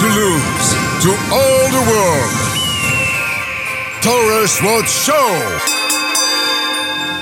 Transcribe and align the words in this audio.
to 0.00 0.06
lose 0.06 0.68
to 1.02 1.10
all 1.30 1.68
the 1.76 1.84
world. 1.90 2.32
Taurus 4.00 4.62
World 4.62 4.86
Show. 4.88 5.12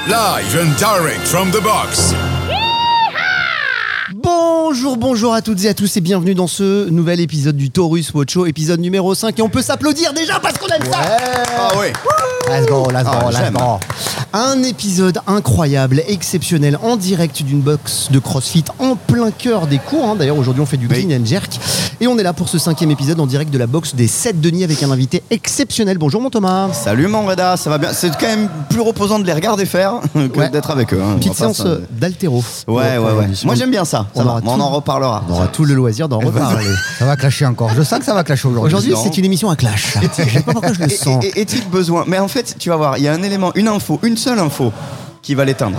Live 0.09 0.55
and 0.55 0.77
direct 0.79 1.27
from 1.27 1.51
the 1.51 1.61
box. 1.61 2.15
Bonjour, 4.15 4.97
bonjour 4.97 5.35
à 5.35 5.43
toutes 5.43 5.65
et 5.65 5.69
à 5.69 5.75
tous 5.75 5.97
et 5.97 6.01
bienvenue 6.01 6.35
dans 6.37 6.47
ce 6.47 6.89
nouvel 6.89 7.19
épisode 7.19 7.57
du 7.57 7.71
Taurus 7.71 8.13
Watch 8.15 8.35
Show, 8.35 8.47
épisode 8.47 8.79
numéro 8.81 9.13
5 9.13 9.37
et 9.39 9.43
on 9.43 9.49
peut 9.49 9.63
s'applaudir 9.63 10.13
déjà 10.13 10.39
parce 10.39 10.57
qu'on 10.59 10.69
aime 10.69 10.85
ça 10.85 10.99
Ah 11.59 11.77
ouais. 11.79 11.93
Let's 12.49 12.67
go, 12.67 12.87
let's 12.93 13.05
go, 13.05 13.11
Ah, 13.13 13.31
let's 13.33 13.51
go. 13.53 13.81
Un 14.35 14.63
épisode 14.63 15.21
incroyable, 15.27 16.03
exceptionnel, 16.07 16.79
en 16.83 16.97
direct 16.97 17.43
d'une 17.43 17.61
box 17.61 18.09
de 18.11 18.19
CrossFit 18.19 18.65
en 18.79 18.95
plein 18.95 19.31
cœur 19.31 19.67
des 19.67 19.79
cours. 19.79 20.05
hein. 20.05 20.17
D'ailleurs, 20.19 20.37
aujourd'hui, 20.37 20.61
on 20.63 20.67
fait 20.67 20.77
du 20.77 20.87
Oui. 20.87 21.07
clean 21.07 21.17
and 21.19 21.25
jerk. 21.25 21.51
Et 22.01 22.07
on 22.07 22.19
est 22.19 22.23
là 22.23 22.35
pour 22.35 22.47
ce 22.51 22.59
cinquième 22.59 22.91
épisode 22.91 23.19
en 23.21 23.27
direct 23.27 23.51
de 23.51 23.57
la 23.57 23.67
box 23.67 23.95
des 23.95 24.07
7 24.07 24.39
Denis 24.41 24.65
avec 24.65 24.83
un 24.83 24.91
invité 24.91 25.23
exceptionnel. 25.31 25.97
Bonjour, 25.97 26.21
mon 26.21 26.29
Thomas. 26.29 26.69
Salut 26.75 27.07
mon 27.09 27.25
Reda, 27.27 27.57
ça 27.57 27.71
va 27.71 27.79
bien? 27.79 27.95
C'est 27.95 28.11
quand 28.11 28.27
même 28.27 28.51
plus 28.69 28.83
reposant 28.83 29.19
de 29.19 29.25
les 29.25 29.33
regarder 29.33 29.65
faire 29.65 29.95
que 30.15 30.39
Ouais. 30.39 30.51
d'être 30.51 30.71
avec 30.71 30.93
eux. 30.93 31.01
hein. 31.03 31.17
Petite 31.17 31.35
séance 31.35 31.63
euh, 31.65 31.79
d'altéro. 31.91 32.45
Ouais, 32.69 32.75
ouais, 32.77 32.97
Pour 32.99 33.07
ouais. 33.21 33.27
Moi 33.45 33.55
j'aime 33.55 33.71
bien 33.71 33.87
ça. 33.87 34.07
On 34.15 34.19
Ça 34.19 34.25
va. 34.25 34.31
aura 34.33 34.41
On 34.45 34.57
tout- 34.57 34.61
en 34.63 34.69
reparlera. 34.69 35.25
On 35.29 35.33
aura 35.33 35.47
tout 35.49 35.65
le 35.65 35.73
loisir 35.75 36.07
d'en 36.09 36.19
reparler. 36.19 36.67
Ça 36.99 37.07
va 37.07 37.17
clasher 37.17 37.47
encore. 37.47 37.71
Je 37.75 37.83
sens 37.83 37.99
que 38.01 38.05
ça 38.05 38.13
va 38.15 38.25
clasher 38.25 38.47
aujourd'hui. 38.47 38.67
Aujourd'hui, 38.75 38.95
c'est 39.03 39.17
une 39.17 39.25
émission 39.25 39.49
à 39.49 39.57
clash. 39.57 39.97
Je 40.19 40.23
sais 40.23 40.41
pas 40.43 40.53
pourquoi 40.53 40.75
je 40.75 40.81
le 40.83 40.91
sens. 40.91 41.25
Est-il 41.35 41.67
besoin? 41.71 42.05
Mais 42.07 42.19
en 42.19 42.29
fait, 42.29 42.57
tu 42.59 42.69
vas 42.69 42.77
voir, 42.77 42.99
il 42.99 43.05
y 43.05 43.09
a 43.09 43.13
un 43.15 43.23
élément, 43.23 43.53
une 43.55 43.69
info, 43.69 43.99
une 44.03 44.18
seule 44.19 44.43
info 44.43 44.73
qui 45.29 45.35
va 45.35 45.45
l'éteindre. 45.45 45.77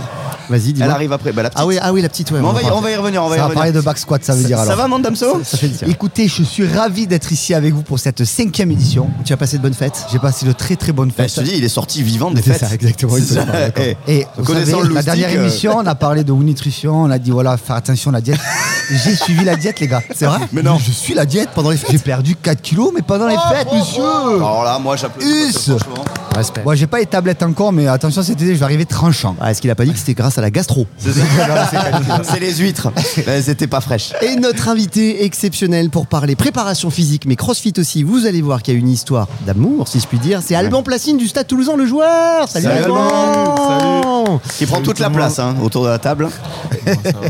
Vas-y, 0.48 0.72
dis-moi. 0.72 0.84
Elle 0.86 0.90
arrive 0.92 1.12
après. 1.12 1.32
Bah, 1.32 1.42
la 1.42 1.50
petite. 1.50 1.60
Ah 1.60 1.66
oui, 1.66 1.76
ah 1.82 1.92
oui, 1.92 2.02
la 2.02 2.08
petite, 2.08 2.30
ouais. 2.30 2.38
Mais 2.40 2.46
on, 2.46 2.52
va 2.52 2.62
y, 2.62 2.66
on 2.70 2.80
va 2.80 2.90
y 2.92 2.94
revenir. 2.94 3.24
On 3.24 3.28
va 3.28 3.34
y 3.34 3.38
Ça 3.38 3.42
va 3.42 3.48
revenir. 3.48 3.60
parler 3.62 3.72
de 3.72 3.80
back 3.80 3.98
squat, 3.98 4.24
ça 4.24 4.32
veut 4.36 4.44
dire 4.44 4.58
ça, 4.58 4.62
alors. 4.62 4.74
ça 4.76 4.80
va, 4.80 4.86
mon 4.86 5.00
Damso 5.00 5.40
Ça 5.42 5.58
fait 5.58 5.66
plaisir. 5.66 5.88
Écoutez, 5.88 6.28
je 6.28 6.44
suis 6.44 6.64
ravi 6.68 7.08
d'être 7.08 7.32
ici 7.32 7.52
avec 7.52 7.74
vous 7.74 7.82
pour 7.82 7.98
cette 7.98 8.24
cinquième 8.24 8.70
édition. 8.70 9.10
Tu 9.24 9.32
as 9.32 9.36
passé 9.36 9.58
de 9.58 9.62
bonnes 9.62 9.74
fêtes 9.74 10.06
J'ai 10.12 10.20
passé 10.20 10.46
de 10.46 10.52
très 10.52 10.76
très 10.76 10.92
bonnes 10.92 11.08
Bah, 11.08 11.24
fêtes. 11.24 11.30
Je 11.30 11.34
te 11.36 11.40
dis, 11.40 11.56
il 11.56 11.64
est 11.64 11.68
sorti 11.68 12.04
vivant 12.04 12.30
des 12.30 12.42
C'est 12.42 12.52
fêtes. 12.52 12.68
ça, 12.68 12.74
exactement, 12.74 13.16
il 13.16 13.24
C'est 13.24 13.34
peut 13.34 13.40
ça. 13.40 13.46
le 13.46 13.52
faire, 13.52 13.60
d'accord. 13.66 13.84
Eh, 14.06 14.12
Et 14.18 14.26
vous 14.36 14.44
connaissant 14.44 14.78
savez, 14.78 14.88
le 14.88 14.94
la 14.94 15.00
loustic, 15.00 15.04
dernière 15.04 15.30
euh, 15.40 15.42
émission, 15.42 15.76
on 15.78 15.86
a 15.86 15.94
parlé 15.96 16.22
de 16.22 16.32
nutrition, 16.32 17.02
on 17.02 17.10
a 17.10 17.18
dit 17.18 17.32
voilà, 17.32 17.56
faire 17.56 17.74
attention 17.74 18.10
à 18.10 18.14
la 18.14 18.20
diète. 18.20 18.38
J'ai 19.04 19.16
suivi 19.16 19.44
la 19.44 19.56
diète, 19.56 19.80
les 19.80 19.88
gars. 19.88 20.02
C'est 20.14 20.26
vrai 20.26 20.38
Mais 20.52 20.62
non. 20.62 20.78
Je 20.78 20.90
suis 20.92 21.14
la 21.14 21.26
diète 21.26 21.50
pendant 21.56 21.70
les 21.70 21.76
fêtes. 21.76 21.90
J'ai 21.92 21.98
perdu 21.98 22.36
4 22.36 22.60
kilos, 22.62 22.92
mais 22.94 23.02
pendant 23.02 23.26
les 23.26 23.36
fêtes, 23.36 23.68
monsieur. 23.72 24.02
Alors 24.36 24.62
là, 24.64 24.78
moi 24.78 24.96
j'applaudis. 24.96 25.30
Us. 25.48 25.70
franchement. 25.70 26.04
Respect. 26.34 26.62
Moi, 26.64 26.74
j'ai 26.76 26.86
pas 26.86 26.98
les 27.00 27.06
tablettes 27.06 27.42
encore, 27.42 27.72
mais 27.72 27.88
attention, 27.88 28.22
cet 28.22 28.40
été, 28.40 28.54
je 28.54 28.58
vais 28.60 28.64
arriver 28.64 28.86
tranchant. 28.86 29.34
Ah, 29.42 29.50
Est-ce 29.50 29.60
qu'il 29.62 29.70
a 29.70 29.74
pas 29.74 29.84
dit 29.86 29.92
que 29.92 29.98
c'était 29.98 30.12
grâce 30.14 30.36
à 30.36 30.42
la 30.42 30.50
gastro 30.50 30.86
C'est 30.98 31.10
les 32.40 32.54
huîtres. 32.56 32.92
Elles 33.26 33.48
étaient 33.48 33.66
pas 33.66 33.80
fraîches. 33.80 34.12
Et 34.22 34.36
notre 34.36 34.68
invité 34.68 35.24
exceptionnel 35.24 35.88
pour 35.88 36.06
parler 36.06 36.36
préparation 36.36 36.90
physique, 36.90 37.24
mais 37.26 37.36
crossfit 37.36 37.72
aussi, 37.78 38.02
vous 38.02 38.26
allez 38.26 38.42
voir 38.42 38.62
qu'il 38.62 38.74
y 38.74 38.76
a 38.76 38.80
une 38.80 38.88
histoire 38.90 39.28
d'amour, 39.46 39.88
si 39.88 39.98
je 39.98 40.06
puis 40.06 40.18
dire. 40.18 40.40
C'est 40.44 40.54
Alban 40.54 40.82
Placine 40.82 41.16
du 41.16 41.26
Stade 41.26 41.46
Toulousain, 41.46 41.76
le 41.76 41.86
joueur 41.86 42.48
Salut, 42.48 42.66
Salut, 42.66 42.84
Alban 42.84 44.40
Qui 44.58 44.66
prend 44.66 44.80
toute 44.82 44.98
la 44.98 45.08
place 45.10 45.38
hein, 45.38 45.56
autour 45.62 45.84
de 45.84 45.88
la 45.88 45.98
table. 45.98 46.28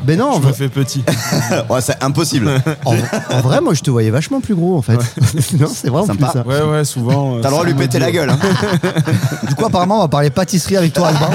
Ben 0.04 0.18
non, 0.18 0.40
Je 0.42 0.48
me 0.48 0.52
fais 0.52 0.68
petit. 0.68 1.02
Ouais, 1.70 1.80
c'est 1.80 2.02
impossible. 2.02 2.50
en- 2.84 2.94
en 3.30 3.40
vrai, 3.40 3.60
moi 3.60 3.74
je 3.74 3.82
te 3.82 3.90
voyais 3.90 4.10
vachement 4.10 4.40
plus 4.40 4.54
gros 4.54 4.76
en 4.76 4.82
fait. 4.82 4.96
non, 5.58 5.68
c'est 5.72 5.88
vrai 5.88 6.02
en 6.02 6.06
plus 6.06 6.18
Sympa. 6.18 6.32
ça. 6.32 6.46
Ouais, 6.46 6.62
ouais, 6.62 6.84
souvent. 6.84 7.36
euh, 7.36 7.40
T'as 7.40 7.48
le 7.48 7.52
droit 7.52 7.62
de 7.64 7.68
lui 7.68 7.74
me 7.74 7.78
péter 7.80 7.98
la 7.98 8.10
gueule. 8.10 8.30
Hein. 8.30 8.38
Du 9.48 9.54
coup, 9.54 9.64
apparemment, 9.66 9.98
on 9.98 10.02
va 10.02 10.08
parler 10.08 10.30
pâtisserie 10.30 10.76
avec 10.76 10.92
toi, 10.92 11.08
Alban. 11.08 11.30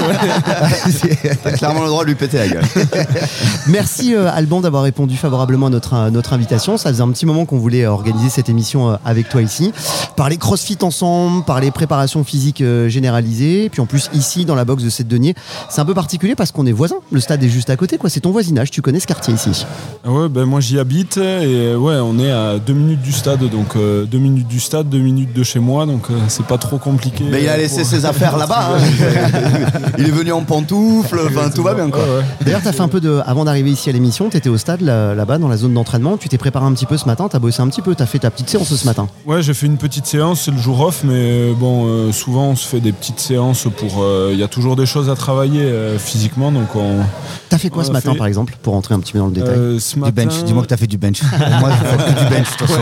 T'as 1.42 1.52
clairement 1.52 1.82
le 1.82 1.88
droit 1.88 2.02
de 2.04 2.08
lui 2.08 2.14
péter 2.14 2.38
la 2.38 2.48
gueule. 2.48 2.64
Merci 3.68 4.14
euh, 4.14 4.30
Alban 4.32 4.60
d'avoir 4.60 4.82
répondu 4.82 5.16
favorablement 5.16 5.66
à 5.66 5.70
notre, 5.70 5.94
à 5.94 6.10
notre 6.10 6.32
invitation. 6.32 6.76
Ça 6.76 6.90
faisait 6.90 7.02
un 7.02 7.10
petit 7.10 7.26
moment 7.26 7.44
qu'on 7.44 7.58
voulait 7.58 7.84
euh, 7.84 7.90
organiser 7.90 8.28
cette 8.30 8.48
émission 8.48 8.90
euh, 8.90 8.96
avec 9.04 9.28
toi 9.28 9.42
ici. 9.42 9.72
Parler 10.16 10.36
crossfit 10.36 10.78
ensemble, 10.82 11.44
parler 11.44 11.70
préparation 11.70 12.24
physique 12.24 12.60
euh, 12.60 12.88
généralisée. 12.88 13.68
Puis 13.70 13.80
en 13.80 13.86
plus, 13.86 14.10
ici, 14.14 14.44
dans 14.44 14.54
la 14.54 14.64
box 14.64 14.82
de 14.82 14.90
cette 14.90 15.08
denier, 15.08 15.34
c'est 15.68 15.80
un 15.80 15.84
peu 15.84 15.94
particulier 15.94 16.34
parce 16.34 16.52
qu'on 16.52 16.66
est 16.66 16.72
voisins. 16.72 16.96
Le 17.10 17.20
stade 17.20 17.42
est 17.42 17.48
juste 17.48 17.70
à 17.70 17.76
côté, 17.76 17.98
quoi. 17.98 18.10
C'est 18.10 18.20
ton 18.20 18.30
voisinage. 18.30 18.70
Tu 18.70 18.82
connais 18.82 19.00
ce 19.00 19.06
quartier 19.06 19.34
ici? 19.34 19.66
Ah 20.04 20.10
Ouais, 20.10 20.28
ben 20.28 20.44
moi 20.44 20.60
j'y 20.60 20.78
habite 20.78 21.16
et 21.18 21.74
ouais, 21.74 21.96
on 22.02 22.18
est 22.18 22.30
à 22.30 22.58
deux 22.58 22.72
minutes 22.72 23.02
du 23.02 23.12
stade, 23.12 23.40
donc 23.50 23.76
euh, 23.76 24.04
deux 24.04 24.18
minutes 24.18 24.48
du 24.48 24.60
stade, 24.60 24.88
deux 24.88 24.98
minutes 24.98 25.32
de 25.34 25.42
chez 25.42 25.58
moi, 25.58 25.84
donc 25.86 26.04
euh, 26.10 26.14
c'est 26.28 26.46
pas 26.46 26.58
trop 26.58 26.78
compliqué. 26.78 27.24
Mais 27.30 27.42
il 27.42 27.48
a 27.48 27.52
euh, 27.52 27.56
laissé 27.58 27.80
pour- 27.82 27.86
ses 27.90 28.04
affaires 28.06 28.36
là-bas. 28.36 28.70
hein. 28.72 28.78
Il 29.98 30.06
est 30.08 30.10
venu 30.10 30.32
en 30.32 30.42
pantoufle. 30.46 31.20
Enfin, 31.26 31.50
tout 31.50 31.62
va 31.62 31.74
bien 31.74 31.90
quoi. 31.90 32.00
Ouais, 32.02 32.08
ouais. 32.18 32.24
D'ailleurs, 32.42 32.62
tu 32.62 32.68
as 32.68 32.72
fait 32.72 32.80
un 32.82 32.88
peu 32.88 33.00
de. 33.00 33.20
Avant 33.26 33.44
d'arriver 33.44 33.70
ici 33.70 33.88
à 33.90 33.92
l'émission, 33.92 34.28
tu 34.30 34.36
étais 34.36 34.48
au 34.48 34.56
stade 34.58 34.80
là- 34.80 35.14
là-bas, 35.14 35.38
dans 35.38 35.48
la 35.48 35.56
zone 35.56 35.74
d'entraînement. 35.74 36.16
Tu 36.16 36.28
t'es 36.28 36.38
préparé 36.38 36.64
un 36.66 36.72
petit 36.72 36.86
peu 36.86 36.96
ce 36.96 37.04
matin. 37.06 37.28
Tu 37.30 37.36
as 37.36 37.38
bossé 37.38 37.60
un 37.62 37.68
petit 37.68 37.82
peu. 37.82 37.94
Tu 37.94 38.02
as 38.02 38.06
fait 38.06 38.18
ta 38.20 38.30
petite 38.30 38.48
séance 38.48 38.74
ce 38.74 38.84
matin. 38.86 39.08
Ouais, 39.26 39.42
j'ai 39.42 39.54
fait 39.54 39.66
une 39.66 39.76
petite 39.76 40.06
séance, 40.06 40.42
c'est 40.44 40.50
le 40.50 40.58
jour 40.58 40.80
off, 40.80 41.02
mais 41.04 41.12
euh, 41.14 41.52
bon, 41.54 41.86
euh, 41.86 42.12
souvent 42.12 42.48
on 42.50 42.56
se 42.56 42.66
fait 42.66 42.80
des 42.80 42.92
petites 42.92 43.20
séances 43.20 43.66
pour. 43.76 44.02
euh, 44.02 44.30
Il 44.32 44.38
y 44.38 44.42
a 44.42 44.48
toujours 44.48 44.76
des 44.76 44.86
choses 44.86 45.10
à 45.10 45.14
travailler 45.16 45.62
euh, 45.62 45.98
physiquement, 45.98 46.50
donc 46.52 46.74
on. 46.76 47.00
Tu 47.48 47.54
as 47.54 47.58
fait 47.58 47.70
quoi 47.70 47.84
ce 47.84 47.92
matin, 47.92 48.12
fait- 48.12 48.18
par 48.18 48.26
exemple, 48.26 48.56
pour 48.62 48.74
rentrer 48.74 48.94
un 48.94 49.00
petit 49.00 49.12
peu 49.12 49.18
dans 49.18 49.26
le 49.26 49.32
détail 49.32 49.54
euh, 49.56 49.78
ce 49.78 49.94
Du 49.96 50.12
bench. 50.12 50.44
Dis-moi 50.44 50.62
que 50.62 50.68
t'as 50.68 50.76
fait 50.76 50.86
du 50.86 50.98
bench. 50.98 51.22
Moi, 51.60 51.70
je 51.70 51.86
fais 51.86 51.96
que 51.96 52.18
du 52.18 52.26
bench, 52.34 52.50
de 52.52 52.56
toute 52.56 52.68
façon. 52.68 52.80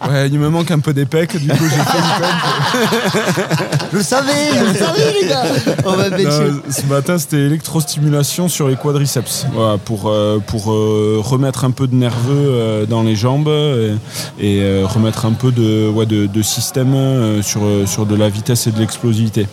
A- 0.00 0.08
Ouais, 0.08 0.28
il 0.28 0.38
me 0.38 0.48
manque 0.48 0.70
un 0.70 0.78
peu 0.78 0.94
des 0.94 1.04
pecs, 1.04 1.36
du 1.36 1.48
coup 1.48 1.64
j'ai 1.64 1.68
fait 1.68 1.98
une 1.98 2.20
pump. 2.20 3.58
Je 3.92 3.96
le 3.98 4.02
savais, 4.02 4.32
je 4.54 4.64
le 4.64 4.74
savais, 4.74 5.12
les 5.20 5.28
gars. 5.28 5.42
Va. 5.98 6.10
Non, 6.10 6.60
ce 6.70 6.86
matin, 6.86 7.18
c'était 7.18 7.38
électrostimulation 7.38 8.48
sur 8.48 8.68
les 8.68 8.76
quadriceps. 8.76 9.46
Voilà, 9.52 9.78
pour 9.78 10.08
euh, 10.08 10.38
pour 10.38 10.72
euh, 10.72 11.20
remettre 11.22 11.64
un 11.64 11.70
peu 11.70 11.86
de 11.86 11.94
nerveux 11.94 12.48
euh, 12.48 12.86
dans 12.86 13.02
les 13.02 13.16
jambes 13.16 13.50
et 14.40 14.82
remettre 14.84 15.26
un 15.26 15.32
peu 15.32 15.52
de, 15.52 15.88
ouais, 15.88 16.06
de, 16.06 16.26
de 16.26 16.42
système 16.42 17.42
sur, 17.42 17.62
sur 17.86 18.06
de 18.06 18.14
la 18.14 18.28
vitesse 18.28 18.66
et 18.66 18.70
de 18.70 18.78
l'explosivité. 18.78 19.46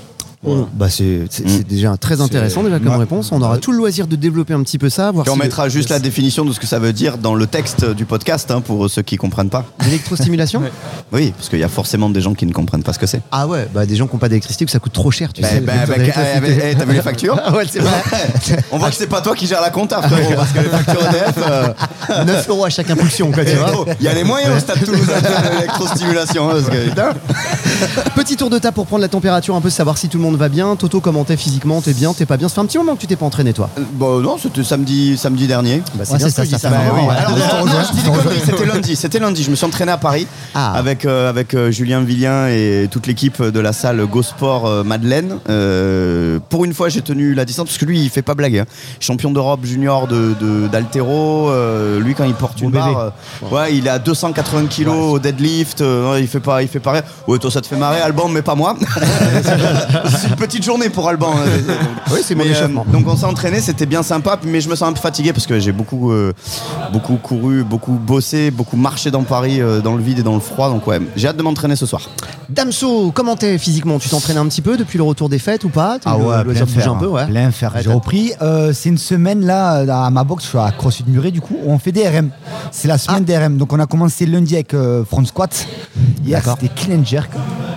Bon, 0.45 0.67
Bah 0.73 0.89
c'est 0.89 1.21
c'est 1.29 1.67
déjà 1.67 1.97
très 1.97 2.21
intéressant 2.21 2.63
déjà 2.63 2.79
comme 2.79 2.89
Ouais. 2.89 2.97
réponse. 2.97 3.31
On 3.31 3.41
aura 3.41 3.57
tout 3.57 3.71
le 3.71 3.77
loisir 3.77 4.07
de 4.07 4.15
développer 4.15 4.53
un 4.53 4.61
petit 4.63 4.77
peu 4.77 4.89
ça, 4.89 5.11
voir 5.11 5.25
on 5.27 5.33
si 5.33 5.39
mettra 5.39 5.69
juste 5.69 5.89
la 5.89 5.99
définition 5.99 6.45
de 6.45 6.53
ce 6.53 6.59
que 6.59 6.67
ça 6.67 6.79
veut 6.79 6.93
dire 6.93 7.17
dans 7.17 7.33
le 7.35 7.47
texte 7.47 7.83
du 7.85 8.05
podcast 8.05 8.51
hein, 8.51 8.61
pour 8.61 8.89
ceux 8.89 9.01
qui 9.01 9.17
comprennent 9.17 9.49
pas. 9.49 9.65
l'électrostimulation. 9.85 10.61
Ouais. 10.61 10.71
Oui, 11.11 11.33
parce 11.35 11.49
qu'il 11.49 11.59
y 11.59 11.63
a 11.63 11.67
forcément 11.69 12.09
des 12.09 12.21
gens 12.21 12.33
qui 12.33 12.45
ne 12.45 12.53
comprennent 12.53 12.83
pas 12.83 12.93
ce 12.93 12.99
que 12.99 13.07
c'est. 13.07 13.21
Ah 13.31 13.47
ouais, 13.47 13.67
bah 13.73 13.85
des 13.85 13.95
gens 13.95 14.07
qui 14.07 14.13
n'ont 14.13 14.19
pas 14.19 14.29
d'électricité 14.29 14.65
que 14.65 14.71
ça 14.71 14.79
coûte 14.79 14.93
trop 14.93 15.11
cher, 15.11 15.33
tu 15.33 15.41
Bah, 15.41 15.47
sais. 15.49 15.59
bah, 15.61 15.73
T'as 15.87 16.85
vu 16.85 16.93
les 16.93 17.01
factures 17.01 17.39
Ah 17.45 17.53
ouais, 17.55 17.65
c'est 17.71 17.79
vrai. 17.79 18.03
On 18.71 18.77
voit 18.77 18.89
que 18.89 18.95
c'est 18.95 19.07
pas 19.07 19.21
toi 19.21 19.35
qui 19.35 19.47
gère 19.47 19.61
la 19.61 19.69
compta, 19.71 20.01
frérot, 20.01 20.33
parce 20.35 20.51
que 20.51 20.59
les 20.59 20.69
factures 20.69 21.01
EDF. 21.09 21.35
euh, 21.49 22.23
9 22.25 22.49
euros 22.49 22.65
à 22.65 22.69
chaque 22.69 22.89
impulsion, 22.89 23.31
quoi, 23.31 23.43
tu 23.45 23.55
vois. 23.55 23.85
Il 23.99 24.05
y 24.05 24.07
a 24.07 24.13
les 24.13 24.23
moyens 24.23 24.55
au 24.55 24.59
stade 24.59 24.83
toulousain 24.83 25.19
de 25.21 25.55
l'électrostimulation. 25.55 26.49
hein. 26.51 27.13
Petit 28.15 28.35
tour 28.37 28.49
de 28.49 28.59
table 28.59 28.75
pour 28.75 28.85
prendre 28.85 29.01
la 29.01 29.07
température, 29.07 29.55
un 29.55 29.61
peu 29.61 29.69
savoir 29.69 29.97
si 29.97 30.07
tout 30.09 30.17
le 30.17 30.23
monde 30.23 30.34
va 30.35 30.49
bien. 30.49 30.75
Toto, 30.75 30.99
comment 31.01 31.23
t'es 31.23 31.37
physiquement? 31.37 31.81
T'es 31.81 31.93
bien? 31.93 32.13
T'es 32.13 32.25
pas 32.25 32.37
bien? 32.37 32.47
Ça 32.47 32.55
fait 32.55 32.61
un 32.61 32.65
petit 32.65 32.77
moment 32.77 32.95
que 32.95 33.01
tu 33.01 33.07
t'es 33.07 33.15
pas 33.15 33.25
entraîné, 33.25 33.53
toi. 33.53 33.69
Bon, 33.93 34.19
non, 34.19 34.37
c'était 34.41 34.63
samedi, 34.63 35.17
samedi 35.17 35.47
dernier. 35.47 35.81
Bah, 35.95 36.03
Ouais, 36.09 36.17
bien 36.17 36.29
ça, 36.29 36.45
ça 36.45 36.57
ça. 36.57 36.69
Alors, 36.69 37.65
non, 37.65 37.71
c'était 38.53 38.65
lundi. 38.73 38.95
C'était 38.95 39.19
lundi. 39.19 39.43
Je 39.43 39.49
me 39.51 39.55
suis 39.55 39.65
entraîné 39.65 39.91
à 39.91 39.97
Paris 39.97 40.27
Ah. 40.53 40.73
avec, 40.73 41.05
euh, 41.05 41.29
avec 41.29 41.53
euh, 41.53 41.71
Julien 41.71 42.01
Villien 42.01 42.47
et 42.47 42.87
toute 42.91 43.07
l'équipe 43.07 43.41
de 43.41 43.59
la 43.59 43.73
salle 43.73 44.05
Go 44.05 44.21
Sport 44.23 44.65
euh, 44.67 44.83
Madeleine. 44.83 45.37
Euh, 45.49 46.39
pour 46.49 46.65
une 46.65 46.73
fois, 46.73 46.89
j'ai 46.89 47.01
tenu 47.01 47.33
la 47.33 47.45
distance 47.45 47.67
parce 47.67 47.77
que 47.77 47.85
lui, 47.85 47.99
il 48.01 48.09
fait 48.09 48.21
pas 48.21 48.35
blague. 48.35 48.57
hein. 48.59 48.65
Champion 48.99 49.31
d'Europe 49.31 49.61
junior 49.65 50.07
de, 50.07 50.33
de- 50.39 50.67
d'altéro. 50.67 51.49
euh, 51.49 51.99
lui, 51.99 52.13
quand 52.15 52.23
il 52.25 52.33
porte 52.33 52.61
une 52.61 52.71
Bon 52.71 52.79
barre, 52.79 53.11
euh, 53.43 53.55
ouais, 53.55 53.75
il 53.75 53.87
est 53.87 53.89
à 53.89 53.99
280 53.99 54.67
kilos 54.67 55.13
au 55.13 55.19
deadlift. 55.19 55.81
euh, 55.81 56.17
il 56.19 56.27
fait 56.27 56.39
pas, 56.39 56.61
il 56.61 56.67
fait 56.67 56.79
pas 56.79 56.91
rien. 56.91 57.01
Ouais, 57.27 57.37
toi, 57.39 57.51
ça 57.51 57.61
te 57.61 57.67
fait 57.67 57.75
marrer, 57.77 58.01
Alban, 58.01 58.27
mais 58.27 58.41
pas 58.41 58.55
moi. 58.55 58.75
c'est 60.17 60.27
une 60.29 60.35
petite 60.35 60.63
journée 60.63 60.89
pour 60.89 61.07
Alban. 61.07 61.33
hein. 61.35 61.73
Oui, 62.11 62.19
c'est 62.23 62.35
mon 62.35 62.43
Mais, 62.43 62.55
euh, 62.55 62.67
donc 62.91 63.07
on 63.07 63.15
s'est 63.15 63.25
entraîné, 63.25 63.59
c'était 63.59 63.85
bien 63.85 64.03
sympa, 64.03 64.39
mais 64.45 64.61
je 64.61 64.69
me 64.69 64.75
sens 64.75 64.89
un 64.89 64.93
peu 64.93 64.99
fatigué 65.01 65.33
parce 65.33 65.47
que 65.47 65.59
j'ai 65.59 65.71
beaucoup, 65.71 66.11
euh, 66.11 66.33
beaucoup 66.93 67.15
couru, 67.17 67.63
beaucoup 67.63 67.93
bossé, 67.93 68.51
beaucoup 68.51 68.77
marché 68.77 69.11
dans 69.11 69.23
Paris, 69.23 69.61
euh, 69.61 69.81
dans 69.81 69.95
le 69.95 70.03
vide 70.03 70.19
et 70.19 70.23
dans 70.23 70.35
le 70.35 70.39
froid. 70.39 70.69
Donc 70.69 70.85
ouais, 70.87 70.99
j'ai 71.15 71.27
hâte 71.27 71.37
de 71.37 71.43
m'entraîner 71.43 71.75
ce 71.75 71.85
soir. 71.85 72.01
Damso, 72.49 73.11
comment 73.11 73.35
t'es 73.35 73.57
physiquement? 73.57 73.97
Tu 73.99 74.09
t'entraînes 74.09 74.37
un 74.37 74.45
petit 74.47 74.61
peu 74.61 74.77
depuis 74.77 74.97
le 74.97 75.03
retour 75.03 75.29
des 75.29 75.39
fêtes 75.39 75.63
ou 75.63 75.69
pas? 75.69 75.97
Ah 76.05 76.15
le 76.17 76.23
ouais, 76.25 76.43
loisir 76.43 76.65
plein 76.67 76.81
fer, 76.81 76.91
un 76.93 76.95
peu, 76.95 77.07
ouais. 77.07 77.25
plein. 77.25 77.47
Ouais, 77.49 77.81
J'ai 77.83 77.91
repris. 77.91 78.31
euh, 78.41 78.71
c'est 78.73 78.89
une 78.89 78.97
semaine 78.97 79.45
là 79.45 80.05
à 80.05 80.09
ma 80.11 80.23
box, 80.23 80.43
je 80.43 80.49
suis 80.49 80.57
à 80.57 80.71
CrossFit 80.71 81.05
Muret 81.07 81.31
du 81.31 81.41
coup, 81.41 81.55
où 81.63 81.71
on 81.71 81.79
fait 81.79 81.91
des 81.91 82.07
RM. 82.07 82.29
C'est 82.71 82.87
la 82.87 82.97
semaine 82.97 83.23
des 83.23 83.37
RM. 83.37 83.57
Donc 83.57 83.73
on 83.73 83.79
a 83.79 83.85
commencé 83.87 84.25
lundi 84.25 84.55
avec 84.55 84.73
euh, 84.73 85.03
front 85.03 85.25
squat. 85.25 85.65
Hier 86.23 86.41
c'était 86.43 86.73
clean 86.73 86.99
and 86.99 87.05
jerk. 87.05 87.31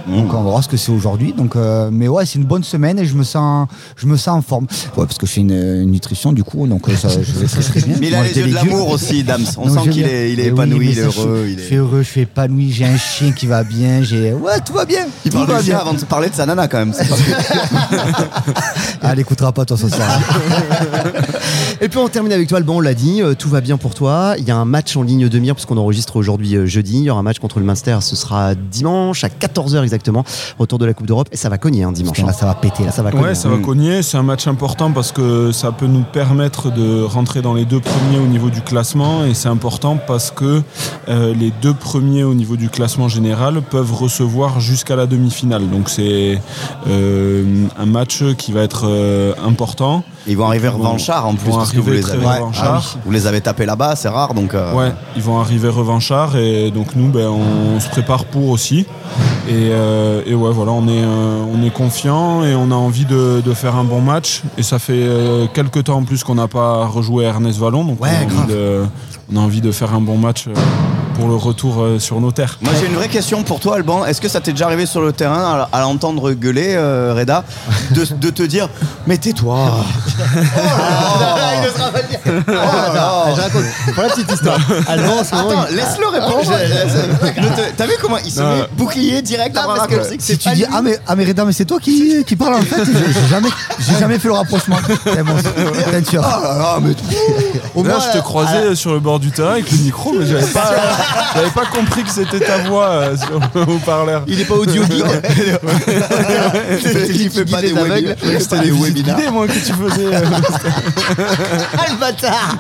Donc 0.07 0.33
on 0.33 0.43
va 0.43 0.51
voir 0.51 0.65
ce 0.65 0.69
que 0.69 0.77
c'est 0.79 0.91
aujourd'hui. 0.93 1.35
Donc, 1.35 1.55
euh, 1.55 1.91
mais 1.93 2.09
ouais, 2.09 2.25
c'est 2.29 2.39
une 2.39 2.45
bonne 2.45 2.63
semaine 2.65 2.99
et 2.99 3.05
je 3.07 3.15
me 3.15 3.25
sens, 3.25 3.67
je 3.97 4.07
me 4.07 4.17
sens 4.17 4.37
en 4.39 4.43
forme. 4.43 4.67
Ouais, 4.97 5.05
parce 5.07 5.19
que 5.19 5.27
je 5.27 5.33
fais 5.33 5.41
une, 5.41 5.51
une 5.53 5.91
nutrition 5.91 6.33
du 6.33 6.45
coup, 6.45 6.67
donc 6.67 6.89
euh, 6.89 6.95
ça, 6.97 7.09
je 7.09 7.19
vais 7.33 7.47
très, 7.47 7.61
très 7.63 7.81
bien. 7.81 7.97
Mais 8.01 8.09
il 8.09 8.15
a 8.15 8.23
les 8.23 8.37
yeux 8.39 8.47
de 8.49 8.55
l'amour 8.55 8.91
aussi, 8.91 9.25
Dams. 9.25 9.45
On 9.57 9.67
Donc, 9.69 9.85
sent 9.85 9.91
qu'il 9.91 10.05
est, 10.07 10.33
il 10.33 10.41
est 10.41 10.45
oui, 10.45 10.49
épanoui, 10.51 10.89
il 10.93 10.99
est 10.99 11.03
heureux. 11.03 11.43
Je 11.47 11.51
il 11.53 11.59
est- 11.61 11.67
suis 11.67 11.77
heureux, 11.77 12.03
je 12.03 12.09
suis 12.09 12.21
épanoui. 12.23 12.71
J'ai 12.73 12.85
un 12.85 12.97
chien 12.97 13.33
qui 13.33 13.47
va 13.47 13.65
bien. 13.65 14.03
J'ai 14.03 14.33
ouais, 14.33 14.61
tout 14.65 14.73
va 14.73 14.85
bien. 14.85 15.07
Il 15.25 15.31
tout 15.31 15.39
parle 15.39 15.51
va 15.53 15.63
bien. 15.63 15.79
avant 15.79 15.95
de 15.95 15.99
se 15.99 16.05
parler 16.05 16.29
de 16.31 16.35
sa 16.35 16.47
nana 16.47 16.69
quand 16.69 16.79
même. 16.79 16.93
pas- 16.93 16.99
Ah, 19.03 19.13
elle 19.13 19.21
écoutera 19.21 19.53
pas 19.53 19.65
toi 19.65 19.77
ce 19.77 19.89
soir. 19.89 20.09
Et 21.81 21.89
puis 21.89 21.99
on 21.99 22.09
termine 22.09 22.33
avec 22.33 22.49
toi, 22.49 22.59
Alban, 22.59 22.77
on 22.77 22.81
l'a 22.81 22.95
dit, 22.95 23.23
euh, 23.23 23.35
tout 23.35 23.49
va 23.49 23.61
bien 23.61 23.77
pour 23.77 23.95
toi. 23.95 24.35
Il 24.39 24.45
y 24.47 24.51
a 24.51 24.57
un 24.57 24.65
match 24.65 24.97
en 24.97 25.03
ligne 25.03 25.29
de 25.29 25.39
mire, 25.39 25.55
puisqu'on 25.55 25.77
enregistre 25.77 26.17
aujourd'hui 26.17 26.57
euh, 26.57 26.67
jeudi. 26.67 26.99
Il 26.99 27.03
y 27.05 27.11
aura 27.11 27.21
un 27.21 27.23
match 27.23 27.39
contre 27.39 27.59
le 27.61 27.65
Munster, 27.65 27.99
ce 28.01 28.17
sera 28.17 28.55
dimanche 28.55 29.23
à 29.25 29.29
14h 29.29 29.83
exactement, 29.83 30.25
retour 30.59 30.79
de 30.79 30.85
la 30.87 30.95
Coupe 30.95 31.07
d'Europe. 31.07 31.29
Et 31.33 31.37
ça 31.37 31.49
va 31.49 31.59
cogner 31.59 31.85
un 31.85 31.93
dimanche. 31.93 32.18
Là, 32.27 32.33
ça 32.33 32.47
va 32.47 32.55
péter 32.55 32.85
là. 32.85 32.91
Ça 32.91 33.03
va 33.03 33.11
cogner. 33.11 33.25
Ouais, 33.25 33.35
ça 33.35 33.49
va 33.49 33.57
Mm. 33.57 33.63
cogner. 33.63 34.03
C'est 34.03 34.17
un 34.17 34.23
match 34.23 34.47
important 34.47 34.91
parce 34.93 35.13
que 35.13 35.53
ça 35.53 35.73
peut 35.73 35.87
nous 35.87 36.03
permettre 36.03 36.71
de 36.73 37.03
rentrer 37.03 37.43
dans 37.43 37.55
les 37.55 37.65
deux 37.65 37.81
premiers 37.81 38.19
au 38.19 38.27
niveau 38.27 38.51
du 38.51 38.61
classement. 38.61 39.25
Et 39.25 39.35
c'est 39.35 39.49
important 39.49 39.99
parce 40.07 40.31
que 40.31 40.63
euh, 41.09 41.35
les 41.35 41.53
deux 41.63 41.75
premiers 41.75 42.25
au 42.25 42.35
niveau 42.35 42.57
du 42.57 42.69
classement 42.69 43.09
général 43.09 43.61
peuvent 43.63 43.93
recevoir 43.95 44.61
jusqu'à 44.61 44.97
la 44.97 45.07
demi-finale. 45.07 45.69
Donc 45.69 45.89
c'est 45.89 46.41
euh, 46.89 47.67
un 47.79 47.87
match 47.87 48.23
qui 48.37 48.53
va 48.53 48.63
être 48.63 48.87
euh, 48.87 49.33
important. 49.47 50.03
Ils 50.27 50.37
vont 50.37 50.47
arriver 50.47 50.69
revanchards 50.69 51.27
en 51.27 51.33
ils 51.33 51.39
plus 51.39 51.51
vont 51.51 51.57
parce 51.57 51.73
que 51.73 51.79
vous 51.81 51.89
arriver 51.91 52.03
les 52.03 52.11
avez, 52.11 52.27
revanchards. 52.27 52.97
vous 53.05 53.11
les 53.11 53.27
avez 53.27 53.41
tapés 53.41 53.65
là-bas, 53.67 53.97
c'est 53.97 54.09
rare 54.11 54.35
donc. 54.35 54.53
euh, 54.55 54.75
Ouais, 54.75 54.93
ils 55.17 55.23
vont 55.23 55.41
arriver 55.41 55.69
revanchards 55.69 56.37
et 56.37 56.71
donc 56.71 56.95
nous, 56.97 57.09
ben, 57.09 57.29
on 57.29 57.81
se 57.81 57.89
prépare 57.89 58.25
pour 58.27 58.49
aussi. 58.51 58.87
Et, 59.49 59.71
euh, 59.73 60.23
et 60.27 60.35
ouais, 60.35 60.53
voilà, 60.53 60.73
on 60.73 60.87
est, 60.89 61.03
euh, 61.03 61.43
on 61.55 61.65
est 61.65 61.71
confiant 61.71 62.45
et 62.45 62.55
on 62.55 62.71
a 62.71 62.75
envie 62.75 63.07
de, 63.07 63.41
de 63.45 63.53
faire 63.55 63.77
un 63.77 63.85
bon 63.85 64.01
match. 64.01 64.43
Et 64.59 64.63
ça 64.63 64.79
fait 64.79 64.93
euh, 65.03 65.47
quelques 65.53 65.85
temps 65.85 65.97
en 65.97 66.03
plus 66.05 66.23
qu'on 66.23 66.35
n'a 66.35 66.49
pas 66.49 66.85
rejoué 66.87 67.25
Ernest 67.25 67.59
Vallon, 67.59 67.85
donc 67.85 68.01
Ouais, 68.03 68.11
on, 68.11 68.21
a 68.21 68.25
envie 68.25 68.35
grave. 68.35 68.51
de, 68.51 68.85
on 69.33 69.37
a 69.37 69.41
envie 69.41 69.61
de 69.61 69.73
faire 69.73 69.95
un 69.95 70.01
bon 70.01 70.19
match 70.19 70.47
euh, 70.49 70.53
pour 71.19 71.27
le 71.29 71.35
retour 71.35 71.83
euh, 71.83 71.99
sur 71.99 72.21
nos 72.21 72.31
terres. 72.31 72.59
Moi 72.61 72.73
j'ai 72.81 72.87
une 72.87 72.95
vraie 72.95 73.09
question 73.09 73.43
pour 73.43 73.59
toi 73.59 73.75
Alban. 73.75 74.05
Est-ce 74.07 74.21
que 74.21 74.29
ça 74.29 74.41
t'est 74.41 74.53
déjà 74.53 74.67
arrivé 74.67 74.87
sur 74.87 75.01
le 75.01 75.13
terrain 75.13 75.67
à, 75.73 75.77
à 75.77 75.81
l'entendre 75.81 76.31
gueuler 76.33 76.75
euh, 76.77 77.13
Reda 77.17 77.43
de, 77.91 78.05
de 78.05 78.31
te 78.31 78.45
dire 78.45 78.69
mais 79.09 79.19
tais-toi 79.19 79.59
Il 81.61 81.69
osera 81.69 81.91
pas 81.91 81.99
le 82.03 82.09
dire. 82.09 82.21
Oh. 82.49 83.93
Pour 83.95 84.03
la 84.05 84.09
petite 84.11 84.31
histoire. 84.31 84.59
Alban, 84.89 85.19
en 85.19 85.25
ce 85.25 85.35
moment, 85.35 85.51
Attends, 85.51 85.67
il- 85.71 85.77
laisse-le 85.77 86.07
répondre. 86.07 86.53
T'as 87.77 87.87
vu 87.87 87.93
comment 88.01 88.19
il 88.25 88.31
se 88.31 88.41
met 88.41 88.69
bouclier 88.77 89.21
direct 89.23 89.57
Non, 89.57 89.63
parce 89.67 89.87
que 89.89 89.97
Si 90.21 90.39
tu 90.39 90.49
dis 90.51 90.65
ah 90.73 90.83
mais, 90.83 90.99
ah 91.09 91.17
mais 91.17 91.25
Reda 91.25 91.45
mais 91.45 91.53
c'est 91.53 91.65
toi 91.65 91.81
qui, 91.81 92.25
qui 92.25 92.37
parle 92.37 92.55
en 92.55 92.61
fait? 92.63 92.85
J'ai 92.85 93.29
jamais 93.29 93.49
j'ai 93.81 93.99
jamais 93.99 94.19
fait 94.21 94.29
le 94.29 94.35
rapprochement 94.35 94.77
C'est 95.05 95.23
bon, 95.25 95.33
c'est- 95.43 96.03
tu 96.03 96.17
vois. 96.17 96.39
Oh 96.39 96.43
là 96.45 96.59
là, 96.59 96.79
mais 96.81 96.95
au 97.75 97.83
moins, 97.83 97.99
je 97.99 98.13
te 98.13 98.19
euh, 98.19 98.23
croisais 98.23 98.75
sur 98.77 98.93
le 98.93 99.01
bord 99.01 99.19
du 99.19 99.31
terrain 99.33 99.53
avec 99.53 99.71
le 99.73 99.79
micro, 99.79 100.13
mais 100.19 100.27
j'avais 100.27 100.47
pas, 100.47 100.71
j'avais 101.35 101.51
pas 101.51 101.67
compris 101.67 102.05
que 102.05 102.11
c'était 102.11 102.41
ta 102.41 102.59
voix 102.59 102.89
euh, 102.89 103.17
sur 103.17 103.41
le 103.55 103.63
haut-parleur. 103.63 104.23
il 104.27 104.41
est 104.41 104.45
pas 104.45 104.55
audio 104.55 104.85
guide. 104.85 105.05
il 107.15 107.31
fait 107.31 107.45
pas 107.45 107.61
des 107.61 107.77
aveugles. 107.77 108.17
C'était 108.41 108.61
des 108.61 108.71
webinaires. 108.71 109.17
L'idée, 109.17 109.31
moi, 109.31 109.47
que 109.47 109.53
tu 109.53 109.73
faisais. 109.73 110.15
euh, 110.15 110.21
Ah 111.79 111.85
le 111.91 111.97
bâtard 111.99 112.59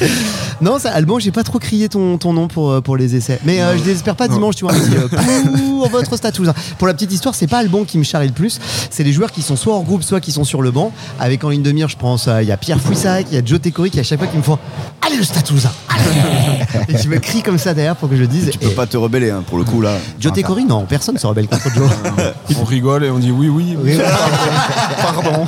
Non, 0.60 0.78
ça, 0.80 0.90
Alban, 0.90 1.20
j'ai 1.20 1.30
pas 1.30 1.44
trop 1.44 1.60
crié 1.60 1.88
ton, 1.88 2.18
ton 2.18 2.32
nom 2.32 2.48
pour, 2.48 2.70
euh, 2.70 2.80
pour 2.80 2.96
les 2.96 3.14
essais. 3.14 3.38
Mais 3.44 3.62
euh, 3.62 3.76
je 3.78 3.82
désespère 3.84 4.16
pas 4.16 4.26
dimanche, 4.26 4.56
tu 4.56 4.64
vois, 4.64 4.74
euh, 4.74 5.08
pour 5.78 5.88
votre 5.88 6.16
stade 6.16 6.34
toulousain. 6.34 6.54
Pour 6.78 6.88
la 6.88 6.94
petite 6.94 7.12
histoire, 7.12 7.34
c'est 7.34 7.46
pas 7.46 7.58
Alban 7.58 7.84
qui 7.84 7.96
me 7.96 8.02
charrie 8.02 8.26
le 8.26 8.32
plus, 8.32 8.58
c'est 8.90 9.04
les 9.04 9.12
joueurs 9.12 9.30
qui 9.30 9.42
sont 9.42 9.54
soit 9.54 9.74
hors 9.74 9.84
groupe, 9.84 10.02
soit 10.02 10.20
qui 10.20 10.32
sont 10.32 10.44
sur 10.44 10.60
le 10.60 10.70
banc. 10.72 10.92
Avec 11.20 11.44
en 11.44 11.50
ligne 11.50 11.62
de 11.62 11.70
mire, 11.70 11.88
je 11.88 11.96
pense, 11.96 12.26
euh, 12.26 12.42
il 12.42 12.48
y 12.48 12.52
a 12.52 12.56
Pierre 12.56 12.80
Fouissac, 12.80 13.26
il 13.30 13.36
y 13.36 13.38
a 13.38 13.44
Joe 13.44 13.60
Técori 13.60 13.90
qui 13.90 14.00
à 14.00 14.02
chaque 14.02 14.18
fois 14.18 14.28
qui 14.28 14.36
me 14.36 14.42
font 14.42 14.58
Allez 15.06 15.16
le 15.16 15.24
stade 15.24 15.44
toulousain 15.44 15.70
allez 15.88 16.64
Et 16.88 17.00
tu 17.00 17.08
me 17.08 17.18
cries 17.18 17.42
comme 17.42 17.56
ça 17.56 17.72
derrière 17.72 17.96
pour 17.96 18.10
que 18.10 18.16
je 18.16 18.24
dise. 18.24 18.50
Tu 18.50 18.58
peux 18.58 18.66
Et 18.66 18.74
pas 18.74 18.86
te 18.86 18.96
rebeller 18.96 19.30
hein, 19.30 19.44
pour 19.46 19.58
le 19.58 19.64
coup 19.64 19.80
là. 19.80 19.96
Joe 20.18 20.32
Técori, 20.32 20.64
non, 20.64 20.84
personne 20.86 21.14
ne 21.14 21.20
se 21.20 21.26
rebelle 21.26 21.46
contre 21.46 21.70
Joe. 21.74 21.88
on 22.60 22.64
rigole 22.64 23.04
et 23.04 23.10
on 23.10 23.18
dit 23.18 23.30
oui, 23.30 23.48
oui. 23.48 23.76
oui. 23.82 23.96
Pardon. 25.00 25.46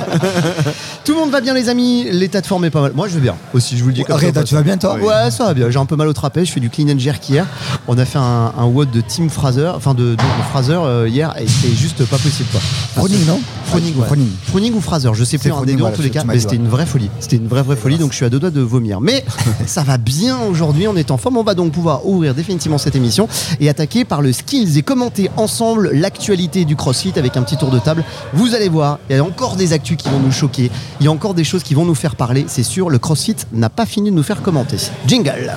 Monde 1.21 1.29
va 1.29 1.41
bien, 1.41 1.53
les 1.53 1.69
amis. 1.69 2.07
L'état 2.09 2.41
de 2.41 2.47
forme 2.47 2.65
est 2.65 2.71
pas 2.71 2.81
mal. 2.81 2.93
Moi, 2.95 3.07
je 3.07 3.13
vais 3.13 3.19
bien 3.19 3.35
aussi, 3.53 3.77
je 3.77 3.83
vous 3.83 3.89
le 3.89 3.93
dis 3.93 4.03
comme 4.03 4.19
ça. 4.19 4.25
Reda 4.25 4.43
tu 4.43 4.55
vas 4.55 4.63
bien 4.63 4.75
toi 4.77 4.95
Ouais, 4.95 5.29
ça 5.29 5.45
va 5.45 5.53
bien. 5.53 5.69
J'ai 5.69 5.77
un 5.77 5.85
peu 5.85 5.95
mal 5.95 6.07
au 6.07 6.13
trapèze. 6.13 6.47
Je 6.47 6.51
fais 6.53 6.59
du 6.59 6.71
clean 6.71 6.87
and 6.89 6.97
jerk 6.97 7.29
hier. 7.29 7.45
On 7.87 7.95
a 7.99 8.05
fait 8.05 8.17
un, 8.17 8.51
un 8.57 8.65
WOD 8.65 8.89
de 8.89 9.01
Team 9.01 9.29
Fraser, 9.29 9.71
enfin 9.75 9.93
de, 9.93 10.03
de, 10.03 10.15
de 10.15 10.43
Fraser 10.49 10.73
euh, 10.73 11.07
hier, 11.07 11.35
et 11.39 11.47
c'était 11.47 11.75
juste 11.75 12.03
pas 12.05 12.17
possible 12.17 12.49
quoi. 12.51 12.59
Froning 12.95 13.25
non 13.27 13.39
Froning, 13.65 13.95
ouais. 13.97 14.05
Froning. 14.07 14.29
Froning 14.47 14.73
ou 14.73 14.81
Fraser, 14.81 15.11
je 15.13 15.23
sais 15.23 15.37
plus 15.37 15.49
un 15.49 15.51
des 15.51 15.57
Froning, 15.57 15.77
deux 15.77 15.83
en 15.83 15.91
tous 15.91 16.01
les 16.01 16.09
cas, 16.09 16.23
mais 16.25 16.39
c'était 16.39 16.53
ouais. 16.53 16.57
une 16.57 16.67
vraie 16.67 16.87
folie. 16.87 17.09
C'était 17.19 17.35
une 17.35 17.47
vraie 17.47 17.61
vraie 17.61 17.75
folie, 17.75 17.99
donc 17.99 18.11
je 18.11 18.15
suis 18.17 18.25
à 18.25 18.29
deux 18.29 18.39
doigts 18.39 18.49
de 18.49 18.61
vomir. 18.61 18.99
Mais 18.99 19.23
ça 19.67 19.83
va 19.83 19.97
bien 19.99 20.39
aujourd'hui, 20.49 20.87
on 20.87 20.95
est 20.95 21.11
en 21.11 21.17
forme. 21.17 21.37
On 21.37 21.43
va 21.43 21.53
donc 21.53 21.71
pouvoir 21.71 22.07
ouvrir 22.07 22.33
définitivement 22.33 22.79
cette 22.79 22.95
émission 22.95 23.27
et 23.59 23.69
attaquer 23.69 24.05
par 24.05 24.23
le 24.23 24.33
skills 24.33 24.77
et 24.77 24.81
commenter 24.81 25.29
ensemble 25.37 25.91
l'actualité 25.93 26.65
du 26.65 26.75
CrossFit 26.75 27.13
avec 27.15 27.37
un 27.37 27.43
petit 27.43 27.57
tour 27.57 27.69
de 27.69 27.77
table. 27.77 28.03
Vous 28.33 28.55
allez 28.55 28.69
voir, 28.69 28.97
il 29.09 29.15
y 29.15 29.19
a 29.19 29.23
encore 29.23 29.55
des 29.55 29.73
actus 29.73 29.97
qui 29.97 30.09
vont 30.09 30.19
nous 30.19 30.31
choquer. 30.31 30.71
Il 30.99 31.05
y 31.05 31.09
encore 31.11 31.33
des 31.33 31.43
choses 31.43 31.63
qui 31.63 31.73
vont 31.73 31.85
nous 31.85 31.95
faire 31.95 32.15
parler. 32.15 32.45
C'est 32.47 32.63
sûr, 32.63 32.89
le 32.89 32.97
CrossFit 32.97 33.35
n'a 33.51 33.69
pas 33.69 33.85
fini 33.85 34.09
de 34.09 34.15
nous 34.15 34.23
faire 34.23 34.41
commenter. 34.41 34.77
Jingle. 35.05 35.53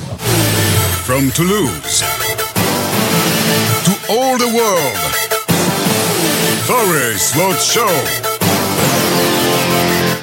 From 1.05 1.31
Toulouse 1.31 2.03
to 3.85 3.93
all 4.11 4.37
the 4.37 4.53
world. 4.53 4.99
Forest 6.67 7.37
Road 7.37 7.59
Show. 7.59 7.87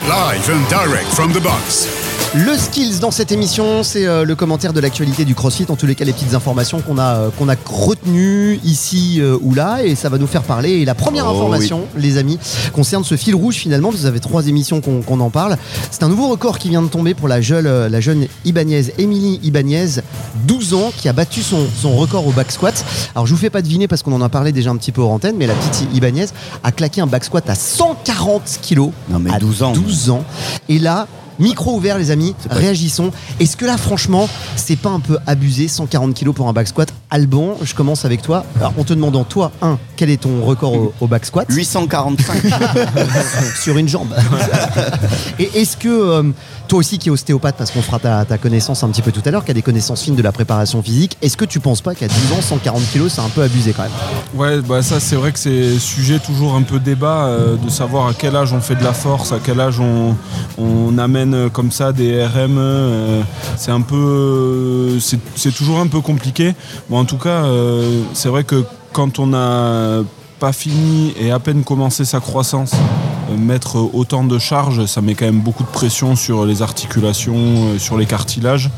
Live 0.07 0.50
and 0.50 0.68
direct 0.69 1.13
from 1.13 1.31
the 1.31 1.39
box. 1.39 2.11
Le 2.33 2.57
skills 2.57 3.00
dans 3.00 3.12
cette 3.12 3.33
émission, 3.33 3.83
c'est 3.83 4.07
euh, 4.07 4.24
le 4.24 4.36
commentaire 4.36 4.72
de 4.72 4.80
l'actualité 4.80 5.25
du 5.25 5.36
CrossFit, 5.36 5.66
en 5.68 5.75
tous 5.75 5.86
les 5.86 5.95
cas 5.95 6.06
les 6.06 6.13
petites 6.13 6.33
informations 6.33 6.80
qu'on 6.80 6.98
a, 6.98 7.16
euh, 7.16 7.30
qu'on 7.38 7.50
a 7.50 7.56
retenues 7.66 8.57
ici 8.63 9.18
euh, 9.19 9.38
ou 9.42 9.54
là, 9.54 9.83
et 9.83 9.95
ça 9.95 10.07
va 10.07 10.18
nous 10.18 10.28
faire 10.28 10.44
parler. 10.44 10.69
Et 10.80 10.86
la 10.86 10.95
première 10.95 11.25
Oh 11.28 11.36
information, 11.36 11.88
les 11.98 12.18
amis, 12.18 12.39
concerne 12.72 13.04
ce 13.04 13.18
fil 13.18 13.36
rouge 13.36 13.56
finalement, 13.56 13.92
ça 13.92 14.13
fait 14.13 14.22
trois 14.22 14.48
émissions 14.48 14.80
qu'on 14.80 15.01
qu'on 15.01 15.19
en 15.19 15.30
parle. 15.30 15.57
C'est 15.92 16.04
un 16.04 16.07
nouveau 16.07 16.30
record 16.30 16.57
qui 16.57 16.69
vient 16.69 16.81
de 16.81 16.88
tomber 16.88 17.16
pour 17.16 17.28
la 17.28 17.42
jeune, 17.42 17.68
euh, 17.68 17.89
la 17.89 18.00
jeune 18.00 18.28
Ibanez, 18.45 18.94
Émilie 18.98 19.42
Ibanez, 19.44 20.00
12 20.45 20.74
ans, 20.74 20.94
qui 20.95 21.10
a 21.10 21.13
battu 21.13 21.42
son, 21.42 21.68
son 21.75 21.98
record 21.98 22.25
au 22.25 22.31
back 22.31 22.54
squat. 22.54 22.86
Alors 23.13 23.27
je 23.27 23.34
vous 23.34 23.42
fais 23.42 23.50
pas 23.50 23.62
deviner 23.62 23.89
parce 23.89 24.04
qu'on 24.04 24.13
en 24.13 24.22
a 24.22 24.30
parlé 24.30 24.54
déjà 24.54 24.69
un 24.69 24.77
petit 24.77 24.94
peu 24.94 25.01
hors 25.01 25.12
antenne, 25.12 25.36
mais 25.38 25.48
la 25.48 25.54
petite 25.54 25.86
Ibanez 25.94 26.27
a 26.63 26.72
claqué 26.72 27.01
un 27.01 27.07
back 27.07 27.25
squat 27.25 27.50
à 27.50 27.56
140 27.56 28.60
kilos. 28.62 28.92
Non, 29.10 29.19
mais 29.19 29.34
à 29.34 29.38
12 29.38 29.63
ans. 29.63 29.74
12 29.74 30.12
ans. 30.12 30.24
Et 30.69 30.80
là, 30.80 31.07
micro 31.41 31.75
ouvert, 31.75 31.97
les 31.97 32.11
amis, 32.11 32.35
réagissons. 32.49 33.11
Est-ce 33.39 33.57
que 33.57 33.65
là, 33.65 33.77
franchement, 33.77 34.29
c'est 34.55 34.77
pas 34.77 34.89
un 34.89 34.99
peu 34.99 35.17
abusé, 35.27 35.67
140 35.67 36.13
kilos 36.13 36.33
pour 36.33 36.47
un 36.47 36.53
back 36.53 36.67
squat 36.67 36.93
Alban, 37.12 37.58
je 37.62 37.74
commence 37.75 38.06
avec 38.06 38.22
toi. 38.22 38.46
Alors, 38.58 38.74
en 38.80 38.84
te 38.86 38.94
demandant, 38.94 39.25
toi, 39.25 39.52
un, 39.62 39.78
quel 39.98 40.10
est 40.10 40.22
ton 40.22 40.44
record 40.46 40.74
au, 40.74 40.94
au 41.02 41.08
back 41.08 41.25
squat 41.25 41.46
845. 41.50 42.42
sur 43.62 43.78
une 43.78 43.90
jambe 43.90 44.16
Et 45.38 45.50
est-ce 45.56 45.75
que 45.75 45.90
euh, 45.90 46.24
toi 46.69 46.80
aussi 46.80 46.98
qui 46.98 47.10
es 47.10 47.12
ostéopathe, 47.12 47.56
parce 47.58 47.72
qu'on 47.72 47.81
fera 47.81 48.00
ta, 48.00 48.24
ta 48.24 48.38
connaissance 48.38 48.84
un 48.84 48.90
petit 48.90 49.02
peu 49.02 49.12
tout 49.12 49.22
à 49.25 49.31
l'heure, 49.31 49.44
qui 49.44 49.52
a 49.52 49.54
des 49.54 49.62
connaissances 49.62 50.04
fines 50.04 50.16
de 50.16 50.22
la 50.22 50.31
préparation 50.31 50.82
physique, 50.82 51.18
est-ce 51.22 51.36
que 51.36 51.44
tu 51.44 51.60
penses 51.60 51.82
pas 51.82 51.96
qu'à 51.96 52.08
10 52.08 52.13
ans, 52.32 52.41
140 52.41 52.82
kilos, 52.91 53.12
c'est 53.13 53.22
un 53.22 53.27
peu 53.30 53.41
abusé 53.41 53.74
quand 53.74 53.84
même 53.84 53.91
Ouais, 54.34 54.62
bah 54.62 54.82
ça 54.82 55.01
c'est 55.01 55.18
vrai 55.18 55.34
que 55.34 55.39
c'est 55.39 55.77
sujet 55.80 56.20
toujours 56.20 56.56
un 56.56 56.62
peu 56.62 56.80
débat 56.80 57.25
euh, 57.25 57.58
de 57.58 57.70
savoir 57.70 58.08
à 58.08 58.13
quel 58.13 58.38
âge 58.38 58.53
on 58.53 58.62
fait 58.62 58.75
de 58.75 58.84
la 58.86 58.94
force, 58.94 59.34
à 59.34 59.39
quel 59.44 59.60
âge 59.60 59.82
on, 59.82 60.15
on 60.58 60.98
amène 60.98 61.34
euh, 61.34 61.50
comme 61.50 61.72
ça 61.72 61.91
des 61.91 62.24
RM. 62.25 62.58
euh, 62.58 63.22
c'est 63.58 63.72
un 63.72 63.82
peu, 63.82 64.98
c'est 65.01 65.20
c'est 65.36 65.53
toujours 65.53 65.80
un 65.80 65.88
peu 65.88 66.00
compliqué. 66.00 66.56
Bon, 66.89 67.00
en 67.01 67.05
tout 67.05 67.17
cas, 67.17 67.46
euh, 67.46 68.03
c'est 68.13 68.29
vrai 68.29 68.43
que 68.43 68.63
quand 68.93 69.17
on 69.17 69.25
n'a 69.25 70.03
pas 70.39 70.53
fini 70.53 71.15
et 71.20 71.31
à 71.31 71.39
peine 71.39 71.63
commencé 71.63 72.05
sa 72.05 72.20
croissance, 72.20 72.74
mettre 73.38 73.77
autant 73.93 74.23
de 74.23 74.38
charges, 74.39 74.85
ça 74.85 75.01
met 75.01 75.15
quand 75.15 75.25
même 75.25 75.39
beaucoup 75.41 75.63
de 75.63 75.69
pression 75.69 76.15
sur 76.15 76.45
les 76.45 76.61
articulations, 76.61 77.35
euh, 77.35 77.79
sur 77.79 77.97
les 77.97 78.05
cartilages. 78.05 78.69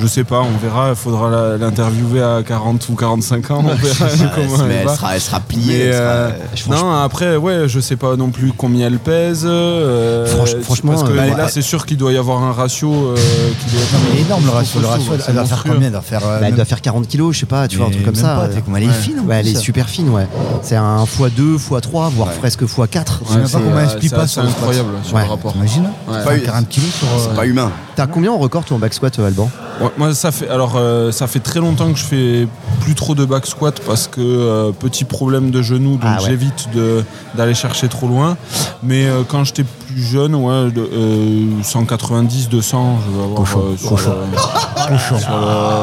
Je 0.00 0.08
sais 0.08 0.24
pas, 0.24 0.40
on 0.40 0.58
verra, 0.60 0.90
il 0.90 0.96
faudra 0.96 1.56
l'interviewer 1.56 2.20
à 2.20 2.42
40 2.42 2.88
ou 2.88 2.94
45 2.96 3.50
ans, 3.52 3.64
on 3.64 3.74
verra 3.74 4.06
comment 4.34 4.64
elle 4.64 4.72
elle 4.72 4.86
va. 4.86 4.96
sera, 4.96 5.14
elle 5.14 5.20
sera 5.20 5.38
pliée. 5.38 5.62
Mais, 5.68 5.78
elle 5.84 5.92
sera- 5.94 6.02
euh, 6.02 6.30
franchement- 6.56 6.76
non, 6.90 6.94
après, 7.02 7.36
ouais, 7.36 7.68
je 7.68 7.78
sais 7.78 7.94
pas 7.94 8.16
non 8.16 8.30
plus 8.30 8.52
combien 8.52 8.88
elle 8.88 8.98
pèse. 8.98 9.42
euh, 9.44 10.26
Franch- 10.26 10.60
franchement, 10.62 10.92
parce 10.94 11.04
que 11.04 11.12
euh, 11.16 11.36
là, 11.36 11.48
c'est 11.48 11.62
sûr 11.62 11.86
qu'il 11.86 11.96
doit 11.96 12.12
y 12.12 12.16
avoir 12.16 12.42
un 12.42 12.50
ratio 12.52 12.92
euh, 12.92 13.16
qui 13.60 13.70
doit 13.70 13.82
être 13.82 14.26
énorme 14.26 14.44
le 14.46 14.50
ratio. 14.50 14.80
Le 14.80 14.86
ratio, 14.88 15.12
elle 15.14 15.22
c'est 15.22 15.32
doit 15.32 15.44
faire 15.44 15.62
combien 15.62 15.86
Elle 15.86 15.92
doit 15.92 16.00
faire. 16.00 16.22
euh, 16.26 16.40
Bah, 16.40 16.46
Elle 16.48 16.54
doit 16.56 16.64
faire 16.64 16.80
40 16.82 17.06
kilos, 17.06 17.34
je 17.34 17.40
sais 17.40 17.46
pas, 17.46 17.68
tu 17.68 17.76
vois, 17.76 17.86
un 17.86 17.90
truc 17.90 18.04
comme 18.04 18.14
ça. 18.16 18.34
pas, 18.34 18.40
euh, 18.46 18.76
elle 18.76 18.82
est 18.82 18.88
fine, 18.92 19.20
Ouais, 19.28 19.36
elle 19.36 19.48
est 19.48 19.54
super 19.56 19.88
fine, 19.88 20.08
ouais. 20.10 20.26
C'est 20.62 20.76
un 20.76 21.04
x2, 21.04 21.56
x3, 21.56 22.10
voire 22.10 22.30
presque 22.40 22.62
x4. 22.62 23.20
Je 23.26 23.32
sais 23.32 23.38
même 23.38 23.48
pas 23.48 23.58
euh, 23.58 23.83
explique 23.84 24.10
c'est 24.10 24.16
pas 24.16 24.26
squat. 24.26 24.46
incroyable 24.46 24.88
sur 25.02 25.16
Ouais. 25.16 25.22
le 25.24 25.28
rapport. 25.30 25.52
T'imagines 25.52 25.88
Ouais. 26.08 26.24
Pas 26.24 26.36
eu- 26.36 26.42
40 26.42 26.68
kilos 26.68 26.90
sur. 26.90 27.06
euh, 27.08 27.10
C'est 27.30 27.34
pas 27.36 27.46
humain. 27.46 27.70
T'as 27.96 28.06
combien 28.06 28.32
en 28.32 28.38
record 28.38 28.64
toi 28.64 28.76
en 28.76 28.80
back 28.80 28.92
squat, 28.94 29.16
euh, 29.18 29.26
Alban 29.26 29.48
Ouais, 29.80 29.88
moi, 29.98 30.14
ça 30.14 30.30
fait, 30.30 30.48
alors, 30.48 30.74
euh, 30.76 31.10
ça 31.12 31.26
fait 31.26 31.40
très 31.40 31.58
longtemps 31.60 31.92
que 31.92 31.98
je 31.98 32.04
fais 32.04 32.48
plus 32.80 32.94
trop 32.94 33.14
de 33.14 33.24
back 33.24 33.46
squat 33.46 33.80
parce 33.86 34.06
que 34.08 34.20
euh, 34.20 34.70
petit 34.72 35.04
problème 35.04 35.50
de 35.50 35.62
genou, 35.62 35.92
donc 35.92 36.00
Ah 36.04 36.18
ouais. 36.20 36.26
j'évite 36.28 36.68
de- 36.74 37.04
d'aller 37.36 37.54
chercher 37.54 37.88
trop 37.88 38.06
loin. 38.06 38.36
Mais 38.82 39.06
euh, 39.06 39.22
quand 39.26 39.42
j'étais 39.44 39.64
plus 39.64 40.02
jeune, 40.02 40.34
ouais, 40.34 40.70
de, 40.70 40.80
euh, 40.80 41.62
190, 41.62 42.48
200, 42.48 42.98
je 43.04 43.16
vais 43.16 43.22
avoir 43.24 43.38
Cochon, 43.40 43.62
euh, 43.72 43.76
sur, 43.76 43.88
cochon. 43.90 44.14
le- 44.32 44.36
Cochon. 44.96 45.18
sur 45.18 45.30
le- 45.30 45.36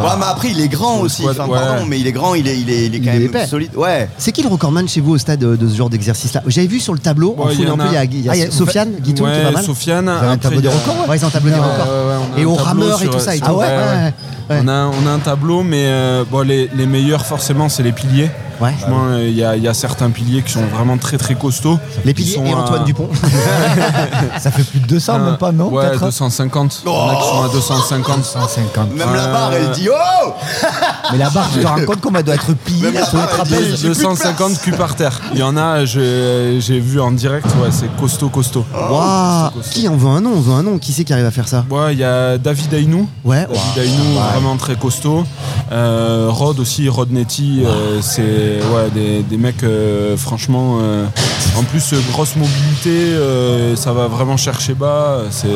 Ouais, 0.08 0.16
mais 0.20 0.26
après, 0.30 0.50
il 0.52 0.62
est 0.62 0.68
grand 0.68 1.00
aussi. 1.02 1.22
squat, 1.24 1.38
Enfin, 1.40 1.50
ouais. 1.52 1.60
pardon, 1.60 1.86
mais 1.88 2.00
il 2.00 2.08
est 2.08 2.12
grand, 2.12 2.34
il 2.36 2.48
est, 2.48 2.58
il 2.60 2.70
est, 2.70 2.86
il 2.88 2.96
est 2.96 3.00
quand 3.00 3.12
même 3.12 3.22
épais. 3.24 3.46
solide. 3.48 3.76
Ouais. 3.76 4.10
C'est 4.18 4.32
qui 4.32 4.42
le 4.44 4.50
recordman 4.50 4.88
chez 4.88 5.02
vous 5.02 5.12
au 5.14 5.18
stade 5.18 5.40
de, 5.40 5.68
ce 5.68 5.76
genre 5.76 5.90
d'exercice-là? 5.90 6.44
J'avais 6.48 6.68
vu 6.68 6.80
sur 6.80 6.94
le 6.94 7.00
tableau, 7.00 7.36
en 7.38 7.48
Ouais, 7.48 7.54
un 7.66 7.72
en 7.72 7.78
peu, 7.78 7.84
il 7.92 7.96
y 7.96 7.98
a, 7.98 8.04
y 8.04 8.30
a 8.30 8.32
Ah, 8.32 8.36
y 8.38 8.42
a- 8.44 8.52
Sofiane, 8.52 8.90
Guitoun 9.02 9.30
qui 9.32 9.38
est 9.38 9.42
pas 9.42 9.48
Ouais, 9.48 9.54
mal. 9.54 9.64
Sofiane. 9.64 10.10
un 10.10 10.16
après, 10.18 10.38
tableau 10.38 10.60
il 10.60 10.66
y 10.66 10.68
des 10.68 10.68
records, 10.70 11.10
Ouais, 11.10 11.18
ils 11.18 11.24
ont 11.26 11.28
un 11.28 11.32
tableau 11.32 11.50
des 11.50 11.56
Ouais, 11.56 11.62
records. 11.62 11.88
ouais, 11.88 12.36
ouais, 12.36 12.42
Et 12.42 12.44
un 12.44 12.46
au 12.48 12.56
tableau 12.56 12.64
rameur 12.64 13.04
et 13.04 13.08
tout 13.08 13.20
ça. 13.20 13.32
Ah 13.42 13.54
ouais, 13.54 14.14
ouais. 14.52 14.62
On, 14.64 14.68
a, 14.68 14.86
on 14.88 15.08
a 15.08 15.12
un 15.12 15.20
tableau, 15.20 15.64
mais 15.64 15.86
euh, 15.88 16.24
bon, 16.30 16.42
les, 16.46 16.70
les 16.76 16.86
meilleurs, 16.86 17.26
forcément, 17.26 17.70
c'est 17.70 17.84
les 17.84 17.92
piliers. 17.92 18.30
Ouais. 18.60 18.74
Franchement, 18.78 19.06
euh, 19.10 19.28
il 19.28 19.34
y, 19.36 19.44
a, 19.44 19.56
il 19.56 19.64
y 19.64 19.68
a 19.68 19.74
certains 19.74 20.12
piliers 20.12 20.44
qui 20.44 20.52
sont 20.52 20.62
vraiment 20.68 20.96
très 21.00 21.18
très 21.18 21.34
costauds. 21.34 21.80
Les 22.06 22.14
Qui 22.14 22.22
piliers 22.24 22.36
sont 22.36 22.46
et 22.46 22.52
à- 22.54 22.58
Antoine 22.58 22.84
Dupont. 22.84 23.10
Ça 24.40 24.52
fait 24.52 24.64
plus 24.64 24.80
de 24.80 24.86
200, 24.86 25.18
même 25.20 25.38
pas, 25.38 25.52
non 25.52 25.70
Ouais, 25.70 25.88
peut-être 25.90 26.06
250. 26.06 26.84
Il 26.86 26.92
y 26.92 26.94
en 26.96 27.10
a 27.10 27.16
qui 27.16 27.28
sont 27.28 27.44
à 27.44 27.48
250. 27.50 28.24
150. 28.24 28.94
Même 28.96 29.14
la 29.16 29.28
barre, 29.28 29.54
elle 29.54 29.72
dit 29.72 29.90
Oh 29.90 30.34
Mais 31.12 31.18
la 31.18 31.30
barre, 31.32 31.50
tu 31.52 31.60
te 31.60 31.66
rends 31.68 31.84
compte 31.86 32.02
qu'on 32.02 32.12
doit 32.12 32.22
être 32.36 32.50
Même 32.82 32.94
la 32.94 33.04
sur 33.06 33.20
plus 33.46 33.82
de 33.82 33.88
250 33.88 34.62
culs 34.62 34.76
par 34.78 34.96
terre. 34.96 35.20
Il 35.34 35.40
y 35.40 35.44
en 35.44 35.58
a, 35.58 35.86
j'ai 35.86 36.80
vu 36.80 37.00
en 37.02 37.12
direct, 37.12 37.48
ouais, 37.64 37.70
c'est 37.72 37.90
costaud, 38.00 38.30
costaud. 38.30 38.66
Waouh 38.74 39.50
Qui 39.72 39.88
en 39.88 39.96
veut 39.96 40.10
un 40.10 40.22
nom 40.22 40.34
On 40.36 40.40
veut 40.42 40.54
un 40.54 40.64
nom. 40.64 40.78
Qui 40.78 40.94
c'est 40.94 41.04
qui 41.04 41.14
arrive 41.14 41.26
à 41.26 41.32
faire 41.32 41.48
ça? 41.48 41.66
Ouais, 41.70 41.94
il 41.94 42.00
y 42.00 42.04
a 42.04 42.38
David 42.38 42.74
Ainou. 42.76 43.08
Ouais. 43.24 43.48
David 43.76 43.92
Ainou, 43.94 44.20
très 44.58 44.76
costaud. 44.76 45.24
Euh, 45.72 46.28
Rod 46.30 46.60
aussi, 46.60 46.90
Rod 46.90 47.12
Netty, 47.12 47.62
euh, 47.64 48.02
c'est 48.02 48.60
ouais, 48.74 48.90
des, 48.94 49.24
des 49.24 49.38
mecs, 49.38 49.64
euh, 49.64 50.18
franchement, 50.18 50.80
en 51.58 51.64
plus, 51.64 51.94
euh, 51.94 51.98
grosse 52.12 52.36
mobilité, 52.36 52.90
euh, 53.14 53.76
ça 53.76 53.92
va 53.94 54.08
vraiment 54.08 54.38
chercher 54.38 54.74
bas. 54.74 55.20
C'est 55.30 55.48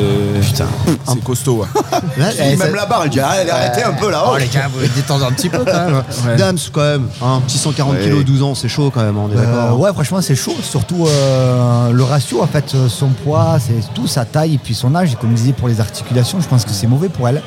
c'est 1.08 1.22
costaud. 1.24 1.62
Ouais. 1.62 1.66
Là, 2.18 2.26
eh, 2.38 2.50
Même 2.56 2.58
ça- 2.58 2.70
la 2.70 2.86
barre, 2.86 3.02
elle 3.04 3.10
dit 3.10 3.20
Allez, 3.20 3.48
arrêtez 3.50 3.82
un 3.82 3.92
peu 3.92 4.10
là. 4.10 4.24
Oh 4.30 4.36
les 4.36 4.46
gars, 4.48 4.68
vous 4.72 4.80
détendez 4.94 5.24
un 5.24 5.32
petit 5.32 5.48
peu 5.48 5.58
quand 5.64 5.72
même. 5.86 6.02
Ouais. 6.26 6.36
Dams 6.36 6.58
quand 6.72 6.80
même, 6.82 7.08
hein, 7.22 7.40
petit 7.46 7.58
140 7.58 7.94
Ouais. 7.94 8.02
kilos, 8.02 8.24
12 8.24 8.42
ans, 8.42 8.54
c'est 8.54 8.68
chaud 8.68 8.90
quand 8.92 9.02
même, 9.02 9.16
on 9.18 9.28
est 9.30 9.36
Euh, 9.36 9.44
d'accord. 9.44 9.78
ouais, 9.80 9.92
franchement, 9.92 10.20
c'est 10.20 10.34
chaud. 10.34 10.54
Surtout 10.62 11.06
euh, 11.06 11.90
le 11.92 12.02
ratio, 12.02 12.42
en 12.42 12.46
fait, 12.46 12.74
son 12.88 13.08
poids, 13.08 13.58
c'est 13.60 13.92
tout, 13.94 14.06
sa 14.06 14.24
taille 14.24 14.54
et 14.54 14.58
puis 14.58 14.74
son 14.74 14.94
âge. 14.94 15.12
Et 15.12 15.16
comme 15.16 15.30
je 15.30 15.36
disais, 15.36 15.52
pour 15.52 15.68
les 15.68 15.80
articulations, 15.80 16.40
je 16.40 16.48
pense 16.48 16.64
que 16.64 16.70
c'est 16.72 16.86
mauvais 16.86 17.08
pour 17.08 17.28
elle. 17.28 17.42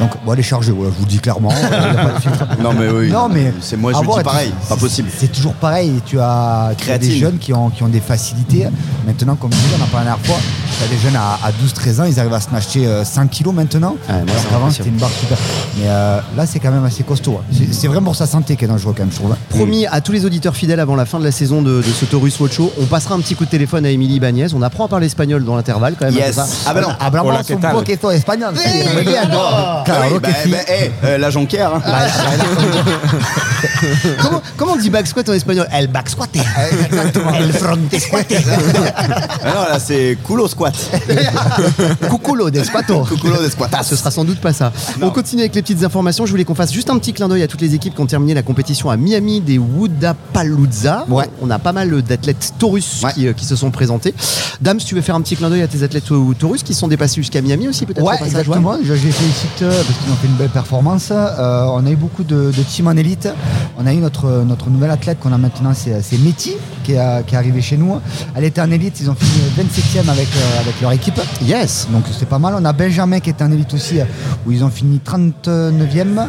Donc, 0.00 0.10
bon, 0.24 0.32
elle 0.32 0.40
est 0.40 0.42
chargée, 0.42 0.72
ouais, 0.72 0.88
je 0.90 0.96
vous 0.98 1.04
le 1.04 1.08
dis 1.08 1.18
clairement. 1.18 1.50
y 1.50 1.54
a 1.64 1.94
pas 1.94 2.12
de 2.12 2.20
filtre. 2.20 2.44
Non, 2.60 2.72
mais 2.72 2.88
oui. 2.88 3.10
Non, 3.10 3.28
mais 3.28 3.52
C'est 3.60 3.76
moi, 3.76 3.92
je 3.94 4.00
dis 4.00 4.22
pareil. 4.24 4.52
Pas 4.68 4.76
possible. 4.76 5.08
C'est 5.16 5.30
toujours 5.32 5.54
pareil. 5.54 6.00
Tu 6.06 6.18
as, 6.18 6.72
tu 6.76 6.90
as 6.90 6.98
des 6.98 7.16
jeunes 7.18 7.38
qui 7.38 7.52
ont, 7.52 7.70
qui 7.70 7.82
ont 7.82 7.88
des 7.94 8.00
facilités. 8.00 8.66
Maintenant, 9.06 9.36
comme 9.36 9.50
je 9.52 9.56
disais, 9.56 9.76
on 9.80 9.82
en 9.82 9.86
parlait 9.86 10.10
la 10.10 10.16
dernière 10.16 10.26
fois, 10.26 10.36
as 10.84 10.88
des 10.88 10.98
jeunes 10.98 11.16
à, 11.16 11.38
à 11.42 11.50
12-13 11.52 12.00
ans, 12.00 12.04
ils 12.04 12.20
arrivent 12.20 12.34
à 12.34 12.40
se 12.40 12.48
acheter 12.54 12.86
5 13.04 13.30
kilos 13.30 13.54
maintenant. 13.54 13.96
Ouais, 14.08 14.14
alors 14.14 14.48
qu'avant, 14.50 14.70
c'était 14.70 14.88
une 14.90 14.96
barre 14.96 15.10
super. 15.10 15.38
Mais 15.78 15.86
euh, 15.88 16.20
là, 16.36 16.46
c'est 16.46 16.58
quand 16.60 16.70
même 16.70 16.84
assez 16.84 17.02
costaud. 17.02 17.40
hein. 17.40 17.44
C'est- 17.52 17.72
C'est 17.72 17.88
vraiment 17.88 18.04
pour 18.06 18.16
sa 18.16 18.26
santé 18.26 18.56
qui 18.56 18.64
est 18.64 18.68
dangereux, 18.68 18.94
quand 18.96 19.02
même, 19.02 19.10
je 19.12 19.16
trouve. 19.16 19.32
hein. 19.32 19.38
Promis 19.50 19.86
à 19.86 20.00
tous 20.00 20.12
les 20.12 20.24
auditeurs 20.26 20.54
fidèles 20.56 20.80
avant 20.80 20.96
la 20.96 21.06
fin 21.06 21.18
de 21.18 21.24
la 21.24 21.32
saison 21.32 21.62
de, 21.62 21.78
de 21.78 21.82
ce 21.82 22.04
Taurus 22.04 22.38
Watch 22.40 22.54
Show, 22.56 22.72
on 22.80 22.84
passera 22.86 23.14
un 23.14 23.20
petit 23.20 23.34
coup 23.34 23.44
de 23.44 23.50
téléphone 23.50 23.86
à 23.86 23.90
Émilie 23.90 24.20
Bagnès. 24.20 24.52
On 24.54 24.62
apprend 24.62 24.86
à 24.86 24.88
parler 24.88 25.06
espagnol 25.06 25.44
dans 25.44 25.56
l'intervalle 25.56 25.94
quand 25.98 26.06
même. 26.06 26.14
Yes. 26.14 26.34
ça 26.34 26.46
Ah, 26.66 26.74
bah 26.74 26.80
non. 26.82 26.88
Eh. 28.64 29.06
Ah 29.88 30.08
bah, 30.20 30.28
sí. 30.42 30.50
bah, 30.50 30.58
eh, 30.68 30.90
euh, 31.04 31.18
la 31.18 31.30
jonquière. 31.30 31.74
hein. 31.74 31.82
comment, 34.20 34.42
comment 34.56 34.72
on 34.72 34.76
dit 34.76 34.90
back 34.90 35.06
squat 35.06 35.28
en 35.28 35.32
espagnol? 35.32 35.66
El 35.72 35.88
back 35.88 36.08
squat. 36.08 36.30
El 37.38 37.52
front 37.52 37.78
squat. 37.98 38.26
Ah 39.44 39.48
non, 39.54 39.62
là, 39.68 39.78
c'est 39.78 40.16
culo 40.26 40.48
squat. 40.48 40.74
Cuculo 42.10 42.50
del 42.50 42.64
squato. 42.64 43.02
Cuculo 43.04 43.42
de 43.42 43.48
squatas. 43.48 43.82
Ce 43.84 43.96
sera 43.96 44.10
sans 44.10 44.24
doute 44.24 44.40
pas 44.40 44.52
ça. 44.52 44.72
On 45.02 45.10
continue 45.10 45.42
avec 45.42 45.54
les 45.54 45.62
petites 45.62 45.82
informations. 45.84 46.26
Je 46.26 46.30
voulais 46.30 46.44
qu'on 46.44 46.54
fasse 46.54 46.72
juste 46.72 46.90
un 46.90 46.98
petit 46.98 47.12
clin 47.12 47.28
d'œil 47.28 47.42
à 47.42 47.48
toutes 47.48 47.60
les 47.60 47.74
équipes 47.74 47.94
qui 47.94 48.00
ont 48.00 48.06
terminé 48.06 48.34
la 48.34 48.42
compétition 48.42 48.90
à 48.90 48.96
Miami 48.96 49.40
des 49.40 49.58
Wudapalooza. 49.58 51.06
Ouais. 51.08 51.24
On 51.40 51.50
a 51.50 51.58
pas 51.58 51.72
mal 51.72 52.02
d'athlètes 52.02 52.54
Taurus 52.58 53.02
Ouais. 53.02 53.12
qui, 53.12 53.26
euh, 53.26 53.32
qui 53.32 53.44
se 53.44 53.56
sont 53.56 53.70
présentés. 53.70 54.14
Dame, 54.60 54.80
si 54.80 54.86
tu 54.86 54.94
veux 54.94 55.00
faire 55.00 55.14
un 55.14 55.20
petit 55.20 55.36
clin 55.36 55.50
d'œil 55.50 55.62
à 55.62 55.68
tes 55.68 55.82
athlètes 55.82 56.10
euh, 56.12 56.34
Taurus 56.38 56.62
qui 56.62 56.74
sont 56.74 56.88
dépassés 56.88 57.16
jusqu'à 57.16 57.40
Miami 57.42 57.68
aussi, 57.68 57.86
peut-être 57.86 58.04
Ouais, 58.04 58.16
exactement. 58.24 58.76
Je 58.82 58.94
je 58.94 59.06
les 59.06 59.12
félicite 59.12 59.62
euh, 59.62 59.70
parce 59.70 59.98
qu'ils 59.98 60.12
ont 60.12 60.16
fait 60.16 60.26
une 60.28 60.34
belle 60.34 60.48
performance. 60.50 61.08
Euh, 61.10 61.64
on 61.70 61.84
a 61.86 61.90
eu 61.90 61.96
beaucoup 61.96 62.22
de, 62.22 62.52
de 62.56 62.62
teams 62.62 62.86
en 62.86 62.96
élite. 62.96 63.28
On 63.78 63.86
a 63.86 63.92
eu 63.92 63.96
notre, 63.98 64.44
notre 64.44 64.70
nouvelle 64.70 64.90
athlète 64.90 65.18
qu'on 65.20 65.32
a 65.32 65.38
maintenant, 65.38 65.72
c'est 65.74 66.00
c'est 66.02 66.18
Métis, 66.18 66.54
qui 66.84 66.92
est, 66.92 67.26
qui 67.26 67.34
est 67.34 67.38
arrivé 67.38 67.60
chez 67.60 67.73
nous. 67.76 68.00
Elle 68.34 68.44
était 68.44 68.60
en 68.60 68.70
élite, 68.70 68.98
ils 69.00 69.10
ont 69.10 69.14
fini 69.14 69.42
27e 69.58 70.08
avec, 70.08 70.28
euh, 70.36 70.60
avec 70.60 70.80
leur 70.80 70.92
équipe. 70.92 71.20
Yes. 71.42 71.88
Donc 71.90 72.04
c'est 72.18 72.28
pas 72.28 72.38
mal. 72.38 72.54
On 72.58 72.64
a 72.64 72.72
Benjamin 72.72 73.20
qui 73.20 73.30
était 73.30 73.44
en 73.44 73.52
élite 73.52 73.74
aussi, 73.74 73.98
où 74.46 74.52
ils 74.52 74.64
ont 74.64 74.70
fini 74.70 75.00
39e. 75.04 76.26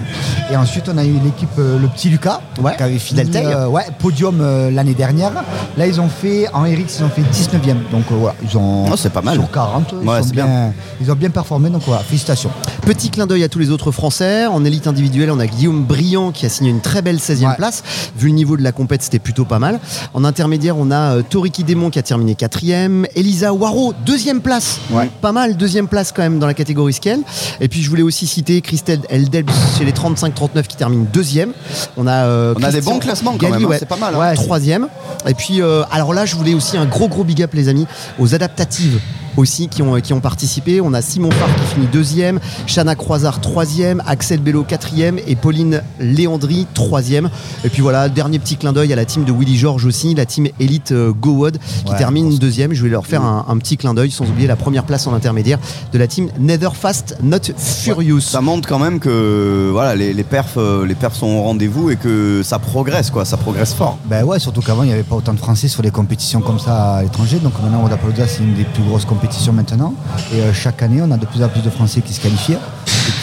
Et 0.51 0.55
ensuite, 0.57 0.89
on 0.93 0.97
a 0.97 1.03
eu 1.05 1.13
l'équipe, 1.23 1.49
euh, 1.57 1.79
le 1.79 1.87
petit 1.87 2.09
Lucas, 2.09 2.39
Ouais, 2.61 2.75
qui 2.77 2.83
avait 2.83 2.99
fini 2.99 3.21
euh, 3.35 3.67
ouais, 3.67 3.83
podium 3.99 4.39
euh, 4.41 4.69
l'année 4.71 4.93
dernière. 4.93 5.31
Là, 5.77 5.87
ils 5.87 5.99
ont 5.99 6.07
fait, 6.09 6.47
en 6.53 6.63
RX, 6.63 6.99
ils 6.99 7.03
ont 7.03 7.09
fait 7.09 7.21
19e. 7.21 7.75
Donc 7.91 8.03
voilà, 8.09 8.35
ils 8.43 8.57
ont. 8.57 8.85
Oh, 8.91 8.95
c'est 8.95 9.11
pas 9.11 9.21
mal. 9.21 9.35
Sur 9.35 9.49
40, 9.51 9.95
ils, 10.01 10.05
sont 10.23 10.29
bien, 10.29 10.73
ils 11.01 11.11
ont 11.11 11.15
bien 11.15 11.29
performé. 11.29 11.69
Donc 11.69 11.81
voilà, 11.85 12.01
félicitations. 12.03 12.51
Petit 12.85 13.09
clin 13.09 13.25
d'œil 13.25 13.43
à 13.43 13.49
tous 13.49 13.59
les 13.59 13.71
autres 13.71 13.91
Français. 13.91 14.45
En 14.45 14.63
élite 14.63 14.87
individuelle, 14.87 15.31
on 15.31 15.39
a 15.39 15.47
Guillaume 15.47 15.83
Briand 15.83 16.31
qui 16.31 16.45
a 16.45 16.49
signé 16.49 16.69
une 16.69 16.81
très 16.81 17.01
belle 17.01 17.17
16e 17.17 17.45
Ouais. 17.49 17.55
place. 17.55 17.83
Vu 18.17 18.27
le 18.27 18.33
niveau 18.33 18.55
de 18.57 18.63
la 18.63 18.71
compète, 18.71 19.01
c'était 19.01 19.19
plutôt 19.19 19.45
pas 19.45 19.59
mal. 19.59 19.79
En 20.13 20.23
intermédiaire, 20.23 20.77
on 20.77 20.91
a 20.91 21.23
Toriki 21.35 21.65
Démon 21.65 21.89
qui 21.89 21.99
a 21.99 22.01
terminé 22.01 22.33
4e. 22.33 23.07
Elisa 23.13 23.51
Waro, 23.51 23.93
deuxième 24.05 24.39
place. 24.39 24.79
Ouais. 24.89 25.09
Pas 25.19 25.33
mal, 25.33 25.57
deuxième 25.57 25.89
place 25.89 26.13
quand 26.13 26.21
même 26.21 26.39
dans 26.39 26.47
la 26.47 26.53
catégorie 26.53 26.93
scale. 26.93 27.19
Et 27.59 27.67
puis 27.67 27.81
je 27.81 27.89
voulais 27.89 28.03
aussi 28.03 28.25
citer 28.25 28.61
Christelle 28.61 29.01
Eldelbs 29.09 29.51
chez 29.77 29.83
les 29.83 29.91
35-39 29.91 30.63
qui 30.63 30.77
termine 30.77 31.05
deuxième. 31.11 31.51
On 31.97 32.07
a, 32.07 32.23
euh, 32.23 32.53
On 32.55 32.63
a 32.63 32.71
des 32.71 32.79
bons 32.79 32.99
classements 32.99 33.31
quand 33.31 33.49
Galli, 33.49 33.51
même, 33.51 33.65
hein, 33.65 33.67
ouais. 33.67 33.79
c'est 33.79 33.85
pas 33.85 33.97
mal, 33.97 34.15
hein. 34.15 34.19
Ouais, 34.19 34.33
troisième. 34.35 34.87
Et 35.27 35.33
puis, 35.33 35.61
euh, 35.61 35.83
alors 35.91 36.13
là, 36.13 36.25
je 36.25 36.37
voulais 36.37 36.53
aussi 36.53 36.77
un 36.77 36.85
gros 36.85 37.09
gros 37.09 37.25
big 37.25 37.43
up 37.43 37.53
les 37.53 37.67
amis 37.67 37.85
aux 38.17 38.33
adaptatives 38.33 39.01
aussi 39.37 39.67
qui 39.67 39.81
ont, 39.81 39.99
qui 40.01 40.13
ont 40.13 40.19
participé. 40.19 40.81
On 40.81 40.93
a 40.93 41.01
Simon 41.01 41.31
Farr 41.31 41.53
qui 41.55 41.75
finit 41.75 41.87
deuxième, 41.87 42.39
Chana 42.67 42.95
Croisard 42.95 43.41
troisième, 43.41 44.01
Axel 44.05 44.39
Bello 44.39 44.63
quatrième 44.63 45.19
et 45.27 45.35
Pauline 45.35 45.81
Léandry 45.99 46.67
troisième. 46.73 47.29
Et 47.63 47.69
puis 47.69 47.81
voilà, 47.81 48.09
dernier 48.09 48.39
petit 48.39 48.55
clin 48.57 48.73
d'œil 48.73 48.93
à 48.93 48.95
la 48.95 49.05
team 49.05 49.23
de 49.25 49.31
Willy 49.31 49.57
George 49.57 49.85
aussi, 49.85 50.13
la 50.15 50.25
team 50.25 50.47
Elite 50.59 50.91
euh, 50.91 51.11
Go 51.11 51.31
Wood 51.31 51.57
qui 51.85 51.91
Ouais, 51.91 51.97
termine 51.97 52.35
deuxième. 52.37 52.73
Je 52.73 52.83
vais 52.83 52.89
leur 52.89 53.05
faire 53.05 53.21
un, 53.23 53.45
un 53.47 53.57
petit 53.57 53.77
clin 53.77 53.93
d'œil 53.93 54.11
sans 54.11 54.25
oublier 54.25 54.47
la 54.47 54.55
première 54.55 54.83
place 54.83 55.07
en 55.07 55.13
intermédiaire 55.13 55.59
de 55.91 55.97
la 55.97 56.07
team 56.07 56.29
Netherfast 56.39 57.17
Not 57.21 57.53
Furious. 57.57 58.21
Ça 58.21 58.41
montre 58.41 58.67
quand 58.67 58.79
même 58.79 58.99
que 58.99 59.69
voilà, 59.71 59.95
les, 59.95 60.13
les, 60.13 60.23
perfs, 60.23 60.57
euh, 60.57 60.85
les 60.85 60.95
perfs 60.95 61.15
sont 61.15 61.27
au 61.27 61.41
rendez-vous 61.43 61.89
et 61.91 61.95
que 61.95 62.41
ça 62.43 62.59
progresse, 62.59 63.09
quoi. 63.11 63.25
Ça 63.25 63.37
progresse 63.37 63.73
fort. 63.73 63.97
Ben 64.05 64.23
ouais, 64.23 64.39
surtout 64.39 64.61
qu'avant, 64.61 64.83
il 64.83 64.87
n'y 64.87 64.93
avait 64.93 65.03
pas 65.03 65.15
autant 65.15 65.33
de 65.33 65.39
Français 65.39 65.67
sur 65.67 65.83
les 65.83 65.91
compétitions 65.91 66.41
comme 66.41 66.59
ça 66.59 66.95
à 66.95 67.03
l'étranger. 67.03 67.39
Donc 67.39 67.53
maintenant, 67.61 67.83
Wodapalooza, 67.83 68.27
c'est 68.27 68.43
une 68.43 68.55
des 68.55 68.63
plus 68.63 68.83
grosses 68.83 69.05
compétitions 69.05 69.25
maintenant. 69.51 69.94
Et 70.34 70.41
euh, 70.41 70.53
chaque 70.53 70.82
année, 70.82 71.01
on 71.01 71.12
a 71.12 71.17
de 71.17 71.25
plus 71.25 71.44
en 71.44 71.50
plus 71.50 71.62
de 71.62 71.70
Français 71.70 72.01
qui 72.01 72.13
se 72.13 72.22
qualifient 72.22 72.58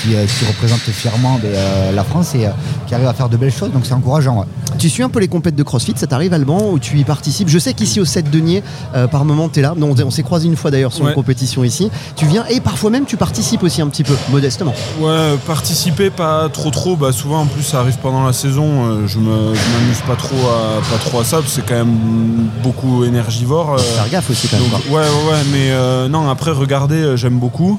qui, 0.03 0.15
euh, 0.15 0.25
qui 0.27 0.45
représentent 0.47 0.81
fièrement 0.81 1.39
euh, 1.45 1.93
la 1.93 2.05
France 2.05 2.35
et 2.35 2.47
euh, 2.47 2.51
qui 2.87 2.95
arrivent 2.95 3.09
à 3.09 3.15
faire 3.15 3.29
de 3.29 3.37
belles 3.37 3.53
choses. 3.53 3.73
Donc 3.73 3.87
c'est 3.87 3.95
encourageant. 3.95 4.39
ouais. 4.41 4.47
Tu 4.79 4.89
suis 4.89 5.03
un 5.03 5.09
peu 5.09 5.21
les 5.21 5.29
compètes 5.29 5.55
de 5.55 5.63
CrossFit, 5.63 5.93
ça 5.97 6.07
t'arrive 6.07 6.33
Alban 6.33 6.71
où 6.73 6.79
tu 6.79 6.99
y 6.99 7.05
participes? 7.05 7.49
Je 7.49 7.59
sais 7.59 7.75
qu'ici 7.75 8.01
au 8.01 8.05
7 8.05 8.31
Denier, 8.31 8.63
euh, 8.95 9.07
par 9.07 9.25
moment 9.25 9.49
tu 9.49 9.59
es 9.61 9.63
là. 9.63 9.75
Non, 9.77 9.95
on, 9.97 10.03
on 10.07 10.11
s'est 10.11 10.23
croisé 10.23 10.47
une 10.49 10.57
fois 10.57 10.71
d'ailleurs 10.71 10.93
sur 10.93 11.05
Ouais. 11.05 11.11
une 11.11 11.15
compétition 11.15 11.63
ici. 11.65 11.91
Tu 12.17 12.27
viens 12.27 12.45
et 12.49 12.61
parfois 12.61 12.91
même 12.91 13.05
tu 13.05 13.17
participes 13.17 13.63
aussi 13.63 13.83
un 13.83 13.89
petit 13.89 14.03
peu, 14.05 14.15
modestement. 14.31 14.73
Ouais, 15.01 15.37
participer 15.47 16.11
pas 16.11 16.49
trop 16.49 16.71
trop. 16.71 16.97
Bah 16.97 17.13
souvent 17.13 17.43
en 17.43 17.47
plus 17.47 17.63
ça 17.63 17.81
arrive 17.81 17.97
pendant 18.03 18.25
la 18.25 18.33
saison. 18.33 18.85
euh, 18.87 19.07
je 19.07 19.19
me, 19.19 19.55
je 19.55 19.61
m'amuse 19.73 20.01
pas 20.07 20.17
trop 20.17 20.37
à 20.49 20.81
pas 20.91 20.99
trop 21.05 21.21
à 21.21 21.25
ça. 21.25 21.37
parce 21.39 21.49
que 21.49 21.61
C'est 21.61 21.67
quand 21.67 21.75
même 21.75 22.49
beaucoup 22.63 23.05
énergivore. 23.05 23.75
euh, 23.75 23.79
Faire 23.79 24.09
gaffe 24.09 24.31
aussi 24.31 24.49
quand 24.49 24.59
même. 24.59 24.71
Donc, 24.71 24.81
ouais, 24.91 24.93
ouais, 24.97 25.01
ouais, 25.33 25.39
mais 25.53 25.71
euh, 25.71 26.09
non, 26.09 26.29
après, 26.31 26.51
regarder, 26.51 27.17
j'aime 27.17 27.39
beaucoup. 27.39 27.79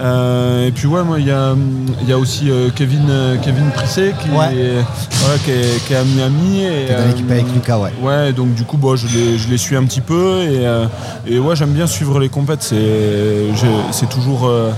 Euh, 0.00 0.66
et 0.68 0.72
puis, 0.72 0.86
ouais, 0.86 1.02
moi, 1.04 1.18
il 1.20 1.26
y 1.26 1.30
a, 1.30 1.52
hum, 1.52 1.63
il 2.02 2.08
y 2.08 2.12
a 2.12 2.18
aussi 2.18 2.50
euh, 2.50 2.68
Kevin, 2.74 3.06
euh, 3.08 3.36
Kevin 3.42 3.70
Prisset 3.70 4.14
qui, 4.22 4.28
Ouais. 4.30 4.54
est, 4.56 4.84
voilà, 5.20 5.38
qui, 5.44 5.50
est, 5.50 5.86
qui 5.86 5.92
est 5.92 5.96
à 5.96 6.04
Miami. 6.04 6.64
Et, 6.64 6.86
T'es 6.86 6.92
dans 6.94 7.00
euh, 7.00 7.06
l'équipe 7.08 7.30
avec 7.30 7.46
Lucas, 7.54 7.78
ouais. 7.78 7.92
Ouais, 8.02 8.32
donc 8.32 8.54
du 8.54 8.64
coup, 8.64 8.76
bon, 8.76 8.96
je, 8.96 9.06
les, 9.08 9.38
je 9.38 9.48
les 9.48 9.58
suis 9.58 9.76
un 9.76 9.84
petit 9.84 10.00
peu. 10.00 10.42
Et, 10.42 10.66
euh, 10.66 10.86
et 11.26 11.38
ouais, 11.38 11.56
j'aime 11.56 11.72
bien 11.72 11.86
suivre 11.86 12.18
les 12.18 12.28
compètes. 12.28 12.62
C'est, 12.62 14.08
toujours, 14.08 14.46
euh, 14.46 14.70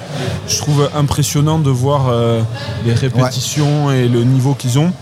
je 0.48 0.56
trouve, 0.58 0.88
impressionnant 0.96 1.58
de 1.58 1.70
voir 1.70 2.06
euh, 2.08 2.40
les 2.84 2.94
répétitions 2.94 3.90
et 3.90 4.08
le 4.08 4.24
niveau 4.24 4.54
qu'ils 4.54 4.78
ont. 4.78 4.92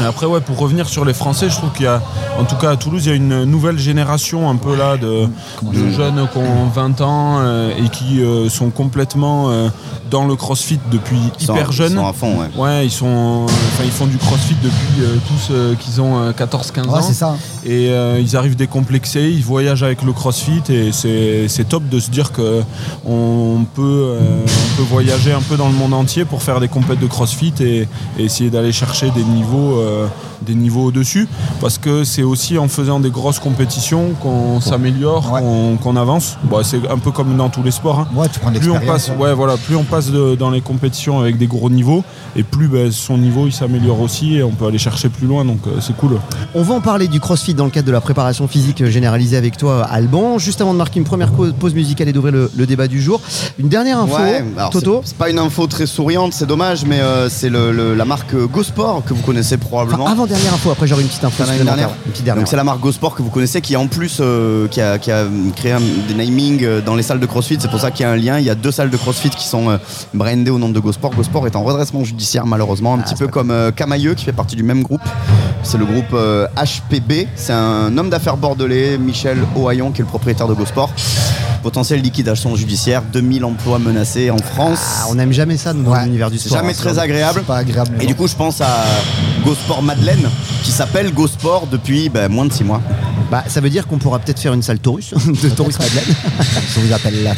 Et 0.00 0.04
après, 0.04 0.26
ouais, 0.26 0.40
pour 0.40 0.58
revenir 0.58 0.88
sur 0.88 1.04
les 1.04 1.14
Français, 1.14 1.48
je 1.50 1.56
trouve 1.56 1.72
qu'il 1.72 1.84
y 1.84 1.88
a, 1.88 2.00
en 2.38 2.44
tout 2.44 2.54
cas 2.56 2.70
à 2.70 2.76
Toulouse, 2.76 3.02
il 3.06 3.08
y 3.08 3.12
a 3.12 3.16
une 3.16 3.44
nouvelle 3.44 3.78
génération 3.78 4.48
un 4.48 4.56
peu 4.56 4.76
là 4.76 4.96
de, 4.96 5.26
de 5.62 5.90
jeunes 5.90 6.28
qui 6.32 6.38
ont 6.38 6.66
20 6.72 7.00
ans 7.00 7.36
euh, 7.40 7.70
et 7.76 7.88
qui 7.88 8.22
euh, 8.22 8.48
sont 8.48 8.70
complètement 8.70 9.50
euh, 9.50 9.68
dans 10.10 10.24
le 10.26 10.36
crossfit 10.36 10.78
depuis 10.92 11.07
Ils 11.16 11.44
sont- 11.46 11.54
hyper 11.54 11.68
ils 11.70 11.74
jeunes. 11.74 11.94
sont 11.94 12.06
à 12.06 12.12
fond, 12.12 12.36
ouais. 12.38 12.48
Ouais, 12.56 12.86
ils 12.86 12.90
sont, 12.90 13.44
enfin, 13.46 13.84
ils 13.84 13.90
font 13.90 14.06
du 14.06 14.16
crossfit 14.18 14.56
depuis 14.62 15.02
euh, 15.04 15.16
tous 15.28 15.48
euh, 15.52 15.74
qu'ils 15.76 16.00
ont 16.00 16.18
euh, 16.22 16.32
14-15 16.32 16.86
Ouais, 16.86 16.98
ans. 16.98 17.02
c'est 17.02 17.14
ça. 17.14 17.36
Et 17.64 17.90
euh, 17.90 18.18
ils 18.20 18.36
arrivent 18.36 18.56
décomplexés, 18.56 19.30
ils 19.30 19.44
voyagent 19.44 19.82
avec 19.82 20.02
le 20.02 20.12
crossfit 20.12 20.62
et 20.70 20.90
c'est 20.92 21.46
c'est 21.48 21.68
top 21.68 21.88
de 21.88 22.00
se 22.00 22.10
dire 22.10 22.32
que 22.32 22.62
on 23.06 23.64
peut, 23.74 23.82
euh, 23.82 24.18
on 24.44 24.76
peut 24.76 24.82
voyager 24.88 25.32
un 25.32 25.40
peu 25.40 25.56
dans 25.56 25.68
le 25.68 25.74
monde 25.74 25.94
entier 25.94 26.24
pour 26.24 26.42
faire 26.42 26.60
des 26.60 26.68
compètes 26.68 27.00
de 27.00 27.06
crossfit 27.06 27.52
et, 27.60 27.88
et 28.18 28.24
essayer 28.24 28.50
d'aller 28.50 28.72
chercher 28.72 29.10
des 29.10 29.22
niveaux, 29.24 29.78
euh, 29.78 30.06
des 30.42 30.54
niveaux 30.54 30.84
au-dessus. 30.86 31.28
Parce 31.60 31.78
que 31.78 32.04
c'est 32.04 32.22
aussi 32.22 32.58
en 32.58 32.68
faisant 32.68 33.00
des 33.00 33.10
grosses 33.10 33.38
compétitions 33.38 34.10
qu'on 34.20 34.60
s'améliore, 34.60 35.32
Ouais. 35.32 35.42
qu'on 35.82 35.96
avance. 35.96 36.36
Bon, 36.44 36.62
c'est 36.62 36.80
un 36.88 36.98
peu 36.98 37.10
comme 37.10 37.36
dans 37.36 37.48
tous 37.48 37.62
les 37.62 37.70
sports. 37.70 38.00
hein. 38.00 38.08
Ouais, 38.14 38.28
tu 38.32 38.38
prends 38.38 38.50
de 38.50 38.58
Plus 38.58 38.70
on 38.70 38.80
passe, 38.80 39.10
ouais, 39.18 39.34
voilà, 39.34 39.56
plus 39.56 39.76
on 39.76 39.84
passe 39.84 40.10
de- 40.10 40.34
dans 40.34 40.50
les 40.50 40.60
compétitions 40.60 40.97
avec 41.06 41.38
des 41.38 41.46
gros 41.46 41.70
niveaux, 41.70 42.04
et 42.36 42.42
plus 42.42 42.68
ben, 42.68 42.90
son 42.92 43.18
niveau 43.18 43.46
il 43.46 43.52
s'améliore 43.52 44.00
aussi, 44.00 44.36
et 44.36 44.42
on 44.42 44.50
peut 44.50 44.66
aller 44.66 44.78
chercher 44.78 45.08
plus 45.08 45.26
loin, 45.26 45.44
donc 45.44 45.60
euh, 45.66 45.80
c'est 45.80 45.96
cool. 45.96 46.18
On 46.54 46.62
va 46.62 46.74
en 46.74 46.80
parler 46.80 47.08
du 47.08 47.20
crossfit 47.20 47.54
dans 47.54 47.64
le 47.64 47.70
cadre 47.70 47.86
de 47.86 47.92
la 47.92 48.00
préparation 48.00 48.48
physique 48.48 48.84
généralisée 48.86 49.36
avec 49.36 49.56
toi, 49.56 49.84
Alban. 49.84 50.38
Juste 50.38 50.60
avant 50.60 50.72
de 50.72 50.78
marquer 50.78 50.98
une 50.98 51.04
première 51.06 51.30
pause 51.32 51.74
musicale 51.74 52.08
et 52.08 52.12
d'ouvrir 52.12 52.32
le, 52.34 52.50
le 52.56 52.66
débat 52.66 52.88
du 52.88 53.00
jour, 53.00 53.20
une 53.58 53.68
dernière 53.68 53.98
info, 54.00 54.14
Ouais, 54.16 54.44
Toto. 54.70 55.02
c'est- 55.04 55.16
pas 55.16 55.30
une 55.30 55.38
info 55.38 55.66
très 55.66 55.86
souriante, 55.86 56.32
c'est 56.32 56.46
dommage, 56.46 56.84
mais 56.84 57.00
euh, 57.00 57.28
c'est 57.28 57.48
le- 57.48 57.72
le- 57.72 57.94
la 57.94 58.04
marque 58.04 58.34
GoSport 58.34 59.02
que 59.04 59.14
vous 59.14 59.22
connaissez 59.22 59.56
probablement. 59.56 60.04
Enfin, 60.04 60.12
avant 60.12 60.26
dernière 60.26 60.54
info, 60.54 60.70
après 60.70 60.86
j'aurai 60.86 61.02
une 61.02 61.08
petite 61.08 61.24
info 61.24 61.44
une 61.44 61.64
dernière 61.64 61.90
Une 62.06 62.12
petite 62.12 62.24
dernière. 62.24 62.42
Donc 62.42 62.48
c'est 62.48 62.56
la 62.56 62.64
marque 62.64 62.80
GoSport 62.80 63.14
que 63.14 63.22
vous 63.22 63.30
connaissez 63.30 63.60
qui 63.60 63.76
en 63.76 63.86
plus 63.86 64.18
euh, 64.20 64.66
qui, 64.68 64.80
a, 64.80 64.98
qui 64.98 65.10
a 65.10 65.24
créé 65.56 65.72
un- 65.72 65.80
des 66.08 66.14
namings 66.14 66.64
euh, 66.64 66.80
dans 66.80 66.94
les 66.94 67.02
salles 67.02 67.20
de 67.20 67.26
CrossFit. 67.26 67.58
C'est 67.60 67.70
pour 67.70 67.80
ça 67.80 67.90
qu'il 67.90 68.04
y 68.04 68.06
a 68.06 68.10
un 68.12 68.16
lien. 68.16 68.38
Il 68.38 68.44
y 68.44 68.50
a 68.50 68.54
deux 68.54 68.70
salles 68.70 68.90
de 68.90 68.96
CrossFit 68.96 69.30
qui 69.30 69.46
sont 69.46 69.70
euh, 69.70 69.78
brandées 70.14 70.50
au 70.50 70.58
nom 70.58 70.68
de 70.68 70.78
GoSport. 70.80 70.87
GoSport 70.96 71.46
est 71.46 71.56
en 71.56 71.62
redressement 71.62 72.04
judiciaire 72.04 72.46
malheureusement, 72.46 72.94
un 72.94 72.98
petit 72.98 73.14
peu 73.14 73.28
comme 73.28 73.50
euh, 73.50 73.70
Camailleux 73.70 74.14
qui 74.14 74.24
fait 74.24 74.32
partie 74.32 74.56
du 74.56 74.62
même 74.62 74.82
groupe. 74.82 75.02
C'est 75.62 75.78
le 75.78 75.84
groupe 75.84 76.12
euh, 76.14 76.46
HPB. 76.56 77.28
C'est 77.34 77.52
un 77.52 77.96
homme 77.98 78.10
d'affaires 78.10 78.36
bordelais, 78.36 78.98
Michel 78.98 79.38
Ohaillon, 79.56 79.90
qui 79.92 80.00
est 80.00 80.04
le 80.04 80.08
propriétaire 80.08 80.48
de 80.48 80.54
GoSport. 80.54 80.90
Potentiel 81.62 82.00
liquidation 82.00 82.54
judiciaire, 82.56 83.02
2000 83.12 83.44
emplois 83.44 83.78
menacés 83.78 84.30
en 84.30 84.38
France. 84.38 84.78
Ah, 85.02 85.06
on 85.10 85.14
n'aime 85.16 85.32
jamais 85.32 85.56
ça 85.56 85.72
nous, 85.72 85.82
dans 85.84 85.92
Ouais. 85.92 86.04
l'univers 86.04 86.30
du 86.30 86.38
C'est 86.38 86.48
sport. 86.48 86.58
jamais 86.58 86.72
hein, 86.72 86.76
très 86.78 86.98
agréable. 86.98 87.40
C'est 87.40 87.46
pas 87.46 87.56
agréable. 87.58 87.90
Et 88.00 88.06
du 88.06 88.14
coup, 88.14 88.26
je 88.28 88.34
pense 88.34 88.60
à 88.60 88.84
GoSport 89.44 89.82
Madeleine, 89.82 90.28
qui 90.62 90.70
s'appelle 90.70 91.12
GoSport 91.12 91.66
depuis 91.70 92.08
ben, 92.08 92.28
moins 92.30 92.46
de 92.46 92.52
6 92.52 92.64
mois. 92.64 92.80
Bah, 93.30 93.44
ça 93.46 93.60
veut 93.60 93.68
dire 93.70 93.86
qu'on 93.86 93.98
pourra 93.98 94.18
peut-être 94.20 94.38
faire 94.40 94.54
une 94.54 94.62
salle 94.62 94.78
Taurus, 94.78 95.12
de 95.42 95.48
Taurus 95.50 95.78
Madeleine. 95.78 96.04
je 96.74 96.80
vous 96.80 96.92
appelle 96.92 97.22
là. 97.22 97.32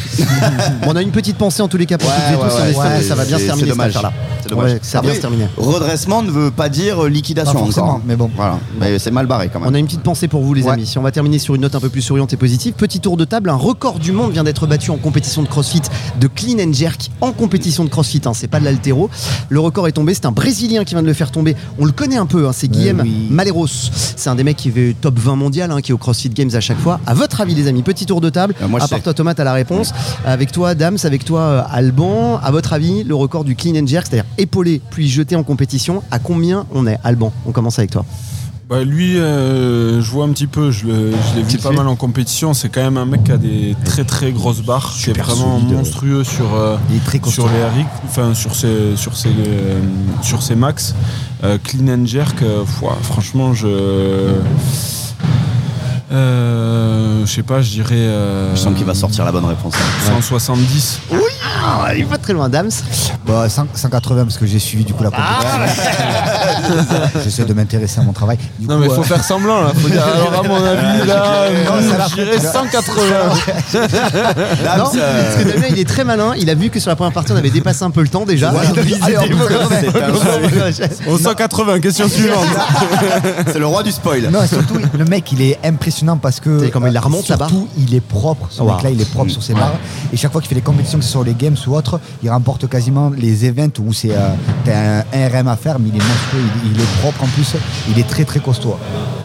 Bon, 0.83 0.87
on 0.91 0.95
a 0.95 1.01
une 1.01 1.11
petite 1.11 1.37
pensée 1.37 1.61
en 1.61 1.67
tous 1.67 1.77
les 1.77 1.85
cas 1.85 1.97
pour 1.97 2.09
Ouais, 2.09 2.15
ouais, 2.15 2.47
tous. 2.47 2.55
ouais, 2.55 2.73
on 2.77 2.99
c'est- 2.99 3.03
ça 3.09 3.15
va 3.15 3.25
bien 3.25 3.35
se 3.37 3.41
c'est- 3.41 3.47
terminer 3.47 3.67
c'est 3.67 3.75
cette 3.75 3.77
dommage. 3.77 3.93
C'est 3.93 4.83
ça 4.83 4.97
va 4.99 5.01
bien 5.07 5.13
se 5.15 5.19
terminer. 5.21 5.47
Redressement 5.57 6.23
ne 6.23 6.31
veut 6.31 6.51
pas 6.51 6.69
dire 6.69 7.03
liquidation 7.03 7.53
Pas 7.53 7.59
forcément, 7.59 7.87
encore. 7.87 8.01
mais 8.05 8.15
bon. 8.15 8.29
Voilà, 8.35 8.57
mais 8.79 8.99
c'est 8.99 9.11
mal 9.11 9.25
barré 9.27 9.49
quand 9.51 9.59
même. 9.59 9.69
On 9.69 9.73
a 9.73 9.79
une 9.79 9.85
petite 9.85 10.01
pensée 10.03 10.27
pour 10.27 10.41
vous 10.43 10.53
les 10.53 10.67
amis. 10.67 10.85
Si 10.85 10.97
on 10.97 11.01
va 11.01 11.11
terminer 11.11 11.39
sur 11.39 11.55
une 11.55 11.61
note 11.61 11.75
un 11.75 11.79
peu 11.79 11.89
plus 11.89 12.01
souriante 12.01 12.31
et 12.33 12.37
positive, 12.37 12.73
petit 12.73 12.99
tour 12.99 13.17
de 13.17 13.25
table, 13.25 13.49
un 13.49 13.55
record 13.55 13.99
du 13.99 14.10
monde 14.15 14.31
vient 14.31 14.43
d'être 14.43 14.67
battu 14.67 14.91
en 14.91 14.97
compétition 14.97 15.41
de 15.43 15.47
CrossFit 15.47 15.81
de 16.19 16.27
clean 16.27 16.57
and 16.59 16.73
jerk 16.73 17.09
en 17.21 17.31
compétition 17.31 17.83
de 17.83 17.89
CrossFit. 17.89 18.21
hein, 18.25 18.33
c'est 18.33 18.47
pas 18.47 18.59
de 18.59 18.65
l'altéro. 18.65 19.09
Le 19.49 19.59
record 19.59 19.87
est 19.87 19.91
tombé. 19.93 20.13
C'est 20.13 20.25
un 20.25 20.31
Brésilien 20.31 20.83
qui 20.83 20.93
vient 20.93 21.01
de 21.01 21.07
le 21.07 21.13
faire 21.13 21.31
tomber. 21.31 21.55
On 21.79 21.85
le 21.85 21.91
connaît 21.91 22.17
un 22.17 22.25
peu. 22.25 22.47
hein, 22.47 22.51
c'est 22.53 22.67
Guillaume 22.67 23.01
oui. 23.03 23.27
Maleros. 23.29 23.67
C'est 23.67 24.29
un 24.29 24.35
des 24.35 24.43
mecs 24.43 24.57
qui 24.57 24.69
est 24.69 24.99
top 24.99 25.17
20 25.17 25.35
mondial, 25.35 25.71
hein, 25.71 25.81
qui 25.81 25.91
est 25.91 25.93
au 25.93 25.97
CrossFit 25.97 26.29
Games 26.29 26.49
à 26.53 26.59
chaque 26.59 26.79
fois. 26.79 26.99
À 27.05 27.13
votre 27.13 27.41
avis 27.41 27.55
les 27.55 27.67
amis, 27.67 27.81
petit 27.83 28.05
tour 28.05 28.21
de 28.21 28.29
table. 28.29 28.53
Euh, 28.61 28.67
moi, 28.67 28.79
je 28.79 28.85
à 28.85 28.87
part 28.87 28.99
sais. 28.99 29.03
toi 29.03 29.13
Thomas, 29.13 29.33
t'as 29.33 29.43
la 29.43 29.53
réponse. 29.53 29.93
Avec 30.25 30.51
toi 30.51 30.75
Dams, 30.75 30.97
avec 31.03 31.25
toi 31.25 31.41
euh, 31.41 31.61
Alban. 31.71 32.39
À 32.43 32.51
votre 32.51 32.73
avis, 32.73 33.03
le 33.03 33.15
record 33.15 33.43
du 33.43 33.55
clean 33.55 33.75
and 33.75 33.87
jerk, 33.87 34.07
c'est-à-dire 34.09 34.29
épaulé 34.37 34.81
puis 34.91 35.09
jeté 35.09 35.35
en 35.35 35.43
compétition, 35.43 36.03
à 36.11 36.19
combien 36.19 36.65
on 36.73 36.87
est? 36.87 36.97
Alban, 37.03 37.31
on 37.45 37.51
commence 37.51 37.79
avec 37.79 37.91
toi. 37.91 38.05
Bah, 38.71 38.85
lui, 38.85 39.17
euh, 39.19 40.01
je 40.01 40.09
vois 40.11 40.23
un 40.23 40.29
petit 40.29 40.47
peu, 40.47 40.71
je 40.71 40.85
le- 40.87 41.11
je 41.11 41.35
l'ai 41.35 41.43
vu 41.43 41.57
pas 41.57 41.71
mal 41.71 41.89
en 41.89 41.97
compétition. 41.97 42.53
C'est 42.53 42.69
quand 42.69 42.79
même 42.81 42.95
un 42.95 43.05
mec 43.05 43.25
qui 43.25 43.33
a 43.33 43.37
des 43.37 43.75
très 43.83 44.05
très 44.05 44.31
grosses 44.31 44.61
barres, 44.61 44.93
qui 44.93 44.99
est 45.01 45.13
Super 45.13 45.25
vraiment 45.25 45.59
solide. 45.59 45.73
monstrueux 45.75 46.23
sur, 46.23 46.55
euh, 46.55 46.77
sur 47.27 47.49
les 47.49 47.65
RX, 47.65 47.85
enfin 48.05 48.33
sur 48.33 48.55
ses, 48.55 48.95
sur 48.95 49.17
ses, 49.17 49.27
euh, 49.27 49.81
sur 50.21 50.41
ses 50.41 50.55
max. 50.55 50.95
Euh, 51.43 51.57
clean 51.61 51.89
and 51.89 52.05
jerk, 52.05 52.41
euh, 52.43 52.63
franchement, 53.03 53.53
je. 53.53 53.67
Euh, 56.13 57.25
je 57.25 57.31
sais 57.31 57.43
pas, 57.43 57.61
je 57.61 57.71
dirais. 57.71 57.95
euh, 57.95 58.55
Je 58.55 58.59
sens 58.59 58.73
qu'il 58.75 58.85
va 58.85 58.93
sortir 58.93 59.23
la 59.25 59.31
bonne 59.33 59.45
réponse. 59.45 59.73
170. 60.07 60.99
Ah, 61.63 61.93
il 61.95 62.01
est 62.01 62.05
pas 62.05 62.17
très 62.17 62.33
loin 62.33 62.49
Dams. 62.49 62.69
Bah, 63.25 63.47
100 63.47 63.67
180 63.73 64.23
parce 64.25 64.37
que 64.37 64.45
j'ai 64.45 64.59
suivi 64.59 64.83
du 64.83 64.93
coup 64.93 65.03
la 65.03 65.09
compétition. 65.11 65.59
J'essaie 67.23 67.45
de 67.45 67.53
m'intéresser 67.53 67.99
à 67.99 68.03
mon 68.03 68.13
travail. 68.13 68.37
Du 68.59 68.67
Non 68.67 68.75
coup, 68.75 68.81
mais 68.81 68.89
euh, 68.89 68.95
faut 68.95 69.03
faire 69.03 69.23
semblant 69.23 69.61
là. 69.61 69.71
Faut 69.75 69.89
dire, 69.89 70.03
alors 70.03 70.39
à 70.39 70.47
mon 70.47 70.55
avis 70.65 71.05
là, 71.07 71.49
Non, 71.65 71.71
c'est 71.81 71.97
la 71.97 72.07
je 72.07 72.13
dirais 72.15 72.39
fête. 72.39 72.51
180. 72.51 72.99
Dams, 73.73 74.77
Non, 74.77 74.91
euh, 74.95 75.23
parce 75.23 75.43
que 75.43 75.49
Damien 75.51 75.67
il 75.69 75.79
est 75.79 75.87
très 75.87 76.03
malin, 76.03 76.33
il 76.37 76.49
a 76.49 76.55
vu 76.55 76.69
que 76.69 76.79
sur 76.79 76.89
la 76.89 76.95
première 76.95 77.13
partie 77.13 77.31
on 77.31 77.35
avait 77.35 77.49
dépassé 77.49 77.83
un 77.83 77.91
peu 77.91 78.01
le 78.01 78.07
temps 78.07 78.25
déjà. 78.25 78.51
Voilà. 78.51 78.69
Il 78.73 78.79
a 78.79 78.81
visé 78.81 78.99
Allez, 79.01 79.17
on 79.17 79.21
des 79.23 79.29
peut 79.29 79.35
mots 79.35 79.45
comme 79.47 79.57
commencer. 79.57 80.71
ça. 80.73 80.87
C'est 81.01 81.07
Au 81.07 81.17
180, 81.17 81.79
question 81.79 82.07
suivante. 82.07 82.45
c'est 83.47 83.59
le 83.59 83.65
roi 83.67 83.83
du 83.83 83.91
spoil. 83.91 84.29
Non, 84.31 84.45
surtout, 84.47 84.75
le 84.97 85.05
mec, 85.05 85.31
il 85.31 85.41
est 85.41 85.59
impressionnant 85.63 86.17
parce 86.17 86.39
que. 86.39 86.67
Comment 86.69 86.87
il 86.87 86.93
la 86.93 87.01
remonte, 87.01 87.27
la 87.27 87.37
barre 87.37 87.49
Surtout, 87.49 87.67
il 87.77 87.93
est 87.95 88.01
propre. 88.01 88.47
Ce 88.49 88.61
wow. 88.61 88.73
mec-là, 88.73 88.89
il 88.91 89.01
est 89.01 89.09
propre 89.11 89.31
sur 89.31 89.43
ses 89.43 89.53
barres. 89.53 89.73
Et 90.13 90.17
chaque 90.17 90.31
fois 90.31 90.41
qu'il 90.41 90.49
fait 90.49 90.55
les 90.55 90.61
compétitions, 90.61 90.99
que 90.99 91.05
ce 91.05 91.11
soit 91.11 91.23
les 91.25 91.33
games 91.33 91.55
ou 91.67 91.75
autres, 91.75 91.99
il 92.23 92.29
remporte 92.29 92.67
quasiment 92.69 93.11
les 93.15 93.45
events 93.45 93.79
où 93.79 93.93
c'est 93.93 94.11
euh, 94.11 94.29
t'as 94.65 95.03
un 95.13 95.27
RM 95.39 95.47
à 95.47 95.55
faire, 95.55 95.79
mais 95.79 95.89
il 95.89 95.95
est 95.95 96.03
monstrueux, 96.05 96.41
il, 96.60 96.60
il 96.63 96.79
est 96.79 96.99
propre 97.01 97.23
en 97.23 97.27
plus. 97.27 97.55
Il 97.89 97.99
est 97.99 98.07
très 98.07 98.25
très 98.25 98.39
costaud. 98.39 98.75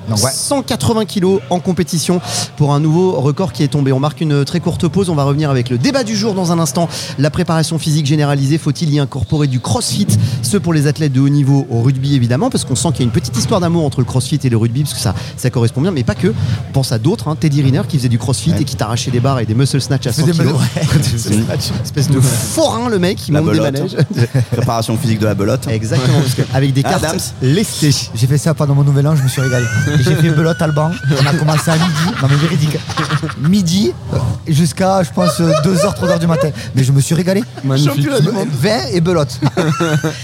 Donc, 0.09 0.23
ouais. 0.23 0.31
180 0.33 1.05
kilos 1.05 1.41
en 1.51 1.59
compétition 1.59 2.21
pour 2.57 2.73
un 2.73 2.79
nouveau 2.81 3.13
record 3.21 3.53
qui 3.53 3.65
est 3.65 3.69
tombé. 3.69 3.91
On 3.93 3.99
marque 3.99 4.21
une 4.21 4.45
très 4.45 4.61
courte 4.61 4.87
pause. 4.87 5.09
On 5.11 5.15
va 5.17 5.25
revenir 5.25 5.51
avec 5.51 5.69
le 5.69 5.79
débat 5.79 6.05
du 6.05 6.15
jour 6.17 6.35
dans 6.35 6.53
un 6.53 6.59
instant. 6.61 6.89
La 7.19 7.31
préparation 7.31 7.79
physique 7.79 8.07
généralisée, 8.07 8.59
faut-il 8.59 8.93
y 8.93 9.01
incorporer 9.01 9.49
du 9.49 9.59
crossfit? 9.61 10.07
Ce 10.43 10.57
pour 10.57 10.73
les 10.73 10.87
athlètes 10.87 11.13
de 11.13 11.21
haut 11.21 11.29
niveau 11.29 11.67
au 11.71 11.83
rugby 11.83 12.15
évidemment, 12.15 12.51
parce 12.51 12.65
qu'on 12.65 12.77
sent 12.77 12.89
qu'il 12.93 13.01
y 13.01 13.03
a 13.03 13.07
une 13.07 13.11
petite 13.11 13.37
histoire 13.37 13.59
d'amour 13.61 13.85
entre 13.85 13.99
le 13.99 14.05
crossfit 14.05 14.39
et 14.45 14.49
le 14.49 14.57
rugby, 14.57 14.83
parce 14.83 14.95
que 14.95 15.01
ça, 15.01 15.15
ça 15.37 15.51
correspond 15.51 15.81
bien, 15.81 15.91
mais 15.91 16.05
pas 16.05 16.15
que. 16.15 16.29
On 16.29 16.73
pense 16.73 16.93
à 16.93 16.99
d'autres, 16.99 17.27
hein. 17.29 17.37
Teddy 17.39 17.63
Riner 17.63 17.83
qui 17.89 17.97
faisait 17.99 18.09
du 18.09 18.19
crossfit 18.19 18.53
et 18.59 18.65
qui 18.65 18.77
t'arrachait 18.77 19.11
des 19.11 19.21
barres 19.21 19.41
et 19.41 19.47
des 19.47 19.55
muscle 19.55 19.81
snatch 19.81 20.07
à 20.07 20.13
100 20.13 20.27
Faisait 20.27 20.33
kilos. 20.45 20.61
Espèce 21.85 22.09
de 22.09 22.21
forain 22.21 22.89
le 22.89 22.99
mec, 22.99 23.27
il 23.29 23.35
La 23.35 23.41
monte 23.43 23.55
des 23.55 23.61
manèges. 23.61 23.97
Préparation 24.53 24.97
physique 24.97 25.19
de 25.19 25.27
la 25.27 25.35
belote. 25.35 25.67
Exactement, 25.69 26.21
parce 26.21 26.35
que 26.35 26.43
avec 26.55 26.73
des 26.73 26.83
Ah, 26.85 26.91
cartes. 27.01 27.26
Lestées. 27.43 27.95
J'ai 28.15 28.27
fait 28.27 28.39
ça 28.39 28.55
pendant 28.55 28.75
mon 28.75 28.85
nouvel 28.85 29.07
an, 29.07 29.17
je 29.17 29.23
me 29.23 29.29
suis 29.29 29.41
régalé. 29.41 29.67
J'ai 29.99 30.15
fait 30.15 30.31
belote 30.31 30.61
Alban, 30.61 30.91
on 31.11 31.27
a 31.27 31.35
commencé 31.35 31.71
à 31.71 31.75
midi, 31.75 32.17
non 32.23 32.29
mais 32.29 32.37
véridique, 32.37 32.79
midi 33.41 33.93
jusqu'à 34.49 35.03
je 35.03 35.11
pense 35.11 35.41
2h, 35.41 35.95
3h 35.95 36.19
du 36.19 36.27
matin. 36.27 36.51
Mais 36.75 36.85
je 36.85 36.93
me 36.93 37.01
suis 37.01 37.15
régalé. 37.15 37.43
Magnifique. 37.65 38.07
20 38.09 38.71
et 38.93 39.01
belote. 39.01 39.41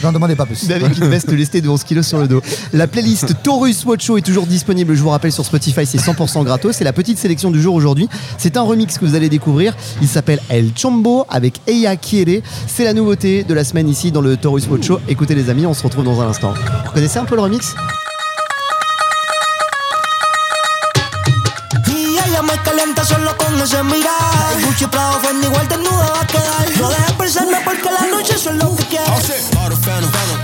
J'en 0.03 0.13
demandais 0.13 0.37
pas 0.37 0.47
plus. 0.47 0.71
avec 0.71 0.97
une 0.99 1.09
veste 1.09 1.31
lestée 1.33 1.61
de 1.61 1.69
11 1.69 1.85
kilos 1.85 2.07
sur 2.07 2.19
le 2.19 2.29
dos. 2.29 2.43
La 2.73 2.87
playlist 2.87 3.35
Taurus 3.43 3.85
Watch 3.85 4.05
Show 4.05 4.17
est 4.17 4.23
toujours 4.23 4.47
disponible, 4.47 4.95
je 4.95 5.03
vous 5.03 5.11
rappelle, 5.11 5.33
sur 5.33 5.45
Spotify, 5.45 5.87
c'est 5.87 5.99
100% 5.99 6.45
gratos. 6.45 6.77
C'est 6.77 6.85
la 6.85 6.93
petite 6.93 7.19
sélection 7.19 7.51
du 7.51 7.61
jour 7.61 7.75
aujourd'hui. 7.75 8.09
C'est 8.39 8.57
un 8.57 8.63
remix 8.63 8.99
que 8.99 9.05
vous 9.05 9.15
allez 9.15 9.29
découvrir. 9.29 9.75
Il 10.01 10.09
s'appelle 10.09 10.41
El 10.49 10.71
Chombo 10.77 11.27
avec 11.29 11.61
Eya 11.67 11.97
Kiere. 11.97 12.43
C'est 12.67 12.85
la 12.85 12.95
nouveauté 12.95 13.45
de 13.45 13.55
la 13.55 13.65
semaine 13.65 13.89
ici 13.89 14.13
dans 14.13 14.21
le 14.21 14.37
Taurus 14.37 14.67
Watch 14.69 14.87
Show. 14.87 15.01
Écoutez 15.09 15.35
les 15.35 15.51
amis, 15.51 15.67
on 15.67 15.75
se 15.75 15.83
retrouve 15.83 16.05
dans 16.05 16.21
un 16.21 16.29
instant. 16.29 16.55
Vous 16.93 16.97
connaissez 16.97 17.19
un 17.19 17.25
peu 17.25 17.37
le 17.37 17.41
remix 17.41 17.75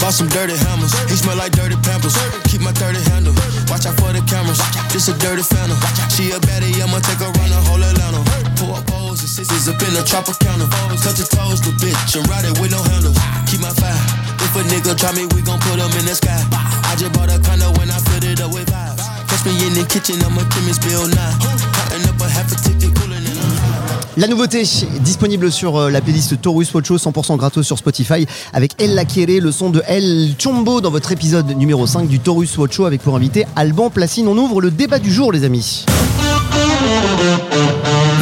bought 0.09 0.15
some 0.15 0.29
dirty 0.29 0.57
hammers. 0.57 0.91
He 1.11 1.17
smell 1.17 1.37
like 1.37 1.53
dirty 1.53 1.77
pampers. 1.85 2.17
Keep 2.49 2.63
my 2.63 2.73
dirty 2.73 3.03
handle. 3.11 3.35
Watch 3.69 3.85
out 3.85 4.01
for 4.01 4.11
the 4.13 4.25
cameras. 4.25 4.59
A 4.97 5.13
dirty 5.21 5.43
phantom. 5.43 5.77
She 6.09 6.31
a 6.33 6.41
baddie, 6.41 6.81
I'ma 6.81 6.99
take 7.01 7.21
her 7.21 7.29
around 7.29 7.51
the 7.51 7.61
whole 7.69 7.83
Atlanta. 7.83 8.25
Pull 8.57 8.75
up 8.75 8.91
O's 8.95 9.21
and 9.21 9.29
scissors 9.29 9.69
up 9.69 9.81
in 9.83 9.93
the. 9.93 10.03
Cut 10.09 11.19
your 11.19 11.29
toes, 11.29 11.61
the 11.61 11.73
bitch, 11.77 12.17
and 12.17 12.27
ride 12.29 12.45
it 12.45 12.59
with 12.59 12.73
no 12.73 12.83
handles. 12.83 13.19
Keep 13.47 13.61
my 13.61 13.71
fire. 13.71 14.28
If 14.49 14.57
a 14.57 14.63
nigga 14.65 14.97
try 14.97 15.13
me, 15.13 15.27
we 15.37 15.43
gon' 15.43 15.61
put 15.61 15.77
him 15.77 15.93
in 16.01 16.07
the 16.07 16.15
sky. 16.15 16.41
I 16.89 16.97
just 16.97 17.13
bought 17.13 17.29
a 17.29 17.39
condo 17.45 17.69
when 17.77 17.91
I 17.91 17.99
filled 18.09 18.25
it 18.25 18.41
up 18.41 18.51
with 18.51 18.65
vibes. 18.65 19.05
Catch 19.29 19.45
me 19.45 19.53
in 19.67 19.75
the 19.77 19.85
kitchen, 19.85 20.17
I'm 20.25 20.39
a 20.41 20.45
chemist, 20.49 20.81
bill 20.81 21.05
nine. 21.05 21.37
Cutting 21.77 22.09
up 22.09 22.17
a 22.17 22.29
half 22.33 22.49
a 22.49 22.57
ticket, 22.57 22.97
cooling 22.97 23.29
in 23.29 23.37
a 23.37 24.21
La 24.21 24.27
nouveauté 24.27 24.63
disponible 25.01 25.53
sur 25.53 25.77
euh, 25.77 25.91
la 25.91 26.01
playlist 26.01 26.41
Taurus 26.41 26.73
Watch 26.73 26.87
Show 26.87 26.97
100% 26.97 27.37
gratos 27.37 27.63
sur 27.63 27.77
Spotify 27.77 28.27
avec 28.55 28.73
El 28.81 28.95
Laquere, 28.95 29.39
le 29.39 29.53
son 29.53 29.69
de 29.69 29.83
El 29.87 30.35
Chombo 30.39 30.81
dans 30.81 30.91
votre 30.91 31.13
épisode 31.13 31.51
numéro 31.51 31.87
5 31.87 32.09
du 32.09 32.19
Taurus 32.19 32.57
Watch 32.57 32.73
Show 32.75 32.87
avec 32.87 33.03
pour 33.03 33.17
invité 33.17 33.45
Alban 33.55 33.91
Placine. 33.91 34.29
On 34.29 34.39
ouvre 34.39 34.63
le 34.63 34.71
débat 34.71 34.99
du 34.99 35.13
jour 35.13 35.31
les 35.31 35.45
amis. 35.45 35.85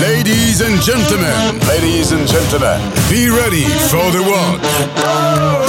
Ladies 0.01 0.61
and 0.61 0.83
gentlemen, 0.83 1.61
ladies 1.69 2.13
and 2.13 2.27
gentlemen, 2.27 2.81
be 3.09 3.31
ready 3.31 3.65
for 3.89 4.11
the 4.11 4.21
walk. 4.27 5.66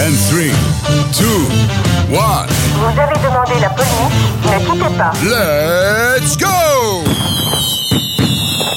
And 0.00 0.14
three, 0.30 0.50
two, 1.12 1.24
one, 2.10 2.48
Vous 2.74 3.00
avez 3.00 3.14
demandé 3.22 3.60
la 3.60 3.68
police, 3.70 3.90
ne 4.44 4.58
quittez 4.64 4.96
pas. 4.96 5.12
let's 5.22 6.36
go! 6.36 6.46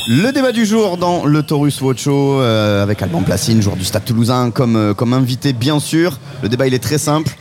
Le 0.07 0.31
débat 0.31 0.51
du 0.51 0.65
jour 0.65 0.97
dans 0.97 1.25
le 1.25 1.41
Taurus 1.41 1.81
Watch 1.81 2.03
Show 2.03 2.39
euh, 2.41 2.83
avec 2.83 3.01
Alban 3.01 3.21
Placine, 3.21 3.61
joueur 3.61 3.75
du 3.75 3.85
Stade 3.85 4.05
Toulousain, 4.05 4.51
comme, 4.51 4.75
euh, 4.75 4.93
comme 4.93 5.13
invité 5.13 5.53
bien 5.53 5.79
sûr. 5.79 6.19
Le 6.43 6.49
débat 6.49 6.67
il 6.67 6.73
est 6.73 6.83
très 6.83 6.97
simple. 6.99 7.31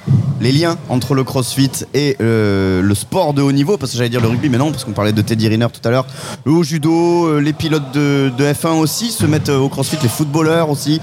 Les 0.44 0.52
liens 0.52 0.76
entre 0.90 1.14
le 1.14 1.24
crossfit 1.24 1.70
et 1.94 2.18
euh, 2.20 2.82
le 2.82 2.94
sport 2.94 3.32
de 3.32 3.40
haut 3.40 3.50
niveau, 3.50 3.78
parce 3.78 3.92
que 3.92 3.96
j'allais 3.96 4.10
dire 4.10 4.20
le 4.20 4.28
rugby, 4.28 4.50
mais 4.50 4.58
non, 4.58 4.72
parce 4.72 4.84
qu'on 4.84 4.92
parlait 4.92 5.14
de 5.14 5.22
Teddy 5.22 5.48
Riner 5.48 5.68
tout 5.72 5.80
à 5.88 5.90
l'heure. 5.90 6.06
Le 6.44 6.62
judo, 6.62 7.28
euh, 7.28 7.40
les 7.40 7.54
pilotes 7.54 7.92
de, 7.94 8.30
de 8.36 8.44
F1 8.44 8.78
aussi 8.78 9.10
se 9.10 9.24
mettent 9.24 9.48
euh, 9.48 9.56
au 9.56 9.70
crossfit, 9.70 9.96
les 10.02 10.08
footballeurs 10.10 10.68
aussi, 10.68 11.00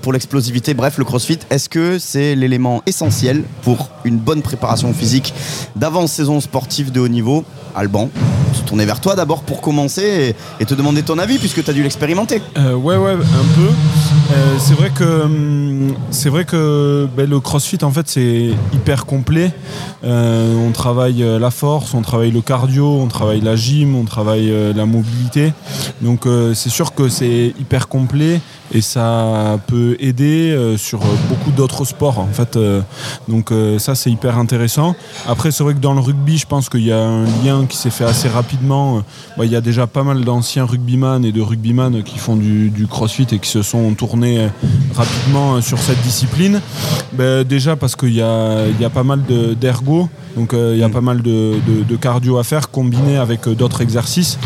pour 0.00 0.14
l'explosivité. 0.14 0.72
Bref, 0.72 0.96
le 0.96 1.04
crossfit, 1.04 1.40
est-ce 1.50 1.68
que 1.68 1.98
c'est 1.98 2.34
l'élément 2.34 2.82
essentiel 2.86 3.44
pour 3.60 3.90
une 4.04 4.16
bonne 4.16 4.40
préparation 4.40 4.94
physique 4.94 5.34
d'avant-saison 5.76 6.40
sportive 6.40 6.90
de 6.90 7.00
haut 7.00 7.08
niveau? 7.08 7.44
Alban, 7.74 8.10
se 8.52 8.62
tourner 8.62 8.84
vers 8.84 9.00
toi 9.00 9.14
d'abord 9.14 9.42
pour 9.42 9.60
commencer 9.60 10.34
et, 10.58 10.64
te 10.64 10.74
demander 10.74 11.02
ton 11.02 11.18
avis 11.18 11.38
puisque 11.38 11.62
tu 11.62 11.70
as 11.70 11.72
dû 11.72 11.84
l'expérimenter. 11.84 12.42
Ouais, 12.56 12.96
ouais, 12.96 13.12
un 13.12 13.54
peu. 13.54 13.68
C'est 14.58 14.74
vrai 14.74 14.90
que 14.90 15.22
hum, 15.22 15.94
ben, 17.16 17.30
le 17.30 17.40
CrossFit 17.40 17.78
en 17.82 17.90
fait 17.90 18.08
c'est 18.08 18.50
hyper 18.72 19.06
complet. 19.06 19.52
Euh, 20.04 20.54
on 20.66 20.72
travaille 20.72 21.22
euh, 21.22 21.38
la 21.38 21.50
force, 21.50 21.94
on 21.94 22.02
travaille 22.02 22.30
le 22.30 22.40
cardio, 22.40 22.86
on 22.86 23.06
travaille 23.06 23.40
la 23.40 23.56
gym, 23.56 23.94
on 23.96 24.04
travaille 24.04 24.50
euh, 24.50 24.72
la 24.72 24.86
mobilité. 24.86 25.52
Donc 26.00 26.26
c'est 26.54 26.70
sûr 26.70 26.94
que 26.94 27.08
c'est 27.08 27.54
hyper 27.58 27.88
complet 27.88 28.40
et 28.72 28.80
ça 28.80 29.58
peut 29.66 29.96
aider 30.00 30.50
euh, 30.50 30.76
sur 30.76 31.00
beaucoup 31.28 31.50
d'autres 31.50 31.84
sports 31.84 32.18
en 32.18 32.28
fait. 32.32 32.56
Euh, 32.56 32.80
donc 33.28 33.50
euh, 33.52 33.78
ça 33.78 33.94
c'est 33.94 34.10
hyper 34.10 34.38
intéressant. 34.38 34.94
Après 35.28 35.50
c'est 35.50 35.64
vrai 35.64 35.74
que 35.74 35.80
dans 35.80 35.94
le 35.94 36.00
rugby 36.00 36.38
je 36.38 36.46
pense 36.46 36.68
qu'il 36.68 36.84
y 36.86 36.92
a 36.92 36.98
un 37.04 37.24
lien 37.44 37.66
qui 37.68 37.76
s'est 37.76 37.90
fait 37.90 38.04
assez 38.04 38.28
rapidement. 38.28 38.98
Euh, 38.98 39.00
bah, 39.36 39.44
Il 39.44 39.50
y 39.52 39.56
a 39.56 39.60
déjà 39.60 39.86
pas 39.86 40.02
mal 40.02 40.24
d'anciens 40.24 40.64
rugbyman 40.64 41.24
et 41.24 41.32
de 41.32 41.40
rugbyman 41.40 42.02
qui 42.02 42.18
font 42.18 42.36
du, 42.36 42.70
du 42.70 42.86
crossfit 42.86 43.26
et 43.32 43.38
qui 43.38 43.48
se 43.50 43.62
sont 43.62 43.92
tournés 43.94 44.38
euh, 44.44 44.48
rapidement 44.94 45.56
euh, 45.56 45.60
sur 45.60 45.78
cette 45.78 46.00
discipline. 46.02 46.60
Ben, 47.12 47.44
déjà 47.44 47.76
parce 47.76 47.96
qu'il 47.96 48.14
y 48.14 48.22
a, 48.22 48.66
il 48.68 48.80
y 48.80 48.84
a 48.84 48.90
pas 48.90 49.02
mal 49.04 49.24
de- 49.26 49.54
d'ergo, 49.54 50.08
donc 50.36 50.54
euh, 50.54 50.72
il 50.74 50.80
y 50.80 50.84
a 50.84 50.88
pas 50.88 51.00
mal 51.00 51.22
de, 51.22 51.54
de- 51.66 51.82
de 51.82 51.96
cardio 51.96 52.38
à 52.38 52.44
faire 52.44 52.70
combiné 52.70 53.16
avec 53.16 53.46
euh, 53.48 53.54
d'autres 53.54 53.80
exercices. 53.80 54.38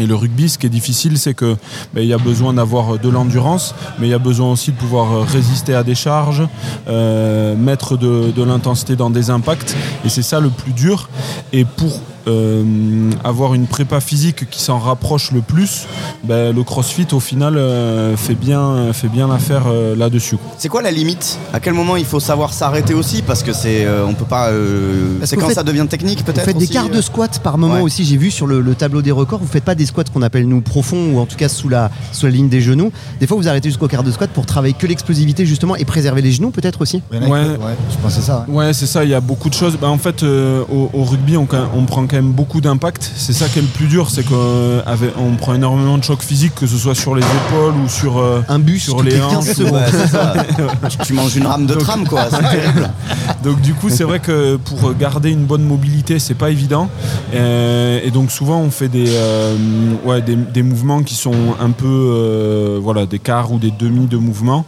Et 0.00 0.06
le 0.06 0.14
rugby, 0.14 0.48
ce 0.48 0.58
qui 0.58 0.66
est 0.66 0.70
difficile, 0.70 1.18
c'est 1.18 1.34
que 1.34 1.56
ben, 1.94 2.04
y 2.06 2.12
a 2.12 2.18
besoin 2.18 2.54
d'avoir 2.54 2.98
de 2.98 3.08
l'endurance, 3.08 3.74
mais 3.98 4.06
il 4.08 4.10
y 4.10 4.14
a 4.14 4.18
besoin 4.18 4.50
aussi 4.52 4.72
de 4.72 4.76
pouvoir 4.76 5.12
euh, 5.12 5.20
résister 5.22 5.74
à 5.74 5.82
des 5.82 5.94
charges, 5.94 6.42
euh, 6.88 7.56
mettre 7.56 7.96
de, 7.96 8.30
de 8.30 8.42
l'intensité 8.42 8.96
dans 8.96 9.10
des 9.10 9.30
impacts. 9.30 9.76
Et 10.04 10.08
c'est 10.08 10.22
ça 10.22 10.40
le 10.40 10.50
plus 10.50 10.72
dur. 10.72 11.08
Et 11.52 11.64
pour 11.64 11.92
euh, 11.92 12.19
avoir 13.24 13.54
une 13.54 13.66
prépa 13.66 14.00
physique 14.00 14.48
qui 14.50 14.62
s'en 14.62 14.78
rapproche 14.78 15.32
le 15.32 15.40
plus, 15.40 15.86
ben, 16.24 16.54
le 16.54 16.62
CrossFit 16.62 17.06
au 17.12 17.20
final 17.20 17.56
euh, 17.56 18.16
fait 18.16 18.34
bien, 18.34 18.92
fait 18.92 19.08
bien 19.08 19.28
l'affaire 19.28 19.64
euh, 19.66 19.96
là-dessus. 19.96 20.36
C'est 20.58 20.68
quoi 20.68 20.82
la 20.82 20.90
limite? 20.90 21.38
À 21.52 21.60
quel 21.60 21.74
moment 21.74 21.96
il 21.96 22.04
faut 22.04 22.20
savoir 22.20 22.52
s'arrêter 22.52 22.94
aussi? 22.94 23.22
Parce 23.22 23.42
que 23.42 23.52
c'est 23.52 23.84
euh, 23.84 24.06
on 24.06 24.14
peut 24.14 24.24
pas 24.24 24.48
euh, 24.50 25.18
c'est 25.24 25.36
quand 25.36 25.46
vous 25.48 25.54
ça 25.54 25.62
devient 25.62 25.86
technique 25.88 26.18
Vous 26.18 26.24
peut-être 26.24 26.44
faites 26.44 26.56
des 26.58 26.66
quarts 26.66 26.86
euh 26.86 26.96
de 26.96 27.00
squat 27.00 27.38
par 27.42 27.58
moment 27.58 27.74
Ouais. 27.74 27.80
aussi, 27.82 28.04
j'ai 28.04 28.16
vu 28.16 28.30
sur 28.30 28.46
le, 28.46 28.60
le 28.60 28.74
tableau 28.74 29.00
des 29.02 29.12
records, 29.12 29.38
vous 29.38 29.46
faites 29.46 29.64
pas 29.64 29.74
des 29.74 29.86
squats 29.86 30.04
qu'on 30.12 30.22
appelle 30.22 30.48
nous 30.48 30.60
profonds 30.60 31.12
ou 31.14 31.18
en 31.20 31.26
tout 31.26 31.36
cas 31.36 31.48
sous 31.48 31.68
la, 31.68 31.90
sous 32.12 32.26
la 32.26 32.32
ligne 32.32 32.48
des 32.48 32.60
genoux. 32.60 32.90
Des 33.20 33.26
fois 33.26 33.36
vous 33.36 33.48
arrêtez 33.48 33.68
jusqu'au 33.68 33.86
quart 33.88 34.02
de 34.02 34.10
squat 34.10 34.30
pour 34.30 34.46
travailler 34.46 34.74
que 34.74 34.86
l'explosivité 34.86 35.46
justement 35.46 35.76
et 35.76 35.84
préserver 35.84 36.22
les 36.22 36.32
genoux 36.32 36.50
peut-être 36.50 36.80
aussi? 36.82 37.02
Ouais. 37.12 37.18
ouais, 37.28 37.44
je 37.90 37.96
pensais 38.02 38.20
ça. 38.20 38.44
ouais. 38.48 38.54
Ouais, 38.66 38.72
c'est 38.72 38.86
ça, 38.86 39.04
il 39.04 39.10
y 39.10 39.14
a 39.14 39.20
beaucoup 39.20 39.48
de 39.48 39.54
choses. 39.54 39.78
Bah, 39.80 39.88
en 39.88 39.96
fait, 39.98 40.22
euh, 40.22 40.62
au, 40.70 40.90
au 40.92 41.04
rugby, 41.04 41.36
on, 41.36 41.48
on 41.74 41.84
prend 41.86 42.06
quand 42.10 42.16
même 42.16 42.32
beaucoup 42.32 42.60
d'impact. 42.60 43.10
C'est 43.16 43.32
ça 43.32 43.48
qui 43.48 43.60
est 43.60 43.62
le 43.62 43.68
plus 43.68 43.86
dur, 43.86 44.10
c'est 44.10 44.24
qu'on 44.24 45.36
prend 45.38 45.54
énormément 45.54 45.96
de 45.96 46.04
chocs 46.04 46.22
physiques, 46.22 46.54
que 46.56 46.66
ce 46.66 46.76
soit 46.76 46.94
sur 46.94 47.14
les 47.14 47.22
épaules 47.22 47.74
ou 47.84 47.88
sur, 47.88 48.18
euh, 48.18 48.42
Un 48.48 48.58
bus 48.58 48.84
sur 48.84 49.02
les 49.02 49.12
les 49.12 49.18
15 49.18 49.60
hanches. 49.62 49.70
Ouais, 49.70 50.88
tu, 51.04 51.12
manges 51.12 51.36
une 51.36 51.46
rame 51.46 51.66
de 51.66 51.74
tram 51.74 52.06
quoi, 52.06 52.24
c'est 52.30 52.42
terrible. 52.42 52.90
Donc 53.44 53.60
du 53.60 53.74
coup, 53.74 53.88
c'est 53.88 54.04
vrai 54.04 54.18
que 54.18 54.56
pour 54.56 54.94
garder 54.94 55.30
une 55.30 55.44
bonne 55.44 55.64
mobilité, 55.64 56.18
c'est 56.18 56.34
pas 56.34 56.50
évident. 56.50 56.88
Euh, 57.34 58.00
et 58.02 58.10
donc 58.10 58.30
souvent, 58.30 58.60
on 58.60 58.70
fait 58.70 58.88
des, 58.88 59.06
euh, 59.08 59.56
ouais, 60.04 60.20
des, 60.20 60.36
des 60.36 60.62
mouvements 60.62 61.02
qui 61.02 61.14
sont 61.14 61.54
un 61.60 61.70
peu, 61.70 61.86
euh, 61.86 62.78
voilà, 62.82 63.06
des 63.06 63.18
quarts 63.18 63.52
ou 63.52 63.58
des 63.58 63.70
demi 63.70 64.06
de 64.06 64.16
mouvements. 64.16 64.64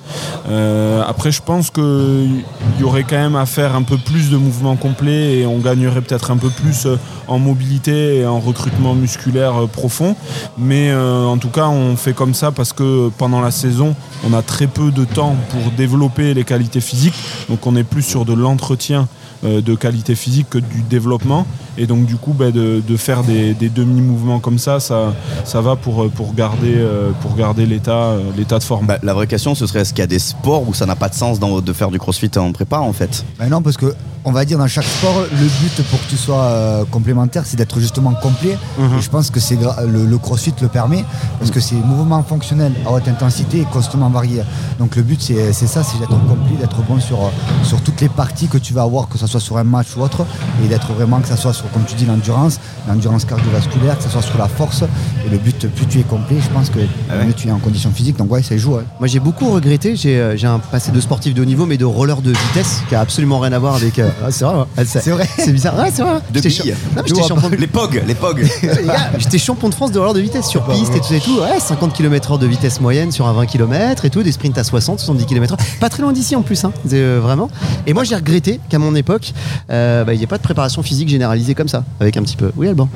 Euh, 0.48 1.02
après, 1.06 1.32
je 1.32 1.42
pense 1.42 1.70
qu'il 1.70 2.44
y 2.80 2.84
aurait 2.84 3.04
quand 3.04 3.16
même 3.16 3.36
à 3.36 3.46
faire 3.46 3.74
un 3.74 3.82
peu 3.82 3.96
plus 3.96 4.30
de 4.30 4.36
mouvements 4.36 4.76
complets 4.76 5.38
et 5.38 5.46
on 5.46 5.58
gagnerait 5.58 6.00
peut-être 6.00 6.30
un 6.30 6.36
peu 6.36 6.50
plus 6.50 6.86
en 7.32 7.38
mobilité 7.38 8.18
et 8.18 8.26
en 8.26 8.40
recrutement 8.40 8.94
musculaire 8.94 9.62
euh, 9.62 9.66
profond. 9.66 10.14
Mais 10.58 10.90
euh, 10.90 11.24
en 11.24 11.38
tout 11.38 11.48
cas, 11.48 11.68
on 11.68 11.96
fait 11.96 12.12
comme 12.12 12.34
ça 12.34 12.52
parce 12.52 12.72
que 12.72 13.10
pendant 13.18 13.40
la 13.40 13.50
saison, 13.50 13.94
on 14.28 14.32
a 14.34 14.42
très 14.42 14.66
peu 14.66 14.90
de 14.90 15.04
temps 15.04 15.34
pour 15.50 15.72
développer 15.72 16.34
les 16.34 16.44
qualités 16.44 16.80
physiques. 16.80 17.14
Donc 17.48 17.66
on 17.66 17.74
est 17.76 17.84
plus 17.84 18.02
sur 18.02 18.24
de 18.24 18.34
l'entretien 18.34 19.08
de 19.44 19.74
qualité 19.74 20.14
physique 20.14 20.48
que 20.50 20.58
du 20.58 20.82
développement. 20.82 21.46
Et 21.78 21.86
donc 21.86 22.04
du 22.04 22.16
coup, 22.16 22.32
bah, 22.32 22.50
de, 22.50 22.82
de 22.86 22.96
faire 22.96 23.22
des, 23.24 23.54
des 23.54 23.68
demi-mouvements 23.70 24.40
comme 24.40 24.58
ça, 24.58 24.78
ça, 24.78 25.14
ça 25.44 25.60
va 25.62 25.74
pour, 25.74 26.02
euh, 26.04 26.08
pour 26.08 26.34
garder, 26.34 26.74
euh, 26.76 27.10
pour 27.22 27.34
garder 27.34 27.64
l'état, 27.66 27.92
euh, 27.92 28.20
l'état 28.36 28.58
de 28.58 28.64
forme. 28.64 28.86
Bah, 28.86 28.98
la 29.02 29.14
vraie 29.14 29.26
question 29.26 29.54
ce 29.54 29.66
serait 29.66 29.80
est-ce 29.80 29.92
qu'il 29.94 30.00
y 30.00 30.02
a 30.02 30.06
des 30.06 30.18
sports 30.18 30.68
où 30.68 30.74
ça 30.74 30.84
n'a 30.86 30.96
pas 30.96 31.08
de 31.08 31.14
sens 31.14 31.38
dans- 31.40 31.60
de 31.60 31.72
faire 31.72 31.90
du 31.90 31.98
crossfit 31.98 32.30
en 32.36 32.52
prépa 32.52 32.78
en 32.78 32.92
fait? 32.92 33.24
Ben 33.38 33.48
non, 33.48 33.62
parce 33.62 33.76
que 33.78 33.94
on 34.24 34.30
va 34.30 34.44
dire 34.44 34.56
dans 34.58 34.68
chaque 34.68 34.84
sport, 34.84 35.22
le 35.32 35.46
but 35.46 35.82
pour 35.90 35.98
que 36.00 36.08
tu 36.08 36.16
sois 36.16 36.42
euh, 36.44 36.84
complémentaire, 36.90 37.42
c'est 37.44 37.56
d'être 37.56 37.80
justement 37.80 38.12
complet. 38.12 38.56
Mhm. 38.78 38.98
Et 38.98 39.02
je 39.02 39.10
pense 39.10 39.30
que 39.30 39.40
c'est 39.40 39.58
le, 39.86 40.04
le 40.06 40.18
CrossFit 40.18 40.52
le 40.60 40.68
permet 40.68 41.04
parce 41.40 41.50
que 41.50 41.58
c'est 41.58 41.74
mouvement 41.74 42.22
fonctionnel 42.22 42.72
à 42.86 42.92
haute 42.92 43.08
intensité 43.08 43.60
et 43.62 43.64
constamment 43.64 44.10
varié. 44.10 44.42
Donc 44.78 44.94
le 44.94 45.02
but 45.02 45.20
c'est 45.20 45.52
c'est 45.54 45.66
ça, 45.66 45.82
c'est 45.82 45.98
d'être 45.98 46.10
complet, 46.10 46.56
d'être 46.60 46.82
bon 46.82 47.00
sur 47.00 47.16
euh, 47.24 47.28
sur 47.64 47.80
toutes 47.80 48.00
les 48.02 48.08
parties 48.10 48.46
que 48.48 48.58
tu 48.58 48.72
vas 48.74 48.82
avoir, 48.82 49.08
que 49.08 49.16
ce 49.18 49.26
soit 49.26 49.31
sur 49.40 49.56
un 49.58 49.64
match 49.64 49.88
ou 49.96 50.00
autre, 50.02 50.24
et 50.64 50.68
d'être 50.68 50.92
vraiment 50.92 51.20
que 51.20 51.28
ça 51.28 51.36
soit 51.36 51.52
sur, 51.52 51.70
comme 51.72 51.84
tu 51.84 51.94
dis, 51.94 52.04
l'endurance, 52.06 52.58
l'endurance 52.88 53.24
cardiovasculaire, 53.24 53.96
que 53.98 54.04
ça 54.04 54.10
soit 54.10 54.22
sur 54.22 54.38
la 54.38 54.48
force. 54.48 54.82
Et 55.26 55.30
le 55.30 55.38
but, 55.38 55.66
plus 55.68 55.86
tu 55.86 56.00
es 56.00 56.02
complet, 56.02 56.36
je 56.42 56.48
pense 56.50 56.70
que 56.70 56.78
Ah 57.10 57.24
mieux 57.24 57.32
tu 57.32 57.48
es 57.48 57.50
en 57.52 57.58
condition 57.58 57.90
physique. 57.92 58.16
Donc 58.16 58.30
ouais, 58.32 58.42
ça 58.42 58.56
joue. 58.56 58.74
ouais. 58.76 58.82
Moi 58.98 59.08
j'ai 59.08 59.20
beaucoup 59.20 59.50
regretté, 59.50 59.96
j'ai 59.96 60.18
euh, 60.18 60.36
j'ai 60.36 60.46
un 60.46 60.58
passé 60.58 60.90
de 60.92 61.00
sportif 61.00 61.34
de 61.34 61.42
haut 61.42 61.44
niveau 61.44 61.66
mais 61.66 61.76
de 61.76 61.84
roller 61.84 62.20
de 62.22 62.30
vitesse 62.30 62.82
qui 62.88 62.94
a 62.94 63.00
absolument 63.00 63.38
rien 63.38 63.52
à 63.52 63.58
voir 63.58 63.74
avec... 63.76 63.98
euh, 63.98 64.08
ah, 64.24 64.30
c'est 64.30 64.44
vrai, 64.44 64.56
ouais. 64.76 64.84
C'est 64.84 65.10
vrai. 65.10 65.28
C'est 65.38 65.52
bizarre, 65.52 65.76
ouais 65.78 65.90
c'est 65.92 66.02
vrai. 66.02 66.14
De 66.32 66.40
J'étais 66.42 66.48
billes. 66.48 66.56
cha- 66.58 66.64
Non, 66.96 67.02
mais 67.02 67.08
j'étais 67.08 67.22
champion 67.28 67.50
de 67.50 67.56
Les 67.56 67.66
POG, 67.66 68.02
les 68.06 68.14
POG. 68.14 68.46
J'étais 69.18 69.38
champion 69.38 69.68
de 69.68 69.74
France 69.74 69.92
de 69.92 69.98
roller 69.98 70.14
de 70.14 70.20
vitesse 70.20 70.46
sur 70.46 70.64
piste 70.64 70.94
et 70.94 71.00
tout 71.00 71.14
et 71.14 71.20
tout. 71.20 71.38
Ouais, 71.40 71.58
50 71.60 71.92
km/h 71.92 72.38
de 72.38 72.46
vitesse 72.46 72.80
moyenne 72.80 73.12
sur 73.12 73.26
un 73.26 73.32
20 73.32 73.46
km 73.46 74.04
et 74.04 74.10
tout, 74.10 74.22
des 74.22 74.32
sprints 74.32 74.58
à 74.58 74.64
60, 74.64 74.98
70 75.00 75.26
km/h. 75.26 75.58
Pas 75.80 75.88
très 75.88 76.02
loin 76.02 76.12
d'ici 76.12 76.36
en 76.36 76.42
plus, 76.42 76.64
hein, 76.64 76.72
euh, 76.92 77.20
vraiment. 77.22 77.48
Et 77.86 77.94
moi 77.94 78.04
j'ai 78.04 78.14
regretté 78.16 78.60
qu'à 78.68 78.78
mon 78.78 78.94
époque, 78.94 79.21
euh, 79.70 80.04
bah, 80.04 80.12
il 80.14 80.18
n'y 80.18 80.24
ait 80.24 80.26
pas 80.28 80.38
de 80.38 80.42
préparation 80.42 80.82
physique 80.82 81.08
généralisée 81.08 81.54
comme 81.54 81.68
ça, 81.68 81.84
avec 82.00 82.16
un 82.16 82.22
petit 82.22 82.36
peu. 82.36 82.50
Oui, 82.56 82.68
Alban. 82.68 82.88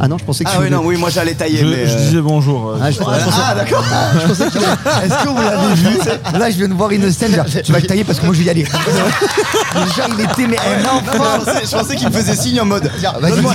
Ah 0.00 0.08
non, 0.08 0.18
je 0.18 0.24
pensais 0.24 0.44
que 0.44 0.48
Ah 0.50 0.54
tu 0.56 0.58
oui 0.62 0.66
voulais- 0.68 0.76
non 0.76 0.82
oui 0.86 0.96
moi 0.96 1.10
j'allais 1.10 1.34
tailler 1.34 1.58
Je, 1.58 1.66
mais 1.66 1.86
je 1.86 1.92
euh, 1.96 1.96
disais 1.98 2.20
bonjour. 2.20 2.70
euh, 2.70 2.78
Ah, 2.82 2.90
je, 2.90 2.98
ah, 3.06 3.18
je 3.18 3.24
pensais- 3.24 3.40
Ah 3.44 3.54
d'accord. 3.54 3.84
je 4.22 4.26
pensais 4.28 4.48
qu'il 4.50 4.60
Est-ce 4.60 5.24
que 5.24 5.28
vous 5.28 5.42
l'avez 5.42 5.74
vu 5.74 6.38
Là, 6.38 6.50
je 6.50 6.56
viens 6.56 6.68
de 6.68 6.74
voir 6.74 6.90
une 6.90 7.10
scène. 7.12 7.34
genre, 7.34 7.44
Tu 7.46 7.72
vas 7.72 7.78
le 7.80 7.86
tailler 7.88 8.04
parce 8.04 8.18
que 8.18 8.24
moi, 8.26 8.34
je 8.34 8.40
vais 8.40 8.46
y 8.46 8.50
aller. 8.50 8.64
Déjà, 9.74 10.06
il 10.08 10.20
était 10.24 10.46
mais 10.46 10.58
un 10.58 10.82
Non, 10.82 10.98
enfant. 10.98 11.12
je 11.40 11.44
pensais, 11.44 11.66
je 11.70 11.76
pensais 11.76 11.96
qu'il 11.96 12.08
me 12.08 12.12
faisait 12.12 12.36
signe 12.36 12.60
en 12.60 12.64
mode 12.66 12.90
vas-y, 13.20 13.30
Donne-moi 13.32 13.54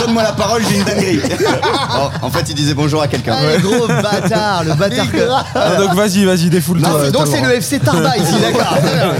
donne-moi 0.00 0.22
la, 0.22 0.32
parole, 0.32 0.62
j'ai 0.68 0.78
une 0.78 0.84
dinguerie. 0.84 1.20
Oh, 1.96 2.08
en 2.22 2.30
fait, 2.30 2.44
il 2.48 2.54
disait 2.54 2.74
bonjour 2.74 3.02
à 3.02 3.08
quelqu'un. 3.08 3.36
Ah, 3.38 3.56
le 3.56 3.62
gros 3.62 3.86
bâtard, 3.86 4.64
le 4.64 4.74
bâtard 4.74 5.10
que. 5.10 5.18
Ah, 5.54 5.76
donc 5.76 5.94
vas-y, 5.94 6.24
vas-y, 6.24 6.50
défoule-toi. 6.50 7.10
Donc 7.10 7.26
c'est 7.26 7.40
le 7.40 7.48
le 7.48 7.54
FC 7.54 7.78
Tarba 7.78 8.16
ici, 8.16 8.34
d'accord. 8.40 8.76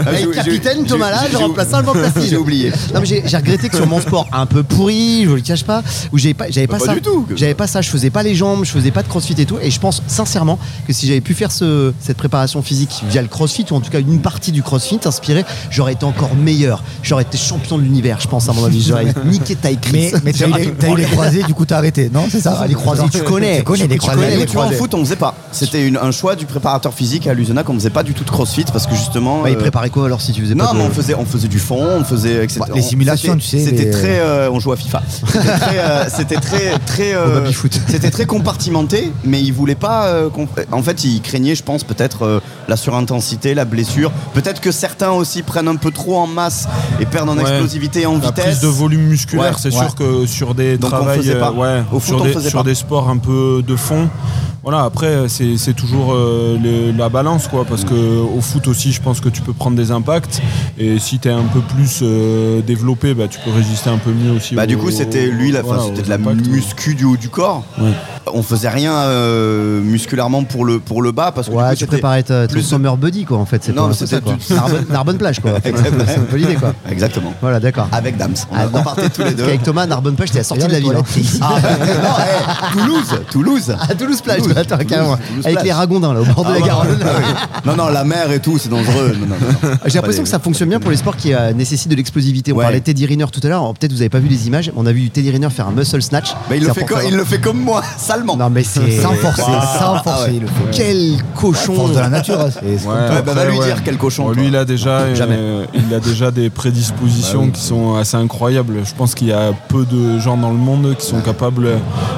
Avec 0.06 0.24
j'ai- 0.24 0.30
capitaine 0.30 0.84
Thomas 0.84 1.10
Lage, 1.10 1.34
remplaçant 1.34 1.78
Alban 1.78 1.92
Placide. 1.92 2.30
J'ai 2.30 2.36
oublié. 2.36 2.72
Non 2.94 3.00
mais 3.00 3.06
j'ai 3.06 3.36
regretté 3.36 3.68
que 3.68 3.76
sur 3.76 3.86
mon 3.86 4.00
sport 4.00 4.26
un 4.32 4.46
peu 4.46 4.62
pourri, 4.62 5.22
je 5.24 5.28
vous 5.28 5.36
le 5.36 5.40
cache 5.40 5.64
pas, 5.64 5.82
où 6.12 6.18
j'avais 6.18 6.34
pas, 6.34 6.46
j'avais 6.50 6.66
pas, 6.66 6.78
Pas 6.78 6.86
ça. 6.86 6.94
du 6.94 7.00
tout. 7.02 7.26
J'avais 7.34 7.54
pas 7.54 7.66
ça, 7.66 7.80
je 7.80 7.88
faisais 7.90 8.10
pas 8.10 8.22
les 8.22 8.34
jambes, 8.34 8.64
je 8.64 8.70
faisais 8.70 8.90
pas 8.90 9.02
de 9.02 9.08
crossfit 9.08 9.34
et 9.38 9.46
tout. 9.46 9.58
Et 9.62 9.70
je 9.70 9.80
pense 9.80 10.02
sincèrement 10.06 10.58
que 10.86 10.92
si 10.92 11.06
j'avais 11.06 11.20
pu 11.20 11.34
faire 11.34 11.50
ce, 11.50 11.92
cette 12.00 12.16
préparation 12.16 12.62
physique 12.62 13.02
via 13.08 13.22
le 13.22 13.28
crossfit, 13.28 13.64
ou 13.70 13.74
en 13.74 13.80
tout 13.80 13.90
cas 13.90 14.00
une 14.00 14.20
partie 14.20 14.47
partie 14.48 14.52
du 14.52 14.62
CrossFit 14.62 15.00
inspiré, 15.04 15.44
j'aurais 15.70 15.92
été 15.92 16.04
encore 16.04 16.34
meilleur. 16.34 16.82
J'aurais 17.02 17.22
été 17.24 17.36
champion 17.36 17.76
de 17.76 17.82
l'univers, 17.82 18.18
je 18.20 18.28
pense 18.28 18.48
à 18.48 18.52
mon 18.52 18.64
avis. 18.64 18.82
J'aurais 18.82 19.06
niqué 19.26 19.54
Ty 19.56 19.68
Mais, 19.92 20.10
Chris. 20.10 20.12
mais 20.24 20.32
t'as 20.32 20.46
eu, 20.48 20.52
les- 20.52 20.70
t'as 20.72 20.88
eu 20.90 20.96
les 20.96 21.04
croisés, 21.04 21.42
du 21.42 21.54
coup 21.54 21.64
t'as 21.66 21.76
arrêté, 21.78 22.10
non 22.12 22.26
C'est 22.30 22.40
ça 22.40 22.58
Ah, 22.62 22.66
les 22.66 22.74
croisés, 22.74 23.02
tu 23.12 23.18
connais. 23.22 23.58
Tu 23.58 23.64
connais 23.64 23.86
les 23.86 23.94
Tu 23.94 23.98
croisés. 23.98 24.20
connais 24.20 24.36
Mais 24.38 24.46
tu 24.46 24.52
vois, 24.54 24.66
en 24.66 24.70
foot, 24.70 24.94
on 24.94 25.00
faisait 25.04 25.16
pas. 25.16 25.34
C'était 25.52 25.86
une- 25.86 25.96
un 25.98 26.10
choix 26.12 26.34
du 26.36 26.46
préparateur 26.46 26.94
physique 26.94 27.26
à 27.26 27.34
Lusena 27.34 27.62
qu'on 27.62 27.74
faisait 27.74 27.90
pas 27.90 28.02
du 28.02 28.14
tout 28.14 28.24
de 28.24 28.30
crossfit 28.30 28.64
parce 28.72 28.86
que 28.86 28.94
justement. 28.94 29.42
Bah, 29.42 29.50
il 29.50 29.56
euh, 29.56 29.60
préparait 29.60 29.90
quoi 29.90 30.06
alors 30.06 30.20
si 30.22 30.32
tu 30.32 30.40
faisais 30.40 30.54
Non, 30.54 30.66
pas 30.66 30.72
de- 30.72 30.78
mais 30.78 30.84
on 30.84 30.90
faisait, 30.90 31.14
on 31.14 31.24
faisait 31.26 31.48
du 31.48 31.58
fond, 31.58 31.86
on 32.00 32.04
faisait 32.04 32.44
etc. 32.44 32.60
Bah, 32.60 32.66
les 32.74 32.80
On- 32.82 32.88
simulations, 32.88 33.34
c'était- 33.38 33.58
tu 33.58 33.64
sais, 33.64 33.70
C'était 33.70 33.84
les- 33.84 33.90
très, 33.90 34.18
euh, 34.20 34.50
on 34.50 34.60
jouait 34.60 34.74
à 34.74 34.76
FIFA. 34.76 35.02
C'était 35.08 35.58
très, 35.58 35.78
euh, 35.78 36.04
c'était 36.08 36.36
très, 36.36 36.78
très, 36.86 37.14
euh, 37.14 37.50
c'était 37.88 38.10
très 38.10 38.24
compartimenté, 38.26 39.12
mais 39.24 39.40
il 39.42 39.52
voulait 39.52 39.74
pas. 39.74 40.06
euh, 40.08 40.28
qu'on- 40.30 40.48
en 40.72 40.82
fait, 40.82 41.04
il 41.04 41.20
craignait, 41.20 41.54
je 41.54 41.62
pense, 41.62 41.82
peut-être 41.84 42.22
euh, 42.24 42.40
la 42.68 42.76
surintensité, 42.76 43.54
la 43.54 43.64
blessure. 43.64 44.12
Peut-être 44.42 44.60
que 44.60 44.70
certains 44.70 45.10
aussi 45.10 45.42
prennent 45.42 45.68
un 45.68 45.76
peu 45.76 45.90
trop 45.90 46.16
en 46.18 46.26
masse 46.26 46.68
et 47.00 47.06
perdent 47.06 47.30
en 47.30 47.36
Ouais. 47.36 47.42
explosivité 47.42 48.02
et 48.02 48.06
en 48.06 48.14
La 48.18 48.26
vitesse. 48.28 48.44
prise 48.44 48.60
de 48.60 48.66
volume 48.68 49.02
musculaire, 49.02 49.46
Ouais, 49.52 49.58
c'est 49.58 49.70
sûr 49.70 49.94
que 49.94 50.26
sur 50.26 50.54
des 50.54 50.78
Donc 50.78 50.92
on 50.92 50.96
travails, 50.96 51.18
faisait 51.18 51.34
pas. 51.38 51.48
euh, 51.50 51.52
ouais, 51.78 51.82
Au 51.92 51.98
foot, 52.00 52.02
sur, 52.14 52.20
on 52.20 52.24
des, 52.24 52.32
faisait 52.32 52.50
sur 52.50 52.60
pas. 52.60 52.68
des 52.68 52.74
sports 52.74 53.08
un 53.08 53.16
peu 53.18 53.62
de 53.66 53.76
fond. 53.76 54.08
Voilà, 54.64 54.82
après 54.84 55.28
c'est 55.28 55.72
toujours 55.74 56.12
euh, 56.12 56.58
le- 56.62 56.92
la 56.96 57.08
balance 57.08 57.48
quoi, 57.48 57.64
parce 57.64 57.84
que 57.84 57.94
au 57.94 58.40
foot 58.40 58.68
aussi, 58.68 58.92
je 58.92 59.00
pense 59.00 59.20
que 59.20 59.28
tu 59.30 59.40
peux 59.40 59.52
prendre 59.54 59.76
des 59.76 59.90
impacts 59.92 60.42
et 60.78 60.98
si 60.98 61.18
tu 61.18 61.28
es 61.28 61.30
un 61.32 61.44
peu 61.54 61.60
plus 61.60 62.00
euh, 62.02 62.60
développé, 62.60 63.14
bah, 63.14 63.28
tu 63.30 63.38
peux 63.44 63.50
résister 63.50 63.88
un 63.88 63.96
peu 63.98 64.10
mieux 64.10 64.32
aussi. 64.32 64.54
Bah 64.56 64.66
du 64.66 64.76
coup 64.76 64.90
c'était 64.90 65.26
lui, 65.26 65.52
la- 65.52 65.62
voilà, 65.62 65.84
c'était 65.84 66.02
de 66.02 66.10
la 66.10 66.18
muscu 66.18 66.94
du 66.94 67.04
haut 67.04 67.16
du 67.16 67.28
corps. 67.30 67.64
Ouais. 67.78 67.92
On 68.34 68.42
faisait 68.42 68.68
rien 68.68 68.92
euh, 68.94 69.80
musculairement 69.80 70.44
pour 70.44 70.64
le 70.64 70.78
pour 70.80 71.02
le 71.02 71.12
bas 71.12 71.32
parce 71.34 71.48
que 71.48 71.52
du 71.52 71.58
Ouais, 71.58 71.70
coup, 71.70 71.76
tu 71.76 71.86
préparais 71.86 72.22
ta, 72.22 72.46
plus- 72.46 72.62
summer 72.62 72.96
buddy 72.96 73.24
quoi 73.24 73.38
en 73.38 73.46
fait. 73.46 73.62
C'est 73.64 73.72
Non, 73.74 73.88
pas 73.88 73.94
c'est 73.94 74.06
ça 74.06 74.20
quoi. 74.20 74.36
Narbonne, 74.50 74.84
Narbonne 74.90 75.18
plage 75.18 75.40
quoi. 75.40 75.52
Exactement. 75.64 76.04
c'est 76.06 76.16
un 76.18 76.22
peu 76.22 76.36
l'idée 76.36 76.54
quoi. 76.56 76.72
Exactement. 76.90 77.32
Voilà, 77.40 77.60
d'accord. 77.60 77.88
Avec 77.92 78.16
Dams. 78.16 78.34
On, 78.50 78.54
Ah, 78.56 78.66
on 78.72 78.82
partait 78.82 79.08
tous 79.10 79.22
les 79.22 79.32
deux. 79.34 79.44
qu'avec 79.44 79.62
Thomas, 79.62 79.86
Narbonne 79.86 80.14
plage, 80.14 80.30
t'es 80.30 80.38
à 80.38 80.40
la 80.40 80.44
sortie 80.44 80.66
de 80.66 80.72
la 80.72 80.80
ville. 80.80 80.92
hein. 80.96 81.02
Ah, 81.40 81.54
non, 81.62 82.08
hey, 82.18 82.72
Toulouse, 82.72 83.20
Toulouse. 83.30 83.76
À 83.88 83.94
Toulouse 83.94 84.20
plage, 84.20 84.38
Toulouse, 84.42 84.56
attends, 84.58 84.76
Toulouse, 84.76 84.90
carrément. 84.90 85.16
Toulouse 85.16 85.44
Avec 85.46 85.52
plage. 85.56 85.64
les 85.66 85.72
ragondins 85.72 86.14
là, 86.14 86.20
au 86.20 86.24
bord 86.24 86.44
de 86.44 86.52
la 86.52 86.58
Ah, 86.62 86.66
Garonne. 86.66 86.88
ouais, 86.88 87.04
ouais. 87.04 87.64
Non, 87.64 87.76
non, 87.76 87.88
la 87.88 88.04
mer 88.04 88.30
et 88.32 88.40
tout, 88.40 88.58
c'est 88.58 88.68
dangereux. 88.68 89.16
J'ai 89.86 89.94
l'impression 89.98 90.22
que 90.22 90.28
ça 90.28 90.38
fonctionne 90.38 90.68
bien 90.68 90.80
pour 90.80 90.90
les 90.90 90.96
sports 90.96 91.16
qui 91.16 91.34
euh, 91.34 91.52
nécessitent 91.52 91.90
de 91.90 91.96
l'explosivité. 91.96 92.52
On 92.52 92.56
parlait 92.56 92.80
Teddy 92.80 93.06
Riner 93.06 93.26
tout 93.32 93.40
à 93.42 93.48
l'heure. 93.48 93.72
Peut-être 93.74 93.92
vous 93.92 94.00
avez 94.02 94.08
pas 94.08 94.18
vu 94.18 94.28
les 94.28 94.46
images. 94.46 94.70
On 94.76 94.86
a 94.86 94.92
vu 94.92 95.10
Teddy 95.10 95.30
Riner 95.30 95.50
faire 95.50 95.68
un 95.68 95.72
muscle 95.72 96.00
snatch. 96.02 96.34
Il, 96.50 96.64
le 96.64 96.72
fait 96.72 96.84
comme, 96.84 96.98
savoir. 96.98 97.02
il 97.10 97.16
Non 98.24 98.50
mais 98.50 98.62
c'est 98.64 99.00
Sans 99.00 99.12
forcer, 99.14 99.42
Ah, 99.46 99.76
sans 99.78 99.94
ah, 99.94 100.02
forcer, 100.02 100.30
ouais. 100.30 100.34
il 100.36 100.40
le 100.42 100.46
fait. 100.46 100.52
Quel 100.72 101.22
cochon. 101.34 101.74
Force 101.74 101.92
de 101.92 101.98
la 102.00 102.08
nature, 102.08 102.40
hein, 102.40 102.48
toi. 102.50 102.62
Ouais, 102.62 103.22
bah, 103.24 103.34
va 103.34 103.44
lui 103.46 103.58
ouais. 103.58 103.66
dire 103.66 103.82
quel 103.84 103.96
cochon. 103.96 104.30
Lui, 104.30 104.48
il 104.48 104.56
a 104.56 104.64
déjà, 104.64 105.00
euh, 105.00 105.64
il 105.74 105.94
a 105.94 106.00
déjà 106.00 106.30
des 106.30 106.50
prédispositions 106.50 107.40
Bah 107.40 107.44
oui. 107.46 107.52
qui 107.52 107.60
sont 107.62 107.94
assez 107.96 108.16
incroyables. 108.16 108.80
Je 108.84 108.94
pense 108.94 109.14
qu'il 109.14 109.28
y 109.28 109.32
a 109.32 109.52
peu 109.68 109.84
de 109.84 110.18
gens 110.18 110.36
dans 110.36 110.50
le 110.50 110.56
monde 110.56 110.94
qui 110.98 111.06
sont 111.06 111.20
capables, 111.20 111.68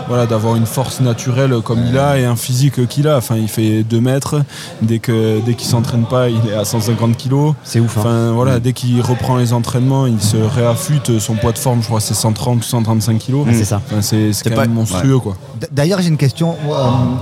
voilà, 0.09 0.27
d'avoir 0.27 0.57
une 0.57 0.67
force 0.67 1.01
naturelle 1.01 1.55
comme 1.65 1.85
il 1.87 1.99
a 1.99 2.19
et 2.19 2.25
un 2.25 2.37
physique 2.37 2.87
qu'il 2.89 3.09
a. 3.09 3.17
Enfin, 3.17 3.37
il 3.37 3.49
fait 3.49 3.83
2 3.83 4.01
mètres. 4.01 4.37
Dès 4.83 4.99
que 4.99 5.41
dès 5.45 5.55
qu'il 5.55 5.69
s'entraîne 5.69 6.05
pas, 6.05 6.29
il 6.29 6.41
est 6.51 6.55
à 6.55 6.65
150 6.65 7.17
kilos. 7.17 7.55
C'est 7.65 7.81
ouf. 7.81 7.97
hein. 7.97 8.01
Enfin, 8.01 8.33
voilà, 8.33 8.59
dès 8.61 8.73
qu'il 8.73 9.01
reprend 9.03 9.37
les 9.37 9.53
entraînements, 9.53 10.07
il 10.07 10.21
se 10.21 10.37
réaffûte. 10.37 11.19
Son 11.19 11.35
poids 11.35 11.53
de 11.53 11.59
forme, 11.59 11.81
je 11.83 11.87
crois, 11.87 12.01
c'est 12.01 12.15
130 12.15 12.59
ou 12.61 12.63
135 12.63 13.19
kilos. 13.19 13.47
Ah, 13.49 13.53
c'est 13.55 13.65
ça. 13.65 13.81
Enfin, 13.91 14.01
c'est 14.03 14.31
quand 14.45 14.55
pas- 14.55 14.63
même 14.63 14.73
monstrueux, 14.73 15.19
quoi. 15.19 15.37
D'ailleurs, 15.81 16.03
j'ai 16.03 16.09
une 16.09 16.19
question. 16.19 16.57
Euh, 16.71 16.75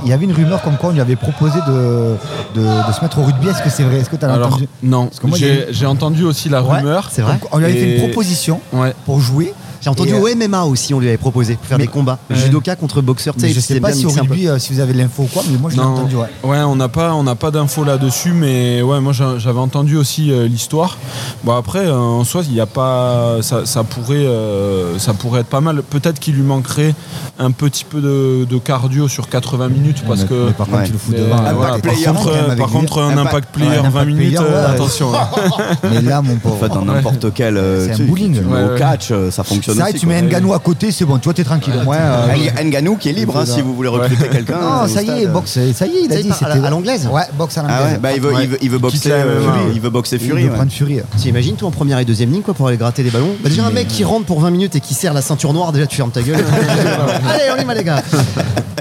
Il 0.04 0.10
y 0.10 0.12
avait 0.12 0.24
une 0.24 0.32
rumeur 0.32 0.60
comme 0.62 0.76
quoi 0.78 0.88
on 0.88 0.92
lui 0.92 1.00
avait 1.00 1.14
proposé 1.14 1.60
de, 1.68 2.16
de, 2.56 2.60
de 2.88 2.92
se 2.92 3.00
mettre 3.02 3.20
au 3.20 3.22
rugby. 3.22 3.46
Est-ce 3.46 3.62
que 3.62 3.70
c'est 3.70 3.84
vrai? 3.84 3.98
Est-ce 4.00 4.10
que 4.10 4.16
tu 4.16 4.24
as 4.24 4.32
Alors, 4.32 4.48
entendu? 4.48 4.66
non, 4.82 5.08
j'ai 5.70 5.86
entendu 5.86 6.24
aussi 6.24 6.48
la 6.48 6.60
Ouais, 6.60 6.78
rumeur. 6.78 7.08
C'est 7.12 7.22
vrai. 7.22 7.38
On 7.52 7.58
lui 7.58 7.66
avait 7.66 7.74
fait 7.74 7.94
une 7.94 8.02
proposition 8.08 8.60
Ouais. 8.72 8.94
pour 9.06 9.20
jouer. 9.20 9.54
J'ai 9.80 9.90
entendu 9.90 10.12
au 10.14 10.26
euh, 10.26 10.34
MMA 10.34 10.64
aussi, 10.64 10.92
on 10.94 11.00
lui 11.00 11.08
avait 11.08 11.16
proposé 11.18 11.54
pour 11.54 11.66
faire 11.66 11.78
mais- 11.78 11.84
des 11.86 11.90
combats. 11.90 12.18
Ouais. 12.30 12.36
Judoka 12.36 12.74
contre 12.76 13.00
boxeur. 13.00 13.34
tu 13.34 13.42
Mais 13.42 13.48
sais, 13.48 13.54
je 13.54 13.60
sais 13.60 13.80
pas 13.80 13.92
si 13.92 14.04
euh, 14.06 14.58
si 14.58 14.72
vous 14.72 14.80
avez 14.80 14.92
l'info 14.92 15.22
ou 15.24 15.26
quoi, 15.26 15.42
mais 15.50 15.56
moi 15.58 15.70
je 15.70 15.76
l'ai 15.76 15.82
entendu. 15.82 16.16
Ouais. 16.16 16.26
Ouais, 16.42 16.58
on 16.60 16.76
n'a 16.76 16.88
pas, 16.88 17.14
on 17.14 17.22
n'a 17.22 17.34
pas 17.34 17.50
d'infos 17.50 17.84
là-dessus, 17.84 18.32
mais 18.32 18.82
ouais, 18.82 19.00
moi 19.00 19.12
j'a- 19.12 19.38
j'avais 19.38 19.58
entendu 19.60 19.96
aussi 19.96 20.32
euh, 20.32 20.46
l'histoire. 20.48 20.98
Bon 21.44 21.54
après, 21.56 21.86
euh, 21.86 21.94
en 21.96 22.24
soi, 22.24 22.42
il 22.48 22.54
y 22.54 22.60
a 22.60 22.66
pas, 22.66 23.36
ça, 23.42 23.66
ça 23.66 23.84
pourrait, 23.84 24.16
euh, 24.16 24.98
ça 24.98 25.14
pourrait 25.14 25.40
être 25.42 25.46
pas 25.48 25.60
mal. 25.60 25.82
Peut-être 25.82 26.18
qu'il 26.18 26.34
lui 26.34 26.42
manquerait 26.42 26.94
un 27.38 27.50
petit 27.52 27.84
peu 27.84 28.00
de, 28.00 28.44
de 28.44 28.58
cardio 28.58 29.06
sur 29.08 29.28
80 29.28 29.68
minutes 29.68 30.02
parce 30.06 30.22
mais, 30.22 30.26
que. 30.28 30.46
mais 30.46 30.52
par 30.52 30.66
contre, 30.66 30.78
Ouais. 30.78 30.88
le 31.12 31.16
devant. 31.18 31.36
euh, 31.36 31.40
hein. 31.48 31.52
voilà, 31.54 31.74
Impact 31.74 31.84
par 31.84 31.92
player, 31.94 32.06
contre, 32.06 32.24
par 32.24 33.02
un 33.04 33.10
Impact- 33.12 33.28
impact 33.28 33.48
player 33.54 33.70
ouais, 33.70 33.76
20 33.80 33.88
impact 33.88 34.06
minutes, 34.06 34.34
player, 34.36 34.38
euh, 34.50 34.66
ouais. 34.66 34.74
attention. 34.74 35.12
Mais 35.90 36.02
là, 36.02 36.22
mon 36.22 36.36
pauvre. 36.36 36.54
En 36.56 36.58
fait, 36.58 36.68
dans 36.68 36.84
n'importe 36.84 37.32
quel. 37.34 37.56
euh, 37.56 37.94
tu 37.94 38.04
bowling. 38.04 38.34
tu 38.34 38.44
au 38.44 38.76
catch, 38.78 39.12
ça 39.30 39.44
fonctionne 39.44 39.67
Ça, 39.74 39.86
et 39.88 39.90
aussi. 39.92 40.00
tu 40.00 40.06
quoi. 40.06 40.14
mets 40.16 40.22
Nganou 40.22 40.52
à 40.54 40.58
côté, 40.58 40.90
c'est 40.92 41.04
bon, 41.04 41.18
tu 41.18 41.24
vois, 41.24 41.34
t'es 41.34 41.44
tranquille. 41.44 41.74
Ouais, 41.86 41.96
euh, 42.00 42.26
Ah, 42.56 42.64
Nganou 42.64 42.96
qui 42.96 43.08
est 43.08 43.12
libre 43.12 43.36
hein, 43.36 43.44
si 43.46 43.60
vous 43.62 43.74
voulez 43.74 43.88
recruter 43.88 44.28
quelqu'un. 44.28 44.58
Non, 44.60 44.84
au 44.84 44.88
ça 44.88 45.02
y 45.02 45.10
est, 45.22 45.26
boxe, 45.26 45.58
ça 45.74 45.86
y 45.86 45.90
est, 45.90 46.04
il 46.04 46.12
a 46.12 46.22
dit. 46.22 46.28
à 46.28 46.48
la- 46.48 46.54
c'était- 46.54 46.66
à 46.66 46.70
l'anglaise 46.70 47.08
Ouais, 47.12 47.22
boxe 47.36 47.58
à 47.58 47.64
Ah 47.66 47.80
l'anglaise. 47.80 48.00
bah 48.00 48.12
il 48.14 48.20
veut, 48.20 48.32
il 48.42 48.48
veut, 48.48 48.58
il 48.62 48.70
veut 48.70 48.78
boxer, 48.78 49.10
euh, 49.12 49.40
il 49.74 49.80
veut 49.80 49.90
boxer 49.90 50.16
Il 50.20 50.26
Fury. 50.26 50.42
veut 50.44 50.48
ouais. 50.50 50.54
prendre 50.54 50.70
Fury. 50.72 51.00
T'imagines 51.16 51.56
toi 51.56 51.68
en 51.68 51.72
première 51.72 51.98
et 51.98 52.04
deuxième 52.04 52.30
ligne 52.32 52.42
quoi 52.42 52.54
pour 52.54 52.68
aller 52.68 52.76
gratter 52.76 53.02
des 53.02 53.10
ballons 53.10 53.34
Déjà 53.44 53.64
un 53.64 53.70
mec 53.70 53.88
qui 53.88 54.04
rentre 54.04 54.26
pour 54.26 54.40
20 54.40 54.50
minutes 54.50 54.76
et 54.76 54.80
qui 54.80 54.94
serre 54.94 55.14
la 55.14 55.22
ceinture 55.22 55.52
noire, 55.52 55.72
déjà 55.72 55.86
tu 55.86 55.96
fermes 55.96 56.10
ta 56.10 56.22
gueule. 56.22 56.36
Allez 57.30 57.44
on 57.56 57.60
y 57.60 57.64
va 57.64 57.74
les 57.74 57.84
gars. 57.84 58.02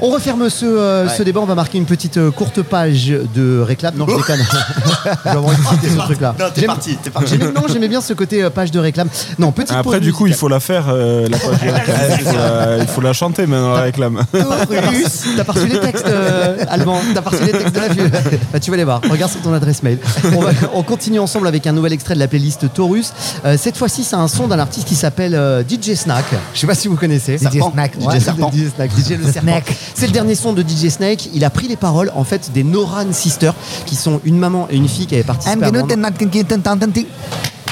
On 0.01 0.09
referme 0.11 0.47
ce, 0.49 0.63
euh, 0.65 1.09
ce 1.09 1.23
débat, 1.23 1.39
on 1.41 1.45
va 1.47 1.55
marquer 1.55 1.79
une 1.79 1.85
petite 1.85 2.17
euh, 2.17 2.29
courte 2.29 2.61
page 2.61 3.07
de 3.33 3.59
réclame. 3.61 3.95
Non 3.97 4.05
je 4.07 4.15
déconne. 4.15 4.39
je 4.45 5.23
vais 5.23 5.29
avoir 5.35 5.53
évité 5.53 5.89
ce 5.89 5.97
truc 5.97 6.21
là. 6.21 6.35
Non, 6.39 6.45
t'es 6.53 6.61
parti, 6.67 6.97
t'es 7.01 7.09
parti. 7.09 7.37
non 7.39 7.63
j'aimais 7.67 7.87
bien 7.87 7.99
ce 8.01 8.13
côté 8.13 8.43
euh, 8.43 8.49
page 8.51 8.69
de 8.69 8.77
réclame. 8.79 9.07
Non 9.39 9.51
petite 9.51 9.71
Après, 9.75 9.97
pause 9.97 10.05
du 10.05 10.13
coup, 10.13 10.27
il 10.27 10.35
faut 10.35 10.47
la 10.49 10.59
faire, 10.59 10.76
euh, 10.89 11.27
la 11.29 11.37
page 11.37 11.59
de 11.59 11.71
réclame. 11.71 11.97
il, 12.19 12.25
faut 12.25 12.37
la, 12.37 12.77
il 12.79 12.87
faut 12.87 13.01
la 13.01 13.13
chanter 13.13 13.47
maintenant, 13.47 13.73
la 13.73 13.81
réclame. 13.81 14.23
Taurus. 14.31 15.25
T'as 15.35 15.43
pas 15.43 15.53
reçu 15.53 15.67
les 15.67 15.79
textes 15.79 16.07
euh, 16.07 16.57
allemands, 16.69 16.99
t'as 17.13 17.21
pas 17.21 17.29
reçu 17.31 17.43
les 17.45 17.51
textes 17.51 17.75
de 17.75 17.79
la 17.79 17.87
vue. 17.89 18.09
Bah, 18.51 18.59
tu 18.59 18.71
vas 18.71 18.77
les 18.77 18.83
voir, 18.83 19.01
regarde 19.09 19.31
sur 19.31 19.41
ton 19.41 19.53
adresse 19.53 19.83
mail. 19.83 19.99
On, 20.35 20.41
va- 20.41 20.51
on 20.73 20.83
continue 20.83 21.19
ensemble 21.19 21.47
avec 21.47 21.67
un 21.67 21.71
nouvel 21.71 21.93
extrait 21.93 22.13
de 22.13 22.19
la 22.19 22.27
playlist 22.27 22.71
Taurus. 22.73 23.13
Euh, 23.45 23.57
cette 23.57 23.77
fois-ci, 23.77 24.03
c'est 24.03 24.15
un 24.15 24.27
son 24.27 24.47
d'un 24.47 24.59
artiste 24.59 24.87
qui 24.87 24.95
s'appelle 24.95 25.35
euh, 25.35 25.63
DJ 25.63 25.93
Snack. 25.95 26.25
Je 26.53 26.59
sais 26.59 26.67
pas 26.67 26.75
si 26.75 26.87
vous 26.87 26.95
connaissez. 26.95 27.37
DJ 27.37 27.59
Snack, 27.71 27.93
DJ. 27.99 28.19
Serpent. 28.19 28.51
DJ 28.51 28.69
Snack, 28.75 28.91
DJ 28.91 29.09
le 29.11 29.23
serpent. 29.31 29.41
Snack. 29.41 29.75
C'est 29.93 30.07
le 30.07 30.13
dernier 30.13 30.35
son 30.35 30.53
de 30.53 30.61
DJ 30.61 30.89
Snake. 30.89 31.29
Il 31.33 31.43
a 31.43 31.49
pris 31.49 31.67
les 31.67 31.75
paroles 31.75 32.11
en 32.15 32.23
fait 32.23 32.51
des 32.53 32.63
Noran 32.63 33.11
Sisters, 33.11 33.53
qui 33.85 33.95
sont 33.95 34.21
une 34.25 34.37
maman 34.37 34.67
et 34.69 34.75
une 34.75 34.87
fille 34.87 35.05
qui 35.07 35.15
avaient 35.15 35.23
participé 35.23 35.63
à 35.63 35.71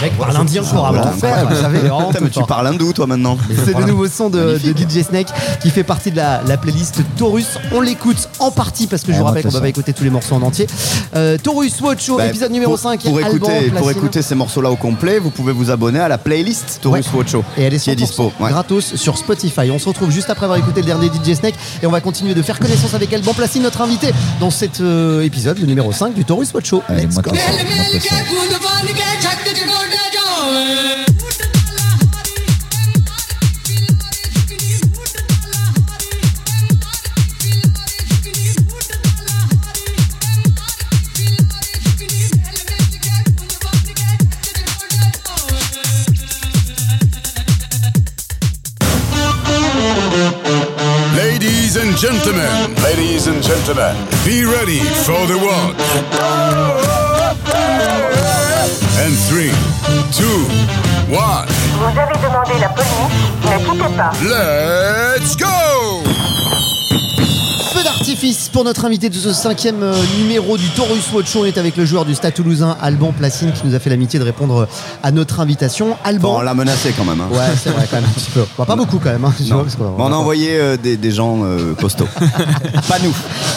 Mec, 0.02 0.18
parle 0.18 0.36
indien 0.38 0.62
couramment. 0.64 1.02
Voilà. 1.02 1.12
Frère, 1.18 1.48
vous 1.50 1.56
savez, 1.56 1.80
mais 2.22 2.30
tu 2.30 2.44
parles 2.44 2.68
hindou 2.68 2.92
toi 2.94 3.08
maintenant. 3.08 3.38
C'est 3.66 3.78
le 3.78 3.86
nouveau 3.86 4.08
son 4.08 4.30
de, 4.30 4.58
de 4.60 4.78
DJ 4.78 5.04
Snake 5.04 5.28
qui 5.62 5.70
fait 5.70 5.84
partie 5.84 6.12
de 6.12 6.18
la, 6.18 6.42
la 6.46 6.58
playlist 6.58 7.02
Taurus. 7.18 7.58
On 7.72 7.82
l'écoute 7.82 8.30
en 8.40 8.52
partie 8.52 8.88
parce 8.88 9.04
que 9.04 9.08
je 9.12 9.14
Ouais, 9.14 9.20
vous 9.20 9.26
rappelle 9.26 9.44
qu'on 9.44 9.50
va 9.50 9.62
pas 9.62 9.70
écouter 9.70 9.94
tous 9.94 10.04
les 10.04 10.10
morceaux 10.10 10.36
en 10.36 10.42
entier. 10.42 10.68
Euh, 11.16 11.38
Taurus 11.42 11.80
Watch 11.82 12.06
Show, 12.06 12.18
Bah, 12.18 12.28
épisode 12.28 12.52
numéro 12.52 12.74
pour- 12.74 12.80
5. 12.80 13.02
Pour 13.04 13.18
Alban 13.18 13.30
écouter, 13.30 13.70
pour 13.72 13.92
écouter 13.92 14.22
ces 14.22 14.36
morceaux-là 14.36 14.70
au 14.70 14.76
complet, 14.76 15.18
vous 15.20 15.30
pouvez 15.32 15.54
vous 15.54 15.72
abonner 15.72 16.00
à 16.00 16.08
la 16.10 16.18
playlist 16.18 16.80
Taurus 16.82 17.06
Ouais. 17.08 17.18
Watch 17.20 17.32
Show, 17.32 17.44
Et 17.58 17.64
elle 17.64 17.74
est 17.74 17.80
qui 17.80 17.90
est 17.90 17.94
100% 17.94 17.98
dispo. 17.98 18.34
Ouais. 18.40 18.50
gratos 18.52 18.96
sur 18.96 19.18
Spotify. 19.18 19.72
On 19.72 19.80
se 19.80 19.88
retrouve 19.88 20.12
juste 20.12 20.30
après 20.30 20.44
avoir 20.46 20.60
écouté 20.60 20.82
le 20.82 20.88
dernier 20.88 21.08
DJ 21.08 21.36
Snake 21.36 21.56
et 21.82 21.86
on 21.88 21.92
va 21.92 22.02
continuer 22.02 22.34
de 22.34 22.42
faire 22.42 22.60
connaissance 22.60 22.94
avec 22.94 23.14
Alban 23.14 23.34
Placine, 23.34 23.64
notre 23.64 23.82
invité, 23.82 24.12
dans 24.42 24.52
cet 24.52 24.82
euh, 24.82 25.22
épisode, 25.24 25.58
le 25.60 25.66
numéro 25.66 25.92
5 25.94 26.14
du 26.14 26.26
Taurus 26.26 26.54
Watch 26.54 26.70
Show. 26.70 26.84
Allez, 26.90 27.04
Let's 27.06 27.16
go. 27.22 27.32
Ladies 51.16 51.76
and 51.76 51.98
gentlemen, 51.98 52.76
ladies 52.82 53.28
and 53.28 53.44
gentlemen, 53.44 53.96
be 54.24 54.46
ready 54.46 54.80
for 55.04 55.28
the 55.28 55.38
one. 55.38 55.76
And 58.98 59.14
three, 59.28 59.52
two, 60.12 60.46
one, 61.14 61.48
Vous 61.78 62.00
avez 62.00 62.18
demandé 62.18 62.54
la 62.62 62.70
police, 62.70 62.90
ne 63.44 63.58
quittez 63.66 63.96
pas. 63.98 64.12
let's 64.24 65.36
go! 65.36 66.02
D'artifice 68.16 68.48
pour 68.48 68.64
notre 68.64 68.86
invité 68.86 69.10
de 69.10 69.16
ce 69.16 69.34
cinquième 69.34 69.84
euh, 69.84 69.94
numéro 70.18 70.58
du 70.58 70.70
Taurus 70.70 71.12
Watch 71.12 71.30
Show. 71.30 71.42
On 71.42 71.46
est 71.46 71.58
avec 71.58 71.76
le 71.76 71.84
joueur 71.84 72.06
du 72.06 72.16
Stade 72.16 72.34
Toulousain, 72.34 72.78
Alban 72.82 73.12
Placine, 73.12 73.52
qui 73.52 73.68
nous 73.68 73.76
a 73.76 73.80
fait 73.80 73.90
l'amitié 73.90 74.20
de 74.20 74.24
répondre 74.24 74.70
à 75.04 75.12
notre 75.12 75.42
invitation. 75.42 75.88
Bon, 75.90 75.96
Alban. 76.06 76.36
on 76.38 76.42
l'a 76.42 76.54
menacé 76.54 76.94
quand 76.96 77.04
même. 77.04 77.20
hein. 77.20 77.28
Ouais, 77.30 77.40
c'est 77.62 77.72
vrai, 77.72 77.86
quand 77.92 77.98
même 77.98 78.06
un 78.10 78.14
petit 78.14 78.32
peu. 78.32 78.46
Bon, 78.58 78.64
pas 78.64 78.78
beaucoup 78.78 79.00
quand 79.00 79.10
même. 79.12 79.26
hein, 79.26 79.34
Non. 79.42 79.56
vois, 79.56 79.64
parce 79.64 79.76
qu'on- 79.76 79.90
Bon, 79.98 80.06
on 80.06 80.14
a 80.14 80.16
envoyé 80.16 80.52
euh, 80.58 80.78
des, 80.78 80.96
des 80.96 81.12
gens 81.12 81.40
euh, 81.44 81.74
costauds. 81.74 82.08
pas 82.88 83.00
nous. 83.04 83.14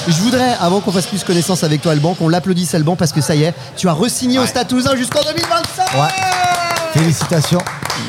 Je 0.09 0.21
voudrais, 0.23 0.57
avant 0.61 0.81
qu'on 0.81 0.91
fasse 0.91 1.07
plus 1.07 1.23
connaissance 1.23 1.63
avec 1.63 1.81
toi, 1.81 1.93
Alban, 1.93 2.15
qu'on 2.15 2.29
l'applaudisse, 2.29 2.75
Alban, 2.75 2.97
parce 2.97 3.13
que 3.13 3.21
ça 3.21 3.37
y 3.37 3.45
est, 3.45 3.55
tu 3.77 3.89
as 3.89 3.93
re-signé 3.93 4.41
au 4.41 4.47
Stade 4.47 4.67
Toulousain 4.67 4.97
jusqu'en 4.97 5.21
2025 5.23 6.01
Ouais. 6.03 6.09
Félicitations. 6.95 7.63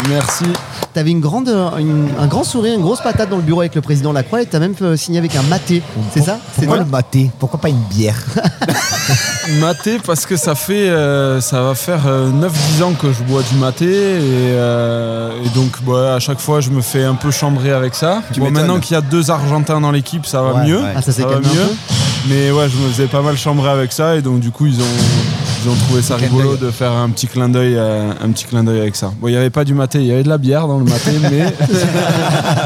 Merci. 0.09 0.45
T'avais 0.93 1.11
une 1.11 1.19
grande, 1.19 1.49
euh, 1.49 1.69
une- 1.77 2.09
un 2.19 2.25
grand 2.27 2.43
sourire, 2.43 2.73
une 2.73 2.81
grosse 2.81 3.01
patate 3.01 3.29
dans 3.29 3.35
le 3.37 3.43
bureau 3.43 3.59
avec 3.61 3.75
le 3.75 3.81
président 3.81 4.11
Lacroix 4.11 4.41
et 4.41 4.45
t'as 4.47 4.57
même 4.59 4.73
euh, 4.81 4.97
signé 4.97 5.19
avec 5.19 5.35
un 5.35 5.43
maté. 5.43 5.83
C'est 6.13 6.21
ça? 6.23 6.39
C'est 6.55 6.65
Pourquoi 6.65 6.83
le 6.83 6.89
maté? 6.89 7.29
Pourquoi 7.37 7.59
pas 7.61 7.69
une 7.69 7.81
bière? 7.91 8.17
Maté 9.59 9.97
parce 10.05 10.25
que 10.27 10.37
ça 10.37 10.53
fait 10.55 10.89
euh, 10.89 11.41
ça 11.41 11.61
va 11.63 11.73
faire 11.73 12.01
9-10 12.05 12.83
ans 12.83 12.93
que 12.93 13.11
je 13.11 13.23
bois 13.23 13.41
du 13.41 13.55
maté 13.57 13.85
et, 13.87 14.19
euh, 14.21 15.31
et 15.43 15.49
donc 15.49 15.81
bah, 15.87 16.15
à 16.15 16.19
chaque 16.19 16.39
fois 16.39 16.61
je 16.61 16.69
me 16.69 16.81
fais 16.81 17.03
un 17.03 17.15
peu 17.15 17.31
chambrer 17.31 17.71
avec 17.71 17.95
ça. 17.95 18.21
Tu 18.31 18.39
Bon, 18.39 18.45
m'étonnes. 18.45 18.61
maintenant 18.67 18.79
qu'il 18.79 18.93
y 18.93 18.97
a 18.97 19.01
deux 19.01 19.31
Argentins 19.31 19.81
dans 19.81 19.91
l'équipe 19.91 20.25
ça 20.27 20.41
va 20.41 20.53
Ouais, 20.53 20.65
mieux. 20.67 20.79
ouais. 20.81 20.93
Ah, 20.95 21.01
ça 21.01 21.11
s'est 21.11 21.23
va 21.23 21.39
mieux. 21.39 21.69
Mais 22.29 22.51
ouais 22.51 22.67
je 22.69 22.77
me 22.77 22.89
faisais 22.91 23.07
pas 23.07 23.21
mal 23.21 23.37
chambrer 23.37 23.69
avec 23.69 23.91
ça 23.91 24.15
et 24.15 24.21
donc 24.21 24.39
du 24.39 24.51
coup 24.51 24.67
ils 24.67 24.79
ont 24.79 24.85
ils 25.63 25.69
ont 25.69 25.75
trouvé 25.75 26.01
ça 26.01 26.15
rigolo 26.15 26.55
de 26.55 26.71
faire 26.71 26.91
un 26.91 27.09
petit 27.09 27.27
clin 27.27 27.49
d'œil 27.49 27.75
euh, 27.77 28.11
un 28.23 28.29
petit 28.31 28.45
clin 28.45 28.63
d'œil 28.63 28.79
avec 28.81 28.95
ça. 28.95 29.11
Bon 29.19 29.27
il 29.27 29.33
y 29.33 29.37
avait 29.37 29.49
pas 29.49 29.63
du 29.65 29.73
maté 29.73 29.99
il 29.99 30.05
y 30.05 30.11
avait 30.11 30.23
de 30.23 30.29
la 30.29 30.37
bière 30.37 30.67
dans 30.67 30.77
le 30.79 30.85
maté 30.85 31.11
mais 31.21 31.53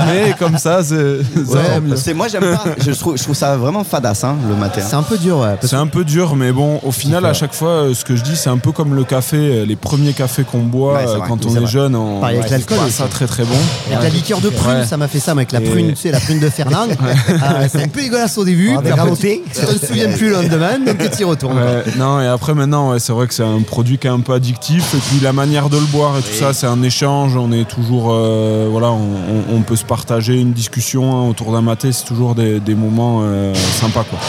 mais 0.08 0.36
comme 0.38 0.58
ça 0.58 0.84
c'est 0.84 0.93
Ouais, 0.93 2.13
moi 2.13 2.27
j'aime 2.27 2.41
pas. 2.41 2.63
Je 2.79 2.91
trouve, 2.91 3.17
je 3.17 3.23
trouve 3.23 3.36
ça 3.36 3.56
vraiment 3.58 3.84
fadasse 3.84 4.23
hein, 4.23 4.36
le 4.49 4.56
matin. 4.56 4.82
C'est 4.88 4.95
un 4.95 5.03
peu 5.03 5.17
dur, 5.17 5.39
ouais. 5.39 5.56
C'est 5.62 5.75
un 5.75 5.88
peu 5.88 6.03
dur, 6.03 6.36
mais 6.36 6.51
bon, 6.51 6.79
au 6.84 6.91
final, 6.91 7.25
à 7.25 7.34
chaque 7.34 7.53
fois, 7.53 7.69
euh, 7.69 7.93
ce 7.93 8.03
que 8.06 8.15
je 8.15 8.23
dis, 8.23 8.36
c'est 8.36 8.49
un 8.49 8.58
peu 8.58 8.71
comme 8.71 8.93
le 8.95 9.03
café, 9.03 9.38
euh, 9.38 9.65
les 9.65 9.75
premiers 9.75 10.13
cafés 10.13 10.43
qu'on 10.43 10.60
boit 10.63 10.93
Ouais, 10.95 10.99
c'est 11.08 11.17
vrai. 11.17 11.27
quand 11.27 11.45
on 11.45 11.56
est 11.56 11.65
jeune. 11.67 11.95
On 11.95 12.19
Pareil 12.19 12.38
avec 12.39 12.49
l'alcool 12.51 12.77
ça 12.89 13.06
très 13.08 13.25
très 13.27 13.43
bon. 13.43 13.56
Avec 13.91 14.03
la 14.03 14.10
liqueur 14.10 14.39
de 14.41 14.49
prune, 14.49 14.73
Ouais. 14.79 14.86
ça 14.86 14.97
m'a 14.97 15.08
fait 15.08 15.19
ça, 15.19 15.34
moi, 15.34 15.41
avec 15.41 15.51
la 15.51 15.62
Et- 15.62 15.69
prune, 15.69 15.89
tu 15.89 15.95
sais, 15.95 16.12
la 16.12 16.19
prune 16.19 16.39
de 16.39 16.49
Fernand. 16.49 16.88
Ah, 17.41 17.67
c'est 17.69 17.84
un 17.84 17.88
peu 17.88 18.01
dégueulasse 18.01 18.38
au 18.38 18.45
début. 18.45 18.71
Tu 18.84 19.65
te 19.79 19.86
souviens 19.86 20.10
plus 20.12 20.27
le 20.29 20.34
lendemain, 20.34 20.79
donc 20.86 20.97
tu 20.97 21.10
t'y 21.10 21.23
retournes. 21.23 21.60
non, 21.97 22.21
et 22.21 22.27
après 22.27 22.53
maintenant, 22.53 22.82
ouais, 22.89 22.99
c'est 22.99 23.13
vrai 23.13 23.27
que 23.27 23.33
c'est 23.33 23.43
un 23.43 23.61
produit 23.61 23.97
qui 23.97 24.07
est 24.07 24.09
un 24.11 24.19
peu 24.19 24.33
addictif. 24.33 24.93
Et 24.93 24.97
puis 24.97 25.19
la 25.21 25.33
manière 25.33 25.69
de 25.69 25.77
le 25.77 25.85
boire 25.85 26.17
et 26.17 26.21
tout 26.21 26.33
ça, 26.37 26.53
c'est 26.53 26.67
un 26.67 26.81
échange. 26.83 27.35
On 27.35 27.51
est 27.51 27.67
toujours, 27.67 28.09
euh, 28.11 28.67
voilà, 28.71 28.91
on, 28.91 28.97
on- 29.51 29.55
on 29.57 29.61
peut 29.61 29.75
se 29.75 29.85
partager 29.85 30.39
une 30.39 30.53
discussion 30.53 31.15
hein, 31.15 31.29
autour 31.29 31.51
d'un 31.51 31.61
maté. 31.61 31.91
C'est 31.91 32.05
toujours 32.05 32.35
des, 32.35 32.59
des 32.59 32.75
moments 32.75 33.21
euh, 33.23 33.53
sympas, 33.79 34.03
quoi. 34.09 34.19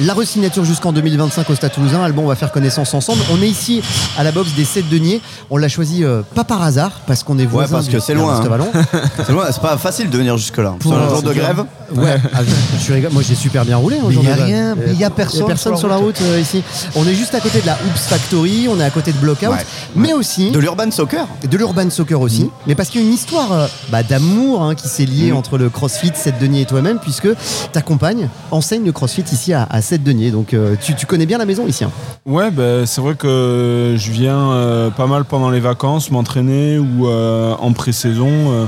La 0.00 0.12
resignature 0.12 0.64
jusqu'en 0.64 0.92
2025 0.92 1.48
au 1.48 1.54
Stade 1.54 1.72
Toulousain. 1.72 2.02
Alban, 2.02 2.22
on 2.22 2.26
va 2.26 2.34
faire 2.36 2.52
connaissance 2.52 2.92
ensemble. 2.92 3.20
On 3.32 3.40
est 3.40 3.48
ici 3.48 3.80
à 4.18 4.24
la 4.24 4.32
boxe 4.32 4.52
des 4.54 4.64
7 4.66 4.88
deniers. 4.90 5.22
On 5.50 5.56
l'a 5.56 5.68
choisi 5.68 6.04
euh, 6.04 6.20
pas 6.34 6.44
par 6.44 6.62
hasard, 6.62 6.90
parce 7.06 7.22
qu'on 7.22 7.38
est 7.38 7.46
voisins. 7.46 7.76
parce 7.76 7.86
du 7.88 7.92
que 7.96 8.00
c'est 8.00 8.12
loin, 8.14 8.40
hein. 8.40 8.66
C'est 9.26 9.32
loin, 9.32 9.46
c'est 9.50 9.62
pas 9.62 9.76
facile 9.78 10.10
de 10.10 10.18
venir 10.18 10.36
jusque 10.36 10.58
là. 10.58 10.74
Pour, 10.78 10.92
Sur 10.92 11.00
un 11.02 11.08
jour 11.08 11.22
de 11.22 11.32
grève. 11.32 11.64
Ouais, 11.94 12.16
ah, 12.34 12.40
je, 12.84 13.08
moi 13.12 13.22
j'ai 13.26 13.34
super 13.34 13.64
bien 13.64 13.76
roulé. 13.76 13.96
Mais 14.06 14.12
jour 14.12 14.24
y 14.24 14.28
a 14.28 14.34
rien, 14.34 14.74
mais 14.74 14.94
y 14.94 15.04
a 15.04 15.10
personne 15.10 15.40
Y 15.40 15.44
a 15.44 15.46
personne 15.46 15.72
sur 15.72 15.78
sur 15.80 15.88
la 15.88 15.94
la 15.94 16.00
route 16.00 16.18
euh, 16.22 16.40
ici. 16.40 16.62
On 16.96 17.06
est 17.06 17.14
juste 17.14 17.34
à 17.34 17.40
côté 17.40 17.60
de 17.60 17.66
la 17.66 17.78
Oops 17.86 17.98
Factory, 18.08 18.66
on 18.68 18.80
est 18.80 18.84
à 18.84 18.90
côté 18.90 19.12
de 19.12 19.18
Blockout, 19.18 19.48
Ouais. 19.50 19.64
mais 19.94 20.12
aussi 20.12 20.50
De 20.50 20.58
l'urban 20.58 20.90
soccer. 20.90 21.26
de 21.48 21.56
l'urban 21.56 21.88
soccer 21.90 22.20
aussi, 22.20 22.50
mais 22.66 22.74
parce 22.74 22.88
qu'il 22.88 23.00
y 23.00 23.04
a 23.04 23.06
une 23.06 23.12
histoire 23.14 23.52
euh, 23.52 23.66
bah, 23.90 24.02
d'amour 24.02 24.62
hein, 24.62 24.74
qui 24.74 24.88
s'est 24.88 25.04
liée 25.04 25.30
Mm. 25.32 25.36
entre 25.36 25.56
le 25.58 25.70
CrossFit, 25.70 26.10
7 26.14 26.38
deniers 26.40 26.62
et 26.62 26.64
toi-même, 26.64 26.98
puisque 26.98 27.28
ta 27.72 27.82
compagne 27.82 28.28
enseigne 28.50 28.84
le 28.84 28.92
CrossFit 28.92 29.24
ici 29.32 29.52
à, 29.52 29.66
à 29.70 29.80
7 29.82 30.02
deniers. 30.02 30.30
Donc 30.32 30.52
euh, 30.54 30.74
tu, 30.80 30.94
tu 30.96 31.06
connais 31.06 31.26
bien 31.26 31.38
la 31.38 31.44
maison 31.46 31.66
ici. 31.68 31.84
hein. 31.84 31.90
Ouais, 32.26 32.50
ben, 32.50 32.86
c'est 32.86 33.00
vrai 33.00 33.14
que 33.14 33.94
je 33.96 34.10
viens 34.10 34.50
euh, 34.50 34.90
pas 34.90 35.06
mal 35.06 35.24
pendant 35.24 35.50
les 35.50 35.60
vacances 35.60 36.10
m'entraîner 36.10 36.78
ou 36.78 37.06
euh, 37.06 37.54
en 37.60 37.72
pré-saison. 37.72 38.28
euh, 38.30 38.64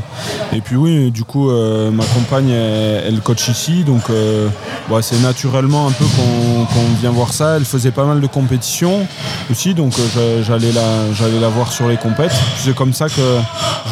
et 0.52 0.61
puis 0.61 0.76
oui, 0.76 1.11
du 1.11 1.24
coup, 1.24 1.50
euh, 1.50 1.90
ma 1.90 2.04
compagne, 2.04 2.50
elle, 2.50 3.04
elle 3.14 3.20
coach 3.20 3.48
ici. 3.48 3.83
Donc 3.83 4.11
euh, 4.11 4.48
bah, 4.88 4.98
c'est 5.02 5.20
naturellement 5.22 5.88
un 5.88 5.92
peu 5.92 6.04
qu'on 6.04 6.64
qu'on 6.66 6.94
vient 7.00 7.11
voir 7.11 7.33
ça. 7.33 7.57
Elle 7.57 7.64
faisait 7.64 7.90
pas 7.90 8.04
mal 8.04 8.20
de 8.20 8.26
compétitions 8.28 9.07
aussi. 9.51 9.75
Donc 9.75 9.94
euh, 9.99 10.03
j'a- 10.14 10.42
j'allais 10.42 10.73
la, 10.73 11.12
j'allais 11.12 11.40
la 11.40 11.49
voir 11.49 11.73
sur 11.73 11.88
les 11.88 11.97
compètes. 11.97 12.33
C'est 12.59 12.75
comme 12.75 12.92
ça 12.92 13.09
que 13.09 13.38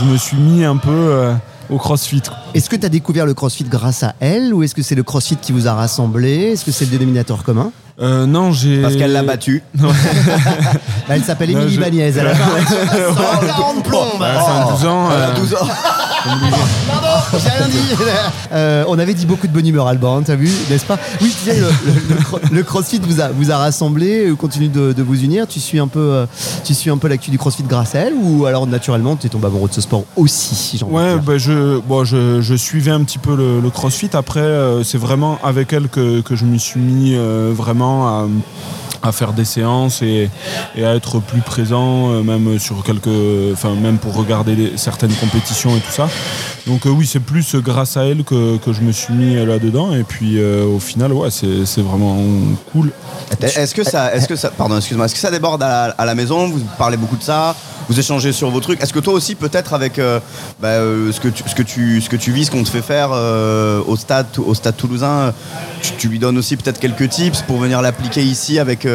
je 0.01 0.05
me 0.05 0.17
suis 0.17 0.37
mis 0.37 0.65
un 0.65 0.77
peu 0.77 0.91
euh, 0.91 1.33
au 1.71 1.79
crossfit. 1.79 2.23
Est-ce 2.55 2.69
que 2.71 2.77
tu 2.77 2.87
as 2.87 2.89
découvert 2.89 3.27
le 3.27 3.35
CrossFit 3.35 3.65
grâce 3.65 4.03
à 4.03 4.15
elle 4.21 4.55
ou 4.55 4.63
est-ce 4.63 4.75
que 4.75 4.83
c'est 4.83 4.95
le 4.95 5.03
CrossFit 5.03 5.37
qui 5.37 5.53
vous 5.53 5.67
a 5.67 5.75
rassemblé? 5.75 6.53
Est-ce 6.53 6.65
que 6.65 6.71
c'est 6.73 6.85
le 6.85 6.91
dénominateur 6.91 7.43
commun? 7.43 7.73
Euh, 8.01 8.27
non, 8.27 8.53
j'ai. 8.53 8.83
Parce 8.83 8.97
qu'elle 8.97 9.13
l'a 9.13 9.23
battu. 9.23 9.63
Bah, 11.09 11.15
Elle 11.15 11.23
s'appelle 11.23 11.51
Émilie 11.53 11.75
je- 11.77 11.81
Bagnès. 11.81 12.17
Elle 12.17 12.27
a 12.27 12.35
140 12.35 13.85
plombes. 13.85 14.21
Ouais, 14.21 14.27
enfin, 14.41 14.73
12 14.73 14.87
ans. 14.87 15.09
Elle 15.15 15.23
a 15.23 15.29
euh, 15.29 15.35
12 15.37 15.55
ans. 15.55 15.69
Pardon, 16.27 17.39
j'ai 17.41 17.49
rien 17.49 17.69
dit. 17.69 17.79
Euh, 18.53 18.85
on 18.89 18.99
avait 18.99 19.15
dit 19.15 19.27
beaucoup 19.27 19.47
de 19.47 19.53
bonne 19.53 19.67
humeur, 19.69 19.87
Alban, 19.87 20.19
hein, 20.19 20.23
t'as 20.25 20.35
vu, 20.35 20.51
n'est-ce 20.69 20.85
pas? 20.85 20.99
Oui, 21.21 21.31
je 21.33 21.51
disais, 21.51 21.61
le, 21.61 21.69
le- 21.69 22.15
le 22.17 22.21
cro- 22.21 22.41
le 22.51 22.63
CrossFit 22.65 22.99
vous 23.01 23.21
a, 23.21 23.29
vous 23.29 23.53
a 23.53 23.57
rassemblé, 23.59 24.33
continue 24.37 24.67
de, 24.67 24.93
de 24.93 25.03
vous 25.05 25.23
unir? 25.23 25.47
Tu 25.47 25.61
suis 25.61 25.79
un 25.79 25.87
peu, 25.87 26.01
euh, 26.01 26.27
tu 26.65 26.75
suis 26.75 26.91
un 26.91 26.99
peu 26.99 27.07
l'actu 27.07 27.31
du 27.31 27.39
CrossFit 27.39 27.63
grâce 27.63 27.95
à 27.95 28.01
elle, 28.01 28.15
ou 28.21 28.45
alors 28.47 28.67
naturellement, 28.67 29.15
tu 29.15 29.27
es 29.29 29.31
tombé 29.31 29.47
amoureux 29.47 29.69
de 29.69 29.75
ce 29.75 29.81
sport 29.81 30.03
aussi, 30.17 30.57
si 30.57 30.83
Ouais, 30.83 31.17
bah, 31.25 31.39
je, 31.39 31.79
bon, 31.79 32.03
je, 32.05 32.41
je 32.41 32.55
suivais 32.57 32.91
un 32.91 33.05
petit 33.05 33.19
peu 33.19 33.37
le, 33.37 33.61
le 33.61 33.71
crossfit. 33.71 34.11
Après, 34.15 34.43
c'est 34.83 34.99
vraiment 34.99 35.39
avec 35.45 35.73
elle 35.73 35.89
que, 35.89 36.21
que 36.23 36.35
je 36.35 36.45
me 36.45 36.59
suis 36.59 36.81
mis 36.81 37.15
euh, 37.15 37.53
vraiment 37.87 38.43
à, 39.07 39.13
faire 39.13 39.33
des 39.33 39.45
séances 39.45 40.03
et, 40.03 40.31
à 40.77 40.95
être 40.95 41.21
plus 41.21 41.41
présent, 41.41 42.11
euh, 42.11 42.23
même 42.23 42.59
sur 42.59 42.83
quelques, 42.83 43.09
enfin 43.53 43.75
même 43.75 43.99
pour 43.99 44.15
regarder 44.15 44.73
certaines 44.77 45.15
compétitions 45.15 45.77
et 45.77 45.81
tout 45.81 45.93
ça. 45.93 46.09
Donc 46.67 46.87
euh, 46.87 46.91
oui, 46.91 47.07
c'est 47.07 47.21
plus 47.21 47.57
grâce 47.57 47.97
à 47.97 48.05
elle 48.05 48.25
que, 48.25 48.57
que 48.59 48.73
je 48.73 48.81
me 48.81 48.93
suis 48.93 49.15
mis 49.15 49.35
là-dedans. 49.35 49.95
Et 49.95 50.03
puis 50.03 50.39
euh, 50.39 50.65
au 50.65 50.81
final, 50.81 51.13
ouais, 51.13 51.29
c'est 51.31 51.83
vraiment 51.83 52.19
cool. 52.73 52.91
Est-ce 53.41 53.75
que 53.75 53.85
ça, 53.85 54.15
est-ce 54.15 54.29
que 54.29 54.37
ça, 54.37 54.51
pardon, 54.51 54.77
excuse-moi, 54.77 55.07
est-ce 55.07 55.15
que 55.15 55.21
ça 55.21 55.31
déborde 55.31 55.63
à 55.63 55.95
la, 56.05 56.15
maison? 56.15 56.49
Vous 56.49 56.61
parlez 56.79 56.97
beaucoup 56.97 57.17
de 57.17 57.23
ça, 57.23 57.55
vous 57.89 57.99
échangez 57.99 58.33
sur 58.33 58.51
vos 58.51 58.61
trucs. 58.61 58.83
Est-ce 58.83 58.93
que 58.93 59.01
toi 59.01 59.15
aussi, 59.15 59.35
peut-être 59.35 59.75
avec 59.75 60.01
bah, 60.61 60.79
ce 60.79 61.21
que 61.21 61.29
tu, 61.29 61.43
ce 61.47 61.55
que 61.55 61.63
tu, 61.63 62.01
ce 62.01 62.09
que 62.09 62.17
tu 62.17 62.33
vis, 62.33 62.47
ce 62.47 62.51
qu'on 62.51 62.63
te 62.63 62.69
fait 62.69 62.83
faire 62.83 63.11
au 63.11 63.97
stade, 63.97 64.27
au 64.39 64.55
stade 64.55 64.77
toulousain, 64.77 65.33
tu, 65.99 66.09
lui 66.09 66.19
donnes 66.19 66.39
aussi 66.39 66.57
peut-être 66.57 66.81
quelques 66.81 67.09
tips 67.09 67.43
pour 67.43 67.59
venir 67.59 67.83
l'appliquer 67.83 68.23
ici 68.23 68.59
avec 68.59 68.87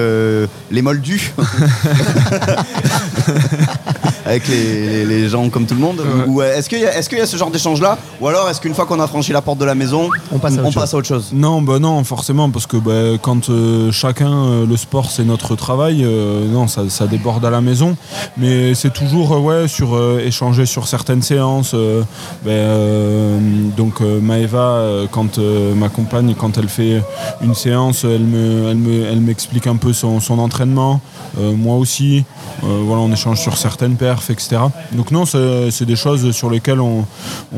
les 0.72 0.82
moldus, 0.82 1.34
avec 4.26 4.48
les, 4.48 5.06
les- 5.06 5.06
les 5.06 5.30
gens 5.30 5.50
comme 5.50 5.66
tout 5.66 5.76
le 5.76 5.82
monde. 5.82 6.00
Ouais. 6.00 6.26
Ou 6.28 6.42
euh, 6.42 6.58
est-ce 6.58 6.70
qu'il 6.70 6.80
y 6.80 6.86
a, 6.86 7.00
y 7.00 7.28
ce 7.28 7.38
genre 7.38 7.52
d'échange-là, 7.52 7.98
ou 8.20 8.28
alors 8.28 8.50
est-ce 8.50 8.62
qu'une 8.62 8.74
fois 8.74 8.86
qu'on 8.86 9.00
a 9.00 9.08
franchi 9.08 9.32
la 9.32 9.42
porte 9.42 9.58
de 9.60 9.66
la 9.66 9.76
maison, 9.76 10.10
On 10.32 10.40
passe 10.40 10.58
à 10.58 10.62
autre 10.62 10.72
chose. 10.74 10.94
à 10.94 10.98
autre 10.98 11.08
chose? 11.08 11.30
Non, 11.34 11.62
bah 11.62 11.80
non, 11.80 12.04
forcément, 12.04 12.50
parce 12.50 12.66
que 12.68 12.78
bah, 12.78 13.18
quand 13.22 13.50
euh, 13.50 13.92
chacun, 13.92 14.32
euh, 14.32 14.66
le 14.66 14.78
sport 14.78 15.10
c'est 15.12 15.24
notre 15.26 15.56
travail, 15.56 16.04
euh, 16.04 16.48
non, 16.48 16.68
ça, 16.68 16.84
ça 16.90 17.08
déborde 17.08 17.44
à 17.46 17.50
la 17.50 17.62
maison. 17.62 17.96
Mais 18.38 18.74
c'est 18.76 18.94
toujours, 18.94 19.34
euh, 19.34 19.40
ouais, 19.40 19.68
sur 19.68 19.96
euh, 19.96 20.22
échanger 20.26 20.66
sur 20.66 20.88
certaines 20.88 21.22
séances. 21.22 21.72
euh, 21.74 22.02
ben, 22.46 22.52
euh, 22.52 23.40
donc 23.78 24.02
euh, 24.02 24.20
Maëva, 24.22 24.84
quand 25.12 25.38
euh, 25.38 25.74
ma 25.76 25.90
compagne, 25.90 26.36
quand 26.38 26.58
elle 26.58 26.70
fait 26.70 27.02
une 27.42 27.56
séance, 27.56 28.04
elle 28.04 28.22
me, 28.24 28.70
elle 28.70 28.78
me, 28.78 29.06
elle 29.06 29.22
m'explique 29.22 29.68
un 29.68 29.76
peu 29.76 29.94
son, 29.94 30.20
son 30.20 30.40
entraînement. 30.40 31.02
Euh, 31.40 31.54
moi 31.56 31.76
aussi, 31.78 32.24
Euh, 32.64 32.82
voilà, 32.86 33.02
on 33.02 33.12
échange 33.12 33.40
sur 33.40 33.58
certaines 33.58 33.96
etc. 34.30 34.62
Donc 34.94 35.12
non, 35.12 35.24
c'est 35.26 35.86
des 35.86 35.96
choses 35.96 36.32
sur 36.32 36.50
lesquelles 36.50 36.82
on, 36.82 37.06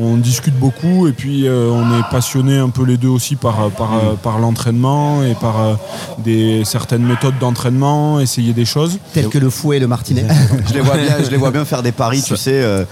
on 0.00 0.16
discute 0.16 0.58
beaucoup 0.58 1.06
et 1.08 1.12
puis 1.12 1.46
euh, 1.46 1.68
on 1.70 1.98
est 1.98 2.02
passionné 2.10 2.58
un 2.58 2.68
peu 2.70 2.84
les 2.84 2.96
deux 2.96 3.08
aussi 3.08 3.36
par, 3.36 3.70
par, 3.70 3.94
euh, 3.94 4.14
par 4.22 4.38
l'entraînement 4.38 5.22
et 5.22 5.34
par 5.34 5.60
euh, 5.60 5.74
des, 6.18 6.62
certaines 6.64 7.02
méthodes 7.04 7.38
d'entraînement, 7.40 8.20
essayer 8.20 8.52
des 8.52 8.64
choses. 8.64 8.98
Tel 9.12 9.28
que 9.28 9.38
le 9.38 9.50
fouet 9.50 9.76
et 9.78 9.80
le 9.80 9.86
martinet. 9.88 10.24
Je 10.68 10.74
les 10.74 10.80
vois 10.80 10.96
bien, 10.96 11.14
je 11.24 11.30
les 11.30 11.36
vois 11.36 11.50
bien 11.50 11.64
faire 11.64 11.82
des 11.82 11.92
paris, 11.92 12.22
tu 12.26 12.36
sais. 12.36 12.52
euh, 12.62 12.84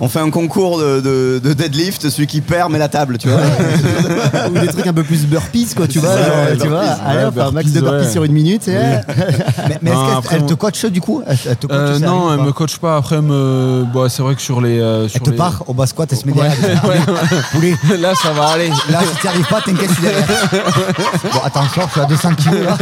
On 0.00 0.08
fait 0.08 0.20
un 0.20 0.30
concours 0.30 0.78
de, 0.78 1.00
de- 1.00 1.40
de 1.42 1.52
deadlift, 1.52 2.08
celui 2.10 2.26
qui 2.26 2.40
perd 2.40 2.70
met 2.70 2.78
la 2.78 2.88
table, 2.88 3.18
tu 3.18 3.28
vois. 3.28 3.40
ou 4.50 4.58
des 4.58 4.66
trucs 4.68 4.86
un 4.86 4.92
peu 4.92 5.02
plus 5.02 5.26
burpees, 5.26 5.74
quoi, 5.76 5.86
tu 5.88 5.98
vois. 5.98 6.10
Ouais, 6.10 6.16
genre, 6.54 6.62
tu 6.62 6.68
vois, 6.68 6.80
allez, 6.82 7.18
ouais, 7.20 7.28
on 7.28 7.32
fait 7.32 7.40
un 7.40 7.50
max 7.50 7.70
de 7.72 7.80
burpees, 7.80 8.04
ouais. 8.06 8.10
sur 8.12 8.24
une 8.24 8.32
minute. 8.32 8.68
et- 8.68 8.72
Mais, 9.68 9.78
mais 9.82 9.90
est-ce 9.90 10.28
qu'elle 10.28 10.46
te 10.46 10.54
coach 10.54 10.84
du 10.86 11.00
coup? 11.00 11.22
Elle, 11.26 11.36
elle 11.48 11.56
te 11.56 11.66
coach 11.66 11.76
Euh, 11.76 11.86
sérieux 11.98 12.06
non, 12.06 12.32
elle 12.32 12.38
pas 12.38 12.44
me 12.46 12.52
coach 12.52 12.78
pas. 12.82 12.96
après, 12.98 13.22
me... 13.22 13.84
bon, 13.90 14.08
c'est 14.10 14.22
vrai 14.22 14.34
que 14.34 14.42
sur 14.42 14.60
les. 14.60 14.78
euh, 14.78 15.08
sur 15.08 15.16
Elle 15.16 15.22
te 15.22 15.30
les- 15.30 15.36
part 15.36 15.62
au 15.66 15.72
bas 15.74 15.86
squat, 15.86 16.08
elle 16.12 16.18
se 16.18 16.26
met 16.26 16.32
Ouais, 16.34 16.48
derrière. 16.60 16.84
ouais, 16.88 16.98
Poulet. 17.52 17.74
ouais. 17.90 17.96
Là, 17.96 18.12
ça 18.14 18.32
va 18.32 18.48
aller. 18.48 18.68
Là, 18.90 19.00
si 19.10 19.20
tu 19.20 19.26
arrives 19.28 19.46
pas, 19.48 19.60
t'inquiète, 19.62 19.88
je 19.88 19.94
suis 19.94 20.02
derrière. 20.02 20.26
Bon, 21.32 21.40
attention, 21.44 21.82
je 21.86 21.92
suis 21.92 22.00
à 22.00 22.04
200 22.04 22.34
kilos 22.34 22.60
là. 22.64 22.76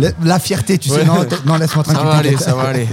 La, 0.00 0.08
la 0.24 0.38
fierté, 0.38 0.78
tu 0.78 0.88
sais, 0.88 1.04
non, 1.04 1.16
non 1.44 1.56
laisse-moi 1.56 1.84
Ça 1.84 1.92
tranquille. 1.94 2.10
va 2.10 2.16
aller, 2.16 2.36
ça 2.36 2.54
va 2.54 2.62
aller. 2.68 2.86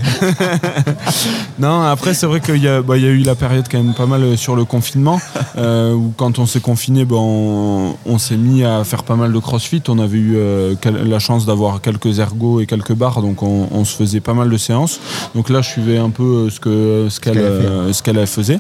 non, 1.59 1.81
après, 1.83 2.13
c'est 2.13 2.25
vrai 2.25 2.39
qu'il 2.41 2.57
y, 2.57 2.67
a- 2.67 2.81
bah, 2.81 2.97
il 2.97 3.03
y 3.03 3.07
a 3.07 3.09
eu 3.11 3.19
la 3.19 3.35
période 3.35 3.65
quand 3.71 3.77
même 3.81 3.93
pas 3.93 4.05
mal 4.05 4.23
euh, 4.23 4.35
sur 4.37 4.55
le 4.55 4.65
confinement, 4.65 5.19
euh, 5.57 5.93
où 5.93 6.13
quand 6.17 6.39
on 6.39 6.45
s'est 6.45 6.59
confiné, 6.59 7.05
bah, 7.05 7.15
on, 7.19 7.95
on 8.05 8.17
s'est 8.17 8.37
mis 8.37 8.63
à 8.63 8.83
faire 8.83 9.03
pas 9.03 9.15
mal 9.15 9.31
de 9.31 9.39
crossfit. 9.39 9.81
On 9.87 9.99
avait 9.99 10.17
eu 10.17 10.33
euh, 10.35 10.75
la 11.05 11.19
chance 11.19 11.45
d'avoir 11.45 11.81
quelques 11.81 12.19
ergots 12.19 12.59
et 12.59 12.65
quelques 12.65 12.93
barres, 12.93 13.21
donc 13.21 13.43
on, 13.43 13.67
on 13.71 13.85
se 13.85 13.95
faisait 13.95 14.19
pas 14.21 14.33
mal 14.33 14.49
de 14.49 14.57
séances. 14.57 14.99
Donc 15.35 15.49
là, 15.49 15.61
je 15.61 15.69
suivais 15.69 15.97
un 15.97 16.09
peu 16.09 16.30
euh, 16.31 16.49
ce 16.49 16.59
que 16.59 17.07
ce 17.09 17.19
qu'elle 17.19 17.37
euh, 17.37 17.93
ce 17.93 18.01
qu'elle 18.01 18.25
faisait. 18.27 18.59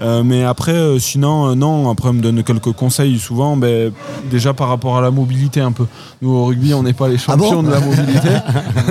Euh, 0.00 0.22
mais 0.24 0.44
après, 0.44 0.72
euh, 0.72 0.98
sinon, 0.98 1.50
euh, 1.50 1.54
non, 1.54 1.90
après, 1.90 2.08
elle 2.08 2.16
me 2.16 2.22
donne 2.22 2.42
quelques 2.42 2.72
conseils 2.72 3.18
souvent, 3.18 3.56
ben, 3.56 3.92
déjà 4.30 4.54
par 4.54 4.68
rapport 4.68 4.96
à 4.96 5.00
la 5.00 5.10
mobilité 5.10 5.60
un 5.60 5.72
peu. 5.72 5.86
Nous, 6.22 6.30
au 6.30 6.46
rugby, 6.46 6.74
on 6.74 6.82
n'est 6.82 6.92
pas 6.92 7.08
les 7.08 7.16
Ah 7.28 7.36
bon 7.36 7.44
champions 7.44 7.62
de 7.62 7.70
la 7.70 7.80
mobilité. 7.80 8.28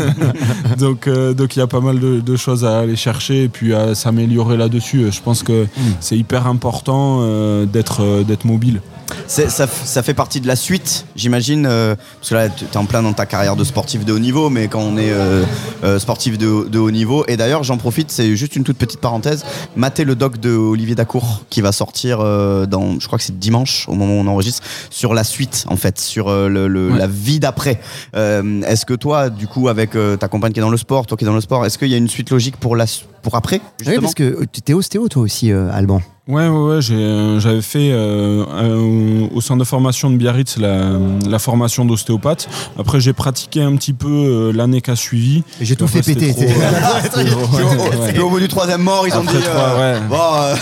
donc, 0.78 1.08
euh, 1.08 1.34
donc 1.34 1.56
il 1.56 1.60
y 1.60 1.62
a 1.62 1.68
pas 1.68 1.80
mal 1.80 2.00
de, 2.00 2.20
de 2.20 2.36
choses 2.36 2.66
à 2.66 2.80
aller 2.80 2.96
chercher 2.96 3.44
et 3.44 3.50
puis 3.50 3.74
à 3.74 3.96
s'améliorer 3.96 4.58
là-dessus. 4.58 5.12
Je 5.12 5.22
pense 5.22 5.44
que 5.44 5.68
c'est 6.00 6.18
hyper 6.18 6.48
important 6.48 7.20
euh, 7.22 7.66
d'être 7.66 8.02
euh, 8.04 8.24
d'être 8.24 8.46
mobile. 8.46 8.82
C'est- 9.28 9.50
Ça, 9.50 9.68
ça 9.68 10.04
fait 10.04 10.14
partie 10.14 10.40
de 10.42 10.48
la 10.48 10.56
suite, 10.56 11.06
j'imagine, 11.16 11.66
euh, 11.66 11.96
parce 12.20 12.30
que 12.30 12.36
là, 12.36 12.50
tu 12.50 12.66
es 12.66 12.78
en 12.78 12.86
plein 12.86 13.02
dans 13.04 13.14
ta 13.14 13.26
carrière 13.26 13.56
de 13.56 13.64
sportif 13.64 14.06
de 14.06 14.14
haut 14.14 14.20
niveau, 14.20 14.50
mais 14.50 14.68
quand 14.68 14.80
on 14.82 14.98
est 14.98 15.12
euh, 15.12 15.44
euh, 15.84 16.00
sportif 16.00 16.38
de, 16.38 16.68
de 16.68 16.80
haut 16.80 16.92
niveau, 16.92 17.26
et 17.28 17.38
d'ailleurs, 17.38 17.64
j'en 17.64 17.78
profite, 17.78 18.12
c'est 18.12 18.36
juste 18.36 18.56
une 18.56 18.64
toute 18.64 18.78
petite 18.78 19.00
parenthèse, 19.00 19.44
mater 19.76 20.04
le 20.04 20.16
doc 20.16 20.38
de 20.40 20.52
Olivier 20.52 20.96
Dacour 20.96 21.44
qui 21.50 21.62
va 21.62 21.72
sortir 21.72 22.20
euh, 22.22 22.66
dans, 22.66 23.00
je 23.00 23.08
crois 23.08 23.18
que 23.20 23.24
c'est 23.26 23.38
dimanche, 23.40 23.86
au 23.90 23.94
moment 23.94 24.14
où 24.14 24.18
on 24.20 24.28
enregistre, 24.28 24.64
sur 24.90 25.14
la 25.14 25.24
suite, 25.24 25.66
en 25.70 25.76
fait, 25.78 26.00
sur 26.00 26.28
euh, 26.30 26.48
le, 26.48 26.68
le- 26.68 26.90
Ouais. 26.92 26.98
la 26.98 27.08
vie 27.08 27.40
d'après. 27.40 27.80
Euh, 28.16 28.62
est-ce 28.64 28.86
que 28.86 28.94
toi, 28.94 29.30
du 29.30 29.48
coup, 29.48 29.68
avec 29.70 29.96
euh, 29.96 30.16
ta 30.18 30.28
compagne 30.28 30.54
qui 30.54 30.60
est 30.60 30.64
dans 30.64 30.70
le 30.70 30.78
sport, 30.78 31.06
toi 31.06 31.18
qui 31.18 31.24
es 31.24 31.28
dans 31.28 31.34
le 31.36 31.42
sport, 31.42 31.66
est-ce 31.66 31.78
qu'il 31.78 31.90
y 31.90 31.94
a 31.94 31.98
une 31.98 32.08
suite 32.10 32.30
logique 32.32 32.58
pour, 32.58 32.76
la, 32.76 32.86
pour 33.22 33.36
après 33.36 33.58
Oui, 33.58 33.86
justement? 33.86 34.02
parce 34.02 34.14
que 34.16 34.46
tu 34.52 34.60
étais 34.60 34.74
ostéo 34.74 35.08
toi 35.08 35.22
aussi, 35.24 35.52
euh, 35.52 35.70
Alban. 35.72 36.02
Ouais, 36.30 36.48
ouais, 36.48 36.76
ouais, 36.76 36.80
euh, 36.92 37.40
j'avais 37.40 37.64
fait 37.64 37.90
euh, 37.92 38.46
euh, 38.54 39.28
au 39.34 39.42
centre 39.42 39.58
de 39.62 39.64
formation 39.64 40.12
de 40.12 40.16
Biarritz 40.16 40.58
la, 40.58 40.92
la 41.28 41.40
formation 41.40 41.86
d'ostéopathe. 41.86 42.48
Après, 42.78 43.00
j'ai 43.00 43.14
pratiqué 43.14 43.64
un 43.64 43.76
petit 43.76 43.94
peu 43.94 44.08
euh, 44.08 44.52
l'année 44.54 44.80
qui 44.82 44.92
a 44.92 44.96
suivi. 44.96 45.44
Et 45.60 45.66
J'ai 45.66 45.76
tout 45.76 45.88
fait 45.88 46.04
péter. 46.04 46.32
trop- 46.36 46.44
ouais. 46.44 48.20
au 48.20 48.30
bout 48.30 48.40
du 48.40 48.48
troisième 48.48 48.82
mort, 48.84 49.08
ils 49.08 49.14
ont 49.16 49.22
dit 49.24 49.28
trois, 49.44 49.70
euh, 49.80 49.96
ouais. 49.96 50.02
bon, 50.08 50.16
euh, 50.18 50.56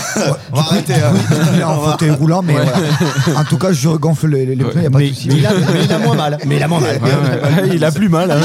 on 0.52 0.56
va 0.56 0.62
arrêter. 0.62 0.94
hein. 0.94 1.12
Il 1.52 1.60
est 1.60 1.64
en 1.64 1.78
fauteuil 1.90 2.10
roulant, 2.12 2.40
mais 2.42 2.54
voilà. 2.54 2.72
En 3.38 3.44
tout 3.44 3.58
cas, 3.58 3.70
je 3.70 3.90
gonfle 3.90 4.28
les, 4.28 4.46
les 4.46 4.56
pneus, 4.56 4.72
il 4.76 4.80
n'y 4.80 4.86
a 4.86 4.90
pas 4.90 4.98
de 5.00 5.02
Mais, 5.04 5.08
souci. 5.10 5.28
mais 5.28 5.34
il 5.36 5.46
a, 5.46 5.50
mais 5.52 5.84
il 5.84 5.92
a 5.92 5.98
moins 5.98 6.14
mal. 6.16 6.38
Mais 6.46 6.56
il 6.56 6.62
a 6.62 6.68
moins 6.68 6.80
mal. 6.80 6.98
Il 7.74 7.84
a 7.84 7.92
plus 7.92 8.08
mal, 8.08 8.30
hein, 8.30 8.36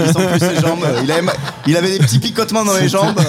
il. 0.00 0.06
Il 0.06 0.12
sent 0.14 0.26
plus 0.30 0.40
ses 0.40 0.60
jambes. 0.62 0.86
Il 1.04 1.12
avait, 1.12 1.26
il 1.66 1.76
avait 1.76 1.90
des 1.90 1.98
petits 1.98 2.18
picotements 2.18 2.64
dans 2.64 2.72
les 2.80 2.88
jambes. 2.88 3.20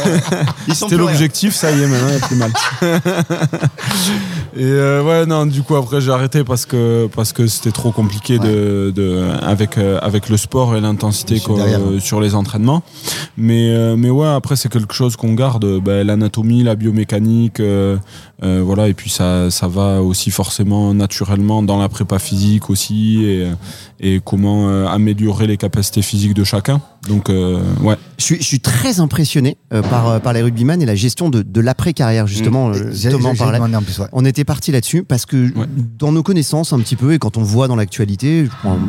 C'était 0.74 0.96
l'objectif, 0.96 1.54
ça 1.54 1.70
y 1.72 1.82
est, 1.84 1.86
maintenant 1.86 2.08
il 2.12 2.24
a 2.24 2.26
plus 2.28 2.36
mal. 2.38 2.52
Et 4.56 4.64
euh, 4.64 5.04
ouais, 5.04 5.26
non, 5.26 5.46
du 5.46 5.62
coup, 5.62 5.76
après, 5.76 6.02
j'ai 6.02 6.12
arrêté 6.12 6.44
parce 6.44 6.66
que, 6.66 7.08
parce 7.16 7.34
que 7.34 7.48
c'était 7.48 7.72
trop 7.72 7.92
compliqué 7.92 8.40
de, 8.40 8.92
de, 8.96 9.30
avec, 9.42 9.78
euh, 9.78 10.00
avec 10.02 10.28
le 10.28 10.38
sport 10.38 10.76
et 10.76 10.82
l'intensité 10.82 11.42
euh, 11.50 12.00
sur 12.00 12.20
les 12.20 12.36
entraînements. 12.36 12.84
Mais, 13.38 13.96
mais 13.96 14.10
ouais, 14.10 14.28
après, 14.28 14.56
c'est 14.56 14.70
quelque 14.70 14.94
chose 14.94 15.16
qu'on 15.16 15.34
garde, 15.34 15.80
ben, 15.80 16.06
l'anatomie, 16.06 16.64
la 16.64 16.76
biomécanique, 16.76 17.62
voilà, 18.42 18.88
et 18.88 18.94
puis 18.94 19.10
ça, 19.10 19.52
ça 19.52 19.68
va 19.68 20.02
aussi 20.02 20.32
forcément 20.32 20.94
naturellement 20.94 21.62
dans 21.64 21.80
la 21.80 21.90
prépa 21.90 22.20
physique 22.20 22.70
aussi, 22.70 23.24
et, 23.24 23.48
et 24.00 24.22
comment 24.24 24.88
améliorer 24.88 25.48
les 25.48 25.58
capacités 25.58 26.02
physiques 26.02 26.34
de 26.34 26.44
chacun. 26.44 26.82
Donc, 27.08 27.30
euh, 27.30 27.60
ouais. 27.82 27.96
Je 28.18 28.24
suis, 28.26 28.36
je 28.38 28.44
suis 28.44 28.60
très 28.60 29.00
impressionné 29.00 29.56
euh, 29.74 29.82
par, 29.82 30.10
euh, 30.10 30.20
par 30.20 30.34
les 30.34 30.42
rugbyman 30.42 30.82
et 30.82 30.86
la 30.86 30.96
gestion 30.96 31.30
de, 31.30 31.42
de 31.42 31.62
l'après-carrière, 31.62 32.28
justement. 32.28 32.70
euh, 32.70 32.92
J'ai 32.94 33.10
Thomas 33.12 33.34
parlait. 33.34 33.60
plus, 33.86 34.00
ouais. 34.00 34.08
On 34.12 34.26
était 34.26 34.44
parti 34.44 34.72
là-dessus 34.74 35.04
parce 35.04 35.26
que 35.26 35.38
Ouais. 35.58 35.66
dans 35.98 36.12
nos 36.12 36.22
connaissances 36.22 36.74
un 36.74 36.80
petit 36.80 36.98
peu 36.98 37.14
et 37.14 37.20
quand 37.20 37.38
on 37.38 37.42
voit 37.44 37.68
dans 37.70 37.78
l'actualité, 37.78 38.48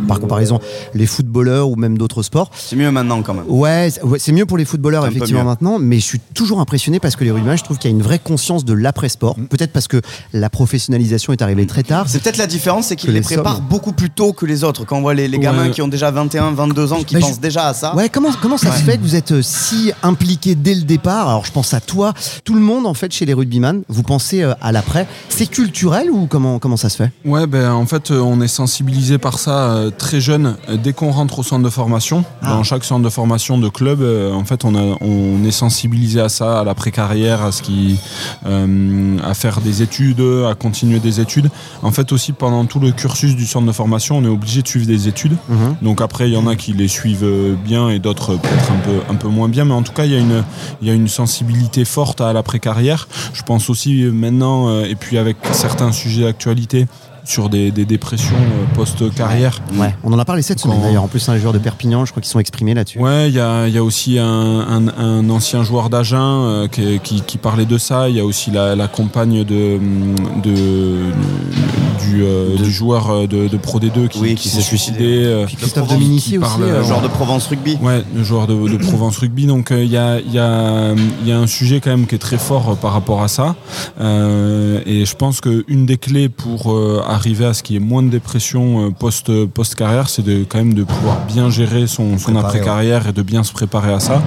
par 0.09 0.19
comparaison 0.19 0.59
les 0.95 1.07
footballeurs 1.07 1.69
ou 1.71 1.77
même 1.77 1.97
d'autres 1.97 2.23
sports, 2.25 2.51
C'est 2.57 2.75
mieux 2.77 2.91
maintenant 2.91 3.23
quand 3.23 3.35
même. 3.35 3.45
ouais, 3.49 3.91
c'est- 4.19 4.33
mieux 4.33 4.47
pour 4.47 4.59
les 4.59 4.65
footballeurs 4.65 5.07
effectivement 5.07 5.45
maintenant, 5.45 5.79
mais 5.79 5.97
je 6.01 6.05
suis 6.05 6.21
toujours 6.35 6.61
impressionné 6.61 6.99
parce 6.99 7.15
que 7.15 7.23
les 7.25 7.31
rugbyman, 7.31 7.57
je 7.57 7.63
trouve 7.65 7.79
qu'il 7.79 7.91
y 7.91 7.95
a 7.95 7.97
une 7.97 8.03
vraie 8.03 8.19
conscience 8.19 8.65
de 8.65 8.73
l'après-sport. 8.73 9.37
Peut-être 9.49 9.73
parce 9.73 9.87
que 9.87 10.01
la 10.33 10.51
professionnalisation 10.51 11.33
est 11.33 11.43
arrivée 11.43 11.67
très 11.67 11.83
tard. 11.85 12.07
C'est 12.09 12.21
peut-être 12.23 12.37
la 12.39 12.47
différence, 12.49 12.87
c'est 12.89 12.97
qu'ils 12.97 13.11
les 13.11 13.21
les 13.21 13.23
préparent 13.23 13.57
sommes. 13.57 13.65
beaucoup 13.69 13.93
plus 13.93 14.11
tôt 14.11 14.33
que 14.33 14.47
les 14.47 14.65
autres. 14.65 14.85
Quand 14.85 14.99
on 14.99 15.03
voit 15.03 15.15
les, 15.15 15.29
les 15.29 15.39
gamins 15.39 15.67
Ouais. 15.67 15.71
qui 15.71 15.83
ont 15.83 15.89
déjà 15.89 16.11
21, 16.11 16.51
22 16.53 16.93
ans, 16.93 17.03
qui 17.05 17.15
je- 17.15 17.21
pensent 17.21 17.41
déjà 17.41 17.69
à 17.69 17.75
ça. 17.75 17.93
Ouais, 18.01 18.09
comment, 18.09 18.31
comment 18.41 18.57
ça 18.57 18.73
se 18.75 18.83
fait 18.83 18.97
que 18.97 19.03
vous 19.03 19.15
êtes 19.15 19.33
euh, 19.33 19.43
si 19.43 19.93
impliqué 20.03 20.55
dès 20.55 20.75
le 20.75 20.81
départ? 20.83 21.29
Alors, 21.29 21.45
je 21.45 21.53
pense 21.53 21.75
à 21.75 21.81
toi, 21.81 22.15
tout 22.45 22.55
le 22.55 22.61
monde 22.63 22.87
en 22.87 22.95
fait 22.95 23.13
chez 23.13 23.27
les 23.27 23.35
rugbyman. 23.35 23.83
Vous 23.91 24.03
pensez 24.03 24.41
euh, 24.43 24.55
à 24.63 24.73
l'après 24.73 25.07
C'est 25.29 25.47
culturel 25.47 26.09
ou 26.11 26.27
comment, 26.27 26.59
comment 26.59 26.79
ça 26.79 26.89
se 26.89 26.97
fait? 26.97 27.13
Ouais, 27.27 27.47
ben 27.47 27.71
en 27.73 27.85
fait, 27.85 28.11
euh, 28.11 28.21
on 28.21 28.41
est 28.41 28.49
sensibilisé 28.49 29.19
par 29.19 29.39
ça 29.39 29.83
très 29.99 30.19
jeune. 30.19 30.57
Dès 30.83 30.95
qu'on 30.95 31.11
rentre 31.11 31.41
au 31.41 31.43
centre 31.43 31.63
de 31.63 31.69
formation, 31.69 32.25
Ah. 32.41 32.55
dans 32.55 32.63
chaque 32.63 32.85
centre 32.85 33.05
de 33.05 33.11
formation 33.11 33.59
de 33.59 33.69
club, 33.69 34.01
en 34.33 34.45
fait, 34.47 34.65
on, 34.65 34.75
a- 34.77 34.97
on 35.03 35.45
est 35.45 35.51
sensibilisé 35.51 36.21
à 36.23 36.31
ça, 36.31 36.61
à 36.61 36.65
la 36.65 36.75
précarrière, 36.75 37.43
à 37.43 37.53
ce 37.53 37.61
qui, 37.61 37.99
euh, 38.47 39.19
à 39.23 39.35
faire 39.35 39.61
des 39.61 39.83
études, 39.83 40.23
à 40.49 40.55
continuer 40.55 41.01
des 41.01 41.21
études. 41.21 41.51
En 41.83 41.91
fait, 41.91 42.13
aussi 42.13 42.33
pendant 42.33 42.65
tout 42.65 42.81
le 42.81 42.93
cursus 42.93 43.37
du 43.37 43.45
centre 43.47 43.67
de 43.67 43.73
formation, 43.73 44.17
on 44.17 44.25
est 44.25 44.29
obligé 44.29 44.63
de 44.63 44.69
suivre 44.69 44.87
des 44.87 45.07
études. 45.07 45.37
Mhm. 45.51 45.77
Donc 45.83 46.01
après, 46.01 46.31
il 46.31 46.33
y 46.33 46.37
en 46.39 46.47
a 46.47 46.57
qui 46.57 46.73
les 46.73 46.89
suivent 46.89 47.25
euh, 47.25 47.57
bien 47.91 47.97
et 47.97 47.99
d'autres 47.99 48.35
peut-être 48.37 48.71
un 48.73 48.79
peu, 48.85 49.13
un 49.13 49.15
peu 49.17 49.29
moins 49.29 49.49
bien. 49.49 49.65
Mais 49.65 49.75
en 49.75 49.83
tout 49.83 49.93
cas, 49.93 50.05
il 50.05 50.13
y 50.13 50.17
a 50.17 50.19
une, 50.19 50.43
il 50.83 50.89
y 50.89 50.91
a 50.91 50.95
une 50.95 51.09
sensibilité 51.09 51.85
forte 51.85 52.21
à 52.21 52.33
la 52.33 52.43
précarrière. 52.43 53.09
Je 53.35 53.43
pense 53.43 53.71
aussi 53.71 54.03
euh, 54.05 54.13
maintenant, 54.13 54.69
euh, 54.69 54.85
et 54.85 54.95
puis 54.95 55.19
avec 55.19 55.37
certains 55.53 55.93
sujets 55.93 56.23
d'actualité, 56.25 56.87
sur 57.23 57.51
des, 57.51 57.71
des 57.71 57.85
dépressions 57.85 58.35
euh, 58.35 58.75
post-carrière. 58.75 59.61
Ouais, 59.75 59.95
on 60.03 60.13
en 60.13 60.19
a 60.19 60.25
parlé 60.25 60.41
cette 60.43 60.59
semaine 60.59 60.81
d'ailleurs. 60.81 61.03
En 61.05 61.07
plus, 61.07 61.29
un 61.29 61.37
joueur 61.37 61.53
de 61.53 61.59
Perpignan, 61.59 62.05
je 62.07 62.11
crois 62.13 62.23
qu'ils 62.23 62.31
sont 62.31 62.41
exprimés 62.41 62.73
là-dessus. 62.75 62.99
Ouais, 62.99 63.29
il 63.29 63.35
y 63.35 63.39
a, 63.41 63.69
y 63.69 63.77
a 63.77 63.85
aussi 63.85 64.19
un, 64.19 64.25
un- 64.27 64.89
un 64.99 65.29
ancien 65.31 65.63
joueur 65.63 65.91
d'Agen 65.91 66.17
euh, 66.19 66.67
qui, 66.69 66.99
qui- 67.01 67.21
qui 67.21 67.37
parlait 67.39 67.67
de 67.67 67.77
ça. 67.79 68.09
Il 68.09 68.17
y 68.17 68.21
a 68.21 68.25
aussi 68.25 68.51
la, 68.51 68.75
la 68.75 68.89
compagne 68.89 69.45
de, 69.45 69.79
de, 70.43 70.97
du, 72.11 72.23
euh, 72.25 72.57
du 72.57 72.71
joueur 72.71 73.11
euh, 73.11 73.27
de, 73.27 73.49
de 73.49 73.57
Pro 73.57 73.79
D2 73.81 74.09
qui, 74.09 74.19
Oui, 74.21 74.35
qui 74.35 74.43
qui 74.43 74.49
s'est 74.49 74.61
suicidé. 74.61 74.99
euh, 75.25 75.47
Christophe 75.47 75.89
Dominici 75.89 76.31
qui 76.31 76.39
aussi. 76.39 76.49
parle, 76.59 76.63
euh, 76.65 76.79
Le 76.79 76.85
joueur 76.85 77.01
de 77.03 77.09
Provence 77.09 77.47
Rugby. 77.47 77.79
Ouais, 77.83 78.03
le 78.15 78.23
joueur 78.25 78.47
de, 78.47 78.55
de 78.69 78.77
Provence 78.77 79.19
Rugby. 79.19 79.47
Donc 79.47 79.71
euh, 79.71 79.83
il 79.85 79.91
y, 79.91 79.97
a, 79.97 80.19
il 80.21 80.33
y, 80.33 80.39
a, 80.39 80.93
il 81.23 81.29
y 81.29 81.33
a 81.33 81.39
un 81.39 81.47
sujet 81.47 81.81
quand 81.81 81.91
même 81.91 82.07
qui 82.07 82.15
est 82.15 82.19
très 82.19 82.39
fort 82.39 82.71
euh, 82.71 82.75
par 82.75 82.93
rapport 82.93 83.23
à 83.23 83.29
ça. 83.29 83.55
Euh, 84.01 84.81
et 84.87 85.05
je 85.05 85.15
pense 85.17 85.41
qu'une 85.41 85.87
des 85.87 85.97
clés 85.99 86.29
pour 86.29 86.73
euh, 86.73 87.03
arriver 87.07 87.45
à 87.47 87.55
ce 87.55 87.63
qu'il 87.63 87.75
y 87.75 87.77
ait 87.77 87.81
moins 87.85 88.03
de 88.03 88.09
dépression 88.09 88.87
euh, 88.87 88.91
post, 88.91 89.31
post-carrière, 89.47 90.09
c'est 90.09 90.23
de, 90.23 90.45
quand 90.49 90.59
même 90.59 90.75
de 90.75 90.85
pouvoir 90.85 91.19
bien 91.27 91.51
gérer 91.51 91.87
son, 91.87 92.19
son 92.19 92.37
après-carrière 92.37 93.09
et 93.09 93.13
de 93.13 93.23
bien 93.23 93.43
se 93.43 93.53
préparer 93.53 93.93
à 93.93 94.01
ça. 94.01 94.23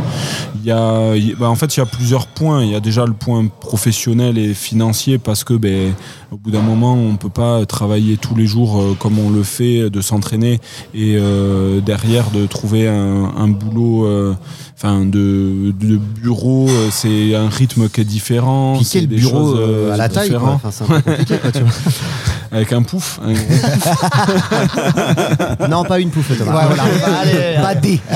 Il 0.56 0.66
y 0.68 0.72
a, 0.72 1.14
bah, 1.40 1.50
en 1.50 1.56
fait, 1.56 1.76
il 1.76 1.80
y 1.80 1.84
a 1.84 1.86
plusieurs 1.86 2.28
points. 2.28 2.64
Il 2.64 2.70
y 2.72 2.76
a 2.76 2.80
déjà 2.80 3.06
le 3.06 3.14
point 3.14 3.46
professionnel 3.48 4.38
et 4.38 4.54
financier 4.54 5.18
parce 5.18 5.44
que 5.44 5.54
ben, 5.54 5.94
au 6.34 6.38
bout 6.38 6.50
d'un 6.50 6.62
moment, 6.62 6.96
on 6.96 7.16
peut 7.16 7.30
pas 7.30 7.64
travailler 7.68 8.18
tous 8.18 8.36
les 8.36 8.48
jours 8.48 8.82
euh, 8.82 8.96
comme 8.98 9.20
on 9.20 9.30
le 9.30 9.44
fait, 9.44 9.90
de 9.92 10.02
s'entraîner 10.02 10.60
et 10.96 11.16
euh, 11.16 11.80
derrière 11.80 12.32
de 12.32 12.48
trouver 12.48 12.88
un, 12.88 13.34
un 13.38 13.48
boulot, 13.48 14.06
euh, 14.06 14.34
enfin 14.84 15.06
de, 15.06 15.72
de 15.80 15.98
bureau. 16.22 16.68
euh, 16.70 16.90
C'est 16.92 17.34
un 17.36 17.48
rythme 17.50 17.88
qui 17.90 18.02
est 18.02 18.06
différent. 18.06 18.74
Puis 18.76 18.86
c'est 18.86 19.00
quel 19.00 19.08
des 19.08 19.16
bureau 19.16 19.54
choses, 19.54 19.56
euh, 19.60 19.90
euh, 19.90 19.94
à 19.94 19.98
la 19.98 20.10
taille, 20.10 20.30
quoi. 20.30 20.40
différentes. 20.40 20.62
Enfin, 20.66 20.72
c'est 20.72 20.84
un 20.84 20.88
peu 20.88 21.02
compliqué, 21.02 21.38
quoi, 21.38 21.52
tu 21.52 21.60
vois. 21.60 21.72
Avec 22.52 22.72
un 22.74 22.84
pouf. 22.84 23.20
un 23.26 23.34
gros 23.34 23.44
Non, 25.70 25.84
pas 25.84 26.00
une 26.00 26.10
pouffe, 26.12 26.38
Thomas. 26.38 26.54
Ouais, 26.56 26.66
voilà. 26.68 26.84
Allez, 27.22 27.58
Pas 27.62 27.74
D. 27.76 28.00
Eh, 28.12 28.16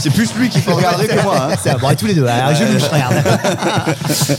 c'est 0.00 0.10
plus 0.10 0.34
lui 0.36 0.48
qu'il 0.48 0.62
faut 0.62 0.74
regarder 0.74 1.06
que 1.06 1.22
moi. 1.22 1.48
hein. 1.50 1.54
C'est 1.62 1.78
bon, 1.78 1.90
et 1.90 1.96
tous 1.96 2.06
les 2.06 2.14
deux. 2.14 2.24
Alors, 2.26 2.54
je 2.54 2.64
louche, 2.72 2.82
regarde. 2.92 3.16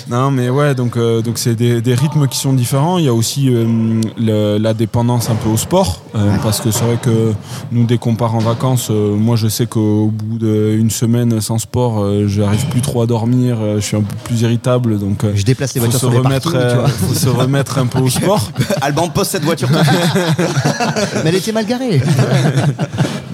Non, 0.09 0.31
mais 0.31 0.49
ouais, 0.49 0.73
donc 0.73 0.97
euh, 0.97 1.21
donc 1.21 1.37
c'est 1.37 1.53
des, 1.55 1.81
des 1.81 1.93
rythmes 1.93 2.27
qui 2.27 2.39
sont 2.39 2.53
différents. 2.53 2.97
Il 2.97 3.05
y 3.05 3.09
a 3.09 3.13
aussi 3.13 3.49
euh, 3.53 4.01
le- 4.17 4.57
la 4.57 4.73
dépendance 4.73 5.29
un 5.29 5.35
peu 5.35 5.49
au 5.49 5.57
sport, 5.57 6.01
euh, 6.15 6.35
parce 6.41 6.59
que 6.59 6.71
c'est 6.71 6.83
vrai 6.83 6.97
que 7.01 7.33
nous, 7.71 7.85
dès 7.85 7.97
qu'on 7.99 8.15
part 8.15 8.33
en 8.35 8.39
vacances, 8.39 8.87
euh, 8.89 9.15
moi, 9.15 9.35
je 9.35 9.47
sais 9.49 9.67
qu'au 9.67 10.11
bout 10.11 10.39
d'une 10.39 10.89
semaine 10.93 11.41
sans 11.41 11.57
sport, 11.57 12.01
euh, 12.03 12.27
j'arrive 12.27 12.65
plus 12.67 12.81
trop 12.81 13.01
à 13.01 13.05
dormir. 13.07 13.57
euh, 13.59 13.75
je 13.75 13.81
suis 13.85 13.97
un 13.97 14.01
peu 14.01 14.15
plus 14.23 14.41
irritable, 14.41 14.97
donc. 14.99 15.23
euh, 15.23 15.33
Je 15.35 15.43
déplace 15.43 15.73
les 15.75 15.81
faut 15.81 15.87
voitures 15.87 15.99
se 15.99 16.05
sur 16.05 16.11
les 16.11 16.19
remettre, 16.25 16.51
parkings, 16.51 16.69
tu 16.71 16.77
euh, 16.77 16.79
vois. 16.79 16.89
faut 16.89 17.13
se 17.13 17.29
remettre 17.29 17.77
un 17.79 17.87
peu 17.87 17.99
au 17.99 18.09
sport. 18.09 18.49
Alban 18.81 19.09
pose 19.09 19.27
cette 19.27 19.43
voiture. 19.43 19.69
Mais 21.23 21.29
elle 21.29 21.35
était 21.35 21.51
mal 21.51 21.65
garée. 21.65 22.01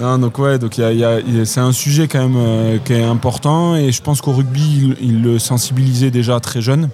Non, 0.00 0.16
donc 0.16 0.38
ouais, 0.38 0.58
donc 0.58 0.78
il 0.78 0.80
y 0.80 0.84
a- 0.84 0.92
il 0.92 0.98
y 0.98 1.04
a- 1.04 1.20
il 1.20 1.36
y 1.36 1.40
a- 1.42 1.44
c'est 1.44 1.60
un 1.60 1.72
sujet 1.72 2.08
quand 2.08 2.20
même 2.20 2.36
euh, 2.38 2.78
qui 2.82 2.94
est 2.94 3.02
important 3.04 3.76
et 3.76 3.92
je 3.92 4.00
pense 4.00 4.22
qu'au 4.22 4.32
rugby, 4.32 4.94
il, 4.98 5.08
il 5.10 5.22
le 5.22 5.38
sensibilisait 5.38 6.10
déjà 6.10 6.40
très 6.40 6.62
jeune. 6.62 6.88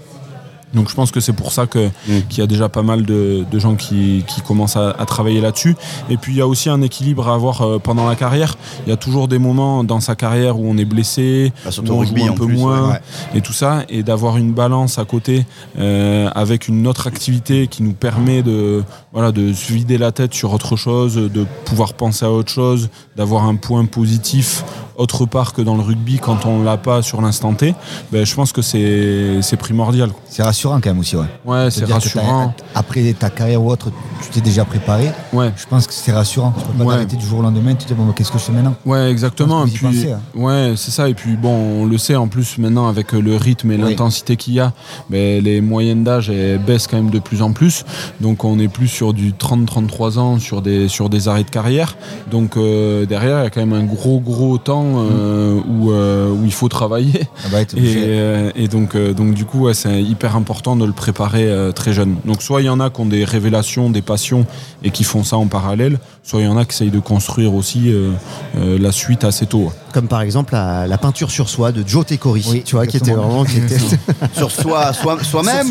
Donc 0.75 0.91
je 0.91 0.95
pense 0.95 1.11
que 1.11 1.21
c'est 1.21 1.33
pour 1.33 1.53
ça 1.53 1.67
que- 1.67 1.89
qu'il 2.29 2.39
y 2.39 2.43
a 2.43 2.47
déjà 2.47 2.69
pas 2.69 2.83
mal 2.83 3.05
de, 3.07 3.45
de 3.51 3.59
gens 3.59 3.77
qui, 3.77 4.25
qui 4.27 4.41
commencent 4.43 4.77
à, 4.77 4.91
à 4.91 5.05
travailler 5.07 5.41
là-dessus. 5.41 5.77
Et 6.11 6.17
puis 6.17 6.33
il 6.35 6.39
y 6.39 6.41
a 6.41 6.47
aussi 6.47 6.69
un 6.69 6.83
équilibre 6.83 7.29
à 7.29 7.35
avoir 7.35 7.63
euh, 7.63 7.79
pendant 7.79 8.07
la 8.09 8.15
carrière. 8.17 8.57
Il 8.87 8.91
y 8.91 8.93
a 8.93 8.97
toujours 8.97 9.29
des 9.29 9.39
moments 9.39 9.85
dans 9.85 10.01
sa 10.01 10.17
carrière 10.17 10.59
où 10.59 10.69
on 10.69 10.77
est 10.77 10.85
blessé, 10.85 11.53
Bah, 11.65 11.71
où 11.79 11.91
on 11.93 12.05
joue 12.05 12.15
un 12.25 12.35
peu 12.35 12.47
plus, 12.47 12.57
moins 12.57 12.91
ouais. 12.91 13.01
et 13.35 13.41
tout 13.41 13.53
ça, 13.53 13.85
et 13.89 14.03
d'avoir 14.03 14.37
une 14.37 14.53
balance 14.53 14.99
à 14.99 15.05
côté 15.05 15.47
euh, 15.79 16.29
avec 16.35 16.69
une 16.69 16.87
autre 16.87 17.07
activité 17.07 17.69
qui 17.69 17.83
nous 17.83 17.93
permet 17.95 18.43
de, 18.43 18.83
voilà, 19.13 19.33
de 19.33 19.53
se 19.53 19.73
vider 19.73 19.99
la 19.99 20.13
tête 20.13 20.35
sur 20.35 20.53
autre 20.53 20.77
chose, 20.77 21.15
de 21.15 21.47
pouvoir 21.65 21.95
penser 21.95 22.25
à 22.25 22.31
autre 22.31 22.51
chose, 22.53 22.91
d'avoir 23.17 23.45
un 23.45 23.55
point 23.57 23.85
positif 23.87 24.65
autre 24.99 25.27
part 25.27 25.53
que 25.53 25.63
dans 25.63 25.75
le 25.77 25.83
rugby 25.83 26.19
quand 26.19 26.47
on 26.47 26.63
l'a 26.63 26.77
pas 26.77 27.03
sur 27.03 27.21
l'instant 27.21 27.53
T, 27.55 27.75
ben, 28.13 28.25
je 28.25 28.35
pense 28.35 28.53
que 28.53 28.63
c'est 28.63 29.57
primordial. 29.59 30.11
C'est 30.29 30.43
rassurant 30.43 30.81
quand 30.81 30.91
même 30.91 30.99
aussi, 31.01 31.17
ouais. 31.17 31.27
Ouais, 31.45 31.71
c'est 31.71 31.85
rassurant. 31.85 32.55
Après 32.75 33.13
ta 33.19 33.31
carrière 33.31 33.63
ou 33.63 33.71
autre, 33.71 33.91
tu 34.23 34.29
t'es 34.31 34.41
déjà 34.41 34.65
préparé. 34.65 35.11
Ouais. 35.33 35.53
Je 35.57 35.67
pense 35.67 35.87
que 35.87 35.93
c'est 35.93 36.13
rassurant. 36.13 36.53
Tu 36.59 36.65
peux 36.65 36.73
pas 36.79 36.85
Ouais. 36.85 36.95
t'arrêter 36.95 37.17
du 37.17 37.27
jour 37.27 37.39
au 37.41 37.43
lendemain 37.43 37.71
et 37.73 37.75
te 37.77 37.85
dire 37.87 37.97
bon, 37.97 38.11
qu'est-ce 38.13 38.31
que 38.33 38.39
je 38.39 38.45
fais 38.45 38.53
maintenant? 38.53 38.75
Ouais, 38.85 39.11
exactement. 39.11 39.65
Et 39.67 39.71
pense 39.71 39.81
que 39.81 39.87
vous 39.87 39.93
y 39.93 39.97
puis, 39.99 40.09
pensez, 40.09 40.13
hein. 40.13 40.21
ouais, 40.35 40.75
c'est 40.77 40.91
ça. 40.91 41.09
Et 41.09 41.15
puis, 41.15 41.37
bon, 41.37 41.83
on 41.83 41.87
le 41.87 41.99
sait 41.99 42.17
en 42.17 42.29
plus 42.29 42.59
maintenant 42.59 42.89
avec 42.89 43.13
le 43.13 43.37
rythme 43.37 43.71
et 43.73 43.77
Oui. 43.77 43.83
l'intensité 43.91 44.37
qu'il 44.37 44.55
y 44.55 44.61
a, 44.61 44.73
ben, 45.11 45.43
les 45.43 45.61
moyennes 45.61 46.05
d'âge 46.05 46.31
baissent 46.67 46.87
quand 46.87 46.97
même 46.97 47.11
de 47.11 47.19
plus 47.19 47.43
en 47.43 47.53
plus. 47.53 47.85
Donc, 48.21 48.45
on 48.45 48.59
est 48.59 48.69
plus 48.69 48.89
sur 48.89 49.13
du 49.15 49.33
30-33 49.33 50.19
ans 50.19 50.39
sur 50.39 50.63
des, 50.63 50.89
sur 50.89 51.09
des 51.09 51.29
arrêts 51.29 51.45
de 51.45 51.51
carrière. 51.51 51.97
Donc, 52.31 52.57
euh, 52.57 53.07
derrière, 53.07 53.41
il 53.41 53.45
y 53.45 53.47
a 53.47 53.51
quand 53.51 53.65
même 53.65 53.73
un 53.73 53.85
gros, 53.85 54.21
gros 54.21 54.59
temps 54.59 54.86
euh, 54.97 55.61
où, 55.69 55.91
euh, 55.91 56.31
où 56.31 56.45
il 56.45 56.53
faut 56.53 56.69
travailler. 56.69 57.27
Ah 57.45 57.49
bah, 57.51 57.61
Et, 57.63 57.67
euh, 57.77 58.51
et 58.55 58.69
donc, 58.69 58.95
euh, 58.95 59.13
donc, 59.13 59.35
du 59.35 59.45
coup, 59.45 59.65
ouais, 59.67 59.75
c'est 59.75 60.03
hyper 60.03 60.37
important 60.37 60.77
de 60.77 60.85
le 60.85 60.93
préparer 60.93 61.45
euh, 61.51 61.73
très 61.73 61.93
jeune. 61.93 62.17
Donc, 62.25 62.43
soit 62.43 62.63
il 62.63 62.67
y 62.67 62.69
en 62.69 62.81
a 62.81 62.91
qui 62.91 63.01
ont 63.01 63.07
des 63.07 63.25
révélations, 63.25 63.91
des 63.91 64.03
passions 64.03 64.47
et 64.83 64.91
qui 64.91 65.05
font 65.05 65.25
ça 65.25 65.37
en 65.37 65.47
parallèle, 65.47 65.99
soit 66.23 66.41
il 66.41 66.45
y 66.47 66.49
en 66.49 66.57
a 66.57 66.65
qui 66.65 66.73
essayent 66.73 66.91
de 66.91 66.99
construire 67.01 67.55
aussi 67.55 67.91
euh, 67.91 68.11
euh, 68.59 68.79
la 68.79 68.93
suite 68.93 69.25
assez 69.25 69.47
tôt. 69.47 69.73
Comme 69.93 70.09
par 70.09 70.21
exemple 70.21 70.53
la, 70.53 70.87
la 70.87 70.99
peinture 70.99 71.31
sur 71.31 71.49
soi 71.49 71.73
de 71.73 71.83
Joe 71.87 72.05
Tecori, 72.05 72.45
Oui, 72.51 72.63
tu 72.65 72.75
vois, 72.77 72.87
qui 72.87 72.99
était 72.99 73.13
vraiment. 73.13 73.45
Qui 73.45 73.59
était... 73.59 73.79
Sur 74.37 74.51
soi, 74.51 74.93
soi, 74.93 75.17
soi-même. 75.23 75.69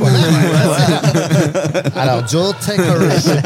Alors, 1.95 2.28
Joe 2.28 2.55
Tecori. 2.66 3.39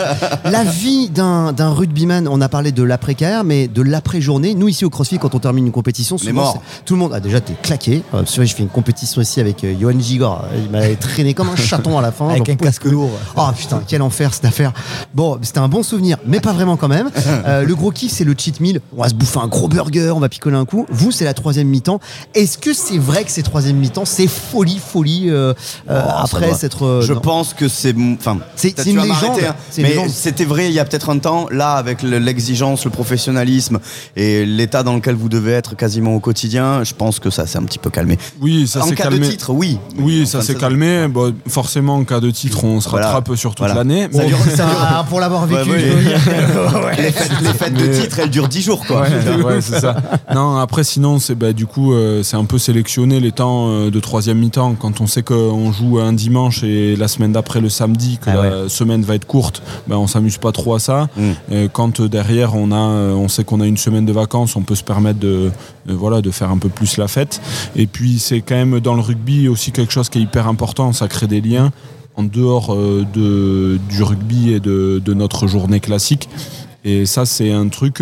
la 0.45 0.63
vie 0.63 1.09
d'un 1.09 1.51
d'un 1.51 1.71
rugbyman, 1.73 2.27
on 2.27 2.39
a 2.41 2.47
parlé 2.49 2.71
de 2.71 2.83
l'après-carrière, 2.83 3.43
mais 3.43 3.67
de 3.67 3.81
l'après-journée. 3.81 4.55
Nous, 4.55 4.69
ici 4.69 4.85
au 4.85 4.89
CrossFit, 4.89 5.19
quand 5.19 5.35
on 5.35 5.39
termine 5.39 5.58
une 5.59 5.71
compétition, 5.71 6.17
souvent, 6.17 6.33
mort. 6.33 6.61
tout 6.85 6.93
le 6.95 6.99
monde. 6.99 7.11
Ah, 7.13 7.19
déjà, 7.19 7.39
t'es 7.41 7.53
claqué. 7.61 8.03
Euh, 8.13 8.23
je 8.25 8.41
fais 8.53 8.63
une 8.63 8.69
compétition 8.69 9.21
ici 9.21 9.39
avec 9.39 9.63
euh, 9.63 9.73
Johan 9.79 9.99
Gigor. 9.99 10.45
Il 10.55 10.69
m'a 10.71 10.87
traîné 10.95 11.33
comme 11.33 11.49
un 11.49 11.55
chaton 11.69 11.97
à 11.97 12.01
la 12.01 12.11
fin. 12.11 12.29
Avec 12.29 12.47
un 12.49 12.55
casque 12.55 12.85
lourd. 12.85 13.11
Oh 13.35 13.47
putain, 13.57 13.81
quel 13.87 14.01
enfer 14.01 14.33
cette 14.33 14.45
affaire. 14.45 14.73
Bon, 15.13 15.37
c'était 15.41 15.59
un 15.59 15.67
bon 15.67 15.83
souvenir, 15.83 16.17
mais 16.25 16.39
pas 16.39 16.53
vraiment 16.53 16.77
quand 16.77 16.87
même. 16.87 17.09
Euh, 17.45 17.63
le 17.63 17.73
gros 17.75 17.91
kiff, 17.91 18.11
c'est 18.11 18.23
le 18.25 18.35
cheat 18.37 18.59
meal. 18.59 18.81
On 18.95 19.01
va 19.01 19.09
se 19.09 19.13
bouffer 19.13 19.39
un 19.39 19.47
gros 19.47 19.67
burger, 19.67 20.11
on 20.15 20.19
va 20.19 20.29
picoler 20.29 20.57
un 20.57 20.65
coup. 20.65 20.85
Vous, 20.89 21.11
c'est 21.11 21.23
la 21.25 21.33
troisième 21.33 21.67
mi-temps. 21.67 21.99
Est-ce 22.35 22.57
que 22.57 22.73
c'est 22.73 22.97
vrai 22.97 23.23
que 23.23 23.31
c'est 23.31 23.43
troisième 23.43 23.77
mi-temps? 23.77 24.03
C'est 24.05 24.27
folie, 24.27 24.79
folie 24.79 25.29
euh, 25.29 25.53
euh, 25.89 26.01
Oh, 26.05 26.11
après 26.23 26.53
s'être. 26.53 26.85
euh, 26.85 27.01
Je 27.01 27.13
non. 27.13 27.21
pense 27.21 27.53
que 27.53 27.67
c'est. 27.69 27.95
Enfin, 28.19 28.39
C'est- 28.55 28.85
une 28.85 28.99
légende. 28.99 29.39
hein. 29.47 29.55
Mais 29.77 29.95
c'était 30.09 30.43
vrai 30.45 30.67
il 30.67 30.73
y 30.73 30.79
a 30.79 30.85
peut-être 30.85 31.09
un 31.09 31.19
temps. 31.19 31.47
Là, 31.49 31.73
avec 31.73 32.03
le- 32.03 32.19
l'exigence, 32.19 32.83
le 32.85 32.91
professionnalisme 32.91 33.79
et 34.15 34.45
l'état 34.45 34.83
dans 34.83 34.95
lequel 34.95 35.15
vous 35.15 35.29
devez 35.29 35.48
être 35.51 35.75
quasiment 35.75 36.15
au 36.15 36.19
quotidien, 36.19 36.83
je 36.83 36.93
pense 36.93 37.19
que 37.19 37.29
ça 37.29 37.45
s'est 37.47 37.57
un 37.57 37.63
petit 37.63 37.79
peu 37.79 37.89
calmé. 37.89 38.17
Oui, 38.41 38.67
ça 38.67 38.81
en 38.83 38.87
s'est 38.87 38.95
cas 38.95 39.03
calmé. 39.03 39.19
de 39.19 39.25
titre, 39.31 39.51
oui. 39.51 39.77
Oui, 39.97 40.23
En 40.23 40.25
ça 40.25 40.41
s'est 40.41 40.55
calmé. 40.55 41.07
Bon, 41.07 41.33
forcément, 41.47 41.95
en 41.95 42.03
cas 42.03 42.19
de 42.19 42.31
titre, 42.31 42.63
on 42.63 42.79
se 42.81 42.89
Voilà. 42.89 43.07
rattrape 43.11 43.35
sur 43.35 43.51
toute 43.51 43.59
Voilà. 43.59 43.75
l'année. 43.75 44.07
Ça 44.11 44.21
Bon, 44.21 44.27
dure- 44.27 44.37
ça 44.55 44.65
dure- 44.65 44.75
Ah, 44.81 45.05
pour 45.07 45.19
l'avoir 45.19 45.45
vécu. 45.45 45.69
Ouais, 45.69 45.75
ouais. 46.85 46.95
Les 46.97 47.11
fêtes, 47.11 47.31
les 47.41 47.53
fêtes 47.53 47.73
de 47.73 47.87
titre, 48.01 48.19
elles 48.19 48.29
durent 48.29 48.47
10 48.49 48.61
jours, 48.61 48.85
quoi. 48.85 49.01
Ouais, 49.01 49.43
ouais, 49.43 49.61
c'est 49.61 49.79
ça. 49.79 49.95
Non, 50.33 50.57
après, 50.57 50.83
sinon, 50.83 51.19
c'est 51.19 51.35
bah, 51.35 51.53
du 51.53 51.65
coup, 51.65 51.93
euh, 51.93 52.23
c'est 52.23 52.37
un 52.37 52.45
peu 52.45 52.57
sélectionner 52.57 53.19
les 53.19 53.31
temps 53.31 53.69
euh, 53.69 53.89
de 53.91 53.99
troisième 53.99 54.39
mi-temps. 54.39 54.75
Quand 54.79 55.01
on 55.01 55.07
sait 55.07 55.23
qu'on 55.23 55.71
joue 55.71 55.99
un 55.99 56.13
dimanche 56.13 56.63
et 56.63 56.95
la 56.95 57.07
semaine 57.07 57.31
d'après 57.33 57.61
le 57.61 57.69
samedi, 57.69 58.17
que 58.21 58.29
Ah 58.29 58.35
la 58.63 58.69
semaine 58.69 59.01
va 59.03 59.15
être 59.15 59.25
courte, 59.25 59.61
ben 59.87 59.95
on 59.97 60.07
s'amuse 60.07 60.37
pas 60.37 60.51
trop 60.51 60.75
à 60.75 60.79
ça. 60.79 61.07
Mm. 61.17 61.21
Euh, 61.51 61.67
quand 61.71 61.99
euh, 61.99 62.09
derrière, 62.09 62.55
on 62.55 62.71
a, 62.71 62.75
euh, 62.75 63.13
on 63.13 63.27
sait 63.27 63.43
qu'on 63.43 63.61
a 63.61 63.65
une 63.65 63.77
semaine 63.77 64.05
de 64.05 64.11
vacances, 64.13 64.55
on 64.55 64.61
peut 64.61 64.75
se 64.75 64.83
permettre 64.83 65.19
de, 65.19 65.38
de, 65.85 65.93
voilà, 65.93 66.21
de 66.21 66.31
faire 66.31 66.51
un 66.51 66.57
peu 66.57 66.69
plus 66.69 66.97
la 66.97 67.07
fête. 67.07 67.41
Et 67.75 67.87
puis, 67.87 68.19
c'est 68.19 68.41
quand 68.41 68.55
même 68.55 68.79
dans 68.79 68.95
le 68.95 69.01
rugby 69.01 69.47
aussi 69.47 69.71
quelque 69.71 69.93
chose 69.93 70.09
qui 70.09 70.19
est 70.19 70.23
hyper 70.23 70.47
important. 70.47 70.93
Ça 70.93 71.07
crée 71.07 71.27
des 71.27 71.41
liens 71.41 71.71
en 72.19 72.23
dehors 72.23 72.73
euh, 72.73 73.05
de, 73.13 73.79
du 73.89 74.03
rugby 74.03 74.51
et 74.51 74.59
de, 74.59 75.01
de 75.03 75.13
notre 75.13 75.47
journée 75.47 75.79
classique. 75.79 76.29
Et 76.83 77.05
ça, 77.05 77.25
c'est 77.25 77.51
un 77.51 77.67
truc 77.69 78.01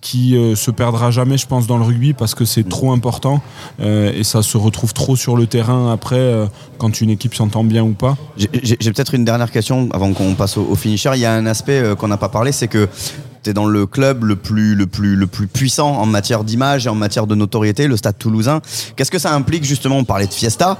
qui 0.00 0.36
euh, 0.36 0.56
se 0.56 0.70
perdra 0.70 1.10
jamais, 1.10 1.36
je 1.36 1.46
pense, 1.46 1.66
dans 1.66 1.76
le 1.76 1.84
rugby 1.84 2.12
parce 2.12 2.34
que 2.34 2.44
c'est 2.44 2.68
trop 2.68 2.92
important 2.92 3.42
euh, 3.80 4.12
et 4.14 4.24
ça 4.24 4.42
se 4.42 4.56
retrouve 4.56 4.94
trop 4.94 5.14
sur 5.14 5.36
le 5.36 5.46
terrain 5.46 5.92
après 5.92 6.48
quand 6.78 7.00
une 7.00 7.10
équipe 7.10 7.34
s'entend 7.34 7.64
bien 7.64 7.82
ou 7.82 7.92
pas. 7.92 8.16
J'ai 8.36 8.92
peut-être 8.92 9.14
une 9.14 9.24
dernière 9.24 9.50
question 9.50 9.88
avant 9.92 10.12
qu'on 10.12 10.34
passe 10.34 10.56
au, 10.56 10.66
au 10.70 10.74
finisher. 10.74 11.10
Il 11.14 11.20
y 11.20 11.26
a 11.26 11.34
un 11.34 11.46
aspect 11.46 11.94
qu'on 11.98 12.08
n'a 12.08 12.16
pas 12.16 12.28
parlé, 12.30 12.52
c'est 12.52 12.68
que 12.68 12.88
tu 13.42 13.52
dans 13.52 13.66
le 13.66 13.86
club 13.86 14.24
le 14.24 14.36
plus, 14.36 14.74
le, 14.74 14.86
plus, 14.86 15.16
le 15.16 15.26
plus 15.26 15.46
puissant 15.46 15.96
en 15.96 16.06
matière 16.06 16.44
d'image 16.44 16.86
et 16.86 16.88
en 16.88 16.94
matière 16.94 17.26
de 17.26 17.34
notoriété, 17.34 17.86
le 17.86 17.96
stade 17.96 18.18
toulousain. 18.18 18.60
Qu'est-ce 18.96 19.10
que 19.10 19.18
ça 19.18 19.34
implique 19.34 19.64
justement? 19.64 19.98
On 19.98 20.04
parlait 20.04 20.26
de 20.26 20.32
Fiesta. 20.32 20.76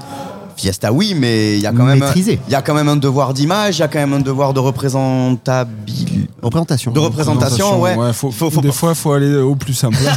Fiesta, 0.61 0.93
oui, 0.93 1.15
mais 1.17 1.53
il 1.55 1.59
y 1.61 1.65
a 1.65 1.71
quand 1.71 1.83
même, 1.85 1.99
Maîtrisé. 1.99 2.39
il 2.47 2.51
y 2.51 2.55
a 2.55 2.61
quand 2.61 2.75
même 2.75 2.87
un 2.87 2.95
devoir 2.95 3.33
d'image, 3.33 3.77
il 3.77 3.81
y 3.81 3.83
a 3.83 3.87
quand 3.87 3.97
même 3.97 4.13
un 4.13 4.19
devoir 4.19 4.53
de 4.53 4.59
représentabilité. 4.59 6.27
Représentation. 6.41 6.91
De 6.91 6.99
représentation, 6.99 7.81
ouais. 7.81 7.95
faut, 8.13 8.29
Faut- 8.31 8.49
faut 8.51 8.61
des 8.61 8.71
fois, 8.71 8.89
il 8.91 8.95
faut 8.95 9.11
aller 9.13 9.35
au 9.37 9.55
plus 9.55 9.73
simple. 9.73 9.97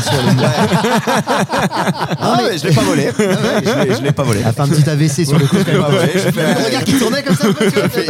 Ah, 2.27 2.39
mais 2.49 2.59
je 2.59 2.67
l'ai 2.67 2.75
pas 2.75 2.83
volé. 2.83 3.11
je 3.19 3.23
l'ai- 3.89 3.95
je 3.97 4.03
l'ai 4.03 4.13
pas 4.13 4.23
volé. 4.23 4.41
Elle 4.41 4.47
a 4.49 4.53
fait 4.53 4.61
un 4.63 4.69
petit 4.69 4.89
AVC 4.89 5.25
sur 5.27 5.39
le 5.39 5.47
coup. 5.47 5.57
Je 5.67 5.71
l'ai 5.73 5.79
pas 5.79 5.91
volé. 5.91 6.11
J'ai 6.15 6.33
fait- 6.33 6.55
Le 6.61 6.65
regard 6.65 6.85
qui 6.85 6.93
tournait 6.99 7.23
comme 7.23 7.37
ça. 7.37 7.47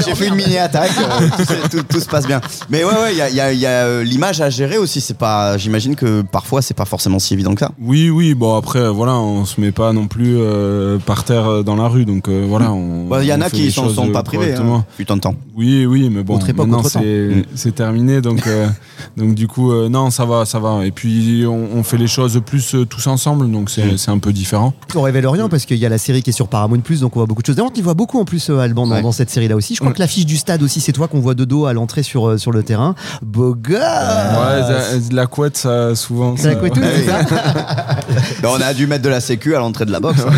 J'ai 0.04 0.14
fait- 0.14 0.28
une 0.28 0.34
mini 0.34 0.56
attaque, 0.58 0.90
euh, 0.98 1.28
tout, 1.36 1.44
se- 1.44 1.68
tout- 1.76 1.82
tout 1.82 2.00
se 2.00 2.06
passe 2.06 2.26
bien. 2.26 2.40
Mais 2.70 2.84
ouais, 2.84 2.92
ouais, 2.92 3.12
il 3.12 3.18
y 3.18 3.22
a, 3.22 3.28
il 3.30 3.36
y 3.36 3.40
a- 3.40 3.52
il 3.52 3.58
y 3.58 3.66
a, 3.66 3.84
euh, 3.86 4.02
l'image 4.04 4.40
à 4.40 4.48
gérer 4.50 4.78
aussi. 4.78 5.00
C'est 5.00 5.16
pas, 5.18 5.58
j'imagine 5.58 5.96
que 5.96 6.22
parfois 6.22 6.62
c'est 6.62 6.74
pas 6.74 6.84
forcément 6.84 7.18
si 7.18 7.34
évident 7.34 7.54
que 7.54 7.60
ça. 7.60 7.70
Oui, 7.80 8.10
oui, 8.10 8.34
bon 8.34 8.56
après, 8.56 8.88
voilà, 8.88 9.14
on 9.14 9.44
se 9.44 9.60
met 9.60 9.72
pas 9.72 9.92
non 9.92 10.06
plus 10.06 10.36
euh, 10.38 10.98
par 10.98 11.24
terre 11.24 11.62
dans 11.64 11.76
la 11.76 11.88
rue, 11.88 12.04
donc 12.04 12.23
euh, 12.28 12.44
voilà. 12.48 12.72
on- 12.72 13.06
Bah, 13.08 13.18
Il 13.22 13.28
y 13.28 13.32
en 13.32 13.38
on 13.38 13.42
a 13.42 13.50
qui 13.50 13.62
les 13.62 13.70
sont, 13.70 13.88
pas 14.12 14.22
privés. 14.22 14.54
Hein, 14.54 14.84
fut 14.96 15.10
un 15.10 15.18
temps. 15.18 15.34
Oui, 15.56 15.86
oui, 15.86 16.10
mais 16.10 16.22
bon, 16.22 16.36
Autre 16.36 16.48
époque, 16.48 16.66
maintenant 16.66 16.80
autre 16.80 16.90
temps. 16.92 17.00
c'est 17.02 17.28
Mm. 17.36 17.42
c'est 17.54 17.74
terminé, 17.74 18.20
donc 18.20 18.46
euh, 18.46 18.66
donc 19.16 19.34
du 19.34 19.46
coup 19.48 19.72
euh, 19.72 19.88
non, 19.88 20.10
ça 20.10 20.24
va, 20.24 20.44
ça 20.44 20.58
va. 20.58 20.84
Et 20.84 20.90
puis 20.90 21.44
on, 21.46 21.68
on 21.78 21.82
fait 21.82 21.96
les 21.98 22.06
choses 22.08 22.40
plus 22.44 22.74
euh, 22.74 22.84
tous 22.84 23.06
ensemble, 23.06 23.50
donc 23.50 23.70
c'est 23.70 23.84
Mm. 23.94 23.98
c'est 23.98 24.10
un 24.10 24.18
peu 24.18 24.32
différent. 24.32 24.72
On 24.94 25.02
révèle 25.02 25.26
rien 25.26 25.48
parce 25.48 25.64
qu'il 25.66 25.78
y 25.78 25.86
a 25.86 25.88
la 25.88 25.98
série 25.98 26.22
qui 26.22 26.30
est 26.30 26.32
sur 26.32 26.48
Paramount 26.48 26.80
Plus, 26.80 27.00
donc 27.00 27.16
on 27.16 27.20
voit 27.20 27.26
beaucoup 27.26 27.42
de 27.42 27.46
choses. 27.46 27.56
D'ailleurs, 27.56 27.70
on 27.74 27.78
y 27.78 27.82
voit 27.82 27.94
beaucoup 27.94 28.18
en 28.20 28.24
plus, 28.24 28.50
euh, 28.50 28.58
Alban, 28.58 28.86
dans, 28.86 28.94
Ouais. 28.96 29.02
dans 29.02 29.12
cette 29.12 29.30
série-là 29.30 29.56
aussi. 29.56 29.74
Je 29.74 29.80
crois 29.80 29.90
Ouais. 29.90 29.94
que 29.94 30.00
l'affiche 30.00 30.26
du 30.26 30.36
stade 30.36 30.62
aussi, 30.62 30.80
c'est 30.80 30.92
toi 30.92 31.08
qu'on 31.08 31.20
voit 31.20 31.34
de 31.34 31.44
dos 31.44 31.66
à 31.66 31.72
l'entrée 31.72 32.02
sur, 32.02 32.28
euh, 32.28 32.38
sur 32.38 32.50
le 32.52 32.62
terrain. 32.62 32.94
Beau 33.22 33.54
gosse 33.54 33.74
ouais, 33.74 33.80
la, 33.80 34.82
la 35.12 35.26
couette, 35.26 35.56
ça 35.56 35.94
souvent. 35.94 36.34
C'est 36.36 36.48
la 36.48 36.54
couette, 36.56 36.74
c'est 36.76 37.04
ça 37.06 37.20
Ben, 38.42 38.48
on 38.50 38.60
a 38.60 38.74
dû 38.74 38.86
mettre 38.86 39.02
de 39.04 39.08
la 39.08 39.20
sécu 39.20 39.54
à 39.54 39.58
l'entrée 39.58 39.84
de 39.86 39.92
la 39.92 40.00
boxe. 40.00 40.20
hein. 40.26 40.32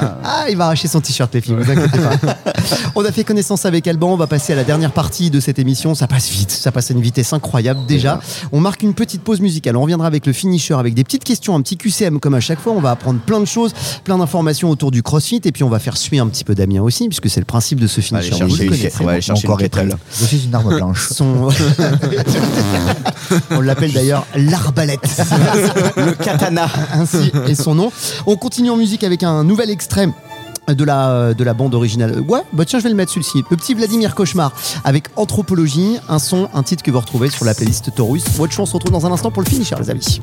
Ah, 0.24 0.46
il 0.50 0.56
va 0.56 0.64
arracher 0.66 0.88
son 0.88 1.00
t-shirt, 1.00 1.25
les 1.34 1.40
filles, 1.40 1.56
vous 1.58 1.70
inquiétez 1.70 1.98
pas. 1.98 2.36
on 2.94 3.04
a 3.04 3.12
fait 3.12 3.24
connaissance 3.24 3.66
avec 3.66 3.86
Alban, 3.86 4.12
on 4.12 4.16
va 4.16 4.26
passer 4.26 4.52
à 4.52 4.56
la 4.56 4.64
dernière 4.64 4.92
partie 4.92 5.30
de 5.30 5.40
cette 5.40 5.58
émission. 5.58 5.94
Ça 5.94 6.06
passe 6.06 6.28
vite, 6.30 6.50
ça 6.50 6.72
passe 6.72 6.90
à 6.90 6.94
une 6.94 7.00
vitesse 7.00 7.32
incroyable 7.32 7.80
déjà. 7.86 8.20
On 8.52 8.60
marque 8.60 8.82
une 8.82 8.94
petite 8.94 9.22
pause 9.22 9.40
musicale, 9.40 9.76
on 9.76 9.82
reviendra 9.82 10.06
avec 10.06 10.26
le 10.26 10.32
finisher, 10.32 10.74
avec 10.74 10.94
des 10.94 11.04
petites 11.04 11.24
questions, 11.24 11.54
un 11.54 11.62
petit 11.62 11.76
QCM 11.76 12.20
comme 12.20 12.34
à 12.34 12.40
chaque 12.40 12.60
fois. 12.60 12.72
On 12.72 12.80
va 12.80 12.90
apprendre 12.90 13.20
plein 13.20 13.40
de 13.40 13.44
choses, 13.44 13.72
plein 14.04 14.18
d'informations 14.18 14.70
autour 14.70 14.90
du 14.90 15.02
crossfit, 15.02 15.40
et 15.44 15.52
puis 15.52 15.64
on 15.64 15.68
va 15.68 15.78
faire 15.78 15.96
suer 15.96 16.18
un 16.18 16.26
petit 16.28 16.44
peu 16.44 16.54
Damien 16.54 16.82
aussi, 16.82 17.08
puisque 17.08 17.28
c'est 17.28 17.40
le 17.40 17.46
principe 17.46 17.80
de 17.80 17.86
ce 17.86 18.00
Allez 18.00 18.28
finisher. 18.28 18.30
Vous 18.30 18.38
chercher 18.38 18.56
le 18.56 18.64
une, 18.64 18.70
connaissez. 18.70 18.88
Je 20.18 20.24
suis 20.24 20.44
une 20.44 20.54
arme 20.54 20.74
blanche. 20.76 21.08
Son- 21.10 21.48
on 23.50 23.60
l'appelle 23.60 23.92
d'ailleurs 23.92 24.26
l'arbalète. 24.34 25.00
Le 25.96 26.12
katana. 26.12 26.68
ainsi 26.92 27.32
est 27.46 27.54
son 27.54 27.74
nom. 27.74 27.92
On 28.26 28.36
continue 28.36 28.70
en 28.70 28.76
musique 28.76 29.04
avec 29.04 29.22
un 29.22 29.44
nouvel 29.44 29.70
extrait. 29.70 30.08
De 30.68 30.84
la, 30.84 31.32
de 31.32 31.44
la 31.44 31.54
bande 31.54 31.74
originale. 31.74 32.20
Ouais, 32.26 32.40
bah 32.52 32.64
tiens, 32.64 32.80
je 32.80 32.84
vais 32.84 32.90
le 32.90 32.96
mettre 32.96 33.12
celui-ci. 33.12 33.44
Le 33.50 33.56
petit 33.56 33.74
Vladimir 33.74 34.14
Cauchemar 34.16 34.52
avec 34.82 35.08
Anthropologie, 35.14 35.98
un 36.08 36.18
son, 36.18 36.48
un 36.54 36.62
titre 36.64 36.82
que 36.82 36.90
vous 36.90 36.98
retrouvez 36.98 37.30
sur 37.30 37.44
la 37.44 37.54
playlist 37.54 37.94
Taurus. 37.94 38.24
Votre 38.36 38.52
chance, 38.52 38.70
on 38.70 38.72
se 38.72 38.74
retrouve 38.74 38.92
dans 38.92 39.06
un 39.06 39.12
instant 39.12 39.30
pour 39.30 39.42
le 39.42 39.48
finisher, 39.48 39.76
les 39.78 39.90
amis. 39.90 40.20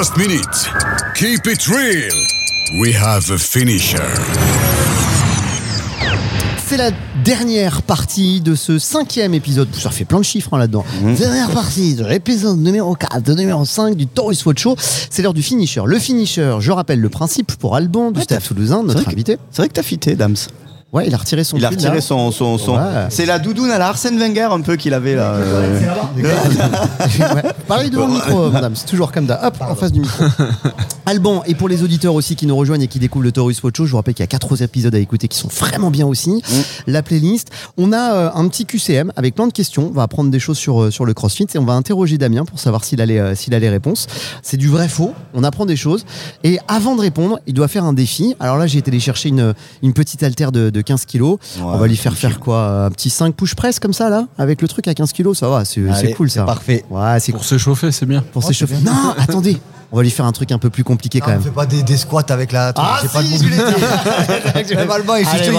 Last 0.00 0.16
minute. 0.16 0.70
Keep 1.14 1.46
it 1.46 1.66
real. 1.66 2.14
We 2.80 2.94
have 2.96 3.30
a 3.30 3.36
finisher. 3.36 3.98
C'est 6.66 6.78
la 6.78 6.90
dernière 7.22 7.82
partie 7.82 8.40
de 8.40 8.54
ce 8.54 8.78
cinquième 8.78 9.34
épisode. 9.34 9.68
Ça 9.74 9.90
fait 9.90 10.06
plein 10.06 10.20
de 10.20 10.24
chiffres 10.24 10.54
hein, 10.54 10.58
là-dedans. 10.58 10.86
Dernière 11.18 11.50
partie 11.50 11.96
de 11.96 12.06
l'épisode 12.06 12.58
numéro 12.58 12.94
4, 12.94 13.20
de 13.20 13.34
numéro 13.34 13.66
5 13.66 13.94
du 13.94 14.06
Taurus 14.06 14.46
Watch 14.46 14.62
Show. 14.62 14.74
C'est 14.78 15.20
l'heure 15.20 15.34
du 15.34 15.42
finisher. 15.42 15.82
Le 15.84 15.98
finisher, 15.98 16.56
je 16.60 16.72
rappelle 16.72 17.00
le 17.00 17.10
principe 17.10 17.52
pour 17.56 17.76
Alban 17.76 18.10
du 18.10 18.20
Ouais, 18.20 18.40
Toulousain, 18.40 18.82
notre 18.82 19.06
invité. 19.06 19.36
C'est 19.50 19.60
vrai 19.60 19.68
que 19.68 19.74
t'as 19.74 19.82
fité, 19.82 20.14
Dams. 20.14 20.36
Ouais, 20.92 21.06
il 21.06 21.14
a 21.14 21.18
retiré 21.18 21.44
son 21.44 21.56
Il 21.56 21.64
a 21.64 21.68
pull, 21.68 21.76
retiré 21.78 21.94
là. 21.96 22.00
son. 22.00 22.32
son, 22.32 22.58
son- 22.58 22.74
Ouais. 22.74 23.06
C'est 23.10 23.24
la 23.26 23.38
doudoune 23.38 23.70
à 23.70 23.78
la 23.78 23.88
Arsène 23.88 24.18
Wenger 24.18 24.48
un 24.50 24.60
peu 24.60 24.74
qu'il 24.76 24.92
avait 24.92 25.14
là. 25.14 25.34
euh. 25.34 25.80
Ouais. 27.34 27.42
Parlez 27.68 27.90
devant 27.90 28.06
le 28.08 28.14
micro, 28.14 28.50
madame. 28.50 28.74
C'est 28.74 28.86
toujours 28.86 29.12
comme 29.12 29.28
ça. 29.28 29.40
Hop, 29.46 29.56
en 29.60 29.74
face 29.74 29.92
du 29.92 30.00
micro. 30.00 30.24
Alban, 31.06 31.42
et 31.46 31.54
pour 31.54 31.68
les 31.68 31.82
auditeurs 31.82 32.14
aussi 32.14 32.36
qui 32.36 32.46
nous 32.46 32.56
rejoignent 32.56 32.82
et 32.82 32.88
qui 32.88 32.98
découvrent 32.98 33.24
le 33.24 33.32
Taurus 33.32 33.62
Watch 33.62 33.76
Show, 33.76 33.86
je 33.86 33.90
vous 33.92 33.96
rappelle 33.96 34.14
qu'il 34.14 34.22
y 34.22 34.24
a 34.24 34.28
quatre 34.28 34.50
autres 34.52 34.62
épisodes 34.62 34.94
à 34.94 34.98
écouter 34.98 35.28
qui 35.28 35.38
sont 35.38 35.48
vraiment 35.48 35.90
bien 35.90 36.06
aussi. 36.06 36.42
La 36.86 37.02
playlist. 37.02 37.50
On 37.76 37.92
a 37.92 38.14
euh, 38.14 38.30
un 38.34 38.48
petit 38.48 38.66
QCM 38.66 39.12
avec 39.16 39.34
plein 39.34 39.46
de 39.46 39.52
questions. 39.52 39.88
On 39.90 39.94
va 39.94 40.02
apprendre 40.02 40.30
des 40.30 40.40
choses 40.40 40.58
sur, 40.58 40.82
euh, 40.82 40.90
sur 40.90 41.04
le 41.04 41.14
CrossFit 41.14 41.46
et 41.54 41.58
on 41.58 41.64
va 41.64 41.72
interroger 41.74 42.18
Damien 42.18 42.44
pour 42.44 42.58
savoir 42.58 42.84
s'il 42.84 43.00
a 43.00 43.06
les, 43.06 43.18
euh, 43.18 43.34
s'il 43.34 43.54
a 43.54 43.58
les 43.58 43.70
réponses. 43.70 44.06
C'est 44.42 44.56
du 44.56 44.68
vrai-faux. 44.68 45.14
On 45.34 45.44
apprend 45.44 45.66
des 45.66 45.76
choses. 45.76 46.04
Et 46.44 46.58
avant 46.68 46.96
de 46.96 47.00
répondre, 47.00 47.38
il 47.46 47.54
doit 47.54 47.68
faire 47.68 47.84
un 47.84 47.92
défi. 47.92 48.34
Alors 48.40 48.56
là, 48.58 48.66
j'ai 48.66 48.78
été 48.78 48.90
aller 48.90 49.00
chercher 49.00 49.28
une, 49.28 49.54
une 49.82 49.92
petite 49.92 50.22
haltère 50.22 50.50
de, 50.52 50.70
de 50.70 50.79
15 50.82 51.04
kilos. 51.04 51.38
on 51.62 51.76
va 51.76 51.86
lui 51.86 51.96
faire 51.96 52.14
faire 52.14 52.38
quoi 52.40 52.84
Un 52.86 52.90
petit 52.90 53.10
5 53.10 53.34
push 53.34 53.54
press 53.54 53.78
comme 53.78 53.92
ça, 53.92 54.10
là 54.10 54.26
Avec 54.38 54.62
le 54.62 54.68
truc 54.68 54.88
à 54.88 54.94
15 54.94 55.12
kilos, 55.12 55.38
ça 55.38 55.48
va. 55.48 55.64
C'est 55.64 55.80
cool 56.16 56.30
ça. 56.30 56.40
c'est 56.40 56.46
parfait. 56.46 56.84
Ouais, 56.90 57.18
c'est 57.20 57.32
Pour 57.32 57.44
s'échauffer, 57.44 57.92
c'est 57.92 58.06
bien. 58.06 58.22
pour 58.32 58.42
Oh, 58.44 58.46
s'échauffer. 58.48 58.76
Non, 58.84 59.14
attendez. 59.18 59.58
On 59.92 59.96
va 59.96 60.02
lui 60.04 60.10
faire 60.10 60.24
un 60.24 60.32
truc 60.32 60.52
un 60.52 60.58
peu 60.58 60.70
plus 60.70 60.84
compliqué 60.84 61.20
quand 61.20 61.26
Non, 61.28 61.32
on 61.32 61.36
même. 61.38 61.42
fait 61.44 61.50
pas 61.50 61.66
des, 61.66 61.82
des 61.82 61.96
squats 61.96 62.22
avec 62.28 62.52
la. 62.52 62.72
Ah, 62.76 62.98
j'ai 63.02 63.08
pas 63.08 63.22
de 63.22 63.26
si, 63.26 63.38
je 63.38 63.48
l'ai 63.48 63.56
mobilité. 63.56 64.74
Même 64.76 64.90
Alban, 64.90 65.16
il 65.16 65.26
fait. 65.26 65.50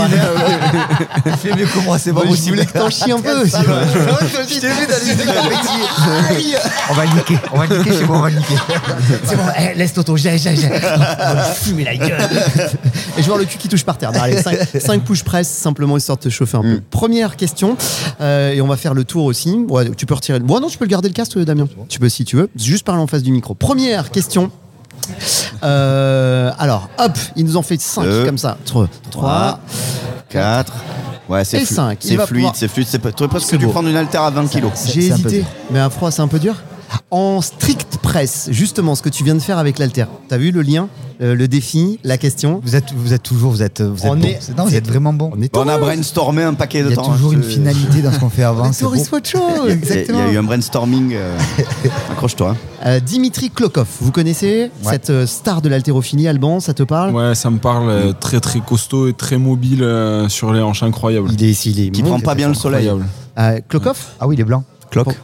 Il 1.26 1.32
fait 1.34 1.56
mieux 1.56 1.66
que 1.66 1.80
moi, 1.80 2.00
c'est 2.00 2.12
pas 2.14 2.24
Moi, 2.24 2.26
je 2.28 2.30
possible. 2.32 2.56
voulais 2.56 2.66
que 2.66 2.72
t'en 2.78 2.90
chies 2.90 3.12
un 3.12 3.20
peu 3.20 3.42
aussi. 3.42 3.56
Je 3.58 4.60
t'ai 4.60 4.70
vu 4.70 4.88
dans 4.88 4.94
les 5.06 6.56
On 6.90 6.94
va 6.94 7.04
le 7.06 7.14
niquer, 7.16 7.38
on 7.52 7.58
va 7.58 7.66
le 7.68 7.78
niquer 7.80 7.92
chez 7.92 8.06
moi, 8.06 8.18
on 8.18 8.22
va 8.22 8.30
le 8.30 8.38
niquer. 8.38 8.56
C'est 9.26 9.36
bon, 9.36 9.44
eh, 9.60 9.78
laisse 9.78 9.94
Toto, 9.94 10.16
j'ai, 10.18 10.38
j'ai, 10.38 10.56
j'ai. 10.56 10.68
On 10.68 10.80
va 11.34 11.34
lui 11.34 11.56
fumer 11.56 11.84
la 11.84 11.96
gueule. 11.98 12.18
Et 13.18 13.22
je 13.24 13.28
vois 13.28 13.38
le 13.38 13.46
cul 13.46 13.58
qui 13.58 13.68
touche 13.68 13.84
par 13.84 13.98
terre. 13.98 14.12
Bon, 14.14 14.20
allez, 14.22 14.42
5, 14.42 15.02
push 15.04 15.24
press, 15.24 15.50
simplement 15.50 15.98
histoire 15.98 16.18
de 16.18 16.24
te 16.24 16.30
chauffer 16.30 16.58
un 16.58 16.62
peu. 16.62 16.82
Première 16.90 17.36
question, 17.36 17.76
euh, 18.22 18.54
et 18.54 18.62
on 18.62 18.68
va 18.68 18.78
faire 18.78 18.94
le 18.94 19.04
tour 19.04 19.26
aussi. 19.26 19.58
Tu 19.98 20.06
peux 20.06 20.14
retirer. 20.14 20.40
Bon, 20.40 20.60
non, 20.62 20.68
tu 20.70 20.78
peux 20.78 20.86
le 20.86 20.90
garder 20.90 21.10
le 21.10 21.14
casque, 21.14 21.38
Damien. 21.40 21.68
Tu 21.90 22.00
peux 22.00 22.08
si 22.10 22.24
tu 22.24 22.38
veux. 22.38 22.50
Juste 22.56 22.86
parler 22.86 23.02
en 23.02 23.08
face 23.08 23.24
du 23.24 23.32
micro. 23.32 23.56
Première 23.56 24.06
question. 24.10 24.20
Euh, 25.63 26.51
alors, 26.57 26.89
hop, 26.99 27.17
il 27.36 27.45
nous 27.45 27.57
en 27.57 27.61
fait 27.61 27.80
5 27.82 28.03
Deux. 28.03 28.26
comme 28.26 28.38
ça. 28.38 28.57
3, 28.65 28.88
3, 29.11 29.59
4. 30.30 30.74
Ouais, 31.30 31.43
c'est 31.45 31.57
Et 31.61 31.65
flu- 31.65 31.76
cinq. 31.76 31.99
Il 32.03 32.07
C'est 32.09 32.15
va 32.17 32.26
fluide, 32.26 32.41
pouvoir- 32.41 32.55
c'est 32.55 32.67
fluide. 32.67 32.88
C'est 32.89 32.99
pas- 32.99 33.11
T'aurais 33.11 33.30
presque 33.30 33.47
C'est 33.49 33.57
dû 33.57 33.65
beau. 33.65 33.72
prendre 33.72 33.88
une 33.89 33.95
haltère 33.95 34.24
à 34.24 34.30
20 34.32 34.47
kilos. 34.47 34.72
J'ai 34.93 35.01
c'est 35.01 35.11
un 35.13 35.17
peu 35.17 35.28
hésité, 35.28 35.38
dur. 35.43 35.45
mais 35.72 35.80
à 35.80 35.89
froid, 35.89 36.11
c'est 36.11 36.22
un 36.22 36.28
peu 36.28 36.39
dur. 36.39 36.55
En 37.10 37.42
strict 37.42 37.98
press, 38.02 38.48
justement, 38.52 38.96
ce 38.96 39.02
que 39.02 39.10
tu 39.10 39.24
viens 39.24 39.36
de 39.36 39.39
faire 39.42 39.58
avec 39.58 39.80
l'alter. 39.80 40.06
T'as 40.30 40.38
vu 40.38 40.52
le 40.52 40.62
lien, 40.62 40.88
euh, 41.22 41.36
le 41.36 41.48
défi, 41.48 42.00
la 42.04 42.18
question? 42.18 42.62
Vous 42.64 42.76
êtes, 42.76 42.92
vous 42.94 43.14
êtes 43.14 43.24
toujours, 43.24 43.52
vous 43.52 43.62
êtes, 43.64 43.82
vous 43.82 43.98
êtes 44.06 44.12
On 44.12 44.16
bon. 44.18 44.24
est- 44.26 44.58
Non, 44.58 44.66
vous 44.66 44.76
êtes 44.76 44.88
vraiment 44.88 45.14
bon. 45.14 45.32
On 45.38 45.42
est 45.42 45.56
On 45.58 45.68
a 45.68 45.78
brainstormé 45.78 46.44
un 46.44 46.54
paquet 46.54 46.84
de 46.84 46.88
Il 46.88 46.89
y 46.92 46.94
a 46.94 46.96
temps. 46.98 47.12
toujours 47.14 47.32
hein, 47.32 47.36
une 47.36 47.44
finalité 47.44 48.02
dans 48.02 48.12
ce 48.12 48.20
qu'on 48.20 48.30
fait 48.30 48.44
avant. 48.54 48.72
C'est 48.74 48.86
Watch 48.86 49.32
Show, 49.32 49.39
Il 49.50 49.56
y 49.56 49.60
a- 49.60 49.66
il 49.66 49.70
y 49.70 49.72
exactement. 49.78 50.20
a 50.26 50.32
eu 50.32 50.38
un 50.38 50.44
brainstorming. 50.44 51.12
euh, 51.14 51.38
Accroche-toi. 52.12 52.56
Euh, 52.86 53.00
Dimitri 53.00 53.50
Klokov, 53.52 53.88
vous 54.02 54.12
connaissez 54.12 54.72
Ouais. 54.84 54.92
cette 54.94 55.10
euh, 55.12 55.26
star 55.28 55.62
de 55.62 55.70
l'haltérophilie, 55.70 56.28
Alban, 56.28 56.60
ça 56.60 56.74
te 56.74 56.84
parle? 56.84 57.12
Ouais, 57.14 57.36
ça 57.36 57.50
me 57.50 57.60
parle 57.60 57.89
euh, 57.89 58.14
très 58.20 58.39
très 58.39 58.60
costaud 58.60 59.08
et 59.08 59.14
très 59.14 59.38
mobile 59.38 59.84
euh, 59.84 60.28
sur 60.30 60.52
les 60.54 60.62
hanches, 60.62 60.84
incroyable. 60.84 61.30
Il 61.34 61.44
est, 61.44 61.66
il 61.66 61.80
est 61.80 61.89
Qui 61.92 62.04
prend 62.04 62.20
pas 62.20 62.36
bien 62.36 62.48
le 62.48 62.54
soleil. 62.54 62.89
Euh, 63.39 63.60
Klokov? 63.70 63.98
Ah 64.20 64.28
oui, 64.28 64.36
il 64.36 64.42
est 64.42 64.46
blanc. 64.46 64.64
Cloque. 64.92 65.18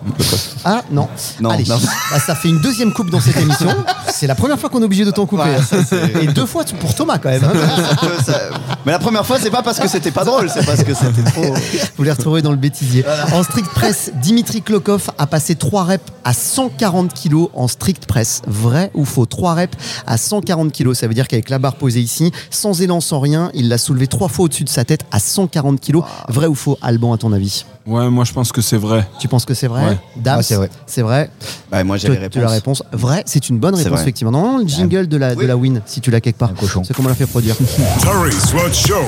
Ah 0.65 0.81
non. 0.91 1.07
Non, 1.41 1.49
Allez, 1.51 1.65
non. 1.67 1.77
Bah, 2.11 2.19
ça 2.19 2.35
fait 2.35 2.47
une 2.49 2.61
deuxième 2.61 2.93
coupe 2.93 3.09
dans 3.09 3.19
cette 3.19 3.37
émission. 3.37 3.67
C'est 4.09 4.25
la 4.25 4.33
première 4.35 4.57
fois 4.57 4.69
qu'on 4.69 4.81
est 4.81 4.85
obligé 4.85 5.05
de 5.05 5.11
t'en 5.11 5.25
couper. 5.27 5.43
Ouais, 5.43 5.61
ça, 5.61 5.83
c'est- 5.83 6.23
Et 6.23 6.27
deux 6.27 6.45
fois 6.47 6.63
pour 6.79 6.95
Thomas 6.95 7.19
quand 7.19 7.29
même. 7.29 7.43
hein. 7.43 8.07
Ça- 8.25 8.39
Mais 8.85 8.91
la 8.93 8.97
première 8.99 9.25
fois, 9.25 9.37
c'est 9.39 9.51
pas 9.51 9.61
parce 9.61 9.77
que 9.79 9.87
c'était 9.87 10.09
pas 10.11 10.23
drôle, 10.25 10.49
c'est 10.49 10.65
parce 10.65 10.83
que 10.83 10.93
c'était 10.95 11.21
trop. 11.29 11.53
Vous 11.97 12.03
les 12.03 12.11
retrouvez 12.11 12.41
dans 12.41 12.49
le 12.49 12.57
bêtisier. 12.57 13.05
En 13.33 13.43
strict 13.43 13.69
press, 13.69 14.11
Dimitri 14.15 14.61
Klokov 14.63 15.11
a 15.19 15.27
passé 15.27 15.53
3 15.55 15.83
reps 15.83 16.11
à 16.23 16.33
140 16.33 17.13
kg 17.13 17.47
en 17.53 17.67
strict 17.67 18.05
press. 18.07 18.41
Vrai 18.47 18.89
ou 18.95 19.05
faux? 19.05 19.25
3 19.27 19.53
reps 19.53 19.77
à 20.07 20.17
140 20.17 20.71
kg. 20.71 20.93
Ça 20.93 21.07
veut 21.07 21.13
dire 21.13 21.27
qu'avec 21.27 21.49
la 21.49 21.59
barre 21.59 21.75
posée 21.75 21.99
ici, 22.01 22.31
sans 22.49 22.81
élan, 22.81 23.01
sans 23.01 23.19
rien, 23.19 23.51
il 23.53 23.67
l'a 23.69 23.77
soulevé 23.77 24.07
trois 24.07 24.29
fois 24.29 24.45
au-dessus 24.45 24.63
de 24.63 24.69
sa 24.69 24.85
tête 24.85 25.01
à 25.11 25.19
140 25.19 25.79
kg. 25.81 25.99
Vrai 26.29 26.47
ou 26.47 26.55
faux, 26.55 26.77
Alban, 26.81 27.13
à 27.13 27.17
ton 27.17 27.33
avis? 27.33 27.65
Ouais, 27.87 28.09
moi 28.09 28.25
je 28.25 28.33
pense 28.33 28.51
que 28.51 28.61
c'est 28.61 28.77
vrai. 28.77 29.07
Tu 29.17 29.29
penses 29.29 29.45
que 29.45 29.53
c'est 29.53 29.67
vrai 29.67 29.85
Ouais. 29.85 29.97
Dams, 30.17 30.41
c'est 30.41 30.55
vrai. 30.55 30.69
C'est 30.85 31.01
vrai. 31.01 31.29
Bah, 31.71 31.83
moi, 31.85 31.95
j'ai 31.97 32.09
la 32.35 32.49
réponse. 32.49 32.83
Vrai, 32.91 33.23
c'est 33.25 33.47
une 33.49 33.59
bonne 33.59 33.75
réponse, 33.75 34.01
effectivement. 34.01 34.31
Non, 34.31 34.57
le 34.57 34.67
jingle 34.67 35.07
de 35.07 35.17
la, 35.17 35.35
de 35.35 35.45
la 35.45 35.55
win, 35.55 35.81
si 35.85 36.01
tu 36.01 36.11
l'as 36.11 36.19
quelque 36.19 36.37
part. 36.37 36.51
Un 36.51 36.53
cochon. 36.55 36.83
C'est 36.83 36.93
comment 36.93 37.07
on 37.07 37.09
l'a 37.09 37.15
fait 37.15 37.25
produire. 37.25 37.55
Watch 38.53 38.87
Show? 38.87 39.03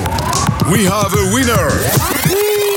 We 0.70 0.86
have 0.86 1.12
a 1.14 1.34
winner. 1.34 2.69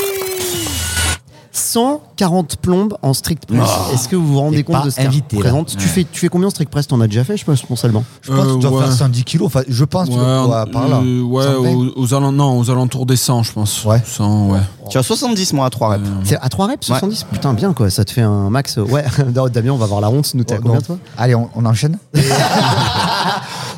140 1.55 2.55
plombes 2.57 2.97
en 3.03 3.13
strict 3.13 3.45
press. 3.45 3.61
Oh. 3.63 3.93
Est-ce 3.93 4.07
que 4.09 4.15
vous 4.15 4.25
vous 4.27 4.39
rendez 4.39 4.63
compte 4.63 4.85
de 4.85 4.89
ce 4.89 4.95
qu'elle 4.95 5.07
invité, 5.07 5.35
là. 5.37 5.43
représente 5.51 5.77
tu, 5.77 5.87
fais, 5.87 6.03
tu 6.11 6.19
fais 6.19 6.27
combien 6.27 6.47
en 6.47 6.51
strict 6.51 6.71
press 6.71 6.87
T'en 6.87 6.99
as 6.99 7.07
déjà 7.07 7.23
fait, 7.23 7.37
je 7.37 7.45
pense, 7.45 7.85
Alban 7.85 8.03
Je 8.21 8.31
pense 8.31 8.45
que 8.47 8.53
tu 8.53 8.59
dois 8.59 8.71
Euh, 8.71 8.73
ouais. 8.81 8.83
faire 8.85 8.93
110 8.93 9.23
kilos. 9.23 9.45
Enfin, 9.47 9.61
je 9.67 9.83
pense 9.85 10.09
que 10.09 10.13
Ouais, 10.15 10.71
par 10.71 10.87
là. 10.89 10.97
euh, 11.03 11.21
ouais, 11.21 11.43
120. 11.43 11.69
aux, 11.75 11.93
aux 11.95 12.13
alent- 12.13 12.31
non, 12.31 12.57
aux 12.59 12.69
alentours 12.71 13.05
des 13.05 13.15
100, 13.15 13.43
je 13.43 13.51
pense. 13.53 13.85
Ouais. 13.85 14.01
100, 14.05 14.47
ouais. 14.49 14.59
Tu 14.89 14.97
as 14.97 15.03
70, 15.03 15.53
moi, 15.53 15.67
à 15.67 15.69
3 15.69 15.89
reps. 15.89 16.09
C'est 16.23 16.37
à 16.41 16.49
3 16.49 16.65
reps, 16.67 16.89
Ouais. 16.89 16.95
70 16.99 17.25
Putain, 17.31 17.53
bien 17.53 17.73
quoi, 17.73 17.89
ça 17.89 18.03
te 18.03 18.11
fait 18.11 18.21
un 18.21 18.49
max. 18.49 18.77
euh, 18.77 18.81
Ouais, 18.83 19.05
Damien, 19.53 19.71
on 19.71 19.77
va 19.77 19.85
voir 19.85 20.01
la 20.01 20.09
honte. 20.09 20.31
Nous, 20.33 20.43
t'es 20.43 20.55
à 20.55 20.57
Oh, 20.59 20.63
combien 20.63 20.81
toi? 20.81 20.97
Allez, 21.17 21.35
on, 21.35 21.49
on 21.55 21.65
enchaîne. 21.65 21.97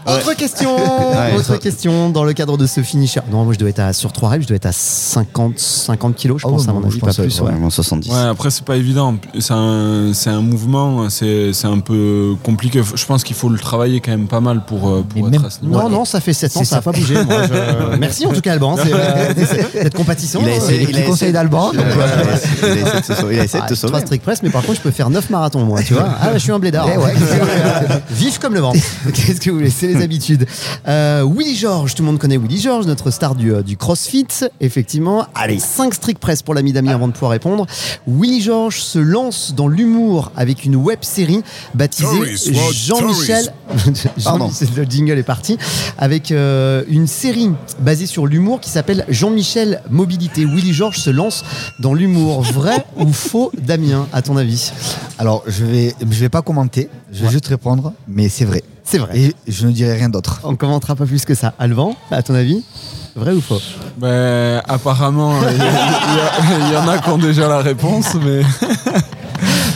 Autre 0.05 0.33
question 0.35 0.75
Ouais, 0.77 1.33
Autre 1.35 1.43
ça- 1.45 1.57
question 1.57 2.09
dans 2.09 2.23
le 2.23 2.33
cadre 2.33 2.57
de 2.57 2.65
ce 2.67 2.81
finisher. 2.81 3.21
Non, 3.31 3.43
moi 3.43 3.53
je 3.53 3.59
dois 3.59 3.69
être 3.69 3.79
à, 3.79 3.93
sur 3.93 4.11
3 4.11 4.29
reps, 4.29 4.43
je 4.43 4.47
dois 4.47 4.55
être 4.57 4.65
à 4.67 4.71
50, 4.71 5.57
50 5.57 6.15
kilos, 6.15 6.41
je 6.41 6.47
Ah 6.47 6.49
pense, 6.51 6.63
ouais, 6.63 6.69
à 6.69 6.73
mon 6.73 6.83
avis, 6.83 6.95
je 6.95 6.99
pas 6.99 7.07
pense, 7.07 7.15
plus. 7.17 7.39
ouais. 7.41 7.47
ouais. 7.47 7.53
Ouais, 7.53 7.59
moi, 7.59 7.71
70. 7.71 8.09
Ouais, 8.11 8.17
après, 8.29 8.49
c'est 8.51 8.63
pas 8.65 8.77
évident. 8.77 9.15
C'est 9.39 9.53
un, 9.53 10.41
mouvement, 10.41 11.09
c'est 11.09 11.53
c'est 11.53 11.67
un 11.67 11.79
peu 11.79 12.35
compliqué. 12.43 12.81
Je 12.93 13.05
pense 13.05 13.23
qu'il 13.23 13.35
faut 13.35 13.49
le 13.49 13.57
travailler 13.59 13.99
quand 13.99 14.11
même 14.11 14.27
pas 14.27 14.39
mal 14.41 14.63
pour, 14.65 14.87
euh, 14.89 15.03
pour 15.07 15.25
être 15.27 15.31
même- 15.31 15.45
à 15.45 15.49
ce 15.49 15.61
niveau. 15.61 15.79
Non, 15.79 15.89
non, 15.89 16.05
ça 16.05 16.19
fait 16.21 16.33
7 16.33 16.55
ans, 16.57 16.63
ça 16.63 16.75
n'a 16.77 16.81
pas 16.81 16.91
bougé. 16.91 17.15
moi, 17.23 17.43
je- 17.47 17.97
Merci 17.99 18.25
en 18.25 18.33
tout 18.33 18.41
cas, 18.41 18.53
Alban, 18.53 18.77
c'est, 18.77 18.93
euh, 18.93 19.33
d'être 19.83 19.95
compatissant. 19.95 20.39
Il 20.43 20.49
a 20.49 20.55
essayé, 20.55 20.79
Euh, 20.79 20.87
il 20.89 20.95
a 20.95 20.99
petits 20.99 21.09
conseils 21.09 21.13
essayé- 21.29 21.31
d'Alban, 21.33 21.71
Il 21.73 21.79
a- 21.79 21.83
essayé- 22.35 22.81
essayé 22.81 22.99
de 23.01 23.05
se 23.05 23.13
sauver. 23.15 23.35
Il 23.35 23.39
a 23.39 23.43
essayé 23.45 23.63
de 23.63 23.67
te 23.67 23.73
Ah, 23.73 23.75
sauver. 23.75 23.91
Trois 23.91 23.99
strict 24.01 24.23
press, 24.23 24.43
mais 24.43 24.49
par 24.49 24.61
contre, 24.63 24.77
je 24.77 24.81
peux 24.81 24.91
faire 24.91 25.09
9 25.09 25.29
marathons, 25.29 25.63
moi, 25.65 25.81
tu 25.81 25.93
vois. 25.93 26.07
Ah, 26.21 26.29
je 26.33 26.39
suis 26.39 26.51
un 26.51 26.59
blédard. 26.59 26.87
Eh. 26.93 28.13
Vif 28.13 28.39
comme 28.39 28.53
le 28.53 28.59
vent. 28.59 28.73
Qu'est-ce 29.13 29.39
que 29.41 29.49
vous 29.49 29.57
voulez 29.57 29.69
les 29.97 30.03
habitudes. 30.03 30.45
Euh, 30.87 31.25
Willy 31.29 31.55
George, 31.55 31.95
tout 31.95 32.03
le 32.03 32.07
monde 32.07 32.19
connaît 32.19 32.37
Willy 32.37 32.59
George, 32.59 32.85
notre 32.85 33.11
star 33.11 33.35
du, 33.35 33.53
euh, 33.53 33.61
du 33.61 33.77
CrossFit, 33.77 34.27
effectivement. 34.61 35.27
Allez, 35.35 35.59
5 35.59 35.93
strict 35.93 36.19
press 36.19 36.41
pour 36.41 36.53
l'ami 36.53 36.73
Damien 36.73 36.93
avant 36.93 37.07
de 37.07 37.13
pouvoir 37.13 37.31
répondre. 37.31 37.65
Willy 38.07 38.41
George 38.41 38.79
se 38.81 38.99
lance 38.99 39.53
dans 39.55 39.67
l'humour 39.67 40.31
avec 40.35 40.65
une 40.65 40.75
web 40.75 40.99
série 41.01 41.41
baptisée 41.73 42.35
Jean-Michel. 42.73 43.53
Pardon. 44.23 44.49
Jean- 44.49 44.67
le 44.75 44.83
jingle 44.83 45.17
est 45.17 45.23
parti. 45.23 45.57
Avec 45.97 46.31
euh, 46.31 46.83
une 46.87 47.07
série 47.07 47.51
basée 47.79 48.05
sur 48.05 48.27
l'humour 48.27 48.59
qui 48.59 48.69
s'appelle 48.69 49.05
Jean-Michel 49.09 49.81
Mobilité. 49.89 50.45
Willy 50.45 50.73
George 50.73 50.97
se 50.97 51.09
lance 51.09 51.43
dans 51.79 51.93
l'humour. 51.93 52.41
Vrai 52.41 52.85
ou 52.97 53.11
faux, 53.11 53.51
Damien, 53.59 54.07
à 54.13 54.21
ton 54.21 54.37
avis? 54.37 54.71
Alors, 55.17 55.43
je 55.47 55.65
vais, 55.65 55.95
je 55.99 56.05
vais 56.19 56.29
pas 56.29 56.41
commenter. 56.41 56.89
Je 57.11 57.23
vais 57.25 57.31
juste 57.31 57.47
répondre, 57.47 57.93
mais 58.07 58.29
c'est 58.29 58.45
vrai. 58.45 58.63
C'est 58.85 58.99
vrai. 58.99 59.17
Et 59.19 59.35
je 59.47 59.65
ne 59.67 59.71
dirai 59.71 59.93
rien 59.95 60.09
d'autre. 60.09 60.39
On 60.43 60.55
commentera 60.55 60.95
pas 60.95 61.05
plus 61.05 61.25
que 61.25 61.33
ça. 61.33 61.53
Alvan, 61.59 61.95
à 62.11 62.21
ton 62.21 62.35
avis 62.35 62.63
Vrai 63.15 63.31
ou 63.31 63.41
faux? 63.41 63.61
Ben, 63.97 64.61
apparemment, 64.67 65.33
il 65.49 66.69
y, 66.69 66.73
y 66.73 66.77
en 66.77 66.87
a 66.87 66.97
qui 66.99 67.09
ont 67.09 67.17
déjà 67.17 67.47
la 67.47 67.59
réponse, 67.59 68.13
mais 68.15 68.41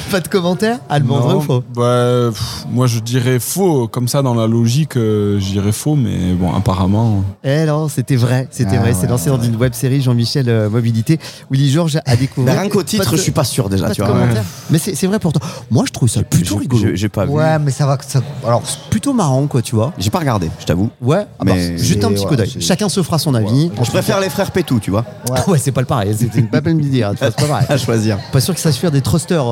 Pas 0.09 0.21
de 0.21 0.27
commentaire 0.27 0.79
Alban, 0.89 1.19
vrai 1.19 1.35
ou 1.35 1.41
faux 1.41 1.63
bah, 1.75 2.29
pff, 2.31 2.65
Moi, 2.71 2.87
je 2.87 2.99
dirais 2.99 3.39
faux. 3.39 3.87
Comme 3.87 4.07
ça, 4.07 4.21
dans 4.23 4.33
la 4.33 4.47
logique, 4.47 4.97
euh, 4.97 5.39
je 5.39 5.45
dirais 5.51 5.71
faux, 5.71 5.95
mais 5.95 6.33
bon, 6.33 6.51
apparemment. 6.55 7.23
Eh 7.43 7.65
non, 7.65 7.87
c'était 7.89 8.15
vrai, 8.15 8.47
c'était 8.49 8.71
Ah 8.77 8.79
vrai. 8.79 8.89
ouais, 8.89 8.97
c'est 8.99 9.07
lancé 9.07 9.29
dans 9.29 9.39
une 9.41 9.55
web 9.55 9.73
série 9.73 10.01
Jean-Michel 10.01 10.49
euh, 10.49 10.69
Mobilité. 10.69 11.19
Willy 11.51 11.69
Georges 11.69 11.99
a 12.05 12.15
découvert. 12.15 12.53
Mais 12.55 12.59
rien 12.61 12.69
qu'au 12.69 12.79
Pas 12.79 12.85
titre, 12.85 13.11
de- 13.11 13.17
je 13.17 13.21
suis 13.21 13.31
pas 13.31 13.43
sûr 13.43 13.69
déjà, 13.69 13.87
pas 13.87 13.93
tu 13.93 14.01
vois. 14.01 14.15
Mais 14.71 14.79
c'est 14.79 14.95
c'est 14.95 15.05
vrai 15.07 15.19
pour 15.19 15.31
toi. 15.33 15.41
Moi, 15.69 15.83
je 15.87 15.91
trouve 15.91 16.09
ça 16.09 16.23
plutôt 16.23 16.55
rigolo. 16.57 16.87
j'ai- 16.95 17.09
pas 17.09 17.25
vu. 17.25 17.31
Ouais, 17.31 17.59
mais 17.59 17.71
ça 17.71 17.85
va. 17.85 17.97
Ça... 18.07 18.21
Alors, 18.45 18.63
Plutôt 18.89 19.13
marrant, 19.13 19.45
quoi, 19.47 19.61
tu 19.61 19.75
vois. 19.75 19.93
J'ai 19.99 20.09
pas 20.09 20.19
regardé, 20.19 20.49
je 20.59 20.65
t'avoue. 20.65 20.89
Ouais, 21.01 21.25
ah 21.39 21.45
bah, 21.45 21.51
Mais- 21.55 21.77
juste 21.77 22.03
un 22.03 22.09
petit 22.09 22.23
ouais, 22.23 22.29
coup 22.29 22.35
d'œil. 22.35 22.49
c'est- 22.51 22.61
Chacun 22.61 22.89
se 22.89 23.01
fera 23.03 23.19
son 23.19 23.35
avis. 23.35 23.71
Je 23.83 23.89
préfère 23.91 24.19
les 24.19 24.29
frères 24.29 24.49
Pétou, 24.51 24.79
tu 24.79 24.89
vois, 24.91 25.05
Ouais, 25.47 25.57
c'est 25.59 25.71
pas 25.71 25.81
le 25.81 25.87
pareil. 25.87 26.15
C'était 26.17 26.41
pas 26.41 26.61
peine 26.61 26.77
de 26.77 26.83
le 26.83 26.89
dire. 26.89 27.11
tu 27.11 27.17
vois, 27.17 27.27
C'est 27.29 27.35
pas 27.47 27.47
pareil. 27.53 27.67
à 27.69 27.77
choisir. 27.77 28.17
Pas 28.31 28.39
sûr 28.41 28.55
que 28.55 28.59
ça 28.59 28.71
se 28.71 28.79
faire 28.79 28.91
des 28.91 29.01
trusters. 29.01 29.45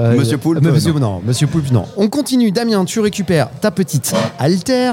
Euh, 0.00 0.16
Monsieur 0.16 0.38
Poulpe, 0.38 0.64
euh, 0.64 0.72
monsieur, 0.72 0.92
non. 0.94 1.00
non. 1.00 1.22
Monsieur 1.24 1.46
Poulpe, 1.46 1.70
non. 1.70 1.84
On 1.96 2.08
continue. 2.08 2.50
Damien, 2.50 2.84
tu 2.84 3.00
récupères 3.00 3.48
ta 3.60 3.70
petite 3.70 4.12
alter. 4.38 4.92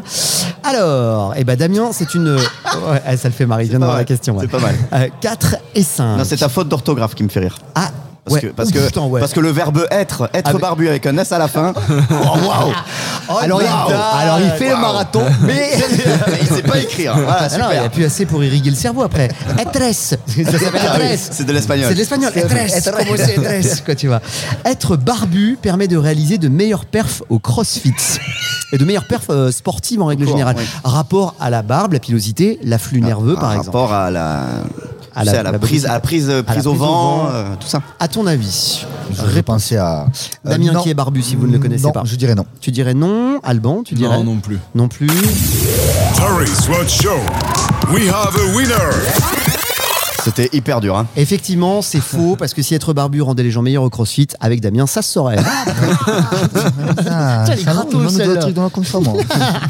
Alors, 0.64 1.34
eh 1.38 1.44
ben 1.44 1.56
Damien, 1.56 1.90
c'est 1.92 2.14
une. 2.14 2.38
Ouais, 2.90 3.02
eh, 3.12 3.18
ça 3.18 3.28
le 3.30 3.34
fait 3.34 3.46
marrer. 3.48 3.64
Je 3.66 3.72
viens 3.72 3.80
d'avoir 3.80 3.96
pas 3.98 4.02
la 4.02 4.06
question. 4.06 4.36
ouais. 4.38 4.46
C'est 4.46 4.52
pas 4.52 4.60
mal. 4.60 4.76
Euh, 4.94 5.08
4 5.20 5.56
et 5.74 5.82
5. 5.84 6.18
Non, 6.18 6.24
c'est 6.24 6.38
ta 6.38 6.48
faute 6.50 6.68
d'orthographe 6.70 7.16
qui 7.16 7.24
me 7.24 7.30
fait 7.30 7.40
rire. 7.40 7.58
Ah, 7.74 7.90
Parce, 8.28 8.34
ouais. 8.36 8.42
que, 8.42 8.48
parce, 8.54 8.72
que, 8.72 8.80
putain, 8.86 9.02
ouais. 9.06 9.20
parce 9.22 9.34
que 9.34 9.40
le 9.40 9.50
verbe 9.52 9.88
être, 9.90 10.30
être 10.34 10.50
Ah, 10.50 10.54
mais- 10.54 10.60
barbu 10.60 10.90
avec 10.90 11.06
un 11.06 11.18
S 11.18 11.32
à 11.32 11.38
la 11.38 11.48
fin. 11.48 11.74
oh, 11.90 12.14
waouh 12.14 12.72
alors, 13.40 13.62
il, 13.62 13.68
alors, 13.68 14.40
il 14.40 14.52
fait 14.52 14.70
le 14.70 14.78
marathon, 14.78 15.22
mais. 15.42 15.72
Il 16.42 16.48
sait 16.48 16.62
pas 16.62 16.80
écrire. 16.80 17.14
Voilà, 17.14 17.48
Ah 17.52 17.58
non, 17.58 17.66
il 17.70 17.74
n'y 17.74 17.78
a 17.78 17.84
super. 17.84 17.92
plus 17.92 18.06
assez 18.06 18.26
pour 18.26 18.44
irriguer 18.44 18.70
le 18.70 18.76
cerveau 18.76 19.04
après. 19.04 19.26
Etres 19.60 19.82
Ah 19.82 19.90
etres. 19.90 20.18
C'est 20.32 21.46
de 21.46 21.52
l'espagnol. 21.54 21.88
C'est 21.90 21.96
de 21.96 21.98
l'espagnol. 21.98 22.32
Etres. 22.36 23.84
quoi, 23.86 23.96
tu 23.96 24.08
vois. 24.08 24.22
Être 24.66 24.96
barbu 24.98 25.58
permet 25.62 25.88
de 25.88 25.98
réaliser 25.98 26.38
de 26.38 26.48
meilleures 26.48 26.86
perfs 26.86 27.22
au 27.30 27.40
crossfit. 27.40 27.94
Et 28.74 28.78
de 28.78 28.84
meilleures 28.86 29.08
perfs 29.08 29.30
euh, 29.30 29.52
sportives 29.52 30.02
en 30.02 30.08
règle 30.08 30.28
générale. 30.28 30.56
oui. 30.58 30.66
Rapport 30.84 31.36
à 31.40 31.50
la 31.50 31.62
barbe, 31.62 31.94
la 31.94 32.00
pilosité, 32.00 32.60
l'afflux 32.64 33.00
nerveux, 33.02 33.34
Par 33.36 33.44
par 33.44 33.52
exemple. 33.54 33.68
rapport 33.78 33.94
à 33.94 34.12
la, 34.12 34.44
À 35.18 35.24
la- 35.24 35.32
à 35.32 35.44
la, 35.44 35.52
la 35.52 35.60
prise, 35.60 35.84
velocité. 35.84 35.90
à 35.90 35.94
la 35.94 36.00
prise, 36.00 36.30
euh, 36.30 36.34
À 36.34 36.36
la 36.38 36.44
prise 36.44 36.68
au 36.68 36.72
prise 36.72 36.82
au 36.82 36.86
vent, 36.86 37.28
euh, 37.32 37.56
tout 37.60 37.68
ça. 37.68 37.82
À 38.00 38.08
ton 38.08 38.28
avis, 38.28 38.86
je 39.12 39.40
pensais 39.42 39.78
à. 39.78 40.02
Euh, 40.46 40.50
Damien 40.50 40.74
non. 40.74 40.84
qui 40.84 40.90
est 40.90 40.94
barbu, 40.94 41.22
si 41.22 41.36
vous 41.36 41.48
ne 41.48 41.54
le 41.54 41.60
connaissez 41.60 41.84
Non, 41.84 41.92
pas. 41.92 42.04
Je 42.06 42.16
dirais 42.16 42.36
non. 42.36 42.46
Tu 42.62 42.72
dirais 42.72 42.94
non. 42.94 43.40
Alban, 43.44 43.82
tu 43.84 43.96
dirais 43.96 44.18
Non, 44.18 44.24
non 44.24 44.38
plus. 44.40 44.60
Non 44.76 44.88
plus. 44.88 45.08
Paris 46.18 46.52
Road 46.70 46.88
Show? 46.90 47.20
We 47.92 48.08
have 48.10 48.36
a 48.36 48.56
winner. 48.56 49.57
C'était 50.28 50.50
hyper 50.52 50.82
dur. 50.82 50.98
Hein. 50.98 51.08
Effectivement, 51.16 51.82
c'est 51.82 52.00
faux 52.02 52.36
parce 52.36 52.54
que 52.54 52.62
si 52.62 52.76
être 52.76 52.94
barbu 52.94 53.22
rendait 53.22 53.44
les 53.44 53.52
gens 53.52 53.62
meilleurs 53.62 53.84
au 53.84 53.90
crossfit, 53.90 54.28
avec 54.42 54.60
Damien, 54.60 54.86
ça 54.86 55.02
se 55.02 55.14
saurait. 55.14 55.38
Ah, 55.40 57.44
Tiens, 57.46 57.56
les 57.56 57.64
ça 57.64 57.74
va, 57.74 57.74
gratos, 57.74 57.94
on 57.94 57.98
demande 58.00 58.12
celle-là. 58.12 58.28
d'autres 58.28 58.42
trucs 58.42 58.56
dans 58.56 58.64
la 58.64 58.70
conf, 58.70 58.94
moi. 58.96 59.14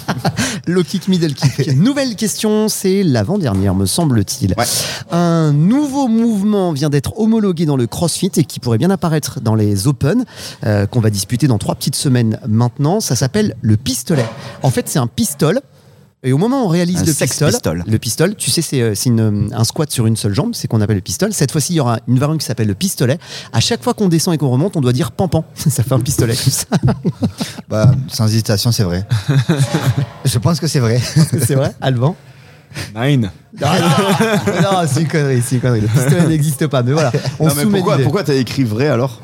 Low 0.68 0.84
kick, 0.84 1.08
middle 1.08 1.36
kick. 1.36 1.76
Nouvelle 1.76 2.16
question, 2.16 2.70
c'est 2.70 3.03
l'avant-dernière, 3.03 3.76
me 3.76 3.86
semble-t-il. 3.86 4.55
Ouais. 4.58 4.66
Un 5.12 5.53
nouveau 5.53 6.08
mouvement 6.08 6.72
vient 6.72 6.89
d'être 6.89 7.20
homologué 7.20 7.68
dans 7.68 7.78
le 7.78 7.86
CrossFit 7.86 8.32
et 8.38 8.43
qui 8.43 8.60
pourrait 8.60 8.80
bien 8.80 8.89
apparaître 8.89 9.39
dans 9.39 9.53
les 9.53 9.88
Open, 9.88 10.26
euh, 10.66 10.88
qu'on 10.88 11.01
va 11.01 11.12
disputer 11.12 11.47
dans 11.47 11.60
trois 11.60 11.76
petites 11.76 11.95
semaines 11.95 12.39
maintenant. 12.47 12.99
Ça 12.99 13.16
s'appelle 13.16 13.55
le 13.62 13.78
pistolet. 13.78 14.26
En 14.64 14.72
fait, 14.72 14.89
c'est 14.89 14.99
un 14.99 15.08
pistol. 15.08 15.62
Et 16.28 16.34
au 16.34 16.38
moment 16.38 16.63
où 16.63 16.65
on 16.65 16.67
réalise 16.67 16.97
Un 16.97 17.05
le 17.05 17.13
pistol, 17.13 17.49
pistol. 17.51 17.84
le 17.88 17.97
pistol, 17.99 18.36
tu 18.36 18.51
sais, 18.51 18.61
c'est 18.61 18.82
euh, 18.82 18.93
c'est 18.95 19.07
une- 19.09 19.49
un 19.53 19.63
squat 19.63 19.89
sur 19.89 20.07
une 20.07 20.17
seule 20.17 20.34
jambe, 20.34 20.53
c'est 20.55 20.67
qu'on 20.67 20.82
appelle 20.82 20.97
le 20.97 21.01
pistol. 21.01 21.32
Cette 21.32 21.53
fois-ci, 21.53 21.71
il 21.71 21.75
y 21.78 21.80
aura 21.80 21.99
une 22.05 22.19
variante 22.19 22.41
qui 22.41 22.45
s'appelle 22.45 22.67
le 22.67 22.75
pistolet. 22.75 23.17
À 23.53 23.61
chaque 23.61 23.82
fois 23.82 23.93
qu'on 23.93 24.09
descend 24.09 24.34
et 24.34 24.38
qu'on 24.38 24.49
remonte, 24.49 24.75
on 24.75 24.82
doit 24.82 24.91
dire 24.91 25.11
pampan. 25.11 25.45
Ça 25.55 25.84
fait 25.84 25.93
un 25.93 26.01
pistolet 26.01 26.36
comme 26.36 26.51
ça. 26.51 26.65
Bah, 27.69 27.91
sans 28.09 28.28
hésitation, 28.28 28.73
c'est 28.73 28.84
vrai. 28.84 29.05
je 30.25 30.38
pense 30.39 30.59
que 30.59 30.67
c'est 30.67 30.80
vrai. 30.80 30.99
c'est 30.99 31.55
vrai, 31.55 31.73
Alban 31.80 32.15
Nine. 32.93 33.32
Ah, 33.62 33.76
non, 34.47 34.62
non, 34.62 34.88
c'est 34.91 35.01
une 35.01 35.08
connerie, 35.08 35.41
c'est 35.45 35.55
une 35.55 35.62
connerie. 35.62 35.82
Le 35.82 35.88
pistolet 35.88 36.28
n'existe 36.28 36.68
pas, 36.68 36.84
mais 36.84 36.91
voilà. 36.93 37.12
On 37.39 37.47
Non, 37.47 37.53
mais 37.55 37.66
pourquoi, 37.66 37.97
pourquoi 37.97 38.24
t'as 38.24 38.36
écrit 38.36 38.64
vrai 38.64 38.88
alors 38.88 39.20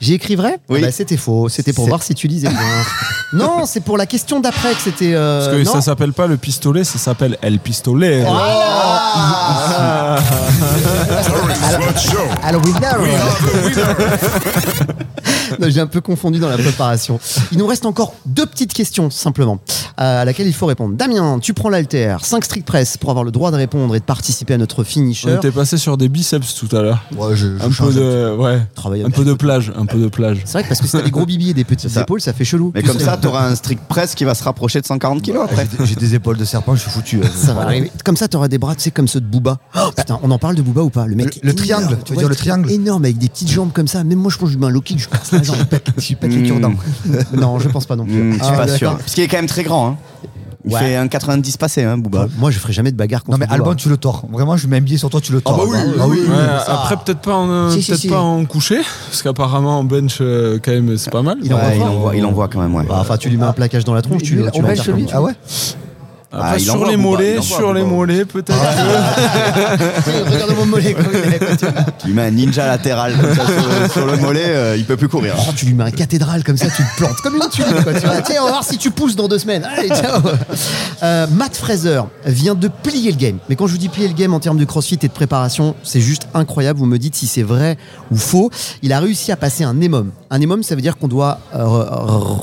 J'ai 0.00 0.14
écrit 0.14 0.36
vrai 0.36 0.58
Oui. 0.68 0.80
Bah, 0.82 0.90
C'était 0.92 1.16
faux. 1.16 1.48
C'était 1.48 1.72
pour 1.72 1.84
C'est- 1.84 1.90
voir 1.90 2.02
si 2.02 2.14
tu 2.14 2.26
lisais 2.28 2.48
bien. 2.48 2.58
non, 3.32 3.64
c'est 3.66 3.80
pour 3.80 3.96
la 3.96 4.06
question 4.06 4.40
d'après 4.40 4.72
que 4.74 4.80
c'était. 4.82 5.12
euh, 5.14 5.44
Parce 5.44 5.56
que 5.56 5.64
non 5.64 5.72
ça 5.72 5.80
s'appelle 5.80 6.12
pas 6.12 6.26
le 6.26 6.36
pistolet, 6.36 6.84
ça 6.84 6.98
s'appelle 6.98 7.38
El 7.42 7.58
Pistolet. 7.60 8.24
Paris 10.88 11.84
Road 11.84 11.98
Show. 11.98 12.18
Alors, 12.42 12.62
winner 12.64 12.78
We 13.00 13.14
have 13.14 13.48
a 13.48 13.64
winner. 13.64 13.82
Non, 15.60 15.68
J'ai 15.70 15.80
un 15.80 15.86
peu 15.86 16.00
confondu 16.00 16.38
dans 16.38 16.48
la 16.48 16.58
préparation. 16.58 17.18
Il 17.52 17.58
nous 17.58 17.66
reste 17.66 17.86
encore 17.86 18.14
deux 18.26 18.46
petites 18.46 18.72
questions 18.72 19.10
simplement 19.10 19.58
à 19.96 20.24
laquelle 20.24 20.46
il 20.46 20.52
faut 20.54 20.66
répondre. 20.66 20.94
Damien, 20.94 21.38
tu 21.40 21.54
prends 21.54 21.68
l'alter, 21.70 22.16
5 22.22 22.44
strict 22.44 22.66
press 22.66 22.96
pour 22.96 23.10
avoir 23.10 23.24
le 23.24 23.30
droit 23.30 23.50
de 23.50 23.56
répondre 23.56 23.77
et 23.94 24.00
de 24.00 24.04
participer 24.04 24.54
à 24.54 24.58
notre 24.58 24.80
On 24.80 24.84
finisher. 24.84 25.34
était 25.34 25.50
passé 25.50 25.76
sur 25.78 25.96
des 25.96 26.08
biceps 26.08 26.54
tout 26.54 26.74
à 26.76 26.82
l'heure. 26.82 27.02
Ouais, 27.16 27.34
je, 27.36 27.56
je 27.58 27.64
Un 27.64 27.70
peu 27.70 27.92
de, 27.92 28.36
ouais, 28.36 28.60
Travailler 28.74 29.02
un 29.02 29.06
avec- 29.06 29.16
peu 29.16 29.24
de 29.24 29.32
plage, 29.34 29.72
un 29.76 29.86
peu 29.86 29.98
de 29.98 30.08
plage. 30.08 30.42
C'est 30.44 30.52
vrai 30.52 30.62
que 30.64 30.68
parce 30.68 30.80
que 30.80 30.86
si 30.86 30.92
t'as 30.92 31.02
des 31.02 31.10
gros 31.10 31.24
bibis 31.26 31.50
et 31.50 31.54
des 31.54 31.64
petites 31.64 31.90
ça. 31.90 32.02
épaules, 32.02 32.20
ça 32.20 32.32
fait 32.32 32.44
chelou. 32.44 32.72
Mais 32.74 32.82
comme 32.82 32.98
ça, 32.98 33.16
t'auras 33.16 33.46
un 33.48 33.54
strict 33.54 33.82
press 33.88 34.14
qui 34.14 34.24
va 34.24 34.34
se 34.34 34.42
rapprocher 34.44 34.80
de 34.80 34.86
140 34.86 35.22
kilos 35.22 35.44
après. 35.44 35.66
J'ai 35.84 35.94
des- 35.94 36.14
épaules 36.14 36.36
de 36.38 36.44
serpent, 36.44 36.74
je 36.74 36.80
suis 36.80 36.90
foutu. 36.90 37.20
euh. 37.20 37.26
Ça 37.34 37.52
va 37.54 37.62
arriver. 37.62 37.90
Comme 38.04 38.16
ça, 38.16 38.28
t'auras 38.28 38.48
des 38.48 38.58
bras, 38.58 38.74
tu 38.74 38.82
sais, 38.82 38.90
comme 38.90 39.06
ceux 39.08 39.20
de 39.20 39.26
Booba. 39.26 39.58
Oh, 39.76 39.90
putain, 39.96 40.18
on 40.22 40.30
en 40.30 40.38
parle 40.38 40.54
de 40.56 40.62
Booba 40.62 40.82
ou 40.82 40.90
pas 40.90 41.06
Le 41.06 41.14
mec. 41.16 41.38
Le- 41.42 41.54
triangle, 41.54 41.98
tu 42.04 42.12
veux 42.12 42.18
dire 42.18 42.28
le 42.28 42.34
triangle 42.36 42.70
Énorme, 42.70 43.04
avec 43.04 43.18
des 43.18 43.28
petites 43.28 43.50
jambes 43.50 43.70
comme 43.72 43.88
ça. 43.88 44.02
Même 44.04 44.18
moi, 44.18 44.30
je 44.32 44.38
pense 44.38 44.48
que 44.48 44.54
je 44.54 44.58
mets 44.58 44.66
un 44.66 44.70
low 44.70 44.80
kick, 44.80 44.98
je 44.98 45.08
casse 45.08 45.32
la 45.32 45.42
jambe. 45.42 45.56
Je 45.98 46.14
pète 46.14 46.32
les 46.32 46.42
cure-dents. 46.44 46.72
non, 47.34 47.58
je 47.58 47.68
pense 47.68 47.84
pas 47.86 47.94
non 47.96 48.04
plus. 48.04 48.14
Hmm, 48.14 48.32
je 48.32 48.42
suis 48.44 48.52
Ah, 48.54 48.56
pas 48.56 48.68
sûr. 48.68 48.96
Parce 48.96 49.14
qu'il 49.14 49.22
est 49.24 49.28
quand 49.28 49.36
même 49.36 49.46
très 49.46 49.62
grand. 49.64 49.98
Il 50.68 50.74
Ouais. 50.74 50.80
fait 50.80 50.96
un 50.96 51.08
90 51.08 51.56
passé, 51.56 51.82
hein, 51.82 51.96
Booba. 51.98 52.28
Moi, 52.38 52.50
je 52.50 52.58
ferai 52.58 52.72
jamais 52.74 52.92
de 52.92 52.96
bagarre 52.96 53.24
contre 53.24 53.38
Non, 53.38 53.46
mais. 53.48 53.52
Alban, 53.52 53.74
tu 53.74 53.88
le 53.88 53.96
tords. 53.96 54.26
Vraiment, 54.30 54.56
je 54.56 54.66
mets 54.68 54.76
un 54.76 54.80
billet 54.80 54.98
sur 54.98 55.08
toi, 55.10 55.20
tu 55.20 55.32
le 55.32 55.40
tords. 55.40 55.56
bah 55.56 55.62
oui, 55.66 55.78
Ah 55.98 56.06
oui, 56.06 56.18
oui. 56.28 56.34
Après, 56.66 56.96
peut-être 56.96 57.20
pas 57.20 57.34
en, 57.34 57.48
euh, 57.48 57.70
Si, 57.70 57.82
si, 57.82 57.90
peut-être 57.90 58.00
si. 58.02 58.08
pas 58.08 58.20
en 58.20 58.44
coucher, 58.44 58.78
parce 59.08 59.22
qu'apparemment 59.22 59.78
en 59.78 59.84
bench, 59.84 60.18
euh, 60.20 60.58
quand 60.62 60.70
même, 60.72 60.96
c'est 60.98 61.10
pas 61.10 61.22
mal. 61.22 61.38
Il 61.42 61.52
envoie 61.54 61.68
Ouais, 61.68 61.74
il 61.76 61.80
fort. 61.80 61.90
envoie, 61.90 62.16
il 62.16 62.24
envoie 62.24 62.48
quand 62.48 62.60
même, 62.60 62.74
ouais. 62.74 62.84
Bah, 62.86 62.98
Enfin, 63.00 63.16
tu 63.16 63.28
lui 63.30 63.36
mets 63.38 63.44
un 63.46 63.52
plaquage 63.52 63.84
dans 63.84 63.94
la 63.94 64.02
tronche, 64.02 64.22
tu, 64.22 64.34
Lui, 64.36 64.44
tu 64.44 64.60
tu 64.60 65.06
Ah 65.12 65.22
ouais 65.22 65.32
Après, 66.30 66.56
Ah, 66.56 66.58
sur 66.58 66.84
les 66.86 66.96
mollets, 66.98 67.40
sur 67.40 67.72
les 67.72 67.82
mollets, 67.84 68.26
peut-être. 68.26 68.52
Regarde 70.30 70.54
mon 70.56 70.66
mollet. 70.66 70.94
tu 71.98 72.06
lui 72.08 72.14
mets 72.14 72.22
un 72.26 72.30
ninja 72.30 72.66
latéral 72.66 73.14
comme 73.18 73.34
ça, 73.34 73.46
sur, 73.46 73.92
sur 73.92 74.06
le 74.06 74.16
mollet, 74.18 74.44
euh, 74.46 74.76
il 74.76 74.84
peut 74.84 74.96
plus 74.98 75.08
courir. 75.08 75.34
Oh, 75.38 75.52
tu 75.56 75.64
lui 75.64 75.72
mets 75.74 75.84
un 75.84 75.90
cathédrale 75.90 76.44
comme 76.44 76.58
ça, 76.58 76.66
tu 76.66 76.82
te 76.82 76.96
plantes 76.98 77.16
comme 77.22 77.36
une 77.36 77.48
tuile. 77.48 77.82
Quoi, 77.82 77.94
tu 77.94 78.06
vois. 78.06 78.20
Tiens, 78.20 78.42
on 78.42 78.44
va 78.44 78.50
voir 78.50 78.64
si 78.64 78.76
tu 78.76 78.90
pousses 78.90 79.16
dans 79.16 79.26
deux 79.26 79.38
semaines. 79.38 79.64
Allez, 79.64 79.88
ciao. 79.88 80.20
Euh, 81.02 81.26
Matt 81.32 81.56
Fraser 81.56 82.02
vient 82.26 82.54
de 82.54 82.68
plier 82.68 83.10
le 83.10 83.16
game. 83.16 83.38
Mais 83.48 83.56
quand 83.56 83.66
je 83.66 83.72
vous 83.72 83.78
dis 83.78 83.88
plier 83.88 84.08
le 84.08 84.14
game 84.14 84.34
en 84.34 84.40
termes 84.40 84.58
de 84.58 84.64
crossfit 84.66 84.98
et 85.02 85.08
de 85.08 85.12
préparation, 85.12 85.74
c'est 85.82 86.00
juste 86.00 86.28
incroyable. 86.34 86.78
Vous 86.78 86.86
me 86.86 86.98
dites 86.98 87.14
si 87.14 87.26
c'est 87.26 87.42
vrai 87.42 87.78
ou 88.10 88.16
faux. 88.16 88.50
Il 88.82 88.92
a 88.92 89.00
réussi 89.00 89.32
à 89.32 89.36
passer 89.36 89.64
un 89.64 89.80
EMOM. 89.80 90.10
Un 90.30 90.40
EMOM, 90.40 90.62
ça 90.62 90.74
veut 90.74 90.82
dire 90.82 90.98
qu'on 90.98 91.08
doit 91.08 91.40
euh, 91.54 91.84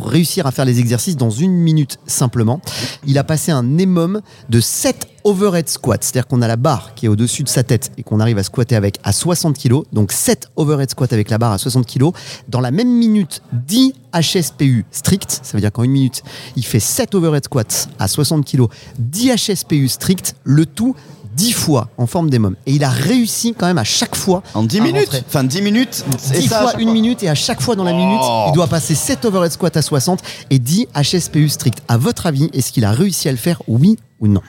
réussir 0.05 0.47
à 0.47 0.51
faire 0.51 0.65
les 0.65 0.79
exercices 0.79 1.17
dans 1.17 1.29
une 1.29 1.51
minute 1.51 1.99
simplement. 2.07 2.59
Il 3.05 3.17
a 3.17 3.23
passé 3.23 3.51
un 3.51 3.77
EMOM 3.77 4.21
de 4.49 4.59
7 4.59 5.07
overhead 5.23 5.67
squats, 5.69 5.97
c'est-à-dire 6.01 6.27
qu'on 6.27 6.41
a 6.41 6.47
la 6.47 6.55
barre 6.55 6.93
qui 6.95 7.05
est 7.05 7.09
au-dessus 7.09 7.43
de 7.43 7.49
sa 7.49 7.63
tête 7.63 7.91
et 7.97 8.03
qu'on 8.03 8.19
arrive 8.19 8.37
à 8.37 8.43
squatter 8.43 8.75
avec 8.75 8.99
à 9.03 9.11
60 9.11 9.57
kg, 9.57 9.81
donc 9.91 10.11
7 10.11 10.49
overhead 10.55 10.89
squats 10.89 11.07
avec 11.11 11.29
la 11.29 11.37
barre 11.37 11.51
à 11.51 11.57
60 11.57 11.85
kg, 11.85 12.11
dans 12.47 12.59
la 12.59 12.71
même 12.71 12.89
minute 12.89 13.41
10 13.53 13.93
HSPU 14.13 14.85
strict, 14.91 15.41
ça 15.43 15.57
veut 15.57 15.61
dire 15.61 15.71
qu'en 15.71 15.83
une 15.83 15.91
minute, 15.91 16.23
il 16.55 16.65
fait 16.65 16.79
7 16.79 17.13
overhead 17.15 17.43
squats 17.45 17.87
à 17.99 18.07
60 18.07 18.45
kg, 18.45 18.67
10 18.99 19.35
HSPU 19.35 19.87
strict, 19.87 20.35
le 20.43 20.65
tout 20.65 20.95
10 21.35 21.51
fois 21.53 21.89
en 21.97 22.07
forme 22.07 22.29
d'émum. 22.29 22.55
Et 22.65 22.71
il 22.73 22.83
a 22.83 22.89
réussi 22.89 23.53
quand 23.57 23.65
même 23.67 23.77
à 23.77 23.83
chaque 23.83 24.15
fois 24.15 24.41
En 24.53 24.63
10 24.63 24.79
à 24.79 24.83
minutes 24.83 25.05
rentrer. 25.05 25.23
Enfin, 25.27 25.43
10 25.43 25.61
minutes 25.61 26.05
10 26.31 26.31
et 26.45 26.47
ça, 26.47 26.61
fois 26.61 26.73
une 26.79 26.83
fois. 26.85 26.93
minute 26.93 27.23
et 27.23 27.29
à 27.29 27.35
chaque 27.35 27.61
fois 27.61 27.75
dans 27.75 27.83
la 27.83 27.93
minute, 27.93 28.19
Oh. 28.21 28.45
il 28.49 28.53
doit 28.53 28.67
passer 28.67 28.95
7 28.95 29.25
overhead 29.25 29.51
squats 29.51 29.69
à 29.75 29.81
60 29.81 30.21
et 30.49 30.59
10 30.59 30.87
HSPU 30.95 31.49
strict. 31.49 31.79
À 31.87 31.97
votre 31.97 32.25
avis, 32.25 32.49
est-ce 32.53 32.71
qu'il 32.71 32.85
a 32.85 32.91
réussi 32.91 33.27
à 33.27 33.31
le 33.31 33.37
faire, 33.37 33.61
oui 33.67 33.97
ou 34.19 34.27
non? 34.27 34.41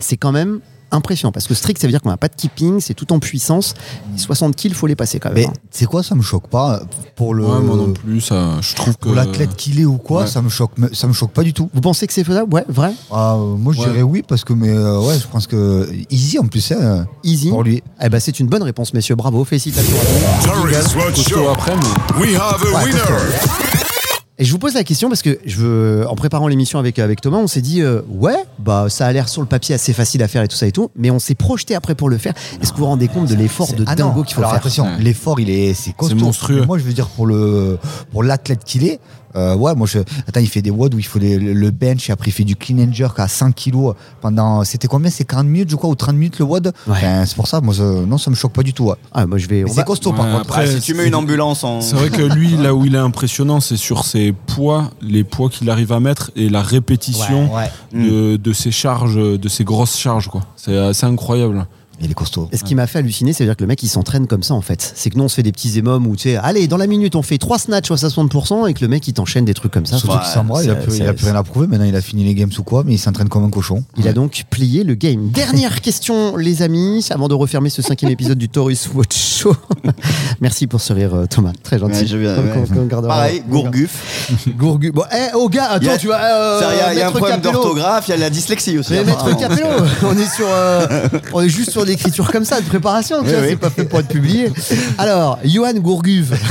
C'est 0.00 0.16
quand 0.16 0.32
même 0.32 0.60
impressionnant 0.90 1.32
parce 1.32 1.46
que 1.46 1.54
strict, 1.54 1.80
ça 1.80 1.86
veut 1.86 1.92
dire 1.92 2.00
qu'on 2.02 2.08
n'a 2.10 2.16
pas 2.16 2.28
de 2.28 2.34
keeping, 2.34 2.80
c'est 2.80 2.94
tout 2.94 3.12
en 3.12 3.18
puissance. 3.18 3.74
60 4.16 4.56
kills, 4.56 4.74
faut 4.74 4.86
les 4.86 4.96
passer 4.96 5.18
quand 5.20 5.28
même. 5.30 5.38
Mais 5.38 5.46
hein. 5.46 5.52
c'est 5.70 5.86
quoi, 5.86 6.02
ça 6.02 6.14
me 6.14 6.22
choque 6.22 6.48
pas. 6.48 6.80
Pour 7.16 7.34
le. 7.34 7.44
Ouais, 7.44 7.60
moi 7.60 7.76
non 7.76 7.92
plus, 7.92 8.20
ça, 8.20 8.60
je 8.60 8.74
trouve 8.74 8.96
que. 8.96 9.06
Pour 9.08 9.14
l'athlète 9.14 9.54
qu'il 9.56 9.80
est 9.80 9.84
ou 9.84 9.98
quoi, 9.98 10.22
Ouais. 10.22 10.26
ça 10.26 10.40
me 10.42 10.48
choque, 10.48 10.72
ça 10.92 11.06
me 11.06 11.12
choque 11.12 11.32
pas 11.32 11.42
du 11.42 11.52
tout. 11.52 11.68
Vous 11.74 11.80
pensez 11.80 12.06
que 12.06 12.12
c'est 12.12 12.24
faisable? 12.24 12.52
Ouais, 12.54 12.64
vrai 12.68 12.92
Ah, 13.10 13.34
euh, 13.34 13.56
moi, 13.56 13.72
je 13.72 13.80
Ouais. 13.80 13.86
dirais 13.86 14.02
oui 14.02 14.22
parce 14.26 14.44
que, 14.44 14.52
mais 14.52 14.70
euh, 14.70 15.00
ouais, 15.00 15.18
je 15.18 15.26
pense 15.26 15.46
que 15.46 15.88
easy 16.10 16.38
en 16.38 16.46
plus, 16.46 16.72
hein, 16.72 17.06
Easy. 17.24 17.50
pour 17.50 17.62
lui. 17.62 17.82
Eh 18.02 18.08
ben, 18.08 18.20
c'est 18.20 18.38
une 18.40 18.46
bonne 18.46 18.62
réponse, 18.62 18.94
messieurs. 18.94 19.16
Bravo, 19.16 19.44
félicitations 19.44 19.96
à 19.96 20.52
vous. 20.52 21.48
Après, 21.48 21.74
mais. 21.76 22.20
We 22.26 22.36
have 22.36 22.62
a 22.62 22.84
winner. 22.84 23.97
Et 24.40 24.44
je 24.44 24.52
vous 24.52 24.58
pose 24.58 24.74
la 24.74 24.84
question 24.84 25.08
parce 25.08 25.22
que 25.22 25.36
je 25.46 25.56
veux, 25.56 26.06
en 26.08 26.14
préparant 26.14 26.46
l'émission 26.46 26.78
avec, 26.78 27.00
avec 27.00 27.20
Thomas, 27.20 27.38
on 27.38 27.48
s'est 27.48 27.60
dit 27.60 27.82
euh, 27.82 28.02
ouais, 28.08 28.36
bah 28.60 28.86
ça 28.88 29.06
a 29.06 29.12
l'air 29.12 29.28
sur 29.28 29.42
le 29.42 29.48
papier 29.48 29.74
assez 29.74 29.92
facile 29.92 30.22
à 30.22 30.28
faire 30.28 30.42
et 30.44 30.48
tout 30.48 30.54
ça 30.56 30.68
et 30.68 30.70
tout, 30.70 30.92
mais 30.94 31.10
on 31.10 31.18
s'est 31.18 31.34
projeté 31.34 31.74
après 31.74 31.96
pour 31.96 32.08
le 32.08 32.18
faire. 32.18 32.34
Est-ce 32.62 32.70
que 32.70 32.76
vous 32.76 32.84
vous 32.84 32.88
rendez 32.90 33.08
compte 33.08 33.26
de 33.28 33.34
l'effort 33.34 33.72
de 33.72 33.82
Ah 33.88 33.96
dingo 33.96 34.22
qu'il 34.22 34.34
faut 34.36 34.40
alors 34.42 34.52
faire? 34.52 34.60
attention, 34.60 34.86
l'effort 35.00 35.40
il 35.40 35.50
est 35.50 35.74
c'est 35.74 35.92
costaud. 35.92 36.14
monstrueux. 36.14 36.60
Mais 36.60 36.66
Moi 36.66 36.78
je 36.78 36.84
veux 36.84 36.92
dire 36.92 37.08
pour 37.08 37.26
le 37.26 37.78
pour 38.12 38.22
l'athlète 38.22 38.62
qu'il 38.64 38.84
est. 38.86 39.00
euh, 39.38 39.54
ouais, 39.56 39.74
moi 39.74 39.86
je. 39.86 40.00
Attends, 40.26 40.40
il 40.40 40.48
fait 40.48 40.62
des 40.62 40.70
WOD 40.70 40.94
où 40.94 40.98
il 40.98 41.04
faut 41.04 41.18
les- 41.18 41.38
le 41.38 41.70
bench 41.70 42.08
et 42.10 42.12
après 42.12 42.28
il 42.30 42.32
fait 42.32 42.44
du 42.44 42.56
clean 42.56 42.78
and 42.78 42.92
jerk 42.92 43.18
à 43.18 43.28
100 43.28 43.52
kilos 43.52 43.94
pendant. 44.20 44.64
C'était 44.64 44.88
combien? 44.88 45.10
C'est 45.10 45.24
40 45.24 45.46
minutes, 45.46 45.70
je 45.70 45.76
crois, 45.76 45.88
ou 45.90 45.94
30 45.94 46.14
minutes 46.16 46.38
le 46.38 46.44
WOD? 46.44 46.66
Ouais. 46.86 46.92
Enfin, 46.96 47.24
C'est 47.26 47.36
pour 47.36 47.46
ça, 47.46 47.60
moi, 47.60 47.72
ça- 47.74 47.82
non, 47.84 48.18
ça 48.18 48.30
me 48.30 48.36
choque 48.36 48.52
pas 48.52 48.62
du 48.62 48.72
tout. 48.74 48.84
ouais. 48.86 48.96
Ah, 49.12 49.26
moi 49.26 49.38
je 49.38 49.46
vais. 49.48 49.64
C'est 49.68 49.84
costaud 49.84 50.12
par 50.12 50.26
contre. 50.26 50.40
après, 50.42 50.64
Ah, 50.64 50.66
si 50.66 50.80
tu 50.80 50.94
mets 50.94 51.06
une 51.08 51.14
ambulance 51.14 51.64
en. 51.64 51.80
C'est 51.80 51.96
vrai 51.96 52.10
que 52.10 52.22
lui, 52.22 52.56
là 52.56 52.74
où 52.74 52.84
il 52.84 52.94
est 52.94 52.98
impressionnant, 52.98 53.60
c'est 53.60 53.76
sur 53.76 54.04
ses 54.04 54.32
poids, 54.32 54.90
les 55.00 55.24
poids 55.24 55.48
qu'il 55.48 55.70
arrive 55.70 55.92
à 55.92 56.00
mettre 56.00 56.30
et 56.36 56.48
la 56.48 56.62
répétition 56.62 57.52
Ouais, 57.54 57.70
de, 57.92 58.36
de 58.36 58.52
ses 58.52 58.70
charges, 58.70 59.16
de 59.16 59.48
ses 59.48 59.64
grosses 59.64 59.96
charges. 59.96 60.28
quoi. 60.28 60.42
C'est 60.56 60.76
assez 60.76 61.06
incroyable. 61.06 61.66
Il 62.00 62.10
est 62.10 62.14
costaud. 62.14 62.48
Et 62.52 62.56
ce 62.56 62.64
qui 62.64 62.74
m'a 62.74 62.86
fait 62.86 62.98
halluciner, 63.00 63.32
c'est-à-dire 63.32 63.56
que 63.56 63.62
le 63.62 63.66
mec 63.68 63.82
il 63.82 63.88
s'entraîne 63.88 64.26
comme 64.26 64.42
ça 64.42 64.54
en 64.54 64.60
fait. 64.60 64.92
C'est 64.94 65.10
que 65.10 65.18
nous 65.18 65.24
on 65.24 65.28
se 65.28 65.34
fait 65.34 65.42
des 65.42 65.50
petits 65.52 65.78
émums 65.78 66.06
où 66.06 66.14
tu 66.16 66.24
sais, 66.30 66.36
allez, 66.36 66.68
dans 66.68 66.76
la 66.76 66.86
minute 66.86 67.16
on 67.16 67.22
fait 67.22 67.38
trois 67.38 67.58
snatchs 67.58 67.90
à 67.90 67.94
60% 67.96 68.68
et 68.68 68.74
que 68.74 68.80
le 68.82 68.88
mec 68.88 69.06
il 69.08 69.12
t'enchaîne 69.14 69.44
des 69.44 69.54
trucs 69.54 69.72
comme 69.72 69.84
ça. 69.86 69.98
Surtout 69.98 70.14
Ouais, 70.14 70.22
qu'il 70.22 70.32
s'embrasse, 70.32 70.64
il 70.64 70.70
a, 70.70 70.74
plus, 70.76 70.96
il 70.96 71.02
a 71.02 71.06
c'est- 71.06 71.12
plus 71.14 71.24
rien 71.26 71.34
à 71.34 71.42
prouver. 71.42 71.66
Maintenant, 71.66 71.84
il 71.86 71.96
a 71.96 72.00
fini 72.00 72.24
les 72.24 72.34
games 72.34 72.50
ou 72.58 72.62
quoi, 72.62 72.84
mais 72.86 72.94
il 72.94 72.98
s'entraîne 72.98 73.28
comme 73.28 73.44
un 73.44 73.50
cochon. 73.50 73.82
Il 73.96 74.06
a 74.06 74.12
donc 74.12 74.44
plié 74.48 74.84
le 74.84 74.94
game. 74.94 75.28
Dernière 75.32 75.80
question, 75.80 76.36
les 76.36 76.62
amis, 76.62 77.04
avant 77.10 77.28
de 77.28 77.34
refermer 77.34 77.70
ce 77.70 77.82
cinquième 77.82 78.10
épisode 78.12 78.38
du 78.38 78.48
Taurus 78.48 78.88
Watch 78.94 79.16
Show. 79.16 79.56
Merci 80.40 80.66
pour 80.66 80.80
ce 80.80 80.92
rire, 80.92 81.14
euh, 81.14 81.26
Thomas. 81.26 81.52
Très 81.62 81.78
gentil. 81.78 82.00
Ouais, 82.00 82.06
je 82.06 82.16
viens- 82.16 82.36
qu'on 82.72 82.84
gardera- 82.86 83.14
Pareil, 83.14 83.42
Gourguf. 83.48 84.32
Gourgu. 84.56 84.92
Bon, 84.92 85.02
eh, 85.12 85.30
oh 85.34 85.48
gars, 85.48 85.70
attends, 85.72 85.90
a- 85.92 85.98
tu 85.98 86.06
vois. 86.06 86.16
euh, 86.16 86.60
Il 86.72 86.78
y 86.78 86.80
a, 86.80 86.92
il 86.94 86.98
y 86.98 87.02
a 87.02 87.08
un 87.08 87.10
problème 87.12 87.40
d'orthographe, 87.40 88.06
il 88.08 88.10
y 88.12 88.14
a 88.14 88.16
la 88.18 88.30
dyslexie 88.30 88.78
aussi. 88.78 88.92
Mais 88.92 89.04
maître. 89.04 89.36
Capello, 89.38 89.66
on 90.04 90.16
est 90.16 90.28
sur, 90.34 90.46
euh, 90.48 90.86
on 91.32 91.40
est 91.42 91.48
juste 91.48 91.70
sur 91.70 91.84
l'écriture 91.88 92.30
comme 92.30 92.44
ça, 92.44 92.60
de 92.60 92.66
préparation. 92.66 93.16
Oui, 93.22 93.28
oui. 93.30 93.46
C'est 93.50 93.56
pas 93.56 93.70
fait 93.70 93.84
pour 93.84 93.98
être 94.00 94.08
publié. 94.08 94.50
Alors, 94.98 95.38
Johan 95.44 95.74
Gourguve. 95.74 96.36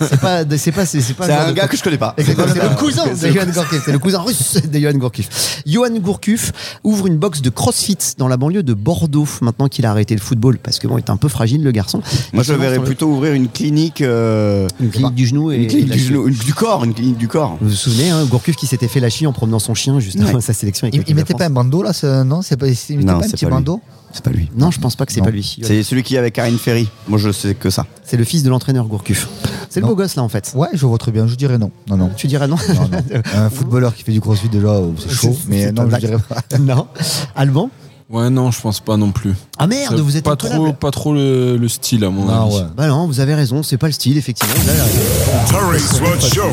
c'est 0.00 0.20
pas, 0.20 0.44
c'est 0.56 0.72
pas, 0.72 0.86
c'est 0.86 1.00
c'est 1.00 1.14
pas. 1.14 1.26
C'est 1.26 1.32
le 1.32 1.38
genre 1.38 1.48
un 1.48 1.52
gars 1.52 1.68
que 1.68 1.76
je 1.76 1.82
connais 1.82 1.98
pas. 1.98 2.14
C'est 2.18 2.36
le 2.36 2.76
cousin 2.76 3.06
de 3.06 3.14
c'est- 3.14 3.32
Johan 3.32 3.46
Gourcuff, 3.52 3.82
c'est 3.84 3.92
le 3.92 3.98
cousin 3.98 4.20
russe 4.20 4.58
de 4.62 4.78
Johan 4.78 4.94
Gourcuff. 4.94 5.62
Johan 5.66 5.90
Gourcuff 6.00 6.52
ouvre 6.84 7.06
une 7.06 7.16
box 7.18 7.42
de 7.42 7.50
CrossFit 7.50 7.98
dans 8.18 8.28
la 8.28 8.36
banlieue 8.36 8.62
de 8.62 8.74
Bordeaux 8.74 9.26
maintenant 9.42 9.68
qu'il 9.68 9.86
a 9.86 9.90
arrêté 9.90 10.14
le 10.14 10.20
football 10.20 10.58
parce 10.58 10.78
que 10.78 10.86
bon, 10.86 10.98
il 10.98 11.00
est 11.00 11.10
un 11.10 11.16
peu 11.16 11.28
fragile 11.28 11.62
le 11.62 11.70
garçon. 11.72 12.02
Moi, 12.32 12.42
je 12.42 12.52
le 12.52 12.58
verrais 12.58 12.78
plutôt 12.80 13.06
ouvrir 13.08 13.32
une 13.34 13.48
clinique. 13.48 14.00
euh, 14.00 14.66
une 14.80 14.90
clinique 14.90 15.14
du 15.14 15.26
genou 15.26 15.52
et 15.52 15.56
Une 15.56 15.66
clinique 15.68 15.86
du, 15.90 15.98
la- 15.98 16.04
genou, 16.04 16.28
une- 16.28 16.34
du 16.34 16.54
corps, 16.54 16.84
une 16.84 16.94
clinique 16.94 17.18
du 17.18 17.28
corps. 17.28 17.56
Vous 17.60 17.68
vous 17.70 17.74
souvenez, 17.74 18.10
hein, 18.10 18.24
Gourcuff 18.26 18.56
qui 18.56 18.66
s'était 18.66 18.88
fait 18.88 19.00
la 19.00 19.10
chie 19.10 19.26
en 19.26 19.32
promenant 19.32 19.58
son 19.58 19.74
chien 19.74 19.98
juste 20.00 20.20
avant 20.20 20.34
Ouais. 20.34 20.40
sa 20.40 20.52
sélection 20.52 20.88
Il, 20.92 21.02
il 21.06 21.14
mettait 21.14 21.34
pas 21.34 21.46
un 21.46 21.50
bandeau 21.50 21.82
là 21.82 21.92
ce- 21.92 22.22
Non, 22.22 22.42
c'est 22.42 22.56
pas, 22.56 22.66
il 22.68 22.76
mettait 22.98 23.04
Non, 23.12 23.18
pas 23.20 23.26
un 23.26 23.28
petit 23.28 23.44
pas 23.44 23.50
lui. 23.50 23.56
bandeau? 23.56 23.80
C'est 24.12 24.24
pas 24.24 24.30
lui. 24.30 24.50
Non, 24.56 24.70
je 24.70 24.80
pense 24.80 24.96
pas 24.96 25.06
que 25.06 25.12
c'est 25.12 25.20
pas 25.22 25.30
lui. 25.30 25.58
C'est 25.62 25.82
celui 25.82 26.02
qui 26.02 26.16
est 26.16 26.18
avec 26.18 26.34
Karine 26.34 26.58
Ferry. 26.58 26.88
Moi, 27.08 27.18
je 27.18 27.30
sais 27.30 27.54
que 27.54 27.70
ça. 27.70 27.86
C'est 28.04 28.16
le 28.16 28.24
fils 28.24 28.42
de 28.42 28.50
l'entraîneur 28.50 28.86
Gourcuff. 28.86 29.28
C'est 29.68 29.80
le 29.80 29.86
beau 29.86 29.94
gosse 29.94 30.16
là 30.16 30.22
en 30.24 30.28
fait. 30.28 30.52
Ouais, 30.56 30.66
je 30.72 30.84
vois 30.84 30.98
très 30.98 31.12
bien. 31.12 31.28
Je 31.28 31.36
dirais 31.36 31.56
non. 31.58 31.70
Non, 31.88 31.96
non. 31.96 32.10
Tu 32.16 32.26
dirais 32.26 32.48
non 32.48 32.56
Non, 32.68 32.88
non. 32.90 33.22
Un 33.34 33.50
footballeur 33.50 33.94
qui 33.94 34.02
fait 34.02 34.10
du 34.12 34.20
crossfit 34.20 34.48
déjà, 34.48 34.72
oh, 34.80 34.94
c'est 34.98 35.10
chaud. 35.14 35.36
Mais 35.46 35.70
non, 35.70 35.88
je 35.88 35.96
dirais 35.96 36.16
pas. 36.28 36.40
Non. 36.58 36.88
Alban 37.36 37.70
Ouais, 38.10 38.28
non, 38.28 38.50
je 38.50 38.60
pense 38.60 38.80
pas 38.80 38.96
non 38.96 39.12
plus. 39.12 39.34
Ah 39.56 39.68
merde, 39.68 40.00
vous 40.00 40.16
êtes 40.16 40.24
pas 40.24 40.34
trop, 40.34 40.72
pas 40.72 40.90
trop 40.90 41.14
le, 41.14 41.56
le 41.56 41.68
style 41.68 42.02
à 42.04 42.10
mon 42.10 42.24
Non, 42.24 42.46
avis. 42.46 42.56
ouais. 42.56 42.62
Bah 42.76 42.88
non, 42.88 43.06
vous 43.06 43.20
avez 43.20 43.36
raison, 43.36 43.62
c'est 43.62 43.76
pas 43.78 43.86
le 43.86 43.92
style 43.92 44.18
effectivement. 44.18 44.52
Vous 44.56 44.68
avez 44.68 44.80
raison. 44.80 45.00
Taurus 45.48 46.00
Watch 46.00 46.34
Show. 46.34 46.50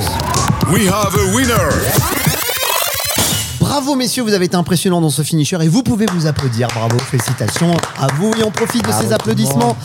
We 0.71 0.87
have 0.87 1.15
a 1.15 1.35
winner. 1.35 2.36
Bravo 3.77 3.93
messieurs, 3.95 4.23
vous 4.23 4.33
avez 4.33 4.45
été 4.45 4.55
impressionnants 4.57 5.01
dans 5.01 5.11
ce 5.11 5.21
finisher 5.21 5.55
et 5.61 5.67
vous 5.67 5.83
pouvez 5.83 6.07
vous 6.11 6.25
applaudir. 6.25 6.67
Bravo, 6.73 6.97
félicitations 6.97 7.77
à 7.99 8.07
vous 8.15 8.31
et 8.39 8.43
on 8.43 8.49
profite 8.49 8.81
de 8.83 8.87
Bravo 8.87 9.05
ces 9.07 9.13
applaudissements 9.13 9.77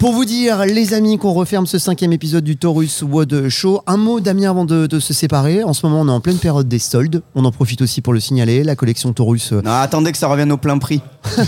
pour 0.00 0.12
vous 0.12 0.24
dire, 0.24 0.64
les 0.66 0.94
amis, 0.94 1.16
qu'on 1.16 1.32
referme 1.32 1.64
ce 1.64 1.78
cinquième 1.78 2.12
épisode 2.12 2.42
du 2.42 2.56
Taurus 2.56 3.02
Wood 3.02 3.48
Show. 3.48 3.82
Un 3.86 3.98
mot, 3.98 4.18
Damien, 4.18 4.50
avant 4.50 4.64
de, 4.64 4.88
de 4.88 4.98
se 4.98 5.14
séparer. 5.14 5.62
En 5.62 5.74
ce 5.74 5.86
moment, 5.86 6.00
on 6.00 6.08
est 6.08 6.10
en 6.16 6.20
pleine 6.20 6.38
période 6.38 6.66
des 6.66 6.80
soldes. 6.80 7.22
On 7.36 7.44
en 7.44 7.52
profite 7.52 7.82
aussi 7.82 8.00
pour 8.02 8.12
le 8.12 8.18
signaler. 8.18 8.64
La 8.64 8.74
collection 8.74 9.12
Taurus. 9.12 9.52
euh, 9.52 9.62
Non, 9.62 9.70
attendez 9.80 10.10
que 10.10 10.18
ça 10.18 10.26
revienne 10.26 10.50
au 10.50 10.56
plein 10.56 10.78
prix. 10.78 11.00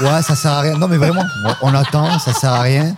Ouais, 0.00 0.22
ça 0.22 0.34
sert 0.34 0.50
à 0.52 0.60
rien. 0.60 0.76
Non, 0.76 0.88
mais 0.88 0.96
vraiment, 0.96 1.22
on 1.62 1.72
attend, 1.74 2.18
ça 2.18 2.32
sert 2.32 2.52
à 2.52 2.60
rien. 2.62 2.94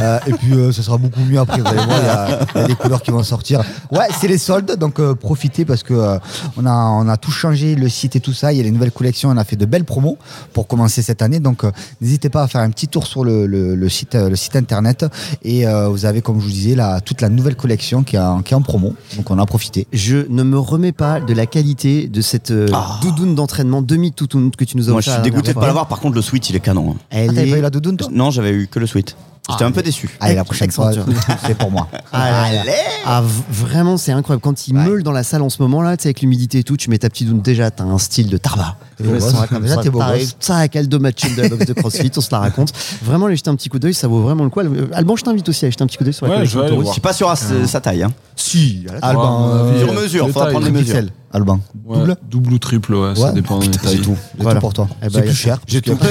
Euh, 0.00 0.18
et 0.26 0.32
puis, 0.32 0.52
euh, 0.52 0.72
ça 0.72 0.82
sera 0.82 0.96
beaucoup 0.96 1.20
mieux 1.20 1.38
après. 1.38 1.60
Vous 1.60 1.66
allez 1.66 1.84
voir, 1.84 1.98
il 2.00 2.06
y 2.06 2.08
a- 2.08 2.38
il 2.54 2.60
y, 2.60 2.64
a 2.64 2.66
des 2.68 2.74
couleurs 2.74 3.02
qui 3.02 3.10
vont 3.10 3.22
sortir. 3.22 3.62
Ouais, 3.90 4.06
c'est 4.18 4.28
les 4.28 4.38
soldes, 4.38 4.76
donc 4.78 4.98
euh, 5.00 5.14
profitez 5.14 5.64
parce 5.64 5.82
que 5.82 6.18
on, 6.56 6.64
a, 6.66 6.72
on 6.72 7.08
a 7.08 7.16
tout 7.16 7.30
changé, 7.30 7.55
le 7.56 7.88
site 7.88 8.16
et 8.16 8.20
tout 8.20 8.32
ça. 8.32 8.52
Il 8.52 8.58
y 8.58 8.60
a 8.60 8.64
les 8.64 8.70
nouvelles 8.70 8.92
collections, 8.92 9.30
on 9.30 9.36
a 9.36 9.44
fait 9.44 9.56
de 9.56 9.64
belles 9.66 9.84
promos 9.84 10.18
pour 10.52 10.66
commencer 10.66 11.02
cette 11.02 11.22
année. 11.22 11.40
Donc, 11.40 11.64
euh, 11.64 11.70
n'hésitez 12.00 12.28
pas 12.28 12.42
à 12.42 12.48
faire 12.48 12.60
un 12.60 12.70
petit 12.70 12.88
tour 12.88 13.06
sur 13.06 13.24
le, 13.24 13.46
le- 13.46 13.74
le 13.74 13.88
site, 13.88 14.14
euh, 14.14 14.28
le 14.28 14.36
site 14.36 14.56
internet. 14.56 15.06
Et 15.42 15.66
euh, 15.66 15.88
vous 15.88 16.04
avez, 16.04 16.22
comme 16.22 16.38
je 16.40 16.44
vous 16.44 16.50
disais, 16.52 16.74
la, 16.74 17.00
toute 17.00 17.20
la 17.20 17.28
nouvelle 17.28 17.56
collection 17.56 18.02
qui 18.02 18.16
est, 18.16 18.20
en, 18.20 18.42
qui 18.42 18.52
est 18.52 18.56
en 18.56 18.62
promo. 18.62 18.94
Donc, 19.16 19.30
on 19.30 19.38
a 19.38 19.46
profité. 19.46 19.86
Je 19.92 20.26
ne 20.28 20.42
me 20.42 20.58
remets 20.58 20.92
pas 20.92 21.20
de 21.20 21.32
la 21.32 21.46
qualité 21.46 22.08
de 22.08 22.20
cette 22.20 22.50
euh, 22.50 22.68
doudoune 23.02 23.34
d'entraînement, 23.34 23.82
demi-toutoune 23.82 24.50
que 24.50 24.64
tu 24.64 24.76
nous 24.76 24.88
as 24.88 24.92
Moi, 24.92 25.00
je 25.00 25.10
suis 25.10 25.22
dégoûté 25.22 25.40
de 25.40 25.46
dernière 25.46 25.60
pas 25.60 25.66
l'avoir. 25.66 25.88
Par 25.88 26.00
contre, 26.00 26.14
le 26.16 26.22
sweat, 26.22 26.50
il 26.50 26.56
est 26.56 26.60
canon. 26.60 26.92
hein. 26.92 26.96
Elle 27.10 27.30
Ah, 27.36 27.42
est- 27.42 27.50
pas 27.50 27.58
eu 27.58 27.62
la 27.62 27.70
doudoune, 27.70 27.96
toi 27.96 28.08
Non, 28.12 28.30
j'avais 28.30 28.50
eu 28.52 28.66
que 28.68 28.78
le 28.78 28.86
sweat. 28.86 29.16
J'étais 29.48 29.64
Ah, 29.64 29.66
un 29.68 29.72
peu 29.72 29.82
déçu. 29.82 30.10
Allez, 30.20 30.34
la 30.34 30.44
prochaine 30.44 30.70
fois, 30.70 30.90
c'est 31.46 31.56
pour 31.56 31.70
moi. 31.70 31.88
Ah, 32.12 32.52
là. 32.52 32.72
Ah, 33.04 33.22
vraiment, 33.50 33.96
c'est 33.96 34.12
incroyable. 34.12 34.42
Quand 34.42 34.66
il 34.68 34.74
meule 34.74 35.02
dans 35.02 35.12
la 35.12 35.22
salle 35.22 35.42
en 35.42 35.48
ce 35.50 35.62
moment 35.62 35.82
là, 35.82 35.96
tu 35.96 36.02
sais, 36.02 36.08
avec 36.08 36.20
l'humidité 36.20 36.58
et 36.58 36.62
tout, 36.64 36.76
tu 36.76 36.90
mets 36.90 36.98
ta 36.98 37.08
petite 37.08 37.28
doune 37.28 37.40
déjà, 37.40 37.70
t'as 37.70 37.84
un 37.84 37.98
style 37.98 38.28
de 38.28 38.36
tarba. 38.38 38.76
Déjà, 38.98 39.20
ça. 39.20 39.46
t'es 39.82 39.90
beau. 39.90 40.00
Ça, 40.40 40.56
avec 40.56 40.74
Aldo 40.76 40.98
Machine 40.98 41.34
de 41.36 41.42
la 41.42 41.48
box 41.48 41.66
de 41.66 41.72
CrossFit, 41.74 42.10
on 42.16 42.20
se 42.20 42.28
la 42.32 42.38
raconte. 42.40 42.72
Vraiment, 43.02 43.26
aller 43.26 43.36
jeter 43.36 43.50
un 43.50 43.54
petit 43.56 43.68
coup 43.68 43.78
d'œil, 43.78 43.94
ça 43.94 44.08
vaut 44.08 44.20
vraiment 44.22 44.44
le 44.44 44.50
coup. 44.50 44.60
Alban, 44.92 45.16
je 45.16 45.22
t'invite 45.22 45.48
aussi 45.48 45.66
à 45.66 45.70
jeter 45.70 45.82
un 45.84 45.86
petit 45.86 45.98
coup 45.98 46.04
d'œil 46.04 46.12
sur 46.14 46.26
la 46.26 46.32
Ouais, 46.32 46.36
collection 46.48 46.82
je 46.86 46.92
suis 46.92 47.00
pas 47.00 47.12
sûr 47.12 47.30
à 47.30 47.36
sa 47.36 47.80
taille. 47.80 48.02
Hein. 48.02 48.12
Si, 48.34 48.84
Alban, 49.02 49.48
euh, 49.48 49.78
Sur 49.84 49.92
mesure, 49.94 50.32
tailles. 50.32 50.50
prendre 50.50 50.66
les 50.66 50.72
mesures. 50.72 51.02
Alban. 51.36 51.60
Ouais, 51.84 51.98
Double 51.98 52.16
double 52.30 52.52
ou 52.54 52.58
triple, 52.58 52.94
ouais, 52.94 53.14
ça 53.14 53.32
dépend 53.32 53.58
Putain, 53.60 53.78
tailles. 53.78 53.96
C'est 53.98 54.02
tout. 54.02 54.16
J'ai 54.36 54.42
Voilà. 54.42 54.58
tout 54.58 54.60
pour 54.62 54.72
toi. 54.74 54.88
Eh 55.02 55.06
ben, 55.06 55.10
c'est 55.14 55.22
plus 55.22 55.34
cher. 55.34 55.58
j'ai 55.66 55.80
tout. 55.82 55.96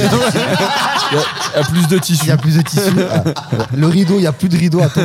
Il 1.11 1.17
y 1.17 1.59
a- 1.59 1.63
plus 1.63 1.87
de 1.87 1.97
tissu. 1.99 2.23
Il 2.25 2.29
y 2.29 2.31
a 2.31 2.37
plus 2.37 2.55
de 2.57 2.61
tissu. 2.61 2.81
Ah, 3.11 3.23
le 3.75 3.87
rideau, 3.87 4.15
il 4.15 4.21
n'y 4.21 4.27
a 4.27 4.31
plus 4.31 4.49
de 4.49 4.57
rideau 4.57 4.81
à 4.81 4.87
ton 4.89 5.01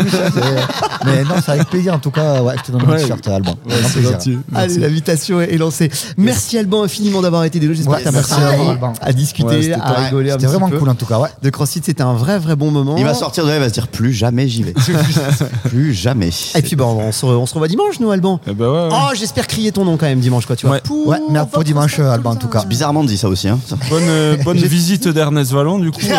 Mais 1.05 1.23
non, 1.25 1.35
c'est 1.45 1.53
avec 1.53 1.69
plaisir. 1.69 1.95
En 1.95 1.99
tout 1.99 2.11
cas, 2.11 2.41
ouais, 2.43 2.55
je 2.59 2.63
te 2.63 2.73
donne 2.73 2.89
un 2.91 2.97
t-shirt, 2.97 3.27
Alban. 3.29 3.55
C'est 3.69 4.03
gentil. 4.03 4.39
Allez, 4.55 4.79
l'invitation 4.79 5.41
est 5.41 5.57
lancée. 5.59 5.91
Merci 6.17 6.59
Alban 6.59 6.83
infiniment 6.85 7.21
d'avoir 7.23 7.45
été 7.45 7.59
délo. 7.61 7.75
J'espère 7.75 7.95
Ouais, 7.95 7.99
que 8.01 8.05
t'as 8.05 8.13
merci 8.13 8.31
passé 8.35 8.97
à 9.01 9.13
discuter, 9.13 9.73
à 9.75 9.93
rigoler 10.05 10.31
C'était 10.33 10.47
vraiment 10.47 10.71
cool 10.71 10.89
en 10.89 10.95
tout 10.95 11.07
cas, 11.07 11.19
ouais. 11.19 11.29
De 11.43 11.51
CrossFit, 11.51 11.83
c'était 11.85 12.03
un 12.03 12.15
vrai, 12.15 12.39
vrai 12.39 12.57
bon 12.57 12.71
moment. 12.71 12.97
Il 12.97 13.05
va 13.05 13.15
sortir 13.15 13.45
de 13.45 13.51
là, 13.51 13.57
il 13.57 13.61
va 13.61 13.69
se 13.69 13.75
dire 13.75 13.89
plus 13.89 14.13
jamais 14.13 14.49
j'y 14.49 14.63
vais. 14.63 14.75
plus 15.69 15.93
jamais. 15.95 16.31
Et 16.55 16.63
puis, 16.63 16.77
bon, 16.77 16.87
on 16.87 17.13
se, 17.13 17.25
re- 17.27 17.37
on 17.37 17.47
se 17.47 17.55
revoit 17.55 17.69
dimanche, 17.69 18.01
nous, 18.01 18.11
Alban. 18.11 18.41
Eh 18.47 18.53
ben 18.53 18.67
ouais, 18.69 18.83
ouais. 18.85 18.89
Oh, 18.93 19.15
j'espère 19.15 19.47
crier 19.47 19.73
ton 19.73 19.85
nom 19.85 19.97
quand 19.97 20.07
même 20.07 20.10
dimanche, 20.19 20.47
quoi. 20.47 20.57
Tu 20.57 20.67
vois. 20.67 20.77
Ouais. 20.77 20.83
Pour 20.83 21.07
Ouais, 21.07 21.19
mais 21.31 21.39
pour 21.51 21.63
dimanche, 21.63 21.95
sport, 21.95 22.11
Alban, 22.11 22.31
en 22.33 22.37
tout 22.37 22.49
cas. 22.49 22.65
Bizarrement 22.65 23.05
dit 23.05 23.17
ça 23.17 23.29
aussi. 23.29 23.49
Hein. 23.49 23.59
Bonne, 23.91 24.03
euh, 24.09 24.37
bonne 24.45 24.59
visite 24.59 25.07
d'Ernest 25.09 25.53
Vallon, 25.53 25.79
du 25.79 25.91
coup. 25.91 26.01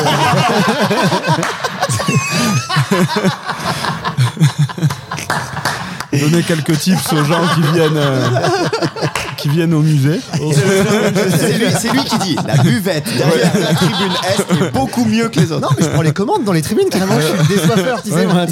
euh. 6.14 6.18
Donner 6.20 6.44
quelques 6.44 6.78
tips 6.80 7.14
aux 7.14 7.24
gens 7.24 7.42
qui 7.56 7.62
viennent, 7.74 7.98
euh, 7.98 8.28
qui 9.42 9.50
viennent 9.50 9.74
au 9.74 9.82
musée. 9.82 10.20
C'est 11.38 11.58
lui, 11.58 11.66
c'est 11.80 11.92
lui 11.92 12.04
qui 12.04 12.18
dit 12.20 12.36
la 12.48 12.58
buvette 12.62 13.06
derrière 13.18 13.52
la 13.60 13.74
tribune 13.74 14.12
Est 14.30 14.66
est 14.66 14.72
beaucoup 14.72 15.06
mieux 15.06 15.30
que 15.30 15.40
les 15.40 15.52
autres. 15.52 15.62
Non, 15.62 15.70
mais 15.78 15.86
je 15.86 15.90
prends 15.90 16.02
les 16.02 16.12
commandes 16.14 16.44
dans 16.44 16.54
les 16.54 16.62
tribunes, 16.62 16.90
carrément. 16.90 17.16
Je 17.20 17.26
suis 17.26 17.38
le 17.38 17.56
désoiffeur, 17.56 18.04
tu 18.04 18.10
sais, 18.12 18.26
moi. 18.28 18.46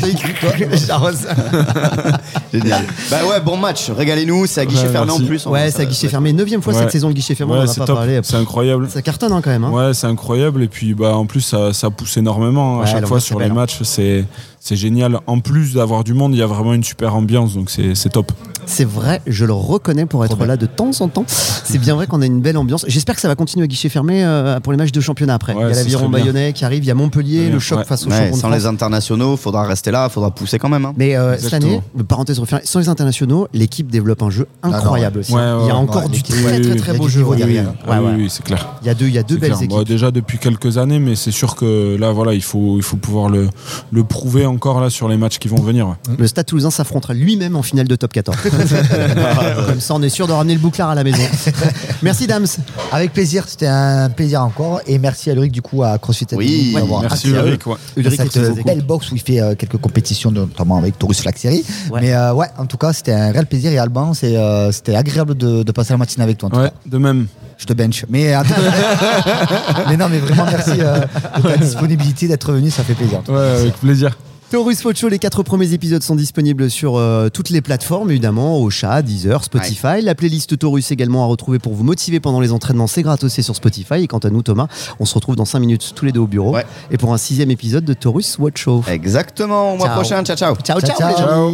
Genre 0.88 1.12
ça. 1.14 1.36
Génial. 2.54 2.84
Bah 3.12 3.18
ouais, 3.30 3.40
bon 3.42 3.58
match. 3.58 3.90
Régalez-nous. 3.90 4.46
C'est 4.48 4.62
à 4.62 4.66
guichet 4.66 4.84
Ouais, 4.88 4.90
fermé 4.92 5.12
en 5.12 5.16
merci. 5.20 5.28
plus. 5.28 5.48
hein. 5.48 5.50
Ouais, 5.52 5.72
c'est 5.72 5.82
à 5.82 5.86
guichet 5.86 6.08
fermé. 6.08 6.34
Neuvième 6.34 6.62
fois 6.62 6.74
Ouais. 6.74 6.80
cette 6.80 6.92
saison 6.92 7.10
de 7.10 7.14
guichet 7.14 7.36
fermé, 7.36 7.54
on 7.54 7.56
Ouais, 7.58 7.62
en 7.62 7.66
a 7.66 7.68
c'est 7.68 7.80
pas 7.80 7.86
top. 7.86 7.98
parlé. 7.98 8.20
C'est 8.24 8.36
incroyable. 8.36 8.90
Ça 8.90 9.02
cartonne 9.02 9.32
hein, 9.34 9.42
quand 9.44 9.50
même. 9.52 9.64
hein. 9.64 9.72
Ouais, 9.72 9.94
c'est 9.94 10.08
incroyable. 10.08 10.64
Et 10.64 10.68
puis, 10.68 10.94
bah, 10.94 11.16
en 11.16 11.26
plus, 11.26 11.42
ça, 11.42 11.74
ça 11.74 11.90
pousse 11.90 12.18
énormément. 12.18 12.78
À 12.80 12.82
Ouais, 12.82 12.86
chaque 12.86 12.94
l'ambiance 13.02 13.10
fois 13.10 13.18
est 13.18 13.22
sur 13.22 13.38
belle, 13.38 13.48
les 13.48 13.52
hein. 13.52 13.56
matchs, 13.56 13.80
c'est 13.84 14.26
c'est 14.62 14.76
génial. 14.76 15.20
En 15.26 15.40
plus 15.40 15.74
d'avoir 15.76 16.04
du 16.04 16.14
monde, 16.14 16.34
il 16.34 16.40
y 16.40 16.44
a 16.44 16.48
vraiment 16.48 16.74
une 16.74 16.84
super 16.84 17.16
ambiance. 17.16 17.54
Donc, 17.54 17.70
c'est 17.70 17.96
c'est 17.96 18.10
top. 18.10 18.32
C'est 18.72 18.86
vrai, 18.86 19.22
je 19.26 19.45
le 19.45 19.53
reconnais 19.53 20.05
pour 20.05 20.24
être 20.24 20.45
là 20.45 20.55
de 20.55 20.67
temps 20.67 20.91
en 20.99 21.07
temps. 21.07 21.26
C'est 21.28 21.80
bien 21.80 21.95
vrai 21.95 22.05
qu'on 22.05 22.22
a 22.22 22.26
une 22.28 22.39
belle 22.39 22.55
ambiance. 22.57 22.86
J'espère 22.88 23.15
que 23.15 23.22
ça 23.22 23.28
va 23.28 23.36
continuer 23.36 23.63
à 23.63 23.67
guichet 23.67 23.89
fermé 23.89 24.24
euh, 24.24 24.59
pour 24.59 24.72
les 24.72 24.78
matchs 24.78 24.91
de 24.91 25.01
championnat 25.01 25.34
après. 25.34 25.53
Ouais, 25.53 25.63
il 25.63 25.70
y 25.70 25.74
a 25.74 25.76
l'Aviron. 25.76 26.07
Bayonnais 26.09 26.53
qui 26.53 26.65
arrive, 26.65 26.84
il 26.84 26.88
y 26.88 26.91
a 26.91 26.95
Montpellier, 26.95 27.49
le 27.49 27.57
choc 27.59 27.80
ouais. 27.80 27.84
face 27.86 28.05
au 28.05 28.09
Ouais, 28.09 28.32
sans 28.34 28.49
les 28.49 28.67
internationaux, 28.67 29.38
faudra 29.38 29.63
rester 29.65 29.89
là, 29.89 30.07
faudra 30.09 30.30
pousser 30.32 30.59
quand 30.59 30.70
même. 30.70 30.86
hein. 30.86 30.93
Mais 30.97 31.15
euh, 31.15 31.36
cette 31.38 31.53
année, 31.53 31.82
parenthèse 32.07 32.38
refermée, 32.39 32.63
sans 32.65 32.80
les 32.80 32.89
internationaux, 32.89 33.47
l'équipe 33.53 33.89
développe 33.89 34.22
un 34.22 34.30
jeu 34.30 34.47
incroyable 34.61 35.20
aussi. 35.20 35.34
Ouais, 35.34 35.41
il 35.63 35.67
y 35.67 35.72
a 35.72 35.76
encore 35.76 36.03
ouais, 36.03 36.09
du 36.09 36.22
très 36.22 36.61
très 36.61 36.76
très 36.76 36.93
il 36.93 36.97
beau 36.99 37.07
jeu. 37.07 37.26
derrière. 37.36 37.65
Ouais, 37.70 37.74
Ah 37.89 38.01
oui, 38.01 38.07
ouais. 38.11 38.15
oui, 38.17 38.28
c'est 38.30 38.43
clair. 38.43 38.76
Il 38.84 38.88
y 38.88 38.91
a 38.91 38.93
deux, 38.93 39.07
il 39.07 39.13
y 39.13 39.17
a 39.17 39.24
deux 39.24 39.38
belles 39.38 39.53
clair. 39.53 39.63
équipes. 39.63 39.88
Déjà 39.88 40.11
depuis 40.11 40.38
quelques 40.38 40.78
années, 40.78 40.99
mais 40.99 41.15
c'est 41.15 41.32
sûr 41.32 41.55
que 41.55 41.97
là, 41.99 42.11
voilà, 42.11 42.34
il 42.36 42.43
faut, 42.43 42.78
il 42.78 42.84
faut 42.84 42.97
pouvoir 42.97 43.30
le, 43.30 43.49
le 43.91 44.03
prouver 44.03 44.45
encore 44.45 44.80
là 44.80 44.89
sur 44.91 45.07
les 45.07 45.17
matchs 45.17 45.39
qui 45.39 45.47
vont 45.47 45.61
venir. 45.61 45.95
Le 46.17 46.28
Stade 46.28 46.45
Toulousain 46.45 46.70
s'affrontera 46.72 47.13
lui-même 47.15 47.55
en 47.55 47.63
finale 47.63 47.88
de 47.88 47.95
top 47.95 48.13
14. 48.13 48.38
Comme 49.68 49.80
ça, 49.80 49.93
on 49.95 50.01
est 50.01 50.10
sûr 50.10 50.28
de 50.28 50.34
ramener 50.34 50.53
le 50.53 50.60
bouclard 50.60 50.89
à 50.89 50.95
la 50.95 51.03
maison. 51.03 51.22
Merci 52.01 52.28
Dams. 52.28 52.45
Avec 52.91 53.14
plaisir, 53.14 53.43
c'était 53.47 53.68
un 53.68 54.10
plaisir 54.10 54.41
encore. 54.43 54.82
Et 54.88 54.97
merci 54.99 55.30
à 55.30 55.34
Ulrich 55.34 55.51
du 55.51 55.62
coup 55.62 55.84
à 55.84 55.97
CrossFit 55.97 56.26
Oui, 56.34 56.76
Merci 57.01 57.30
Ulrich. 57.30 57.66
ouais. 57.68 57.76
Ulrich 57.97 58.20
cette 58.22 58.38
euh, 58.38 58.49
beaucoup. 58.49 58.64
belle 58.64 58.82
box 58.84 59.12
où 59.12 59.16
il 59.16 59.22
fait 59.22 59.41
euh, 59.41 59.55
quelques 59.55 59.78
compétitions, 59.78 60.32
notamment 60.32 60.78
avec 60.78 60.97
Taurus 60.97 61.22
Flag 61.22 61.38
Series. 61.38 61.64
Ouais. 61.91 62.01
Mais 62.01 62.14
euh, 62.14 62.34
ouais, 62.34 62.47
en 62.57 62.66
tout 62.66 62.78
cas, 62.78 62.93
c'était 62.93 63.14
un 63.14 63.32
réel 63.32 63.45
plaisir. 63.45 63.72
Et 63.72 63.78
Alban, 63.78 64.14
c'est, 64.14 64.36
euh, 64.36 64.72
c'était 64.72 64.95
agréable 64.95 65.36
de, 65.36 65.64
de 65.64 65.72
passer 65.72 65.93
la 65.93 65.97
matinée 65.97 66.24
avec 66.24 66.38
toi. 66.38 66.47
En 66.47 66.51
tout 66.51 66.57
Ouais, 66.60 66.68
cas. 66.70 66.74
de 66.86 66.97
même. 66.97 67.28
Je 67.57 67.66
te 67.66 67.74
bench. 67.74 68.05
Mais 68.10 68.34
non, 69.97 70.07
mais 70.10 70.20
vraiment 70.20 70.45
merci 70.49 70.80
euh, 70.80 70.99
de 71.38 71.41
ta 71.41 71.57
disponibilité 71.57 72.28
d'être 72.30 72.53
venu, 72.53 72.72
ça 72.72 72.84
fait 72.84 72.93
plaisir. 72.93 73.22
Ouais, 73.28 73.38
avec 73.38 73.74
plaisir. 73.74 74.18
Taurus 74.52 74.82
Foot 74.82 74.97
Show, 74.97 75.10
les 75.10 75.20
quatre 75.20 75.43
premiers 75.43 75.74
épisodes 75.74 76.02
sont 76.02 76.16
disponibles 76.16 76.72
sur 76.72 76.97
euh, 76.97 77.30
toutes 77.30 77.52
les 77.52 77.62
plateformes, 77.62 78.10
évidemment, 78.10 78.60
Ocha, 78.60 79.04
Deezer, 79.04 79.43
Spotify. 79.43 80.02
La 80.02 80.16
playlist 80.16 80.58
Taurus 80.58 80.89
également 80.89 81.24
à 81.24 81.28
retrouver 81.28 81.60
pour 81.60 81.76
vous 81.76 81.84
motiver 81.84 82.20
pendant 82.20 82.39
les 82.39 82.52
entraînements, 82.52 82.88
c'est 82.88 83.04
gratos, 83.04 83.32
c'est 83.32 83.43
sur 83.43 83.56
Spotify. 83.56 84.02
Et 84.02 84.08
quant 84.08 84.18
à 84.18 84.32
nous, 84.32 84.41
Thomas, 84.41 84.66
on 85.00 85.06
se 85.06 85.14
retrouve 85.14 85.36
dans 85.36 85.45
5 85.45 85.60
minutes 85.60 85.91
tous 85.93 86.04
les 86.06 86.12
deux 86.12 86.22
au 86.22 86.26
bureau. 86.28 86.56
Ouais. 86.56 86.66
Et 86.89 86.97
pour 86.97 87.14
un 87.14 87.20
sixième 87.20 87.52
épisode 87.52 87.86
de 87.86 87.93
Taurus 87.93 88.39
Watch 88.39 88.60
Show. 88.64 88.84
Exactement, 88.88 89.74
au 89.74 89.78
mois 89.78 89.86
Ciao. 89.86 89.95
prochain, 89.95 90.24
ciao 90.24 90.36
ciao. 90.36 90.56
Ciao, 90.56 90.82
ciao, 90.82 90.97
Ciao. 90.97 91.16
Ciao. 91.16 91.52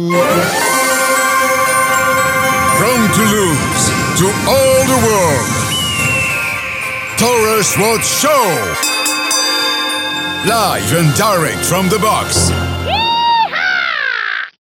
From 2.78 3.08
Toulouse 3.14 3.90
to 4.16 4.26
all 4.48 4.86
the 4.86 5.06
world. 5.06 5.46
Taurus 7.18 7.76
Watch 7.76 8.06
Show. 8.06 8.28
Live 10.46 10.92
and 10.94 11.14
direct 11.14 11.62
from 11.66 11.88
the 11.90 11.98
box. 11.98 12.50